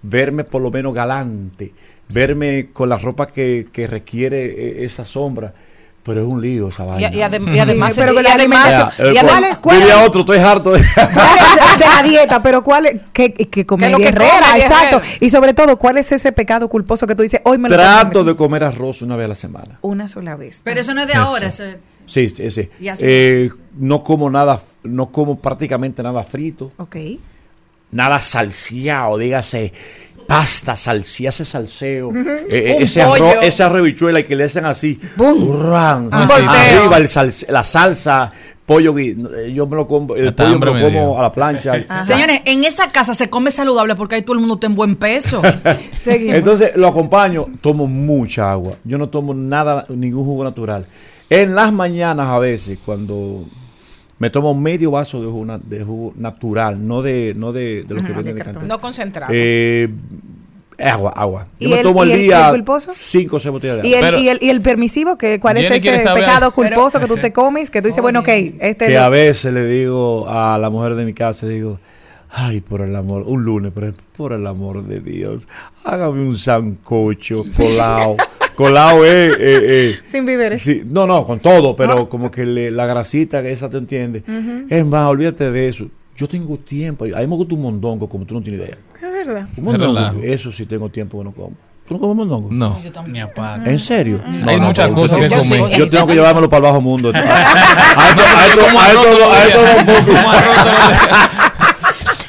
Verme 0.00 0.44
por 0.44 0.62
lo 0.62 0.70
menos 0.70 0.94
galante, 0.94 1.72
verme 2.08 2.68
con 2.72 2.88
la 2.88 2.98
ropa 2.98 3.26
que, 3.26 3.66
que 3.72 3.88
requiere 3.88 4.44
eh, 4.44 4.84
esa 4.84 5.04
sombra. 5.04 5.52
Pero 6.08 6.22
es 6.22 6.26
un 6.26 6.40
lío 6.40 6.68
esa 6.68 6.84
vaina. 6.84 7.08
y 7.10 7.18
adem- 7.20 7.54
y 7.54 7.58
además- 7.60 7.94
Pero 7.96 8.14
que 8.14 8.22
y 8.22 8.26
además- 8.26 8.70
Ya, 8.70 8.92
eh, 9.04 9.12
y 9.14 9.16
además- 9.18 9.58
¿cuál 9.58 9.76
es- 9.76 9.82
diría 9.84 10.02
otro, 10.02 10.20
estoy 10.20 10.38
harto 10.38 10.72
de... 10.72 10.80
¿Cuál 10.94 11.78
de 11.78 11.84
la 11.84 12.02
dieta? 12.02 12.42
Pero 12.42 12.64
cuál 12.64 12.86
es, 12.86 13.00
que, 13.12 13.32
que 13.34 13.64
comer 13.66 13.90
lo 13.92 13.98
que 13.98 14.08
Herrera, 14.08 14.46
come 14.52 14.64
exacto. 14.64 14.96
Herrera. 14.96 15.16
Y 15.20 15.30
sobre 15.30 15.54
todo, 15.54 15.78
¿cuál 15.78 15.98
es 15.98 16.10
ese 16.10 16.32
pecado 16.32 16.68
culposo 16.68 17.06
que 17.06 17.14
tú 17.14 17.22
dices, 17.22 17.40
hoy 17.44 17.58
me 17.58 17.68
lo 17.68 17.74
Trato 17.76 18.24
de 18.24 18.34
comer 18.34 18.64
arroz 18.64 19.02
una 19.02 19.14
vez 19.16 19.26
a 19.26 19.28
la 19.28 19.34
semana. 19.34 19.78
una 19.82 20.08
sola 20.08 20.34
vez? 20.36 20.62
Pero 20.64 20.80
eso 20.80 20.94
no 20.94 21.02
es 21.02 21.06
de 21.06 21.12
Eso. 21.12 21.22
ahora. 21.22 21.46
Eso 21.46 21.64
es- 21.64 21.76
Sí, 22.06 22.30
sí, 22.30 22.50
sí. 22.50 22.68
Y 22.80 22.88
así. 22.88 23.04
Eh, 23.06 23.50
no 23.78 24.02
como 24.02 24.30
nada, 24.30 24.60
no 24.82 25.12
como 25.12 25.38
prácticamente 25.38 26.02
nada 26.02 26.24
frito. 26.24 26.72
Ok. 26.78 26.96
nada 27.90 28.18
salseado, 28.18 29.16
dígase 29.16 29.72
pasta, 30.28 30.76
salsía, 30.76 31.30
ese 31.30 31.42
salseo, 31.46 32.08
Ujú. 32.08 32.18
eh, 32.20 32.44
eh, 32.50 32.74
Un 32.76 32.82
ese 32.82 33.00
arroz, 33.00 33.36
esa 33.40 33.70
rebichuela 33.70 34.20
y 34.20 34.24
que 34.24 34.36
le 34.36 34.44
hacen 34.44 34.66
así, 34.66 35.00
ran, 35.16 36.04
Un 36.04 36.10
volteo. 36.10 36.50
arriba 36.50 36.98
el 36.98 37.08
la 37.48 37.64
salsa, 37.64 38.30
pollo, 38.66 38.92
gui- 38.94 39.16
eh, 39.38 39.52
yo 39.54 39.66
me 39.66 39.76
lo 39.76 39.86
como, 39.88 40.14
el 40.14 40.28
Hasta 40.28 40.44
pollo 40.44 40.58
me 40.58 40.66
lo 40.66 40.72
como 40.82 41.18
a 41.18 41.22
la 41.22 41.32
plancha. 41.32 41.72
Señores, 42.06 42.42
en 42.44 42.62
esa 42.64 42.92
casa 42.92 43.14
se 43.14 43.30
come 43.30 43.50
saludable 43.50 43.94
porque 43.94 44.16
ahí 44.16 44.22
todo 44.22 44.34
el 44.34 44.40
mundo 44.40 44.56
está 44.56 44.66
en 44.66 44.74
buen 44.74 44.96
peso. 44.96 45.40
Entonces 46.04 46.76
lo 46.76 46.88
acompaño, 46.88 47.46
tomo 47.62 47.86
mucha 47.86 48.52
agua. 48.52 48.74
Yo 48.84 48.98
no 48.98 49.08
tomo 49.08 49.32
nada, 49.32 49.86
ningún 49.88 50.26
jugo 50.26 50.44
natural. 50.44 50.86
En 51.30 51.54
las 51.54 51.72
mañanas 51.72 52.28
a 52.28 52.38
veces, 52.38 52.78
cuando 52.84 53.46
me 54.18 54.30
tomo 54.30 54.54
medio 54.54 54.90
vaso 54.90 55.20
de 55.20 55.26
jugo, 55.26 55.44
na- 55.44 55.58
de 55.58 55.84
jugo 55.84 56.12
natural, 56.16 56.86
no 56.86 57.02
de, 57.02 57.34
no 57.38 57.52
de, 57.52 57.84
de 57.84 57.94
lo 57.94 58.00
que 58.00 58.08
venden 58.12 58.24
de 58.24 58.34
de 58.34 58.40
cartón. 58.44 58.66
No 58.68 58.80
concentrado. 58.80 59.32
Eh, 59.34 59.88
agua, 60.78 61.12
agua. 61.16 61.48
Yo 61.58 61.68
¿Y 61.68 61.70
me 61.72 61.76
el- 61.78 61.82
tomo 61.82 62.04
y 62.04 62.12
al 62.12 62.18
el- 62.18 62.24
día 62.24 62.46
el 62.46 62.54
culposo? 62.54 62.90
cinco 62.94 63.36
o 63.36 63.40
seis 63.40 63.52
botellas 63.52 63.82
de 63.82 63.88
¿Y 63.88 63.94
agua. 63.94 64.08
el, 64.10 64.18
y, 64.18 64.28
el, 64.28 64.38
y 64.40 64.50
el 64.50 64.60
permisivo, 64.62 65.16
que, 65.18 65.38
¿cuál 65.40 65.56
es 65.58 65.70
ese 65.70 65.80
pecado 65.92 66.52
Pero- 66.52 66.52
culposo 66.52 67.00
que 67.00 67.06
tú 67.06 67.16
te 67.16 67.32
comes? 67.32 67.70
Que 67.70 67.80
tú 67.82 67.88
dices, 67.88 68.02
bueno, 68.02 68.20
ok, 68.20 68.28
este 68.28 68.86
que 68.88 68.98
a 68.98 69.08
veces 69.08 69.52
le 69.52 69.64
digo 69.66 70.26
a 70.28 70.58
la 70.58 70.70
mujer 70.70 70.94
de 70.94 71.04
mi 71.04 71.14
casa, 71.14 71.46
digo, 71.46 71.78
ay, 72.30 72.60
por 72.60 72.80
el 72.82 72.94
amor, 72.94 73.22
un 73.26 73.42
lunes, 73.44 73.72
por 73.72 73.84
ejemplo, 73.84 74.04
por 74.16 74.32
el 74.32 74.46
amor 74.46 74.84
de 74.84 75.00
Dios, 75.00 75.48
hágame 75.84 76.20
un 76.22 76.36
sancocho 76.36 77.44
colado. 77.56 78.16
Colado 78.58 79.04
es... 79.04 79.30
eh, 79.34 79.36
eh, 79.40 79.98
sin 80.06 80.26
víveres. 80.26 80.60
Sí, 80.62 80.82
no, 80.84 81.06
no, 81.06 81.24
con 81.24 81.38
todo, 81.38 81.76
pero 81.76 82.08
como 82.08 82.28
que 82.30 82.44
le- 82.44 82.72
la 82.72 82.86
grasita, 82.86 83.40
que 83.40 83.52
esa 83.52 83.70
te 83.70 83.78
entiende. 83.78 84.22
Es 84.68 84.84
más, 84.84 85.06
olvídate 85.06 85.50
de 85.52 85.68
eso. 85.68 85.86
Yo 86.16 86.26
tengo 86.28 86.58
tiempo. 86.58 87.04
A 87.04 87.20
mí 87.20 87.26
me 87.28 87.36
gusta 87.36 87.54
un 87.54 87.62
mondongo, 87.62 88.08
como 88.08 88.24
tú 88.24 88.34
no 88.34 88.42
tienes 88.42 88.60
idea. 88.66 88.76
Es 88.96 89.26
verdad. 89.26 89.46
Un 89.56 89.64
mondongo, 89.64 90.20
eso 90.24 90.50
sí 90.50 90.66
tengo 90.66 90.88
tiempo 90.88 91.18
que 91.18 91.24
no 91.24 91.30
como. 91.32 91.52
¿Tú 91.86 91.94
no 91.94 92.00
comes 92.00 92.16
mondongo? 92.16 92.48
No. 92.50 92.78
Ni 93.06 93.20
apaga. 93.20 93.64
¿En 93.70 93.78
serio? 93.78 94.20
Hay 94.46 94.60
muchas 94.60 94.90
cosas 94.90 95.18
yo 95.22 95.28
que 95.28 95.36
comer. 95.36 95.78
Yo 95.78 95.88
tengo 95.88 96.06
que 96.08 96.14
llevármelo 96.14 96.48
para 96.48 96.58
el 96.58 96.62
bajo 96.64 96.80
mundo. 96.82 97.12
A 97.14 97.20
esto- 97.20 97.22
a 97.22 98.46
esto- 98.46 98.62
a 98.70 98.88
esto- 98.90 99.32
a 99.32 99.44
esto 99.44 99.86
no 99.86 100.04
puedo- 100.04 100.18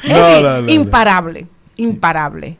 No, 0.08 0.16
Eddie, 0.16 0.42
no, 0.42 0.50
no, 0.50 0.62
no. 0.62 0.68
imparable, 0.72 1.46
imparable. 1.76 2.56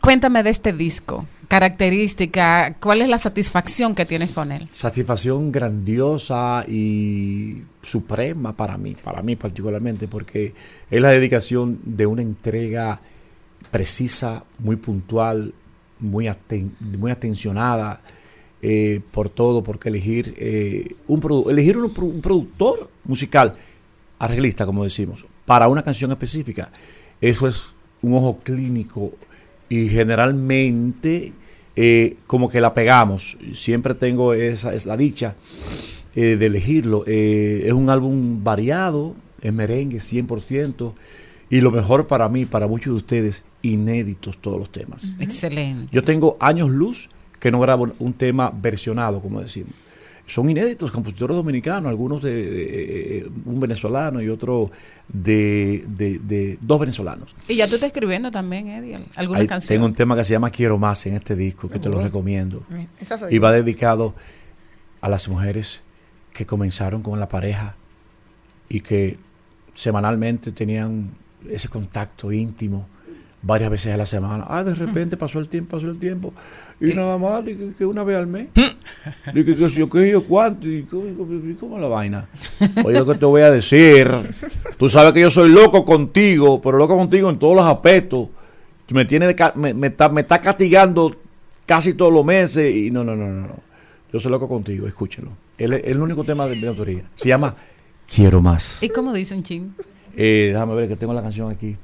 Cuéntame 0.00 0.42
de 0.42 0.50
este 0.50 0.72
disco, 0.72 1.26
característica, 1.48 2.76
¿cuál 2.80 3.00
es 3.02 3.08
la 3.08 3.18
satisfacción 3.18 3.94
que 3.94 4.04
tienes 4.04 4.30
con 4.30 4.52
él? 4.52 4.68
Satisfacción 4.70 5.50
grandiosa 5.50 6.64
y 6.68 7.62
suprema 7.82 8.54
para 8.54 8.76
mí, 8.76 8.94
para 9.02 9.22
mí 9.22 9.34
particularmente, 9.36 10.08
porque 10.08 10.54
es 10.90 11.00
la 11.00 11.08
dedicación 11.10 11.80
de 11.84 12.06
una 12.06 12.22
entrega 12.22 13.00
precisa, 13.70 14.44
muy 14.58 14.76
puntual, 14.76 15.54
muy, 16.00 16.26
aten- 16.26 16.72
muy 16.80 17.10
atencionada 17.10 18.02
eh, 18.62 19.00
por 19.10 19.28
todo, 19.28 19.62
porque 19.62 19.88
elegir, 19.88 20.34
eh, 20.38 20.94
un, 21.06 21.20
produ- 21.20 21.50
elegir 21.50 21.76
un, 21.78 21.90
pro- 21.92 22.04
un 22.06 22.20
productor 22.20 22.90
musical, 23.04 23.52
arreglista, 24.18 24.66
como 24.66 24.84
decimos, 24.84 25.24
para 25.46 25.68
una 25.68 25.82
canción 25.82 26.10
específica, 26.10 26.70
eso 27.20 27.46
es 27.48 27.74
un 28.02 28.14
ojo 28.14 28.38
clínico 28.42 29.12
y 29.68 29.88
generalmente 29.88 31.32
eh, 31.76 32.16
como 32.26 32.48
que 32.48 32.60
la 32.60 32.74
pegamos. 32.74 33.38
Siempre 33.54 33.94
tengo 33.94 34.34
esa 34.34 34.74
es 34.74 34.86
la 34.86 34.96
dicha 34.96 35.36
eh, 36.16 36.36
de 36.36 36.46
elegirlo. 36.46 37.04
Eh, 37.06 37.62
es 37.66 37.72
un 37.72 37.90
álbum 37.90 38.42
variado, 38.42 39.14
es 39.40 39.52
merengue 39.52 39.98
100%, 39.98 40.94
y 41.50 41.60
lo 41.60 41.70
mejor 41.70 42.06
para 42.06 42.28
mí, 42.28 42.44
para 42.44 42.66
muchos 42.66 42.92
de 42.92 42.96
ustedes, 42.96 43.44
inéditos 43.62 44.38
todos 44.38 44.58
los 44.58 44.70
temas. 44.70 45.14
Excelente. 45.20 45.88
Yo 45.92 46.04
tengo 46.04 46.36
años 46.40 46.70
luz 46.70 47.10
que 47.38 47.50
no 47.50 47.60
grabo 47.60 47.92
un 47.98 48.12
tema 48.12 48.50
versionado, 48.50 49.20
como 49.22 49.40
decimos. 49.40 49.72
Son 50.28 50.48
inéditos, 50.50 50.90
compositores 50.92 51.34
dominicanos, 51.34 51.88
algunos 51.88 52.22
de, 52.22 52.34
de- 52.34 53.18
eh, 53.20 53.26
un 53.46 53.58
venezolano 53.60 54.20
y 54.20 54.28
otro 54.28 54.70
de, 55.08 55.84
de- 55.88 56.18
de 56.18 56.58
dos 56.60 56.78
venezolanos. 56.78 57.34
Y 57.48 57.56
ya 57.56 57.66
tú 57.66 57.76
estás 57.76 57.86
escribiendo 57.88 58.30
también, 58.30 58.68
Eddie, 58.68 58.98
alguna 59.16 59.40
Ahí 59.40 59.46
canción. 59.46 59.74
tengo 59.76 59.86
un 59.86 59.94
tema 59.94 60.14
que 60.16 60.24
se 60.26 60.32
llama 60.34 60.50
Quiero 60.50 60.76
Más 60.78 61.06
en 61.06 61.14
este 61.14 61.34
disco, 61.34 61.68
que 61.70 61.78
te 61.78 61.88
lo 61.88 62.02
recomiendo. 62.02 62.62
Esa 63.00 63.16
soy 63.16 63.32
Y 63.32 63.36
yo. 63.36 63.40
va 63.42 63.52
dedicado 63.52 64.14
a 65.00 65.08
las 65.08 65.28
mujeres 65.30 65.80
que 66.34 66.44
comenzaron 66.44 67.02
con 67.02 67.18
la 67.18 67.28
pareja 67.30 67.76
y 68.68 68.80
que 68.82 69.16
semanalmente 69.74 70.52
tenían 70.52 71.10
ese 71.48 71.68
contacto 71.68 72.32
íntimo 72.32 72.86
varias 73.40 73.70
veces 73.70 73.94
a 73.94 73.96
la 73.96 74.04
semana. 74.06 74.44
Ah, 74.46 74.62
de 74.64 74.74
repente 74.74 75.16
pasó 75.16 75.38
el 75.38 75.48
tiempo, 75.48 75.76
pasó 75.78 75.88
el 75.88 75.98
tiempo. 75.98 76.34
Y 76.80 76.94
nada 76.94 77.18
más, 77.18 77.42
que, 77.42 77.72
que 77.76 77.84
una 77.84 78.04
vez 78.04 78.16
al 78.18 78.26
mes. 78.28 78.48
Di 79.34 79.44
que, 79.44 79.56
que 79.56 79.68
yo, 79.70 79.88
que 79.88 80.10
yo 80.10 80.24
cuánto, 80.24 80.68
y 80.68 80.84
cómo, 80.84 81.06
y 81.08 81.54
cómo 81.54 81.76
es 81.76 81.82
la 81.82 81.88
vaina. 81.88 82.28
Oye, 82.84 82.98
lo 82.98 83.06
que 83.06 83.14
te 83.16 83.26
voy 83.26 83.42
a 83.42 83.50
decir. 83.50 84.08
Tú 84.78 84.88
sabes 84.88 85.12
que 85.12 85.20
yo 85.20 85.30
soy 85.30 85.50
loco 85.50 85.84
contigo, 85.84 86.60
pero 86.60 86.78
loco 86.78 86.96
contigo 86.96 87.30
en 87.30 87.36
todos 87.38 87.56
los 87.56 87.64
aspectos. 87.66 88.28
Me, 88.90 89.04
tiene 89.04 89.26
de 89.26 89.34
ca- 89.34 89.52
me, 89.56 89.74
me 89.74 89.88
está, 89.88 90.08
me 90.08 90.20
está 90.20 90.40
castigando 90.40 91.16
casi 91.66 91.94
todos 91.94 92.12
los 92.12 92.24
meses. 92.24 92.72
Y 92.74 92.90
no, 92.92 93.02
no, 93.02 93.16
no, 93.16 93.26
no. 93.26 93.46
no. 93.48 93.54
Yo 94.12 94.20
soy 94.20 94.30
loco 94.30 94.48
contigo, 94.48 94.86
escúchelo. 94.86 95.30
Él 95.58 95.72
es 95.74 95.82
el 95.84 96.00
único 96.00 96.22
tema 96.22 96.46
de 96.46 96.54
mi 96.56 96.66
autoría. 96.66 97.02
Se 97.14 97.28
llama 97.28 97.56
Quiero 98.06 98.40
Más. 98.40 98.82
¿Y 98.84 98.88
cómo 98.88 99.12
dicen, 99.12 99.42
Chin? 99.42 99.74
Eh, 100.16 100.50
déjame 100.52 100.74
ver 100.76 100.88
que 100.88 100.96
tengo 100.96 101.12
la 101.12 101.22
canción 101.22 101.50
aquí. 101.50 101.76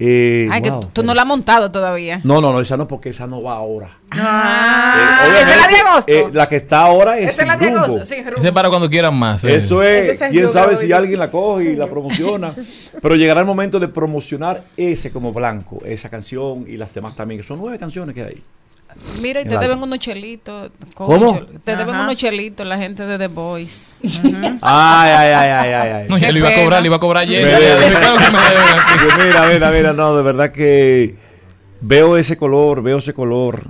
Eh, 0.00 0.48
Ay, 0.52 0.62
que 0.62 0.70
wow, 0.70 0.80
tú- 0.82 0.88
tú 0.92 1.02
no 1.02 1.12
la 1.12 1.22
has 1.22 1.28
montado 1.28 1.72
todavía. 1.72 2.20
no, 2.22 2.40
no, 2.40 2.52
no, 2.52 2.60
esa 2.60 2.76
no, 2.76 2.86
porque 2.86 3.08
esa 3.08 3.26
no 3.26 3.42
va 3.42 3.54
ahora. 3.54 3.98
Ah, 4.12 5.26
Eh, 5.26 5.40
esa 5.42 5.50
es 5.54 5.60
la 5.60 5.66
de 5.68 5.76
agosto. 5.76 6.12
eh, 6.12 6.26
la 6.32 6.48
que 6.48 6.56
está 6.56 6.80
ahora 6.82 7.18
es 7.18 7.30
Esa 7.30 7.42
es 7.42 7.48
la 7.48 7.56
de 7.56 7.66
agosto, 7.68 7.86
rumbo. 7.88 8.02
Ese 8.38 8.52
para 8.52 8.68
cuando 8.68 8.88
quieran 8.88 9.14
más. 9.16 9.42
eh. 9.44 9.56
Eso 9.56 9.82
es, 9.82 10.16
quién 10.18 10.44
el 10.44 10.48
sabe 10.48 10.76
si 10.76 10.92
alguien 10.92 11.18
la 11.18 11.30
coge 11.30 11.72
y 11.72 11.76
la 11.76 11.88
promociona. 11.88 12.54
Pero 13.02 13.16
llegará 13.16 13.40
el 13.40 13.46
momento 13.46 13.80
de 13.80 13.88
promocionar 13.88 14.62
ese 14.76 15.10
como 15.10 15.32
blanco, 15.32 15.80
esa 15.84 16.08
canción 16.08 16.64
y 16.68 16.76
las 16.76 16.94
demás 16.94 17.16
también, 17.16 17.40
que 17.40 17.46
son 17.46 17.58
nueve 17.58 17.78
canciones 17.78 18.14
que 18.14 18.22
hay. 18.22 18.42
Mira, 19.20 19.40
y 19.42 19.44
te 19.44 19.58
deben 19.58 19.82
unos 19.82 19.98
chelitos. 19.98 20.70
¿Cómo? 20.94 21.38
Te 21.64 21.76
deben 21.76 21.94
unos 21.94 22.16
chelitos 22.16 22.66
la 22.66 22.78
gente 22.78 23.04
de 23.04 23.18
The 23.18 23.28
Voice. 23.28 23.94
Ay, 24.62 25.10
ay, 25.10 25.32
ay, 25.32 25.50
ay, 25.50 25.72
ay, 25.72 25.90
ay. 25.90 26.06
No, 26.08 26.18
yo 26.18 26.32
le 26.32 26.38
iba 26.38 26.48
a 26.48 26.54
cobrar, 26.54 26.82
le 26.82 26.88
iba 26.88 26.96
a 26.96 27.00
cobrar 27.00 27.22
ayer. 27.22 27.44
Mira, 29.24 29.48
mira, 29.48 29.70
mira, 29.70 29.92
no, 29.92 30.16
de 30.16 30.22
verdad 30.22 30.50
que 30.52 31.16
veo 31.80 32.16
ese 32.16 32.36
color, 32.36 32.82
veo 32.82 32.98
ese 32.98 33.12
color 33.14 33.68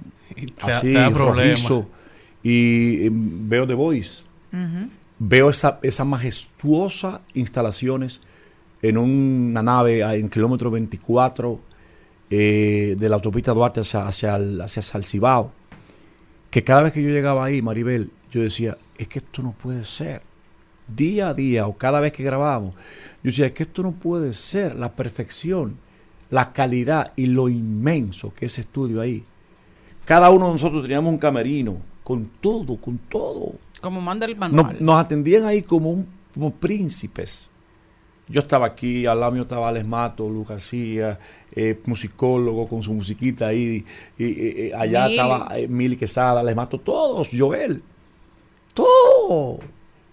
así, 0.63 0.93
te 0.93 0.99
da 0.99 1.11
problema. 1.11 1.43
rojizo, 1.43 1.89
y 2.43 3.07
eh, 3.07 3.11
veo 3.13 3.67
The 3.67 3.75
Voice. 3.75 4.23
Veo 5.19 5.51
esa, 5.51 5.79
esa 5.83 6.05
majestuosa 6.05 7.21
instalaciones 7.35 8.21
en 8.83 8.99
una 8.99 9.63
nave 9.63 10.01
en 10.01 10.29
kilómetro 10.31 10.71
24 10.71 11.61
eh, 12.31 12.97
de 12.99 13.09
la 13.09 13.17
autopista 13.17 13.53
Duarte 13.53 13.81
hacia, 13.81 14.07
hacia, 14.07 14.37
el, 14.37 14.61
hacia 14.61 14.83
Salcibao, 14.83 15.53
que 16.51 16.65
cada 16.65 16.83
vez 16.83 16.93
que 16.93 17.03
yo 17.03 17.09
llegaba 17.11 17.45
ahí, 17.45 17.63
Maribel, 17.63 18.11
yo 18.31 18.43
decía, 18.43 18.77
es 18.97 19.09
que 19.09 19.19
esto 19.21 19.43
no 19.43 19.53
puede 19.53 19.85
ser. 19.85 20.23
Día 20.87 21.29
a 21.29 21.35
día 21.35 21.67
o 21.67 21.77
cada 21.77 22.01
vez 22.01 22.13
que 22.13 22.23
grabamos, 22.23 22.75
yo 23.23 23.31
decía, 23.31 23.47
es 23.47 23.53
que 23.53 23.65
esto 23.65 23.83
no 23.83 23.93
puede 23.93 24.33
ser 24.33 24.75
la 24.77 24.93
perfección, 24.97 25.77
la 26.31 26.51
calidad 26.51 27.13
y 27.17 27.27
lo 27.27 27.49
inmenso 27.51 28.33
que 28.33 28.47
es 28.47 28.53
ese 28.53 28.63
estudio 28.63 29.01
ahí 29.03 29.23
Cada 30.07 30.31
uno 30.31 30.47
de 30.47 30.53
nosotros 30.55 30.83
teníamos 30.83 31.13
un 31.13 31.19
camerino, 31.19 31.77
con 32.03 32.27
todo, 32.41 32.77
con 32.79 32.97
todo. 32.97 33.53
Como 33.83 34.01
manda 34.01 34.25
el 34.27 34.33
Nos, 34.33 34.41
manual. 34.53 34.77
nos 34.81 34.99
atendían 34.99 35.45
ahí 35.45 35.63
como, 35.63 35.91
un- 35.91 36.07
como 36.33 36.55
príncipes. 36.55 37.51
Yo 38.29 38.41
estaba 38.41 38.67
aquí, 38.67 39.07
al 39.07 39.21
lado 39.21 39.33
mío 39.33 39.43
estaba 39.43 39.69
Alex 39.69 39.87
Mato, 39.87 40.29
Luz 40.29 40.49
García, 40.49 41.19
eh, 41.53 41.81
musicólogo 41.87 42.69
con 42.69 42.83
su 42.83 42.93
musiquita 42.93 43.47
ahí. 43.49 43.85
Y, 44.19 44.25
y- 44.25 44.67
y 44.69 44.73
allá 44.73 45.05
Mili. 45.05 45.15
estaba 45.15 45.59
eh, 45.59 45.69
Mili 45.69 45.97
Quesada, 45.97 46.41
Alex 46.41 46.57
Mato, 46.57 46.79
todos, 46.79 47.31
Joel. 47.37 47.83
Todo. 48.75 49.59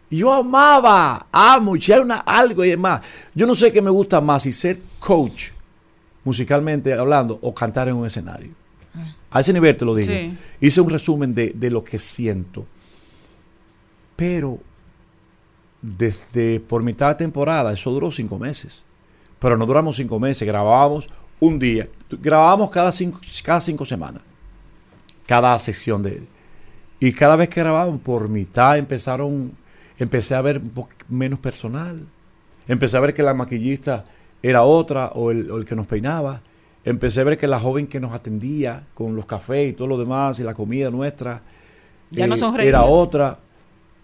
Yo 0.10 0.32
amaba, 0.32 1.28
amo, 1.32 1.76
y 1.76 1.82
si 1.82 1.92
hay 1.92 2.00
una, 2.00 2.18
algo 2.20 2.64
y 2.64 2.70
demás. 2.70 3.02
Yo 3.34 3.46
no 3.46 3.54
sé 3.56 3.72
qué 3.72 3.82
me 3.82 3.90
gusta 3.90 4.22
más, 4.22 4.44
si 4.44 4.52
ser 4.54 4.80
coach, 5.00 5.50
musicalmente 6.24 6.94
hablando, 6.94 7.38
o 7.42 7.54
cantar 7.54 7.90
en 7.90 7.96
un 7.96 8.06
escenario. 8.08 8.52
A 9.30 9.42
ese 9.42 9.52
nivel 9.52 9.76
te 9.76 9.84
lo 9.84 9.94
digo. 9.94 10.08
Sí. 10.08 10.38
Hice 10.62 10.80
un 10.80 10.90
resumen 10.90 11.34
de, 11.34 11.52
de 11.54 11.70
lo 11.70 11.84
que 11.84 12.00
siento. 12.00 12.66
Pero 14.16 14.60
desde 15.86 16.60
por 16.60 16.82
mitad 16.82 17.10
de 17.10 17.16
temporada, 17.16 17.72
eso 17.72 17.91
duró 17.91 18.12
cinco 18.12 18.40
meses. 18.40 18.84
Pero 19.40 19.57
no 19.57 19.66
duramos 19.66 19.98
cinco 19.98 20.20
meses, 20.20 20.48
grabábamos 20.48 21.10
un 21.40 21.60
día. 21.60 21.88
Grabábamos 22.10 22.72
cada 22.72 22.91
cinco, 22.91 23.20
cada 23.44 23.60
cinco 23.60 23.86
semanas. 23.86 24.24
Cada 25.28 25.57
sección 25.60 26.02
de. 26.02 26.24
Y 26.99 27.14
cada 27.14 27.36
vez 27.36 27.49
que 27.49 27.60
grabábamos, 27.60 28.02
por 28.02 28.30
mitad 28.30 28.78
empezaron. 28.78 29.52
Empecé 29.98 30.36
a 30.36 30.41
ver 30.41 30.57
un 30.57 30.70
poco 30.70 30.90
menos 31.07 31.40
personal. 31.40 32.06
Empecé 32.68 32.98
a 32.98 33.02
ver 33.02 33.14
que 33.14 33.24
la 33.24 33.34
maquillista 33.34 34.06
era 34.41 34.64
otra 34.64 35.12
o 35.14 35.32
el, 35.32 35.49
o 35.52 35.57
el 35.57 35.66
que 35.66 35.76
nos 35.76 35.86
peinaba. 35.86 36.41
Empecé 36.84 37.22
a 37.22 37.24
ver 37.24 37.38
que 37.38 37.48
la 37.48 37.60
joven 37.60 37.88
que 37.88 37.99
nos 37.99 38.12
atendía 38.12 38.84
con 38.94 39.16
los 39.16 39.26
cafés 39.26 39.70
y 39.70 39.74
todo 39.74 39.88
lo 39.88 39.98
demás 39.98 40.40
y 40.40 40.44
la 40.44 40.53
comida 40.53 40.91
nuestra 40.91 41.41
Ya 42.12 42.28
no 42.28 42.36
eh, 42.36 42.68
era 42.68 42.84
otra, 42.84 43.40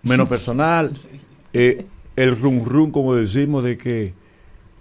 menos 0.03 0.27
personal. 0.27 0.99
Eh, 1.53 1.85
el 2.15 2.37
rum 2.37 2.63
rum, 2.63 2.91
como 2.91 3.15
decimos, 3.15 3.63
de 3.63 3.77
que, 3.77 4.13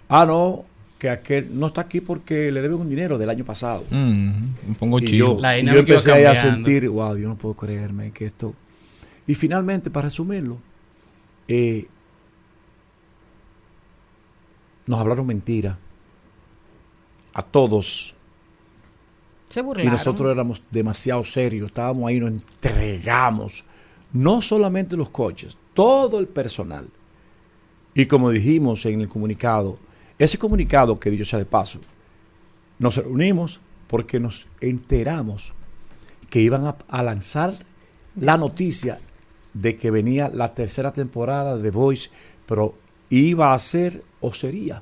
ah, 0.09 0.25
no, 0.25 0.65
que 0.99 1.09
aquel 1.09 1.57
no 1.57 1.67
está 1.67 1.81
aquí 1.81 2.01
porque 2.01 2.51
le 2.51 2.61
deben 2.61 2.77
un 2.79 2.89
dinero 2.89 3.17
del 3.17 3.29
año 3.29 3.43
pasado. 3.45 3.83
Mm, 3.89 4.43
me 4.67 4.75
pongo 4.77 4.99
Y 4.99 5.05
chido. 5.07 5.35
yo, 5.35 5.39
La 5.41 5.57
y 5.57 5.65
yo 5.65 5.73
empecé 5.73 6.11
ahí 6.11 6.25
a 6.25 6.35
sentir, 6.35 6.87
wow, 6.89 7.15
yo 7.17 7.27
no 7.27 7.37
puedo 7.37 7.55
creerme 7.55 8.11
que 8.11 8.25
esto. 8.25 8.53
Y 9.27 9.35
finalmente, 9.35 9.89
para 9.89 10.05
resumirlo, 10.05 10.57
eh, 11.47 11.87
nos 14.87 14.99
hablaron 14.99 15.25
mentira 15.27 15.77
a 17.33 17.41
todos. 17.41 18.15
Se 19.49 19.59
Y 19.59 19.63
burlaron. 19.63 19.91
nosotros 19.91 20.31
éramos 20.31 20.61
demasiado 20.71 21.23
serios, 21.23 21.67
estábamos 21.67 22.07
ahí, 22.09 22.19
nos 22.19 22.31
entregamos. 22.31 23.63
No 24.13 24.41
solamente 24.41 24.97
los 24.97 25.09
coches, 25.09 25.57
todo 25.73 26.19
el 26.19 26.27
personal. 26.27 26.89
Y 27.93 28.05
como 28.05 28.29
dijimos 28.29 28.85
en 28.85 29.01
el 29.01 29.09
comunicado, 29.09 29.77
ese 30.17 30.37
comunicado 30.37 30.99
que 30.99 31.09
dicho 31.09 31.25
sea 31.25 31.39
de 31.39 31.45
paso, 31.45 31.79
nos 32.79 32.97
reunimos 32.97 33.59
porque 33.87 34.19
nos 34.19 34.47
enteramos 34.61 35.53
que 36.29 36.39
iban 36.39 36.65
a, 36.65 36.77
a 36.87 37.03
lanzar 37.03 37.53
la 38.15 38.37
noticia 38.37 38.99
de 39.53 39.75
que 39.75 39.91
venía 39.91 40.29
la 40.29 40.53
tercera 40.53 40.93
temporada 40.93 41.57
de 41.57 41.71
Voice, 41.71 42.09
pero 42.45 42.75
iba 43.09 43.53
a 43.53 43.59
ser 43.59 44.03
o 44.21 44.33
sería 44.33 44.81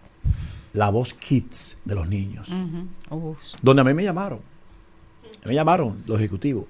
la 0.73 0.89
voz 0.89 1.13
kids 1.13 1.77
de 1.85 1.95
los 1.95 2.07
niños 2.07 2.47
donde 3.61 3.81
a 3.81 3.83
mí 3.83 3.93
me 3.93 4.03
llamaron. 4.03 4.39
Me 5.45 5.53
llamaron 5.53 6.03
los 6.05 6.19
ejecutivos 6.19 6.65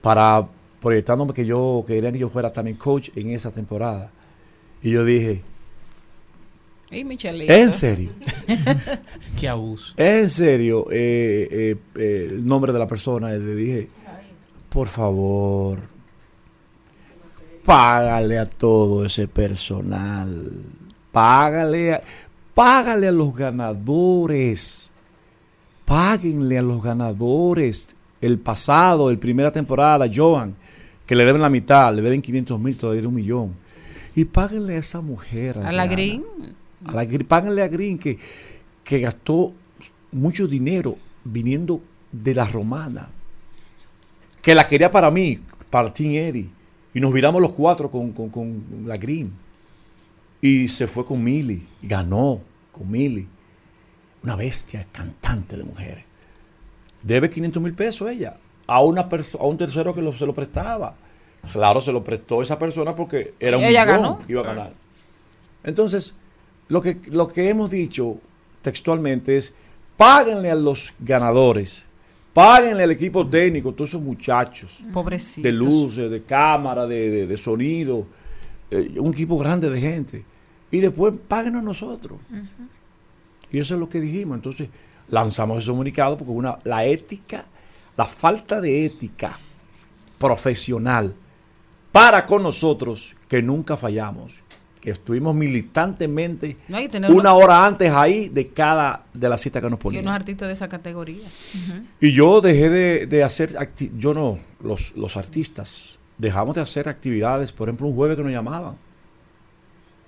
para 0.00 0.48
proyectándome 0.86 1.32
que 1.32 1.44
yo 1.44 1.82
querían 1.84 2.12
que 2.12 2.20
yo 2.20 2.28
fuera 2.28 2.48
también 2.48 2.76
coach 2.76 3.08
en 3.16 3.30
esa 3.30 3.50
temporada. 3.50 4.12
Y 4.80 4.92
yo 4.92 5.04
dije, 5.04 5.42
Y. 6.92 7.00
¿en 7.50 7.72
serio? 7.72 8.12
Qué 9.40 9.48
abuso. 9.48 9.94
¿En 9.96 10.30
serio? 10.30 10.86
Eh, 10.92 11.48
eh, 11.50 11.76
eh, 11.96 12.28
el 12.30 12.46
nombre 12.46 12.72
de 12.72 12.78
la 12.78 12.86
persona. 12.86 13.34
Y 13.34 13.40
le 13.40 13.54
dije, 13.56 13.88
por 14.68 14.86
favor, 14.86 15.80
págale 17.64 18.38
a 18.38 18.46
todo 18.46 19.04
ese 19.04 19.26
personal. 19.26 20.52
Págale 21.10 21.94
a, 21.94 22.02
págale 22.54 23.08
a 23.08 23.12
los 23.12 23.34
ganadores. 23.34 24.92
Páguenle 25.84 26.58
a 26.58 26.62
los 26.62 26.80
ganadores. 26.80 27.96
El 28.20 28.38
pasado, 28.38 29.10
el 29.10 29.18
primera 29.18 29.50
temporada, 29.50 30.06
Joan, 30.14 30.54
que 31.06 31.14
le 31.14 31.24
deben 31.24 31.40
la 31.42 31.50
mitad, 31.50 31.94
le 31.94 32.02
deben 32.02 32.20
500 32.20 32.60
mil, 32.60 32.76
todavía 32.76 33.02
de 33.02 33.06
un 33.08 33.14
millón. 33.14 33.54
Y 34.14 34.24
páguenle 34.24 34.74
a 34.74 34.78
esa 34.78 35.00
mujer. 35.00 35.58
A 35.58 35.72
la. 35.72 35.86
Green. 35.86 36.24
A 36.84 36.92
la, 36.92 37.06
páganle 37.26 37.62
a 37.62 37.68
Green 37.68 37.98
que, 37.98 38.18
que 38.84 39.00
gastó 39.00 39.52
mucho 40.12 40.46
dinero 40.46 40.96
viniendo 41.24 41.80
de 42.12 42.34
la 42.34 42.44
romana. 42.44 43.08
Que 44.42 44.54
la 44.54 44.66
quería 44.66 44.90
para 44.90 45.10
mí, 45.10 45.40
para 45.70 45.92
Team 45.92 46.12
Eddie. 46.12 46.48
Y 46.94 47.00
nos 47.00 47.12
viramos 47.12 47.42
los 47.42 47.52
cuatro 47.52 47.90
con, 47.90 48.12
con- 48.12 48.30
con 48.30 48.64
la 48.86 48.96
Green. 48.96 49.32
Y 50.40 50.68
se 50.68 50.86
fue 50.86 51.04
con 51.04 51.22
Millie. 51.22 51.62
Y 51.82 51.86
ganó 51.86 52.40
con 52.72 52.90
Millie. 52.90 53.26
Una 54.22 54.34
bestia 54.36 54.86
cantante 54.90 55.56
de 55.56 55.64
mujeres. 55.64 56.04
Debe 57.02 57.28
500 57.28 57.62
mil 57.62 57.74
pesos 57.74 58.10
ella. 58.10 58.38
A, 58.66 58.82
una 58.82 59.08
perso- 59.08 59.38
a 59.40 59.46
un 59.46 59.56
tercero 59.56 59.94
que 59.94 60.02
lo- 60.02 60.12
se 60.12 60.26
lo 60.26 60.34
prestaba. 60.34 60.94
Claro, 61.52 61.80
se 61.80 61.92
lo 61.92 62.02
prestó 62.02 62.42
esa 62.42 62.58
persona 62.58 62.94
porque 62.94 63.34
era 63.38 63.56
un 63.56 63.62
Ella 63.62 63.84
millón 63.84 64.02
ganó. 64.02 64.18
que 64.26 64.32
iba 64.32 64.40
a 64.42 64.44
ganar. 64.44 64.72
Entonces, 65.64 66.14
lo 66.68 66.80
que, 66.80 66.98
lo 67.10 67.28
que 67.28 67.48
hemos 67.48 67.70
dicho 67.70 68.18
textualmente 68.62 69.36
es, 69.36 69.54
páguenle 69.96 70.50
a 70.50 70.54
los 70.56 70.94
ganadores, 70.98 71.84
páguenle 72.34 72.82
al 72.82 72.90
equipo 72.90 73.26
técnico, 73.26 73.72
todos 73.72 73.90
esos 73.90 74.02
muchachos, 74.02 74.80
Pobrecitos. 74.92 75.44
de 75.44 75.52
luces, 75.52 76.10
de 76.10 76.22
cámara, 76.24 76.86
de, 76.86 77.10
de- 77.10 77.26
de 77.26 77.36
sonido, 77.36 78.06
eh, 78.70 78.94
un 78.98 79.12
equipo 79.12 79.38
grande 79.38 79.70
de 79.70 79.80
gente. 79.80 80.24
Y 80.72 80.78
después 80.80 81.16
páguenos 81.28 81.60
a 81.60 81.64
nosotros. 81.64 82.18
Y 83.52 83.58
eso 83.60 83.74
es 83.74 83.80
lo 83.80 83.88
que 83.88 84.00
dijimos. 84.00 84.34
Entonces, 84.36 84.68
lanzamos 85.08 85.58
ese 85.62 85.70
comunicado 85.70 86.16
porque 86.18 86.32
una, 86.32 86.58
la 86.64 86.84
ética, 86.84 87.46
la 87.96 88.04
falta 88.04 88.60
de 88.60 88.84
ética 88.86 89.38
profesional 90.18 91.14
para 91.92 92.26
con 92.26 92.42
nosotros, 92.42 93.16
que 93.28 93.42
nunca 93.42 93.76
fallamos, 93.76 94.42
que 94.80 94.90
estuvimos 94.90 95.34
militantemente 95.34 96.56
No, 96.68 96.78
y 96.78 96.88
tener 96.88 97.10
una 97.10 97.32
hora 97.34 97.64
antes 97.64 97.90
ahí 97.90 98.28
de 98.28 98.48
cada 98.48 99.04
de 99.14 99.28
la 99.28 99.38
cita 99.38 99.60
que 99.60 99.70
nos 99.70 99.78
Y 99.80 99.82
ponían. 99.82 100.04
unos 100.04 100.14
artistas 100.14 100.48
de 100.48 100.52
esa 100.52 100.68
categoría. 100.68 101.26
Y 102.00 102.12
yo 102.12 102.40
dejé 102.40 102.68
de, 102.68 103.06
de 103.06 103.24
hacer, 103.24 103.56
yo 103.96 104.12
no, 104.14 104.38
los, 104.62 104.94
los 104.96 105.16
artistas, 105.16 105.98
dejamos 106.18 106.54
de 106.54 106.60
hacer 106.60 106.88
actividades, 106.88 107.52
por 107.52 107.68
ejemplo, 107.68 107.86
un 107.88 107.94
jueves 107.94 108.16
que 108.16 108.22
nos 108.22 108.32
llamaban. 108.32 108.76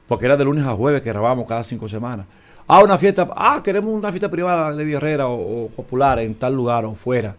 Porque 0.07 0.27
era 0.27 0.37
de 0.37 0.45
lunes 0.45 0.65
a 0.65 0.75
jueves 0.75 1.03
que 1.03 1.11
grabábamos 1.11 1.47
cada 1.47 1.65
cinco 1.65 1.89
semanas. 1.89 2.27
Ah, 2.67 2.83
una 2.83 2.99
fiesta, 2.99 3.29
ah, 3.35 3.61
queremos 3.65 3.93
una 3.95 4.11
fiesta 4.11 4.31
privada 4.31 4.75
de 4.75 4.93
Herrera 4.93 5.29
o, 5.29 5.65
o 5.65 5.69
popular 5.69 6.19
en 6.19 6.35
tal 6.35 6.55
lugar 6.55 6.85
o 6.85 6.95
fuera. 6.95 7.35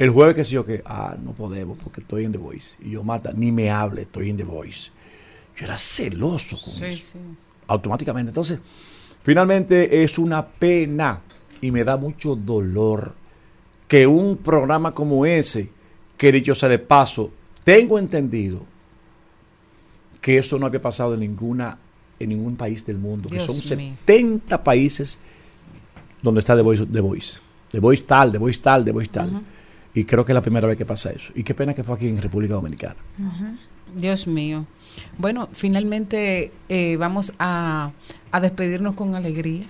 El 0.00 0.08
jueves 0.08 0.34
que 0.34 0.44
sí 0.44 0.54
yo 0.54 0.64
que, 0.64 0.82
ah, 0.86 1.14
no 1.22 1.34
podemos 1.34 1.76
porque 1.76 2.00
estoy 2.00 2.24
en 2.24 2.32
The 2.32 2.38
Voice. 2.38 2.74
Y 2.80 2.92
yo, 2.92 3.04
Marta, 3.04 3.32
ni 3.36 3.52
me 3.52 3.70
hable, 3.70 4.00
estoy 4.00 4.30
en 4.30 4.38
The 4.38 4.44
Voice. 4.44 4.90
Yo 5.54 5.66
era 5.66 5.76
celoso 5.78 6.58
con 6.58 6.72
Sí, 6.72 6.84
eso 6.86 7.18
sí. 7.18 7.50
automáticamente. 7.66 8.30
Entonces, 8.30 8.60
finalmente 9.22 10.02
es 10.02 10.18
una 10.18 10.46
pena 10.48 11.20
y 11.60 11.70
me 11.70 11.84
da 11.84 11.98
mucho 11.98 12.34
dolor 12.34 13.14
que 13.88 14.06
un 14.06 14.38
programa 14.38 14.94
como 14.94 15.26
ese, 15.26 15.70
que 16.16 16.32
dicho 16.32 16.54
sea 16.54 16.70
de 16.70 16.78
paso, 16.78 17.30
tengo 17.62 17.98
entendido 17.98 18.64
que 20.22 20.38
eso 20.38 20.58
no 20.58 20.64
había 20.64 20.80
pasado 20.80 21.12
en 21.12 21.20
ninguna 21.20 21.78
en 22.18 22.30
ningún 22.30 22.56
país 22.56 22.86
del 22.86 22.96
mundo, 22.98 23.28
que 23.28 23.38
son 23.40 23.54
mío. 23.54 23.62
70 23.62 24.64
países 24.64 25.18
donde 26.22 26.40
está 26.40 26.56
The 26.56 26.62
Voice, 26.62 26.86
The 26.86 27.00
Voice. 27.00 27.40
The 27.70 27.80
Voice 27.80 28.02
tal, 28.04 28.32
The 28.32 28.38
Voice 28.38 28.60
tal, 28.60 28.84
The 28.84 28.92
Voice 28.92 29.10
tal. 29.10 29.42
Y 29.94 30.04
creo 30.04 30.24
que 30.24 30.32
es 30.32 30.34
la 30.34 30.42
primera 30.42 30.68
vez 30.68 30.76
que 30.78 30.86
pasa 30.86 31.10
eso. 31.10 31.32
Y 31.34 31.42
qué 31.42 31.54
pena 31.54 31.74
que 31.74 31.82
fue 31.84 31.94
aquí 31.96 32.08
en 32.08 32.20
República 32.22 32.54
Dominicana. 32.54 32.96
Dios 33.94 34.26
mío. 34.26 34.66
Bueno, 35.18 35.48
finalmente 35.52 36.52
eh, 36.68 36.96
vamos 36.96 37.32
a, 37.38 37.90
a 38.30 38.40
despedirnos 38.40 38.94
con 38.94 39.14
alegría. 39.14 39.66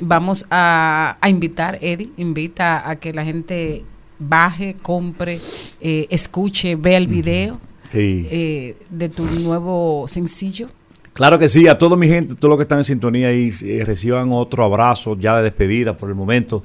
Vamos 0.00 0.46
a, 0.50 1.16
a 1.20 1.28
invitar, 1.28 1.78
Eddie, 1.82 2.12
invita 2.18 2.88
a 2.88 2.96
que 2.96 3.12
la 3.12 3.24
gente 3.24 3.84
baje, 4.20 4.76
compre, 4.80 5.40
eh, 5.80 6.06
escuche, 6.10 6.76
vea 6.76 6.98
el 6.98 7.08
video 7.08 7.58
Sí. 7.90 8.26
eh, 8.30 8.76
de 8.90 9.08
tu 9.08 9.24
nuevo 9.42 10.04
sencillo. 10.06 10.68
Claro 11.14 11.38
que 11.38 11.48
sí, 11.48 11.66
a 11.66 11.76
toda 11.78 11.96
mi 11.96 12.06
gente, 12.06 12.34
todos 12.36 12.50
los 12.50 12.58
que 12.58 12.62
están 12.62 12.78
en 12.78 12.84
sintonía 12.84 13.28
ahí, 13.28 13.50
eh, 13.62 13.82
reciban 13.84 14.30
otro 14.30 14.64
abrazo 14.64 15.16
ya 15.18 15.36
de 15.38 15.42
despedida 15.44 15.96
por 15.96 16.08
el 16.10 16.14
momento 16.14 16.62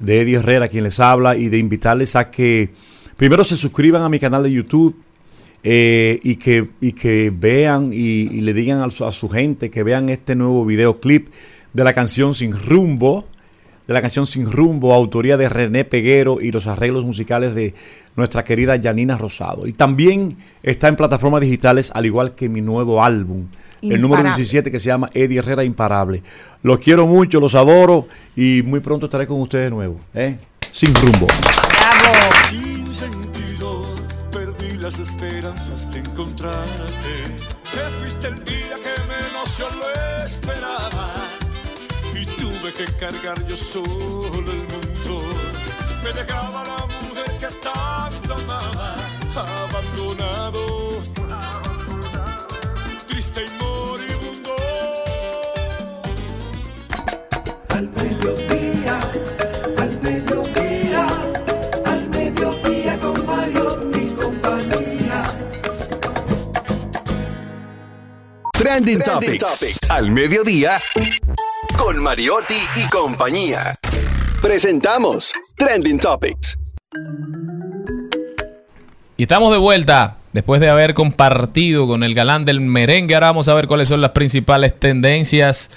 de 0.00 0.22
Eddie 0.22 0.36
Herrera, 0.36 0.68
quien 0.68 0.84
les 0.84 0.98
habla, 0.98 1.36
y 1.36 1.48
de 1.48 1.58
invitarles 1.58 2.16
a 2.16 2.30
que 2.30 2.70
primero 3.16 3.44
se 3.44 3.56
suscriban 3.56 4.02
a 4.02 4.08
mi 4.08 4.18
canal 4.18 4.42
de 4.42 4.50
YouTube 4.50 4.96
eh, 5.62 6.18
y, 6.22 6.36
que, 6.36 6.70
y 6.80 6.92
que 6.92 7.30
vean 7.34 7.90
y, 7.92 8.40
le 8.40 8.54
digan 8.54 8.80
a 8.80 8.90
su, 8.90 9.04
a 9.04 9.12
su 9.12 9.28
gente 9.28 9.70
que 9.70 9.82
vean 9.82 10.08
este 10.08 10.34
nuevo 10.34 10.64
videoclip 10.64 11.28
de 11.74 11.84
la 11.84 11.92
canción 11.92 12.34
Sin 12.34 12.52
Rumbo, 12.52 13.26
de 13.86 13.92
la 13.94 14.00
canción 14.00 14.26
Sin 14.26 14.50
Rumbo, 14.50 14.94
autoría 14.94 15.36
de 15.36 15.50
René 15.50 15.84
Peguero 15.84 16.40
y 16.40 16.50
los 16.50 16.66
arreglos 16.66 17.04
musicales 17.04 17.54
de 17.54 17.74
nuestra 18.16 18.42
querida 18.42 18.80
Janina 18.82 19.18
Rosado. 19.18 19.66
Y 19.66 19.72
también 19.74 20.36
está 20.62 20.88
en 20.88 20.96
plataformas 20.96 21.42
digitales, 21.42 21.92
al 21.94 22.06
igual 22.06 22.34
que 22.34 22.48
mi 22.48 22.62
nuevo 22.62 23.04
álbum, 23.04 23.48
el 23.82 24.00
número 24.00 24.20
Imparable. 24.20 24.36
17 24.36 24.70
que 24.70 24.80
se 24.80 24.88
llama 24.88 25.08
Eddie 25.14 25.38
Herrera 25.38 25.64
Imparable. 25.64 26.22
Los 26.62 26.78
quiero 26.80 27.06
mucho, 27.06 27.40
los 27.40 27.54
adoro 27.54 28.06
y 28.36 28.62
muy 28.62 28.80
pronto 28.80 29.06
estaré 29.06 29.26
con 29.26 29.40
ustedes 29.40 29.64
de 29.64 29.70
nuevo. 29.70 30.00
¿eh? 30.14 30.38
Sin 30.70 30.94
rumbo. 30.94 31.26
Sin 32.50 32.86
sentido, 32.92 33.82
perdí 34.30 34.76
las 34.78 34.98
esperanzas 34.98 35.92
de 35.92 36.00
encontrarte. 36.00 37.12
Te 37.72 38.00
fuiste 38.00 38.28
el 38.28 38.44
día 38.44 38.76
que 38.82 39.00
menos 39.06 39.58
yo 39.58 39.68
lo 39.70 40.24
esperaba. 40.24 41.14
Y 42.14 42.24
tuve 42.26 42.72
que 42.72 42.84
cargar 42.98 43.46
yo 43.46 43.56
solo 43.56 44.52
el 44.52 44.64
mundo. 44.70 45.24
Me 46.04 46.12
dejaba 46.12 46.64
la 46.64 46.86
mujer 47.06 47.38
que 47.38 47.46
tanto 47.60 48.34
amaba, 48.34 48.59
Trending, 68.70 69.00
Topics. 69.00 69.90
Al 69.90 70.12
mediodía 70.12 70.78
con 71.76 71.98
Mariotti 71.98 72.54
y 72.76 72.88
compañía. 72.88 73.74
Presentamos 74.40 75.32
Trending 75.56 75.98
Topics. 75.98 76.56
Y 79.16 79.24
estamos 79.24 79.50
de 79.50 79.58
vuelta 79.58 80.18
después 80.32 80.60
de 80.60 80.68
haber 80.68 80.94
compartido 80.94 81.88
con 81.88 82.04
el 82.04 82.14
galán 82.14 82.44
del 82.44 82.60
merengue. 82.60 83.14
Ahora 83.14 83.26
vamos 83.26 83.48
a 83.48 83.54
ver 83.54 83.66
cuáles 83.66 83.88
son 83.88 84.00
las 84.02 84.10
principales 84.10 84.78
tendencias. 84.78 85.72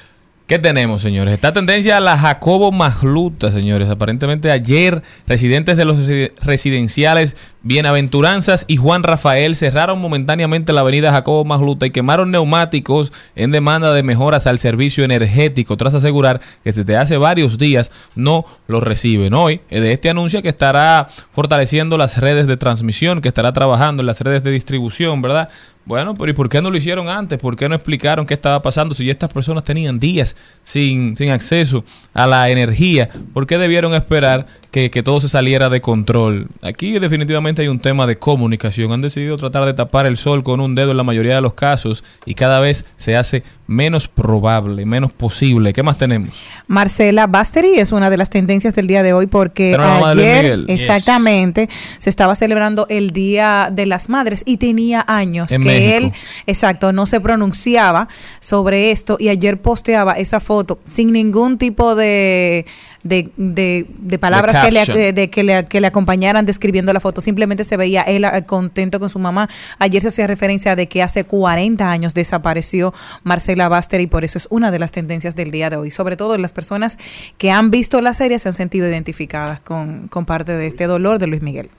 ¿Qué 0.45 0.59
tenemos, 0.59 1.01
señores? 1.01 1.33
Esta 1.33 1.51
tendencia 1.51 1.97
a 1.97 1.99
la 1.99 2.15
Jacobo 2.15 2.71
Magluta, 2.71 3.49
señores. 3.49 3.89
Aparentemente 3.89 4.51
ayer, 4.51 5.01
residentes 5.25 5.77
de 5.77 5.85
los 5.85 5.97
resi- 5.97 6.31
residenciales 6.41 7.37
Bienaventuranzas 7.65 8.65
y 8.67 8.75
Juan 8.75 9.03
Rafael 9.03 9.55
cerraron 9.55 10.01
momentáneamente 10.01 10.73
la 10.73 10.81
avenida 10.81 11.13
Jacobo 11.13 11.45
Magluta 11.45 11.85
y 11.85 11.91
quemaron 11.91 12.29
neumáticos 12.29 13.13
en 13.37 13.51
demanda 13.51 13.93
de 13.93 14.03
mejoras 14.03 14.47
al 14.47 14.59
servicio 14.59 15.05
energético, 15.05 15.77
tras 15.77 15.95
asegurar 15.95 16.41
que 16.63 16.73
desde 16.73 16.97
hace 16.97 17.15
varios 17.15 17.57
días 17.57 17.89
no 18.15 18.43
lo 18.67 18.81
reciben. 18.81 19.33
Hoy, 19.33 19.61
eh, 19.69 19.79
de 19.79 19.93
este 19.93 20.09
anuncio 20.09 20.41
que 20.41 20.49
estará 20.49 21.07
fortaleciendo 21.31 21.97
las 21.97 22.17
redes 22.17 22.47
de 22.47 22.57
transmisión, 22.57 23.21
que 23.21 23.29
estará 23.29 23.53
trabajando 23.53 24.01
en 24.01 24.07
las 24.07 24.19
redes 24.19 24.43
de 24.43 24.51
distribución, 24.51 25.21
¿verdad? 25.21 25.47
Bueno, 25.85 26.13
pero 26.15 26.31
¿y 26.31 26.33
por 26.33 26.49
qué 26.49 26.61
no 26.61 26.69
lo 26.69 26.77
hicieron 26.77 27.07
antes? 27.07 27.39
¿Por 27.39 27.55
qué 27.55 27.67
no 27.69 27.75
explicaron 27.75 28.25
qué 28.25 28.33
estaba 28.33 28.61
pasando 28.61 28.95
si 28.95 29.05
ya 29.05 29.11
estas 29.11 29.31
personas 29.31 29.63
tenían 29.63 29.99
días 29.99 30.35
sin, 30.63 31.15
sin 31.15 31.31
acceso 31.31 31.85
a 32.13 32.27
la 32.27 32.49
energía? 32.49 33.09
¿Por 33.33 33.47
qué 33.47 33.57
debieron 33.57 33.93
esperar 33.93 34.47
que, 34.73 35.03
todo 35.03 35.21
se 35.21 35.29
saliera 35.29 35.69
de 35.69 35.81
control? 35.81 36.47
Aquí 36.63 36.97
definitivamente 36.97 37.61
hay 37.61 37.67
un 37.67 37.79
tema 37.79 38.07
de 38.07 38.17
comunicación. 38.17 38.91
Han 38.91 39.01
decidido 39.01 39.37
tratar 39.37 39.65
de 39.65 39.75
tapar 39.75 40.07
el 40.07 40.17
sol 40.17 40.43
con 40.43 40.59
un 40.59 40.73
dedo 40.73 40.91
en 40.91 40.97
la 40.97 41.03
mayoría 41.03 41.35
de 41.35 41.41
los 41.41 41.53
casos 41.53 42.03
y 42.25 42.33
cada 42.33 42.59
vez 42.59 42.83
se 42.97 43.15
hace 43.15 43.43
menos 43.67 44.07
probable, 44.07 44.85
menos 44.85 45.11
posible. 45.13 45.73
¿Qué 45.73 45.83
más 45.83 45.97
tenemos? 45.97 46.45
Marcela 46.67 47.27
Basteri 47.27 47.75
es 47.79 47.91
una 47.91 48.09
de 48.09 48.17
las 48.17 48.29
tendencias 48.29 48.75
del 48.75 48.87
día 48.87 49.03
de 49.03 49.13
hoy 49.13 49.27
porque 49.27 49.75
ayer. 49.75 50.65
Yes. 50.65 50.81
exactamente 50.81 51.69
se 51.99 52.09
estaba 52.09 52.35
celebrando 52.35 52.85
el 52.89 53.11
Día 53.11 53.69
de 53.71 53.85
las 53.85 54.09
Madres 54.09 54.43
y 54.45 54.57
tenía 54.57 55.03
años 55.07 55.51
En 55.51 55.61
que 55.63 55.67
México. 55.67 55.97
él, 55.97 56.11
exacto, 56.47 56.91
no 56.91 57.05
se 57.05 57.19
pronunciaba 57.19 58.07
sobre 58.39 58.91
esto 58.91 59.17
y 59.19 59.29
ayer 59.29 59.61
posteaba 59.61 60.13
esa 60.13 60.39
foto 60.39 60.79
sin 60.85 61.11
ningún 61.13 61.57
tipo 61.57 61.95
de 61.95 62.65
de, 63.03 63.29
de- 63.35 63.85
de 63.99 64.17
palabras 64.17 64.65
que 64.65 64.71
le, 64.71 64.77
caption. 64.79 64.97
de- 64.97 65.11
de 65.11 65.29
que, 65.29 65.43
le, 65.43 65.65
que 65.65 65.81
le 65.81 65.87
acompañaran 65.87 66.45
describiendo 66.45 66.93
la 66.93 67.01
foto. 67.01 67.19
Simplemente 67.19 67.65
se 67.65 67.75
veía 67.75 68.01
él 68.03 68.23
eh, 68.23 68.43
contento 68.45 68.97
con 68.97 69.09
su 69.09 69.19
mamá. 69.19 69.49
Ayer 69.77 70.01
se 70.01 70.07
hacía 70.07 70.25
referencia 70.25 70.77
de 70.77 70.87
que 70.87 71.03
hace 71.03 71.25
40 71.25 71.91
años 71.91 72.13
desapareció 72.13 72.93
Marcela 73.23 73.52
Baster 73.55 74.01
y 74.01 74.07
por 74.07 74.23
eso 74.23 74.37
es 74.37 74.47
una 74.49 74.71
de 74.71 74.79
las 74.79 74.91
tendencias 74.91 75.35
del 75.35 75.51
día 75.51 75.69
de 75.69 75.77
hoy. 75.77 75.91
Sobre 75.91 76.17
todo 76.17 76.37
las 76.37 76.53
personas 76.53 76.97
que 77.37 77.51
han 77.51 77.71
visto 77.71 78.01
la 78.01 78.13
serie 78.13 78.39
se 78.39 78.49
han 78.49 78.53
sentido 78.53 78.87
identificadas 78.87 79.59
con, 79.59 80.07
con 80.07 80.25
parte 80.25 80.51
de 80.53 80.67
este 80.67 80.85
dolor 80.87 81.19
de 81.19 81.27
Luis 81.27 81.41
Miguel. 81.41 81.69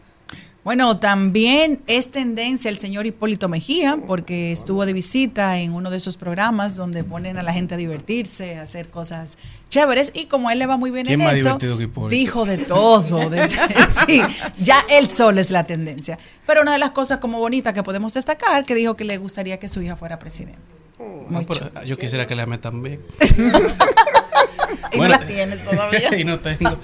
Bueno, 0.65 0.99
también 0.99 1.83
es 1.87 2.11
tendencia 2.11 2.71
el 2.71 2.79
señor 2.79 3.05
Hipólito 3.05 3.51
Mejía, 3.51 3.99
porque 4.07 4.51
estuvo 4.51 4.87
de 4.87 4.95
visita 4.95 5.59
en 5.59 5.75
uno 5.75 5.91
de 5.91 5.99
esos 5.99 6.17
programas 6.17 6.75
donde 6.75 7.05
ponen 7.05 7.37
a 7.37 7.43
la 7.43 7.53
gente 7.53 7.75
a 7.75 7.77
divertirse, 7.77 8.57
a 8.57 8.63
hacer 8.63 8.89
cosas 8.89 9.37
chéveres, 9.69 10.11
y 10.15 10.25
como 10.25 10.51
él 10.51 10.59
le 10.59 10.65
va 10.65 10.79
muy 10.79 10.91
bien 10.91 11.05
¿Quién 11.05 11.21
en 11.21 11.27
más 11.27 11.35
eso, 11.37 11.49
divertido 11.49 11.77
que 11.77 11.85
Hipólito? 11.85 12.17
dijo 12.17 12.45
de 12.47 12.57
todo. 12.57 13.29
de- 13.29 13.47
sí, 14.07 14.23
ya 14.57 14.79
él 14.89 15.07
solo 15.11 15.39
es 15.43 15.51
la 15.51 15.65
tendencia. 15.65 16.19
Pero 16.47 16.63
una 16.63 16.73
de 16.73 16.79
las 16.79 16.93
cosas 16.93 17.19
como 17.19 17.41
bonitas 17.41 17.75
que 17.75 17.83
podemos 17.83 18.15
destacar, 18.15 18.65
que 18.65 18.75
dijo 18.75 18.97
que 18.97 19.05
le 19.05 19.19
gustaría 19.19 19.59
que 19.59 19.69
su 19.69 19.83
hija 19.83 19.97
fuera 19.97 20.19
presidente. 20.19 20.59
No, 20.99 21.43
pero 21.43 21.85
yo 21.85 21.97
quisiera 21.99 22.27
que 22.27 22.35
la 22.35 22.47
metan 22.47 22.83
bien. 22.83 23.01
Y 24.93 24.99
no 24.99 25.09
la 25.09 25.19
tienes 25.27 25.65
todavía. 25.65 26.17
y 26.19 26.25
no 26.25 26.39
tengo. 26.39 26.79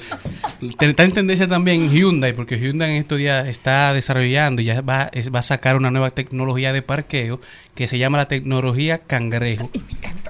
Ten- 0.78 0.90
Está 0.90 1.04
en 1.04 1.12
tendencia 1.12 1.46
también 1.46 1.90
Hyundai, 1.90 2.32
porque 2.34 2.58
Hyundai 2.58 2.90
en 2.90 2.96
estos 2.96 3.18
días 3.18 3.46
está 3.48 3.94
desarrollando 3.94 4.60
y 4.60 4.66
ya 4.66 4.80
va, 4.82 5.08
es- 5.12 5.32
va 5.34 5.38
a 5.38 5.42
sacar 5.42 5.76
una 5.76 5.90
nueva 5.90 6.10
tecnología 6.10 6.72
de 6.72 6.82
parqueo 6.82 7.40
que 7.74 7.86
se 7.86 7.98
llama 7.98 8.18
la 8.18 8.28
tecnología 8.28 8.98
cangrejo. 8.98 9.70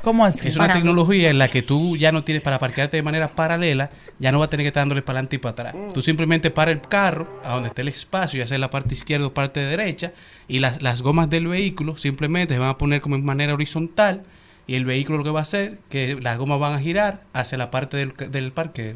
¿Cómo 0.02 0.24
así? 0.24 0.48
Es 0.48 0.56
una 0.56 0.66
Para- 0.66 0.74
tecnología 0.74 1.30
en 1.30 1.38
la 1.38 1.48
que 1.48 1.62
tú 1.62 1.96
ya 1.96 2.12
no 2.12 2.22
tienes 2.22 2.42
para 2.42 2.58
parquearte 2.58 2.96
de 2.96 3.02
manera 3.02 3.28
paralela, 3.28 3.90
ya 4.18 4.30
no 4.30 4.38
vas 4.38 4.46
a 4.46 4.50
tener 4.50 4.64
que 4.64 4.68
estar 4.68 4.82
dándole 4.82 5.02
para 5.02 5.18
adelante 5.18 5.36
y 5.36 5.38
para 5.40 5.52
atrás. 5.52 5.74
Tú 5.92 6.00
simplemente 6.00 6.50
para 6.50 6.70
el 6.70 6.80
carro, 6.80 7.40
a 7.44 7.54
donde 7.54 7.68
esté 7.68 7.82
el 7.82 7.88
espacio, 7.88 8.38
ya 8.38 8.46
sea 8.46 8.58
la 8.58 8.70
parte 8.70 8.94
izquierda 8.94 9.26
o 9.26 9.34
parte 9.34 9.60
derecha, 9.60 10.12
y 10.48 10.60
las, 10.60 10.80
las 10.80 11.02
gomas 11.02 11.28
del 11.28 11.48
vehículo 11.48 11.96
simplemente 11.96 12.54
se 12.54 12.58
van 12.60 12.68
a 12.70 12.78
poner 12.78 13.00
como 13.00 13.16
en 13.16 13.24
manera 13.24 13.52
horizontal, 13.54 14.22
y 14.70 14.76
el 14.76 14.84
vehículo 14.84 15.18
lo 15.18 15.24
que 15.24 15.30
va 15.30 15.40
a 15.40 15.42
hacer, 15.42 15.78
que 15.88 16.16
las 16.20 16.38
gomas 16.38 16.60
van 16.60 16.74
a 16.74 16.78
girar 16.78 17.22
hacia 17.32 17.58
la 17.58 17.72
parte 17.72 17.96
del, 17.96 18.14
del 18.30 18.52
parqueo. 18.52 18.94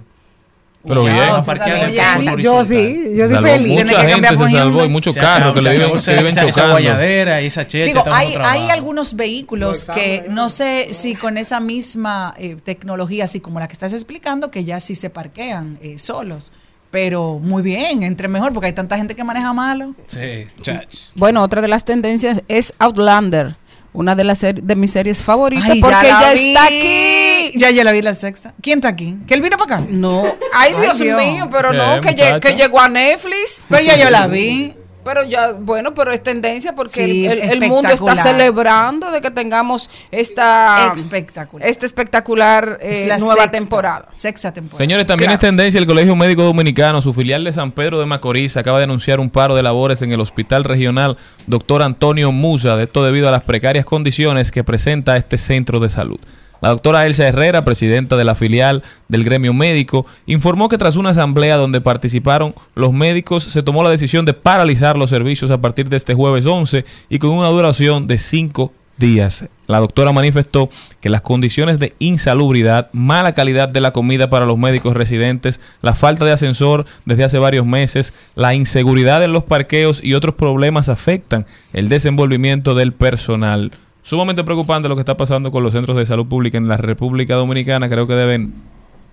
Pero 0.86 1.02
bien. 1.02 1.16
va 1.16 1.38
a 1.38 1.42
parquear 1.42 1.86
de 1.88 1.94
Ya, 1.94 2.14
forma 2.14 2.40
yo 2.40 2.64
sí, 2.64 3.06
yo 3.16 3.26
soy 3.26 3.38
feliz. 3.42 3.82
Mucha 3.84 4.08
gente 4.08 4.36
se 4.36 4.48
salvó 4.50 4.84
y 4.84 4.88
muchos 4.88 5.16
carros 5.16 5.52
que 5.54 5.62
se 5.62 5.68
le 5.70 5.74
viven, 5.76 5.90
que 5.92 5.96
esa- 5.98 6.50
chocando. 6.50 6.78
y 6.80 7.46
esa 7.46 7.66
checha 7.66 7.86
Digo, 7.86 8.04
hay, 8.12 8.34
hay 8.40 8.70
algunos 8.70 9.16
vehículos 9.16 9.86
que 9.86 10.26
no 10.28 10.48
sé 10.48 10.92
si 10.92 11.16
con 11.16 11.38
esa 11.38 11.58
misma 11.58 12.34
eh, 12.38 12.56
tecnología, 12.62 13.24
así 13.24 13.40
como 13.40 13.58
la 13.58 13.66
que 13.66 13.72
estás 13.72 13.92
explicando, 13.94 14.52
que 14.52 14.62
ya 14.64 14.78
sí 14.78 14.94
se 14.94 15.10
parquean 15.10 15.76
eh, 15.82 15.98
solos. 15.98 16.52
Pero 16.92 17.40
muy 17.40 17.62
bien, 17.62 18.04
entre 18.04 18.28
mejor, 18.28 18.52
porque 18.52 18.66
hay 18.66 18.72
tanta 18.72 18.96
gente 18.96 19.16
que 19.16 19.24
maneja 19.24 19.52
malo. 19.52 19.94
Sí, 20.06 20.46
muchachos. 20.56 21.12
Bueno, 21.16 21.42
otra 21.42 21.60
de 21.60 21.66
las 21.66 21.84
tendencias 21.84 22.42
es 22.46 22.72
Outlander, 22.78 23.56
una 23.94 24.14
de 24.14 24.24
las 24.24 24.38
ser- 24.40 24.62
de 24.62 24.76
mis 24.76 24.90
series 24.92 25.22
favoritas, 25.22 25.70
Ay, 25.70 25.80
porque 25.80 25.96
la 26.08 26.20
ya, 26.20 26.32
vi. 26.34 26.48
está 26.48 26.64
aquí. 26.66 27.52
Ya, 27.58 27.70
ya 27.70 27.84
la 27.84 27.92
vi 27.92 28.02
la 28.02 28.12
sexta. 28.14 28.52
¿Quién 28.60 28.78
está 28.80 28.88
aquí? 28.88 29.16
¿Que 29.26 29.32
él 29.34 29.40
vino 29.40 29.56
para 29.56 29.76
acá? 29.76 29.86
No. 29.88 30.24
Ay, 30.52 30.74
Dios 30.80 31.00
mío, 31.00 31.48
pero 31.50 31.70
¿Qué, 31.70 31.76
no, 31.76 32.00
que, 32.02 32.08
lle- 32.14 32.40
que 32.40 32.54
llegó 32.54 32.80
a 32.80 32.88
Netflix. 32.88 33.64
Pero 33.70 33.82
ya 33.84 33.96
yo 33.96 34.10
la 34.10 34.26
vi. 34.26 34.74
Pero 35.04 35.22
ya, 35.24 35.50
bueno, 35.52 35.92
pero 35.94 36.12
es 36.12 36.22
tendencia 36.22 36.74
porque 36.74 36.90
Sí, 37.04 37.26
el, 37.26 37.38
el- 37.38 37.62
el 37.62 37.68
mundo 37.68 37.88
está 37.90 38.16
celebrando 38.16 39.10
de 39.10 39.20
que 39.20 39.30
tengamos 39.30 39.90
esta 40.10 40.92
espectacular, 40.94 41.68
esta 41.68 41.86
espectacular 41.86 42.78
eh, 42.80 43.00
Es 43.02 43.06
la 43.06 43.18
nueva 43.18 43.42
sexta, 43.42 43.58
temporada. 43.58 44.08
Sexta 44.14 44.52
temporada. 44.52 44.78
Señores, 44.78 45.06
también 45.06 45.30
es 45.30 45.38
tendencia 45.38 45.78
el 45.78 45.86
Colegio 45.86 46.16
Médico 46.16 46.42
Dominicano, 46.42 47.02
su 47.02 47.12
filial 47.12 47.44
de 47.44 47.52
San 47.52 47.72
Pedro 47.72 48.00
de 48.00 48.06
Macorís, 48.06 48.56
acaba 48.56 48.78
de 48.78 48.84
anunciar 48.84 49.20
un 49.20 49.30
paro 49.30 49.54
de 49.54 49.62
labores 49.62 50.02
en 50.02 50.12
el 50.12 50.20
Hospital 50.20 50.64
Regional 50.64 51.16
Dr. 51.46 51.82
Antonio 51.82 52.32
Musa, 52.32 52.76
de 52.76 52.84
esto 52.84 53.04
debido 53.04 53.28
a 53.28 53.30
las 53.30 53.42
precarias 53.42 53.84
condiciones 53.84 54.50
que 54.50 54.64
presenta 54.64 55.16
este 55.16 55.38
centro 55.38 55.80
de 55.80 55.88
salud. 55.88 56.18
La 56.60 56.70
doctora 56.70 57.06
Elsa 57.06 57.26
Herrera, 57.26 57.64
presidenta 57.64 58.16
de 58.16 58.24
la 58.24 58.34
filial 58.34 58.82
del 59.08 59.24
gremio 59.24 59.52
médico, 59.52 60.06
informó 60.26 60.68
que 60.68 60.78
tras 60.78 60.96
una 60.96 61.10
asamblea 61.10 61.56
donde 61.56 61.80
participaron 61.80 62.54
los 62.74 62.92
médicos, 62.92 63.42
se 63.44 63.62
tomó 63.62 63.82
la 63.82 63.90
decisión 63.90 64.24
de 64.24 64.34
paralizar 64.34 64.96
los 64.96 65.10
servicios 65.10 65.50
a 65.50 65.60
partir 65.60 65.88
de 65.88 65.96
este 65.96 66.14
jueves 66.14 66.46
11 66.46 66.84
y 67.08 67.18
con 67.18 67.30
una 67.30 67.48
duración 67.48 68.06
de 68.06 68.18
cinco 68.18 68.72
días. 68.96 69.46
La 69.66 69.80
doctora 69.80 70.12
manifestó 70.12 70.68
que 71.00 71.08
las 71.08 71.22
condiciones 71.22 71.78
de 71.78 71.94
insalubridad, 71.98 72.90
mala 72.92 73.32
calidad 73.32 73.68
de 73.68 73.80
la 73.80 73.92
comida 73.92 74.28
para 74.28 74.46
los 74.46 74.58
médicos 74.58 74.94
residentes, 74.94 75.60
la 75.82 75.94
falta 75.94 76.24
de 76.24 76.32
ascensor 76.32 76.84
desde 77.04 77.24
hace 77.24 77.38
varios 77.38 77.66
meses, 77.66 78.14
la 78.34 78.54
inseguridad 78.54 79.22
en 79.22 79.32
los 79.32 79.44
parqueos 79.44 80.02
y 80.04 80.14
otros 80.14 80.34
problemas 80.34 80.88
afectan 80.88 81.46
el 81.72 81.88
desenvolvimiento 81.88 82.74
del 82.74 82.92
personal. 82.92 83.72
Sumamente 84.04 84.44
preocupante 84.44 84.86
lo 84.86 84.96
que 84.96 85.00
está 85.00 85.16
pasando 85.16 85.50
con 85.50 85.62
los 85.62 85.72
centros 85.72 85.96
de 85.96 86.04
salud 86.04 86.26
pública 86.26 86.58
en 86.58 86.68
la 86.68 86.76
República 86.76 87.36
Dominicana. 87.36 87.88
Creo 87.88 88.06
que 88.06 88.12
deben 88.12 88.52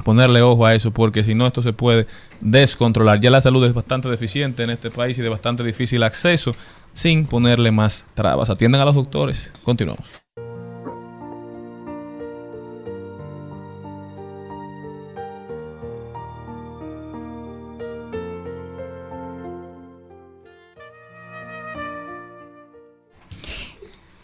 ponerle 0.03 0.41
ojo 0.41 0.65
a 0.65 0.75
eso 0.75 0.91
porque 0.91 1.23
si 1.23 1.33
no 1.33 1.47
esto 1.47 1.61
se 1.61 1.71
puede 1.71 2.07
descontrolar. 2.41 3.21
Ya 3.21 3.29
la 3.29 3.39
salud 3.39 3.65
es 3.65 3.73
bastante 3.73 4.09
deficiente 4.09 4.63
en 4.63 4.69
este 4.69 4.91
país 4.91 5.17
y 5.17 5.21
de 5.21 5.29
bastante 5.29 5.63
difícil 5.63 6.03
acceso 6.03 6.53
sin 6.91 7.25
ponerle 7.25 7.71
más 7.71 8.05
trabas. 8.15 8.49
Atiendan 8.49 8.81
a 8.81 8.85
los 8.85 8.95
doctores. 8.95 9.53
Continuamos. 9.63 10.03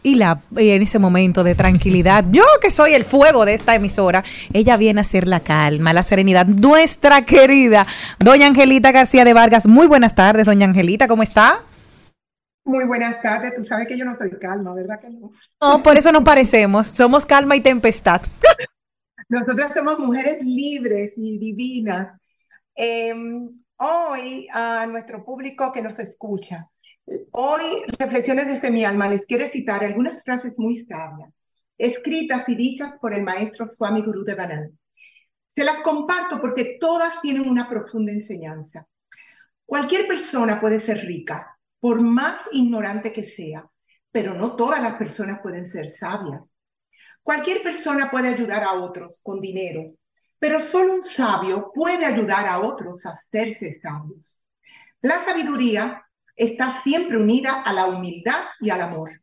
Y 0.03 0.15
la, 0.15 0.41
y 0.56 0.69
en 0.69 0.82
ese 0.82 0.99
momento 0.99 1.44
de 1.44 1.56
tranquilidad, 1.56 2.24
yo 2.30 2.45
que 2.61 2.72
soy 2.72 2.94
el 2.94 3.03
fuego 3.03 3.45
de 3.45 3.53
esta 3.56 3.76
emisora, 3.76 4.24
ella 4.53 4.78
viene 4.78 5.02
a 5.02 5.03
ser 5.03 5.28
la 5.28 5.41
calma, 5.41 5.94
la 5.94 6.03
serenidad. 6.03 6.45
Nuestra 6.45 7.24
querida 7.24 7.86
doña 8.19 8.48
Angelita 8.48 8.91
García 8.91 9.26
de 9.26 9.34
Vargas. 9.34 9.68
Muy 9.68 9.88
buenas 9.88 10.15
tardes, 10.15 10.45
doña 10.45 10.65
Angelita, 10.65 11.07
¿cómo 11.07 11.24
está? 11.24 11.64
Muy 12.68 12.86
buenas 12.86 13.22
tardes. 13.22 13.56
Tú 13.56 13.64
sabes 13.64 13.88
que 13.88 13.98
yo 13.98 14.03
no 14.03 14.14
soy 14.15 14.30
calma, 14.32 14.74
¿verdad 14.74 14.99
que 14.99 15.10
no? 15.10 15.32
No, 15.61 15.82
por 15.82 15.98
eso 15.98 16.11
nos 16.11 16.24
parecemos. 16.24 16.88
Somos 16.88 17.26
calma 17.26 17.56
y 17.56 17.61
tempestad. 17.61 18.22
Nosotras 19.30 19.72
somos 19.74 19.99
mujeres 19.99 20.41
libres 20.41 21.14
y 21.15 21.38
divinas. 21.38 22.14
Eh, 22.76 23.14
hoy, 23.78 24.48
a 24.53 24.86
nuestro 24.86 25.24
público 25.24 25.72
que 25.72 25.82
nos 25.82 25.98
escucha, 25.99 26.69
hoy, 27.32 27.84
Reflexiones 27.98 28.48
desde 28.48 28.72
mi 28.72 28.84
alma, 28.84 29.08
les 29.08 29.26
quiero 29.26 29.48
citar 29.48 29.84
algunas 29.84 30.24
frases 30.24 30.58
muy 30.58 30.86
sabias, 30.86 31.32
escritas 31.78 32.44
y 32.48 32.56
dichas 32.56 32.94
por 33.00 33.14
el 33.14 33.24
maestro 33.24 33.68
Swami 33.68 34.02
Guru 34.02 34.24
de 34.24 34.36
Banan. 34.36 34.80
Se 35.48 35.64
las 35.64 35.82
comparto 35.82 36.40
porque 36.42 36.78
todas 36.80 37.22
tienen 37.22 37.50
una 37.50 37.70
profunda 37.70 38.12
enseñanza. 38.12 38.88
Cualquier 39.66 40.08
persona 40.08 40.60
puede 40.60 40.80
ser 40.80 41.06
rica, 41.06 41.58
por 41.80 42.02
más 42.02 42.40
ignorante 42.52 43.12
que 43.12 43.24
sea, 43.24 43.70
pero 44.12 44.34
no 44.34 44.56
todas 44.56 44.82
las 44.82 44.96
personas 44.96 45.40
pueden 45.42 45.66
ser 45.66 45.90
sabias. 45.90 46.56
Cualquier 47.22 47.62
persona 47.62 48.10
puede 48.10 48.30
ayudar 48.30 48.64
a 48.64 48.74
otros 48.74 49.22
con 49.24 49.42
dinero, 49.42 49.94
pero 50.40 50.62
solo 50.62 50.94
un 50.94 51.04
sabio 51.04 51.72
puede 51.74 52.06
ayudar 52.06 52.48
a 52.48 52.60
otros 52.60 53.06
a 53.06 53.12
hacerse 53.12 53.80
sabios. 53.82 54.42
La 55.02 55.26
sabiduría 55.26 56.07
está 56.38 56.81
siempre 56.84 57.18
unida 57.18 57.64
a 57.64 57.73
la 57.73 57.88
humildad 57.88 58.45
y 58.61 58.69
al 58.69 58.81
amor. 58.81 59.19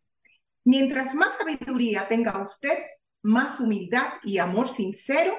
Mientras 0.64 1.14
más 1.14 1.38
sabiduría 1.38 2.08
tenga 2.08 2.42
usted, 2.42 2.76
más 3.22 3.60
humildad 3.60 4.14
y 4.24 4.38
amor 4.38 4.68
sincero 4.68 5.32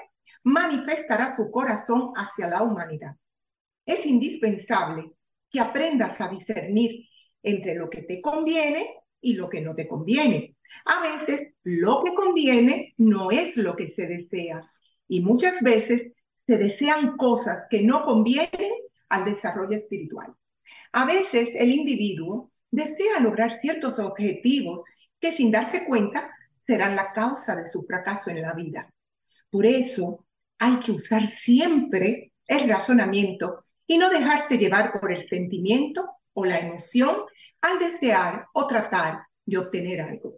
manifestará 0.44 1.36
su 1.36 1.52
corazón 1.52 2.14
hacia 2.16 2.48
la 2.48 2.64
humanidad. 2.64 3.16
Es 3.86 4.06
indispensable 4.06 5.12
que 5.50 5.60
aprendas 5.60 6.20
a 6.22 6.30
discernir 6.30 7.08
entre 7.44 7.76
lo 7.76 7.90
que 7.90 8.04
te 8.04 8.22
conviene 8.22 8.88
y 9.22 9.34
lo 9.34 9.50
que 9.50 9.62
no 9.62 9.76
te 9.76 9.88
conviene. 9.88 10.56
A 10.86 11.02
veces 11.02 11.54
lo 11.64 12.04
que 12.04 12.14
conviene 12.14 12.94
no 12.98 13.32
es 13.32 13.56
lo 13.58 13.76
que 13.76 13.94
se 13.96 14.08
desea 14.08 14.62
y 15.08 15.22
muchas 15.22 15.62
veces 15.62 16.14
se 16.46 16.58
desean 16.58 17.18
cosas 17.18 17.64
que 17.70 17.82
no 17.82 18.06
convienen 18.06 18.72
al 19.10 19.26
desarrollo 19.26 19.76
espiritual. 19.76 20.34
A 20.92 21.06
veces 21.06 21.50
el 21.56 21.72
individuo 21.72 22.52
desea 22.72 23.20
lograr 23.20 23.60
ciertos 23.60 24.00
objetivos 24.00 24.86
que 25.20 25.36
sin 25.36 25.52
darse 25.52 25.86
cuenta 25.86 26.32
serán 26.66 26.96
la 26.96 27.14
causa 27.14 27.56
de 27.56 27.68
su 27.68 27.86
fracaso 27.86 28.30
en 28.30 28.42
la 28.42 28.54
vida. 28.54 28.92
Por 29.50 29.66
eso 29.66 30.26
hay 30.58 30.80
que 30.80 30.92
usar 30.92 31.28
siempre 31.28 32.34
el 32.48 32.70
razonamiento 32.70 33.64
y 33.88 33.98
no 33.98 34.10
dejarse 34.10 34.58
llevar 34.58 34.92
por 35.00 35.12
el 35.12 35.28
sentimiento 35.28 36.10
o 36.34 36.46
la 36.46 36.60
emoción 36.60 37.16
al 37.62 37.80
desear 37.80 38.48
o 38.54 38.68
tratar 38.68 39.26
de 39.46 39.58
obtener 39.58 40.02
algo. 40.02 40.38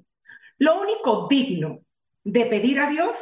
Lo 0.58 0.82
único 0.82 1.28
digno 1.30 1.80
de 2.24 2.45
pedir 2.45 2.80
a 2.80 2.90
Dios 2.90 3.16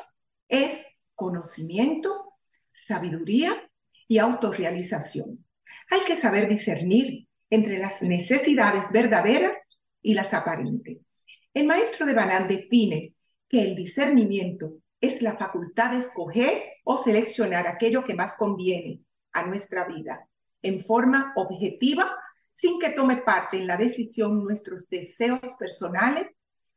es 0.48 0.86
conocimiento, 1.14 2.34
sabiduría 2.72 3.56
y 4.08 4.18
autorrealización. 4.18 5.45
Hay 5.90 6.02
que 6.06 6.18
saber 6.20 6.48
discernir 6.48 7.28
entre 7.50 7.80
las 7.80 8.02
necesidades 8.02 8.92
verdaderas 8.92 9.54
y 10.02 10.14
las 10.14 10.34
aparentes. 10.34 11.08
El 11.54 11.68
maestro 11.68 12.06
de 12.06 12.14
Banán 12.14 12.48
define 12.48 13.14
que 13.48 13.62
el 13.62 13.76
discernimiento 13.76 14.80
es 15.00 15.22
la 15.22 15.38
facultad 15.38 15.92
de 15.92 16.00
escoger 16.00 16.62
o 16.84 17.02
seleccionar 17.02 17.68
aquello 17.68 18.04
que 18.04 18.16
más 18.16 18.36
conviene 18.36 19.02
a 19.34 19.46
nuestra 19.46 19.86
vida 19.88 20.28
en 20.62 20.80
forma 20.80 21.34
objetiva, 21.36 22.12
sin 22.54 22.80
que 22.80 22.90
tome 22.90 23.18
parte 23.18 23.58
en 23.58 23.68
la 23.68 23.78
decisión 23.78 24.44
nuestros 24.44 24.90
deseos 24.90 25.40
personales, 25.60 26.28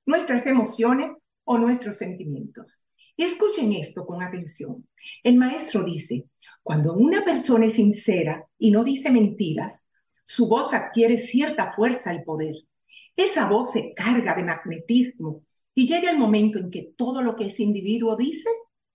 nuestras 0.05 0.47
emociones 0.47 1.13
o 1.45 1.57
nuestros 1.57 1.97
sentimientos. 1.97 2.87
Y 3.17 3.25
escuchen 3.25 3.73
esto 3.73 4.05
con 4.05 4.23
atención. 4.23 4.87
El 5.23 5.37
maestro 5.37 5.83
dice, 5.83 6.27
cuando 6.63 6.95
una 6.95 7.25
persona 7.25 7.67
es 7.67 7.75
sincera 7.75 8.43
y 8.59 8.71
no 8.71 8.85
dice 8.85 9.11
mentiras, 9.11 9.87
su 10.25 10.49
voz 10.49 10.75
adquiere 10.75 11.19
cierta 11.19 11.73
fuerza 11.73 12.15
y 12.15 12.23
poder. 12.23 12.55
Esa 13.17 13.49
voz 13.49 13.73
se 13.73 13.95
carga 13.95 14.35
de 14.35 14.45
magnetismo 14.45 15.43
y 15.75 15.87
llega 15.87 16.11
el 16.11 16.19
momento 16.19 16.59
en 16.59 16.71
que 16.71 16.93
todo 16.97 17.23
lo 17.23 17.35
que 17.35 17.47
ese 17.47 17.63
individuo 17.63 18.17
dice 18.17 18.51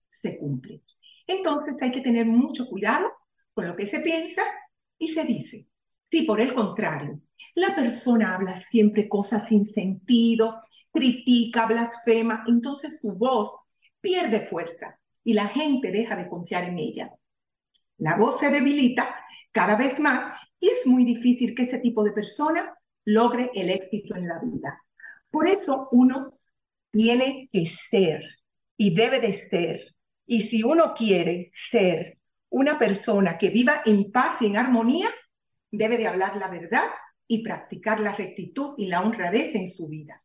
se 0.06 0.38
cumple. 0.38 0.82
Entonces 1.26 1.74
hay 1.80 1.90
que 1.90 2.00
tener 2.00 2.26
mucho 2.26 2.66
cuidado 2.66 3.10
con 3.52 3.66
lo 3.66 3.74
que 3.74 3.86
se 3.86 4.00
piensa 4.00 4.42
y 4.98 5.08
se 5.08 5.24
dice. 5.24 5.66
Si 6.10 6.22
por 6.22 6.40
el 6.40 6.54
contrario, 6.54 7.20
la 7.54 7.74
persona 7.74 8.34
habla 8.34 8.60
siempre 8.70 9.08
cosas 9.08 9.48
sin 9.48 9.64
sentido, 9.64 10.60
critica, 10.92 11.66
blasfema, 11.66 12.44
entonces 12.46 12.98
su 13.00 13.12
voz 13.12 13.54
pierde 14.00 14.44
fuerza 14.44 14.98
y 15.24 15.34
la 15.34 15.48
gente 15.48 15.90
deja 15.90 16.16
de 16.16 16.28
confiar 16.28 16.64
en 16.64 16.78
ella. 16.78 17.12
La 17.98 18.16
voz 18.16 18.38
se 18.38 18.50
debilita 18.50 19.14
cada 19.52 19.76
vez 19.76 20.00
más 20.00 20.38
y 20.58 20.68
es 20.68 20.86
muy 20.86 21.04
difícil 21.04 21.54
que 21.54 21.64
ese 21.64 21.78
tipo 21.78 22.02
de 22.02 22.12
persona 22.12 22.74
logre 23.04 23.50
el 23.54 23.70
éxito 23.70 24.16
en 24.16 24.28
la 24.28 24.38
vida. 24.40 24.82
Por 25.30 25.48
eso 25.48 25.88
uno 25.92 26.38
tiene 26.90 27.48
que 27.52 27.66
ser 27.66 28.24
y 28.76 28.94
debe 28.94 29.20
de 29.20 29.48
ser. 29.48 29.94
Y 30.26 30.42
si 30.42 30.62
uno 30.62 30.94
quiere 30.94 31.50
ser 31.52 32.14
una 32.50 32.78
persona 32.78 33.36
que 33.36 33.50
viva 33.50 33.82
en 33.84 34.10
paz 34.10 34.40
y 34.40 34.46
en 34.46 34.56
armonía, 34.56 35.08
debe 35.70 35.96
de 35.96 36.06
hablar 36.06 36.36
la 36.36 36.48
verdad 36.48 36.86
y 37.26 37.42
practicar 37.42 38.00
la 38.00 38.14
rectitud 38.14 38.74
y 38.78 38.86
la 38.86 39.00
honradez 39.00 39.54
en 39.54 39.68
su 39.68 39.88
vida. 39.88 40.18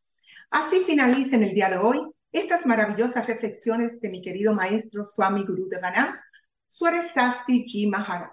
Así 0.52 0.84
finaliza 0.86 1.36
en 1.36 1.44
el 1.44 1.54
día 1.54 1.70
de 1.70 1.78
hoy 1.78 2.00
estas 2.32 2.66
maravillosas 2.66 3.26
reflexiones 3.26 4.00
de 4.00 4.10
mi 4.10 4.22
querido 4.22 4.54
maestro 4.54 5.06
Swami 5.06 5.44
Guru 5.46 5.68
de 5.68 5.82
Banam, 6.70 7.04
Swaresasti 7.10 7.66
Ji 7.66 7.88
Maharaj. 7.88 8.32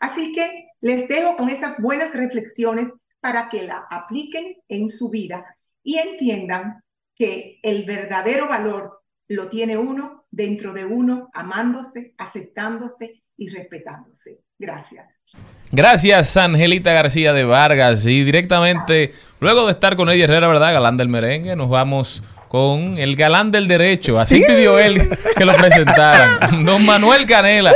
Así 0.00 0.32
que 0.34 0.68
les 0.80 1.08
dejo 1.08 1.36
con 1.36 1.48
estas 1.48 1.78
buenas 1.78 2.12
reflexiones 2.12 2.88
para 3.20 3.48
que 3.48 3.66
la 3.66 3.86
apliquen 3.90 4.56
en 4.68 4.88
su 4.88 5.08
vida 5.08 5.44
y 5.82 5.98
entiendan 5.98 6.82
que 7.14 7.58
el 7.62 7.84
verdadero 7.84 8.48
valor 8.48 9.02
lo 9.28 9.48
tiene 9.48 9.78
uno 9.78 10.26
dentro 10.30 10.72
de 10.72 10.84
uno, 10.84 11.30
amándose, 11.32 12.14
aceptándose 12.18 13.22
y 13.38 13.48
respetándose. 13.48 14.40
Gracias. 14.58 15.20
Gracias, 15.72 16.36
Angelita 16.36 16.92
García 16.92 17.32
de 17.32 17.44
Vargas. 17.44 18.04
Y 18.06 18.24
directamente, 18.24 19.12
luego 19.40 19.66
de 19.66 19.72
estar 19.72 19.96
con 19.96 20.08
Eddie 20.08 20.24
Herrera, 20.24 20.46
¿verdad? 20.46 20.74
Galán 20.74 20.96
del 20.96 21.08
merengue, 21.08 21.56
nos 21.56 21.68
vamos 21.68 22.22
con 22.56 22.96
el 22.98 23.16
galán 23.16 23.50
del 23.50 23.68
derecho. 23.68 24.18
Así 24.18 24.42
pidió 24.46 24.78
él 24.78 25.10
que 25.36 25.44
lo 25.44 25.54
presentaran. 25.54 26.38
Don 26.64 26.86
Manuel 26.86 27.26
Canela. 27.26 27.74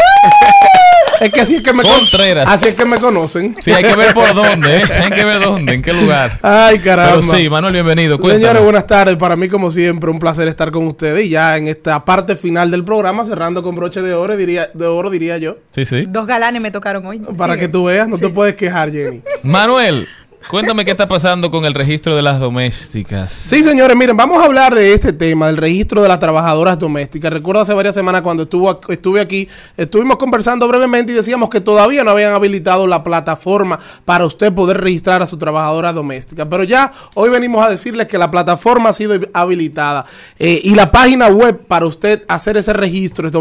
Es 1.21 1.31
que 1.31 1.43
así 1.43 1.57
es 1.57 1.63
que 1.63 1.75
me 1.75 1.83
con- 1.83 1.93
Contreras. 1.93 2.49
Así 2.49 2.69
es 2.69 2.75
que 2.75 2.87
me 2.87 2.97
conocen. 2.97 3.55
Sí, 3.63 3.71
hay 3.73 3.85
que 3.85 3.95
ver 3.95 4.15
por 4.15 4.35
dónde, 4.35 4.79
¿eh? 4.79 4.83
Hay 5.05 5.11
que 5.11 5.23
ver 5.27 5.43
dónde, 5.43 5.75
en 5.75 5.83
qué 5.83 5.93
lugar. 5.93 6.39
Ay, 6.41 6.79
caramba. 6.79 7.21
Pero 7.21 7.35
sí, 7.37 7.51
Manuel, 7.51 7.75
bienvenido. 7.75 8.17
Señores, 8.17 8.39
Cuéntanos. 8.39 8.65
buenas 8.65 8.87
tardes. 8.87 9.17
Para 9.17 9.37
mí, 9.37 9.47
como 9.51 9.69
siempre, 9.71 10.11
un 10.11 10.19
placer 10.19 10.49
estar 10.49 10.71
con 10.71 10.87
ustedes. 10.87 11.27
Y 11.27 11.29
ya 11.29 11.59
en 11.59 11.67
esta 11.67 12.03
parte 12.07 12.37
final 12.37 12.71
del 12.71 12.83
programa, 12.85 13.27
cerrando 13.27 13.63
con 13.63 13.75
broche 13.75 14.01
de 14.01 14.15
oro, 14.15 14.35
diría, 14.35 14.71
de 14.73 14.87
oro, 14.87 15.11
diría 15.11 15.37
yo. 15.37 15.59
Sí, 15.73 15.85
sí. 15.85 16.05
Dos 16.09 16.27
galanes 16.27 16.63
me 16.63 16.71
tocaron 16.71 17.05
hoy. 17.05 17.19
Para 17.37 17.53
Sigue. 17.53 17.67
que 17.67 17.69
tú 17.71 17.85
veas, 17.85 18.09
no 18.09 18.17
te 18.17 18.31
puedes 18.31 18.55
quejar, 18.55 18.91
Jenny. 18.91 19.21
Manuel, 19.43 20.09
Cuéntame 20.49 20.85
qué 20.85 20.91
está 20.91 21.07
pasando 21.07 21.51
con 21.51 21.65
el 21.65 21.75
registro 21.75 22.17
de 22.17 22.23
las 22.23 22.41
domésticas. 22.41 23.31
Sí, 23.31 23.63
señores, 23.63 23.97
miren, 23.97 24.17
vamos 24.17 24.43
a 24.43 24.47
hablar 24.47 24.75
de 24.75 24.95
este 24.95 25.13
tema, 25.13 25.47
del 25.47 25.57
registro 25.57 26.03
de 26.03 26.09
las 26.09 26.19
trabajadoras 26.19 26.79
domésticas. 26.79 27.33
Recuerdo 27.33 27.63
hace 27.63 27.75
varias 27.75 27.95
semanas 27.95 28.23
cuando 28.23 28.43
estuve 28.43 29.21
aquí, 29.21 29.49
estuvimos 29.77 30.17
conversando 30.17 30.67
brevemente 30.67 31.13
y 31.13 31.15
decíamos 31.15 31.51
que 31.51 31.61
todavía 31.61 32.03
no 32.05 32.11
habían 32.11 32.33
habilitado 32.33 32.87
la 32.87 33.05
plataforma 33.05 33.79
para 34.05 34.27
usted 34.27 34.53
poder 34.53 34.81
registrar 34.81 35.23
a 35.23 35.27
su 35.27 35.37
trabajadora 35.37 35.93
doméstica. 35.93 36.49
Pero 36.49 36.65
ya 36.65 36.91
hoy 37.15 37.31
venimos 37.31 37.65
a 37.65 37.69
decirles 37.69 38.09
que 38.09 38.19
la 38.19 38.31
plataforma 38.31 38.91
ha 38.91 38.93
sido 38.93 39.19
habilitada 39.33 40.05
eh, 40.39 40.61
y 40.65 40.75
la 40.75 40.91
página 40.91 41.29
web 41.29 41.61
para 41.67 41.87
usted 41.87 42.25
hacer 42.29 42.57
ese 42.57 42.73
registro 42.73 43.27
es 43.27 43.33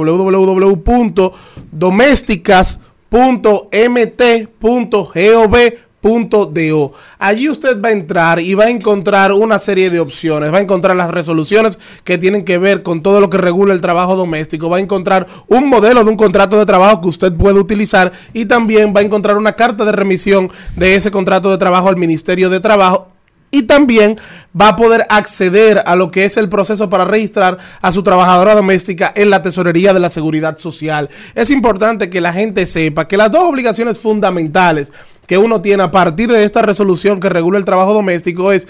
www.domésticas.mt.gov.do. 6.01 6.93
Allí 7.17 7.49
usted 7.49 7.81
va 7.81 7.89
a 7.89 7.91
entrar 7.91 8.39
y 8.39 8.53
va 8.53 8.65
a 8.65 8.69
encontrar 8.69 9.31
una 9.33 9.59
serie 9.59 9.89
de 9.89 9.99
opciones. 9.99 10.53
Va 10.53 10.57
a 10.57 10.61
encontrar 10.61 10.95
las 10.95 11.11
resoluciones 11.11 11.77
que 12.03 12.17
tienen 12.17 12.43
que 12.43 12.57
ver 12.57 12.83
con 12.83 13.01
todo 13.01 13.19
lo 13.19 13.29
que 13.29 13.37
regula 13.37 13.73
el 13.73 13.81
trabajo 13.81 14.15
doméstico. 14.15 14.69
Va 14.69 14.77
a 14.77 14.81
encontrar 14.81 15.27
un 15.47 15.67
modelo 15.69 16.03
de 16.03 16.09
un 16.09 16.17
contrato 16.17 16.57
de 16.57 16.65
trabajo 16.65 17.01
que 17.01 17.09
usted 17.09 17.33
puede 17.33 17.59
utilizar 17.59 18.11
y 18.33 18.45
también 18.45 18.93
va 18.95 19.01
a 19.01 19.03
encontrar 19.03 19.37
una 19.37 19.53
carta 19.53 19.85
de 19.85 19.91
remisión 19.91 20.49
de 20.75 20.95
ese 20.95 21.11
contrato 21.11 21.51
de 21.51 21.57
trabajo 21.57 21.89
al 21.89 21.97
Ministerio 21.97 22.49
de 22.49 22.59
Trabajo 22.59 23.07
y 23.51 23.63
también 23.63 24.19
va 24.59 24.69
a 24.69 24.75
poder 24.75 25.07
acceder 25.09 25.81
a 25.85 25.95
lo 25.95 26.11
que 26.11 26.23
es 26.23 26.37
el 26.37 26.49
proceso 26.49 26.87
para 26.87 27.05
registrar 27.05 27.57
a 27.81 27.91
su 27.91 28.03
trabajadora 28.03 28.53
doméstica 28.53 29.11
en 29.15 29.31
la 29.31 29.41
tesorería 29.41 29.91
de 29.91 29.99
la 29.99 30.11
seguridad 30.11 30.59
social. 30.59 31.09
Es 31.33 31.49
importante 31.49 32.11
que 32.11 32.21
la 32.21 32.31
gente 32.31 32.67
sepa 32.67 33.07
que 33.07 33.17
las 33.17 33.31
dos 33.31 33.43
obligaciones 33.43 33.97
fundamentales 33.97 34.91
que 35.29 35.37
uno 35.37 35.61
tiene 35.61 35.83
a 35.83 35.91
partir 35.91 36.31
de 36.31 36.43
esta 36.43 36.63
resolución 36.63 37.19
que 37.19 37.29
regula 37.29 37.59
el 37.59 37.63
trabajo 37.63 37.93
doméstico 37.93 38.51
es 38.51 38.67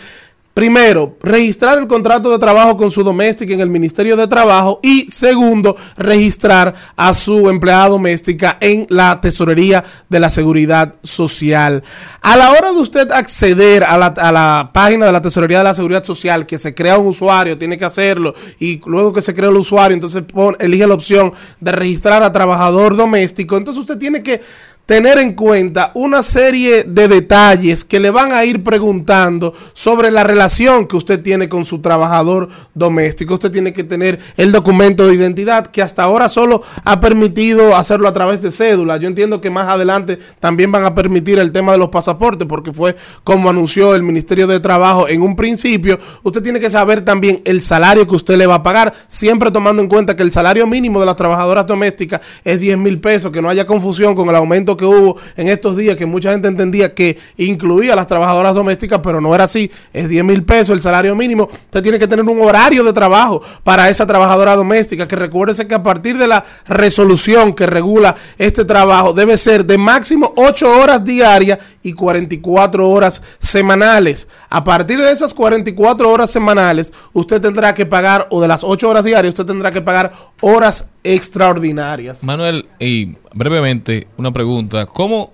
Primero, 0.54 1.16
registrar 1.22 1.78
el 1.78 1.88
contrato 1.88 2.30
de 2.30 2.38
trabajo 2.38 2.76
con 2.76 2.92
su 2.92 3.02
doméstica 3.02 3.54
en 3.54 3.62
el 3.62 3.70
Ministerio 3.70 4.18
de 4.18 4.28
Trabajo 4.28 4.82
y 4.84 5.10
segundo, 5.10 5.78
registrar 5.96 6.74
a 6.98 7.14
su 7.14 7.50
empleada 7.50 7.88
doméstica 7.88 8.58
en 8.60 8.86
la 8.90 9.22
tesorería 9.22 9.86
de 10.10 10.20
la 10.20 10.30
Seguridad 10.30 10.96
Social. 11.02 11.82
A 12.20 12.36
la 12.36 12.52
hora 12.52 12.74
de 12.74 12.78
usted 12.80 13.10
acceder 13.12 13.86
a 13.86 13.98
la, 13.98 14.08
a 14.08 14.32
la 14.34 14.72
página 14.74 15.06
de 15.06 15.14
la 15.14 15.22
tesorería 15.22 15.60
de 15.60 15.64
la 15.64 15.74
Seguridad 15.74 16.04
Social, 16.04 16.46
que 16.46 16.60
se 16.60 16.76
crea 16.76 16.98
un 16.98 17.08
usuario, 17.08 17.58
tiene 17.58 17.78
que 17.78 17.86
hacerlo 17.86 18.34
y 18.60 18.82
luego 18.86 19.14
que 19.14 19.22
se 19.22 19.34
crea 19.34 19.50
el 19.50 19.56
usuario, 19.56 19.94
entonces 19.94 20.24
elige 20.60 20.88
la 20.88 20.96
opción 20.96 21.32
de 21.62 21.72
registrar 21.72 22.22
a 22.22 22.34
trabajador 22.34 22.98
doméstico, 22.98 23.56
entonces 23.56 23.80
usted 23.80 23.98
tiene 23.98 24.22
que 24.24 24.42
tener 24.90 25.20
en 25.20 25.34
cuenta 25.34 25.92
una 25.94 26.24
serie 26.24 26.84
de 26.84 27.08
detalles 27.08 27.86
que 27.86 28.00
le 28.00 28.10
van 28.10 28.32
a 28.32 28.44
ir 28.44 28.64
preguntando 28.64 29.54
sobre 29.74 30.10
la 30.10 30.24
relación 30.24 30.88
que 30.88 30.96
usted 30.98 31.22
tiene 31.22 31.48
con 31.48 31.64
su 31.64 31.80
trabajador 31.80 32.50
doméstico. 32.74 33.36
Usted 33.36 33.52
tiene 33.52 33.72
que 33.72 33.84
tener 33.84 34.18
el 34.36 34.52
documento 34.52 35.06
de 35.06 35.14
identidad 35.14 35.68
que 35.68 35.84
hasta 35.84 36.02
ahora 36.02 36.28
solo 36.28 36.64
ha 36.86 37.00
permitido 37.00 37.76
hacerlo 37.76 38.08
a 38.08 38.14
través 38.14 38.42
de 38.42 38.50
cédula. 38.50 38.98
Yo 38.98 39.08
entiendo 39.08 39.40
que 39.40 39.52
más 39.52 39.68
adelante 39.68 40.18
también 40.40 40.72
van 40.72 40.84
a 40.86 40.96
permitir 40.96 41.38
el 41.38 41.52
tema 41.52 41.74
de 41.74 41.78
los 41.78 41.90
pasaportes 41.90 42.48
porque 42.48 42.74
fue 42.74 42.96
como 43.24 43.48
anunció 43.48 43.94
el 43.94 44.02
Ministerio 44.02 44.48
de 44.48 44.60
Trabajo 44.60 45.08
en 45.08 45.22
un 45.22 45.36
principio. 45.36 46.00
Usted 46.24 46.42
tiene 46.42 46.60
que 46.60 46.72
saber 46.72 47.06
también 47.06 47.44
el 47.46 47.62
salario 47.62 48.08
que 48.08 48.16
usted 48.16 48.38
le 48.38 48.48
va 48.48 48.56
a 48.56 48.64
pagar, 48.64 48.92
siempre 49.08 49.52
tomando 49.52 49.84
en 49.84 49.88
cuenta 49.88 50.16
que 50.16 50.24
el 50.24 50.32
salario 50.32 50.66
mínimo 50.66 51.00
de 51.00 51.06
las 51.06 51.16
trabajadoras 51.16 51.68
domésticas 51.68 52.22
es 52.44 52.60
10 52.60 52.80
mil 52.80 53.00
pesos, 53.00 53.32
que 53.32 53.40
no 53.40 53.50
haya 53.50 53.68
confusión 53.68 54.16
con 54.16 54.28
el 54.30 54.36
aumento 54.36 54.79
que 54.80 54.86
hubo 54.86 55.18
en 55.38 55.50
estos 55.50 55.78
días, 55.78 55.96
que 55.96 56.06
mucha 56.06 56.32
gente 56.32 56.48
entendía 56.48 56.96
que 56.96 57.18
incluía 57.38 57.94
a 57.94 57.96
las 57.96 58.08
trabajadoras 58.08 58.56
domésticas, 58.56 59.00
pero 59.04 59.22
no 59.22 59.36
era 59.36 59.44
así, 59.44 59.70
es 59.94 60.10
10 60.10 60.24
mil 60.24 60.44
pesos 60.44 60.70
el 60.70 60.82
salario 60.82 61.16
mínimo. 61.16 61.50
Usted 61.52 61.84
tiene 61.84 62.00
que 62.00 62.08
tener 62.08 62.26
un 62.26 62.42
horario 62.42 62.84
de 62.84 62.94
trabajo 62.94 63.42
para 63.64 63.90
esa 63.90 64.08
trabajadora 64.08 64.56
doméstica, 64.56 65.08
que 65.08 65.16
recuérdese 65.16 65.68
que 65.68 65.76
a 65.76 65.84
partir 65.84 66.18
de 66.18 66.28
la 66.28 66.44
resolución 66.68 67.54
que 67.54 67.68
regula 67.68 68.16
este 68.38 68.66
trabajo 68.66 69.14
debe 69.14 69.38
ser 69.38 69.66
de 69.66 69.78
máximo 69.78 70.34
8 70.36 70.80
horas 70.80 71.04
diarias 71.04 71.60
y 71.82 71.94
44 71.94 72.90
horas 72.90 73.22
semanales. 73.40 74.28
A 74.50 74.64
partir 74.64 75.00
de 75.00 75.12
esas 75.12 75.34
44 75.34 76.10
horas 76.10 76.32
semanales, 76.32 76.94
usted 77.14 77.42
tendrá 77.42 77.74
que 77.74 77.86
pagar, 77.86 78.28
o 78.32 78.42
de 78.42 78.48
las 78.48 78.64
8 78.64 78.90
horas 78.90 79.04
diarias, 79.04 79.34
usted 79.34 79.46
tendrá 79.46 79.72
que 79.72 79.82
pagar 79.82 80.12
horas 80.42 80.90
extraordinarias. 81.04 82.24
Manuel, 82.24 82.68
y 82.80 83.16
brevemente, 83.34 84.08
una 84.18 84.32
pregunta. 84.32 84.86
¿Cómo 84.86 85.34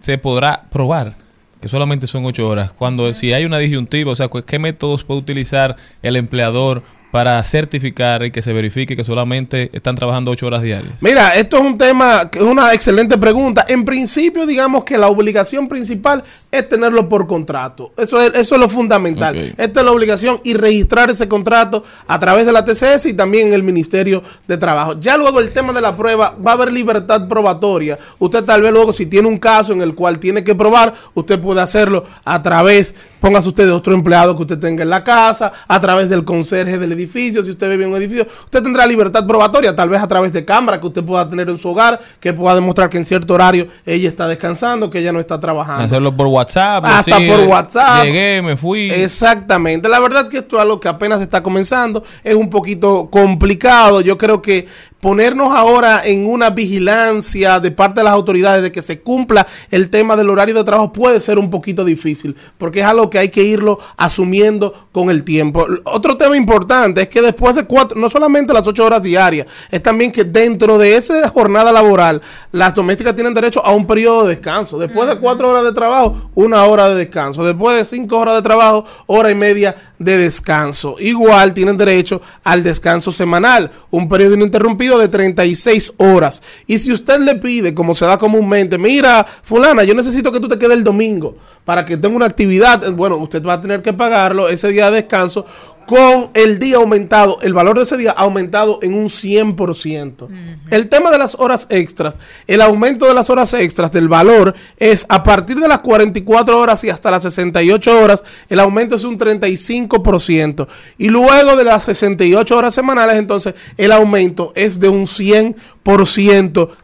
se 0.00 0.18
podrá 0.18 0.64
probar 0.70 1.16
que 1.60 1.68
solamente 1.68 2.06
son 2.06 2.24
ocho 2.24 2.48
horas? 2.48 2.72
Cuando 2.72 3.12
si 3.14 3.32
hay 3.32 3.44
una 3.44 3.58
disyuntiva, 3.58 4.12
o 4.12 4.16
sea, 4.16 4.28
¿qué 4.46 4.58
métodos 4.58 5.04
puede 5.04 5.20
utilizar 5.20 5.76
el 6.02 6.16
empleador 6.16 6.82
para 7.10 7.42
certificar 7.42 8.24
y 8.24 8.30
que 8.30 8.42
se 8.42 8.52
verifique 8.52 8.94
que 8.94 9.04
solamente 9.04 9.70
están 9.72 9.94
trabajando 9.94 10.30
ocho 10.30 10.46
horas 10.46 10.62
diarias? 10.62 10.92
Mira, 11.00 11.34
esto 11.36 11.58
es 11.58 11.64
un 11.64 11.78
tema, 11.78 12.30
que 12.30 12.38
es 12.38 12.44
una 12.44 12.72
excelente 12.74 13.16
pregunta. 13.16 13.64
En 13.68 13.84
principio, 13.84 14.46
digamos 14.46 14.84
que 14.84 14.98
la 14.98 15.08
obligación 15.08 15.68
principal 15.68 16.22
es 16.50 16.68
tenerlo 16.68 17.08
por 17.08 17.26
contrato. 17.26 17.92
Eso 17.96 18.20
es, 18.20 18.34
eso 18.34 18.54
es 18.54 18.60
lo 18.60 18.68
fundamental. 18.68 19.36
Esta 19.56 19.80
es 19.80 19.86
la 19.86 19.92
obligación 19.92 20.40
y 20.44 20.54
registrar 20.54 21.10
ese 21.10 21.28
contrato 21.28 21.82
a 22.06 22.18
través 22.18 22.46
de 22.46 22.52
la 22.52 22.64
TCS 22.64 23.06
y 23.06 23.14
también 23.14 23.48
en 23.48 23.54
el 23.54 23.62
Ministerio 23.62 24.22
de 24.46 24.56
Trabajo. 24.56 24.98
Ya 24.98 25.16
luego 25.16 25.40
el 25.40 25.50
tema 25.50 25.72
de 25.72 25.80
la 25.80 25.96
prueba, 25.96 26.34
va 26.44 26.52
a 26.52 26.54
haber 26.54 26.72
libertad 26.72 27.26
probatoria. 27.28 27.98
Usted 28.18 28.44
tal 28.44 28.62
vez 28.62 28.72
luego, 28.72 28.92
si 28.92 29.06
tiene 29.06 29.28
un 29.28 29.38
caso 29.38 29.72
en 29.72 29.82
el 29.82 29.94
cual 29.94 30.18
tiene 30.18 30.44
que 30.44 30.54
probar, 30.54 30.94
usted 31.14 31.40
puede 31.40 31.60
hacerlo 31.60 32.04
a 32.24 32.42
través, 32.42 32.94
póngase 33.20 33.48
usted 33.48 33.66
de 33.66 33.72
otro 33.72 33.94
empleado 33.94 34.36
que 34.36 34.42
usted 34.42 34.58
tenga 34.58 34.82
en 34.82 34.90
la 34.90 35.04
casa, 35.04 35.52
a 35.66 35.80
través 35.80 36.08
del 36.08 36.24
conserje 36.24 36.78
del 36.78 36.92
edificio, 36.98 37.42
si 37.42 37.50
usted 37.50 37.70
vive 37.70 37.84
en 37.84 37.90
un 37.90 37.96
edificio, 37.96 38.26
usted 38.44 38.62
tendrá 38.62 38.86
libertad 38.86 39.26
probatoria, 39.26 39.74
tal 39.74 39.88
vez 39.88 40.00
a 40.00 40.06
través 40.06 40.32
de 40.32 40.44
cámara 40.44 40.80
que 40.80 40.86
usted 40.86 41.04
pueda 41.04 41.28
tener 41.28 41.48
en 41.48 41.58
su 41.58 41.68
hogar, 41.68 42.00
que 42.20 42.32
pueda 42.32 42.54
demostrar 42.54 42.90
que 42.90 42.98
en 42.98 43.04
cierto 43.04 43.34
horario 43.34 43.68
ella 43.86 44.08
está 44.08 44.26
descansando, 44.28 44.90
que 44.90 44.98
ella 44.98 45.12
no 45.12 45.20
está 45.20 45.38
trabajando. 45.40 45.84
Hacerlo 45.84 46.14
por 46.14 46.26
WhatsApp. 46.26 46.84
Hasta 46.84 47.16
por 47.16 47.40
WhatsApp. 47.40 48.04
Llegué, 48.04 48.42
me 48.42 48.56
fui. 48.56 48.90
Exactamente. 48.90 49.88
La 49.88 50.00
verdad 50.00 50.28
que 50.28 50.38
esto 50.38 50.56
es 50.56 50.62
algo 50.62 50.80
que 50.80 50.88
apenas 50.88 51.20
está 51.20 51.42
comenzando. 51.42 52.02
Es 52.24 52.34
un 52.34 52.50
poquito 52.50 53.08
complicado. 53.10 54.00
Yo 54.00 54.18
creo 54.18 54.42
que 54.42 54.66
ponernos 55.00 55.52
ahora 55.52 56.02
en 56.04 56.26
una 56.26 56.50
vigilancia 56.50 57.60
de 57.60 57.70
parte 57.70 58.00
de 58.00 58.04
las 58.04 58.12
autoridades 58.12 58.62
de 58.62 58.72
que 58.72 58.82
se 58.82 59.00
cumpla 59.00 59.46
el 59.70 59.90
tema 59.90 60.16
del 60.16 60.30
horario 60.30 60.54
de 60.54 60.64
trabajo 60.64 60.92
puede 60.92 61.20
ser 61.20 61.38
un 61.38 61.50
poquito 61.50 61.84
difícil, 61.84 62.36
porque 62.58 62.80
es 62.80 62.86
algo 62.86 63.08
que 63.10 63.18
hay 63.18 63.28
que 63.28 63.42
irlo 63.42 63.78
asumiendo 63.96 64.88
con 64.92 65.10
el 65.10 65.24
tiempo. 65.24 65.66
Otro 65.84 66.16
tema 66.16 66.36
importante 66.36 67.02
es 67.02 67.08
que 67.08 67.22
después 67.22 67.54
de 67.54 67.64
cuatro, 67.64 67.98
no 67.98 68.10
solamente 68.10 68.52
las 68.52 68.66
ocho 68.66 68.84
horas 68.84 69.02
diarias, 69.02 69.46
es 69.70 69.82
también 69.82 70.10
que 70.10 70.24
dentro 70.24 70.78
de 70.78 70.96
esa 70.96 71.28
jornada 71.28 71.72
laboral, 71.72 72.20
las 72.52 72.74
domésticas 72.74 73.14
tienen 73.14 73.34
derecho 73.34 73.64
a 73.64 73.72
un 73.72 73.86
periodo 73.86 74.24
de 74.24 74.36
descanso. 74.36 74.78
Después 74.78 75.08
de 75.08 75.18
cuatro 75.18 75.48
horas 75.48 75.64
de 75.64 75.72
trabajo, 75.72 76.30
una 76.34 76.64
hora 76.64 76.88
de 76.88 76.96
descanso. 76.96 77.44
Después 77.44 77.78
de 77.78 77.84
cinco 77.84 78.18
horas 78.18 78.34
de 78.34 78.42
trabajo, 78.42 78.84
hora 79.06 79.30
y 79.30 79.34
media 79.34 79.74
de 79.98 80.16
descanso. 80.16 80.96
Igual 80.98 81.54
tienen 81.54 81.76
derecho 81.76 82.20
al 82.44 82.62
descanso 82.62 83.12
semanal, 83.12 83.70
un 83.90 84.08
periodo 84.08 84.34
ininterrumpido 84.34 84.87
de 84.96 85.08
36 85.08 85.94
horas. 85.98 86.40
Y 86.66 86.78
si 86.78 86.92
usted 86.92 87.18
le 87.18 87.34
pide, 87.34 87.74
como 87.74 87.94
se 87.94 88.06
da 88.06 88.16
comúnmente, 88.16 88.78
mira, 88.78 89.26
fulana, 89.42 89.84
yo 89.84 89.94
necesito 89.94 90.32
que 90.32 90.40
tú 90.40 90.48
te 90.48 90.58
quedes 90.58 90.76
el 90.76 90.84
domingo 90.84 91.36
para 91.64 91.84
que 91.84 91.96
tenga 91.96 92.16
una 92.16 92.26
actividad, 92.26 92.82
eh, 92.84 92.90
bueno, 92.90 93.16
usted 93.16 93.42
va 93.44 93.54
a 93.54 93.60
tener 93.60 93.82
que 93.82 93.92
pagarlo 93.92 94.48
ese 94.48 94.68
día 94.68 94.90
de 94.90 95.02
descanso 95.02 95.44
con 95.88 96.28
el 96.34 96.58
día 96.58 96.76
aumentado, 96.76 97.40
el 97.40 97.54
valor 97.54 97.78
de 97.78 97.84
ese 97.84 97.96
día 97.96 98.10
aumentado 98.10 98.78
en 98.82 98.92
un 98.92 99.06
100%. 99.06 100.28
El 100.70 100.90
tema 100.90 101.10
de 101.10 101.16
las 101.16 101.34
horas 101.36 101.66
extras, 101.70 102.18
el 102.46 102.60
aumento 102.60 103.06
de 103.06 103.14
las 103.14 103.30
horas 103.30 103.54
extras 103.54 103.90
del 103.90 104.06
valor 104.06 104.54
es 104.76 105.06
a 105.08 105.24
partir 105.24 105.58
de 105.58 105.66
las 105.66 105.80
44 105.80 106.60
horas 106.60 106.84
y 106.84 106.90
hasta 106.90 107.10
las 107.10 107.22
68 107.22 108.04
horas, 108.04 108.22
el 108.50 108.60
aumento 108.60 108.96
es 108.96 109.04
un 109.04 109.18
35%. 109.18 110.68
Y 110.98 111.08
luego 111.08 111.56
de 111.56 111.64
las 111.64 111.84
68 111.84 112.54
horas 112.54 112.74
semanales, 112.74 113.16
entonces 113.16 113.54
el 113.78 113.90
aumento 113.90 114.52
es 114.54 114.78
de 114.78 114.90
un 114.90 115.06
100% 115.06 115.56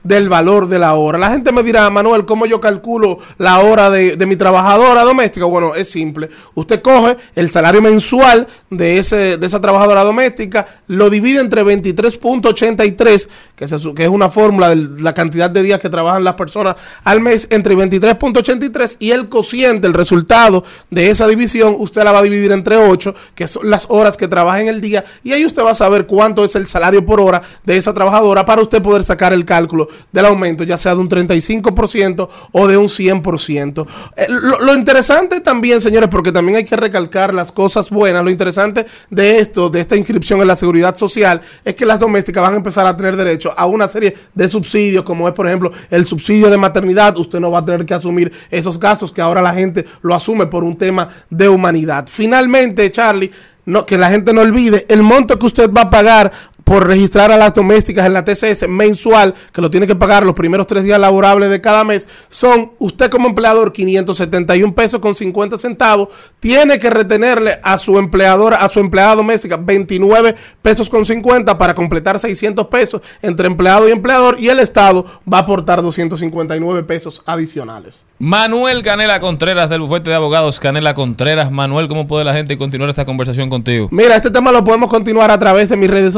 del 0.03 0.31
valor 0.31 0.67
de 0.67 0.79
la 0.79 0.95
hora. 0.95 1.19
La 1.19 1.31
gente 1.31 1.53
me 1.53 1.63
dirá, 1.63 1.91
Manuel, 1.91 2.25
¿cómo 2.25 2.47
yo 2.47 2.59
calculo 2.59 3.19
la 3.37 3.61
hora 3.61 3.91
de, 3.91 4.17
de 4.17 4.27
mi 4.27 4.35
trabajadora 4.35 5.03
doméstica? 5.03 5.45
Bueno, 5.45 5.75
es 5.75 5.91
simple. 5.91 6.31
Usted 6.55 6.81
coge 6.81 7.19
el 7.35 7.51
salario 7.51 7.83
mensual 7.83 8.47
de, 8.71 8.99
ese, 8.99 9.37
de 9.37 9.47
esa 9.47 9.61
trabajadora 9.61 10.05
doméstica, 10.05 10.67
lo 10.87 11.11
divide 11.11 11.41
entre 11.41 11.65
23.83, 11.65 13.29
que, 13.55 13.67
que 13.95 14.03
es 14.05 14.09
una 14.09 14.31
fórmula 14.31 14.71
de 14.71 15.03
la 15.03 15.13
cantidad 15.13 15.51
de 15.51 15.63
días 15.63 15.81
que 15.81 15.91
trabajan 15.91 16.25
las 16.25 16.35
personas 16.35 16.77
al 17.05 17.21
mes, 17.21 17.49
entre 17.51 17.77
23.83 17.77 18.97
y 19.01 19.11
el 19.11 19.29
cociente, 19.29 19.87
el 19.87 19.93
resultado 19.93 20.65
de 20.91 21.11
esa 21.11 21.27
división, 21.27 21.77
usted 21.79 22.05
la 22.05 22.13
va 22.13 22.21
a 22.21 22.23
dividir 22.23 22.53
entre 22.53 22.79
8, 22.79 23.15
que 23.35 23.47
son 23.47 23.69
las 23.69 23.87
horas 23.91 24.17
que 24.17 24.29
trabaja 24.29 24.63
en 24.63 24.69
el 24.69 24.81
día, 24.81 25.05
y 25.23 25.33
ahí 25.33 25.45
usted 25.45 25.63
va 25.63 25.73
a 25.73 25.75
saber 25.75 26.07
cuánto 26.07 26.43
es 26.43 26.55
el 26.55 26.67
salario 26.67 27.05
por 27.05 27.21
hora 27.21 27.43
de 27.65 27.77
esa 27.77 27.93
trabajadora 27.93 28.47
para 28.47 28.63
usted 28.63 28.81
poder 28.81 28.94
sacar 29.03 29.33
el 29.33 29.45
cálculo 29.45 29.89
del 30.13 30.27
aumento, 30.27 30.65
ya 30.65 30.77
sea 30.77 30.95
de 30.95 31.01
un 31.01 31.09
35% 31.09 32.29
o 32.53 32.67
de 32.69 32.77
un 32.77 32.87
100%. 32.87 33.87
Eh, 34.17 34.27
lo, 34.29 34.61
lo 34.61 34.75
interesante 34.75 35.41
también, 35.41 35.81
señores, 35.81 36.09
porque 36.09 36.33
también 36.33 36.57
hay 36.57 36.65
que 36.65 36.77
recalcar 36.77 37.35
las 37.35 37.53
cosas 37.53 37.91
buenas, 37.91 38.23
lo 38.23 38.31
interesante 38.31 38.87
de 39.11 39.39
esto, 39.39 39.71
de 39.71 39.81
esta 39.81 39.97
inscripción 39.97 40.41
en 40.41 40.49
la 40.49 40.57
seguridad 40.57 40.95
social, 40.95 41.41
es 41.65 41.75
que 41.75 41.87
las 41.87 41.99
domésticas 41.99 42.43
van 42.43 42.55
a 42.55 42.57
empezar 42.59 42.87
a 42.87 42.97
tener 42.97 43.17
derecho 43.17 43.53
a 43.57 43.67
una 43.67 43.89
serie 43.89 44.15
de 44.35 44.49
subsidios, 44.49 45.05
como 45.05 45.29
es, 45.29 45.35
por 45.35 45.47
ejemplo, 45.47 45.71
el 45.91 46.07
subsidio 46.07 46.51
de 46.51 46.57
maternidad. 46.57 47.17
Usted 47.17 47.41
no 47.41 47.51
va 47.51 47.61
a 47.61 47.65
tener 47.65 47.87
que 47.87 47.95
asumir 47.95 48.33
esos 48.51 48.79
gastos 48.79 49.13
que 49.13 49.21
ahora 49.21 49.43
la 49.43 49.55
gente 49.55 49.85
lo 50.03 50.15
asume 50.15 50.47
por 50.47 50.65
un 50.65 50.77
tema 50.77 51.09
de 51.31 51.49
humanidad. 51.49 52.07
Finalmente, 52.11 52.91
Charlie, 52.91 53.31
no, 53.67 53.87
que 53.87 53.97
la 53.97 54.11
gente 54.11 54.33
no 54.33 54.43
olvide, 54.43 54.85
el 54.89 55.03
monto 55.03 55.39
que 55.39 55.47
usted 55.47 55.71
va 55.73 55.83
a 55.83 55.91
pagar 55.91 56.31
por 56.65 56.87
registrar 56.87 57.31
a 57.31 57.37
las 57.37 57.55
domésticas 57.55 58.07
en 58.07 58.15
la 58.15 58.25
TCS 58.25 58.69
mensual, 58.69 59.35
que 59.53 59.61
lo 59.61 59.71
tiene 59.71 59.87
que 59.87 59.95
pagar 59.95 60.25
los 60.25 60.35
primeros 60.35 60.67
tres 60.67 60.83
días 60.83 60.99
laborables 60.99 61.51
de 61.51 61.61
cada 61.61 61.85
mes, 61.85 62.09
son 62.29 62.73
usted 62.79 63.11
como 63.11 63.29
empleador 63.29 63.73
571 63.73 64.75
pesos 64.75 65.01
con 65.01 65.15
50 65.15 65.59
centavos, 65.59 66.09
tiene 66.41 66.79
que 66.79 66.91
retenerle 66.91 67.59
a 67.63 67.79
su 67.79 67.99
empleadora, 67.99 68.57
a 68.57 68.69
su 68.69 68.81
empleada 68.81 69.15
doméstica 69.15 69.57
29 69.57 70.35
pesos 70.63 70.89
con 70.89 71.05
50 71.05 71.57
para 71.59 71.75
completar 71.75 72.19
600 72.19 72.67
pesos 72.67 73.03
entre 73.23 73.47
empleado 73.47 73.89
y 73.89 73.93
empleador 73.93 74.37
y 74.39 74.49
el 74.49 74.59
Estado 74.59 75.05
va 75.31 75.39
a 75.39 75.41
aportar 75.43 75.83
259 75.83 76.83
pesos 76.85 77.23
adicionales. 77.27 78.07
Manuel 78.19 78.83
Canela 78.83 79.21
Contreras 79.21 79.69
del 79.69 79.81
bufete 79.81 80.11
de 80.11 80.17
abogados 80.17 80.61
Canela 80.61 80.95
Contreras. 80.95 81.51
Manuel, 81.51 81.89
¿cómo 81.89 82.07
puede 82.07 82.25
la 82.25 82.33
gente 82.33 82.57
continuar 82.57 82.89
esta 82.89 83.05
conversación 83.05 83.51
contigo? 83.51 83.89
Mira, 83.91 84.17
este 84.17 84.31
tema 84.31 84.53
lo 84.53 84.65
podemos 84.65 84.89
continuar 84.89 85.31
a 85.31 85.39
través 85.39 85.69
de 85.69 85.77
mis 85.77 85.91
redes 85.91 86.13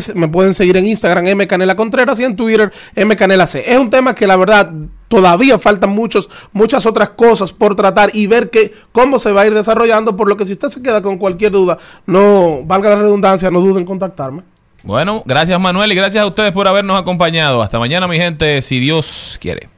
sociales. 0.00 0.16
Me 0.16 0.28
pueden 0.28 0.54
seguir 0.54 0.76
en 0.76 0.86
Instagram, 0.86 1.26
M 1.26 1.46
Canela 1.46 1.74
Contreras, 1.74 2.18
y 2.20 2.24
en 2.24 2.36
Twitter, 2.36 2.72
M 2.94 3.14
Canela 3.16 3.46
C. 3.46 3.64
Es 3.66 3.78
un 3.78 3.90
tema 3.90 4.14
que 4.14 4.26
la 4.26 4.36
verdad 4.36 4.70
todavía 5.08 5.58
faltan 5.58 5.90
muchos, 5.90 6.30
muchas 6.52 6.86
otras 6.86 7.10
cosas 7.10 7.52
por 7.52 7.74
tratar 7.74 8.10
y 8.14 8.26
ver 8.26 8.50
que, 8.50 8.72
cómo 8.92 9.18
se 9.18 9.32
va 9.32 9.42
a 9.42 9.46
ir 9.46 9.54
desarrollando. 9.54 10.16
Por 10.16 10.28
lo 10.28 10.36
que 10.36 10.46
si 10.46 10.52
usted 10.52 10.68
se 10.68 10.82
queda 10.82 11.02
con 11.02 11.18
cualquier 11.18 11.52
duda, 11.52 11.78
no 12.06 12.62
valga 12.64 12.90
la 12.90 12.96
redundancia, 12.96 13.50
no 13.50 13.60
duden 13.60 13.78
en 13.78 13.84
contactarme. 13.84 14.42
Bueno, 14.84 15.22
gracias 15.24 15.60
Manuel 15.60 15.92
y 15.92 15.94
gracias 15.94 16.24
a 16.24 16.26
ustedes 16.26 16.52
por 16.52 16.66
habernos 16.66 17.00
acompañado. 17.00 17.62
Hasta 17.62 17.78
mañana, 17.78 18.08
mi 18.08 18.16
gente, 18.16 18.62
si 18.62 18.80
Dios 18.80 19.38
quiere. 19.40 19.68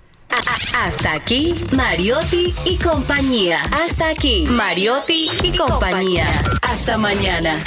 Hasta 0.82 1.12
aquí, 1.12 1.54
Mariotti 1.72 2.54
y 2.64 2.76
compañía. 2.76 3.60
Hasta 3.70 4.08
aquí, 4.08 4.46
Mariotti 4.48 5.30
y 5.42 5.56
compañía. 5.56 6.26
Hasta 6.62 6.98
mañana. 6.98 7.62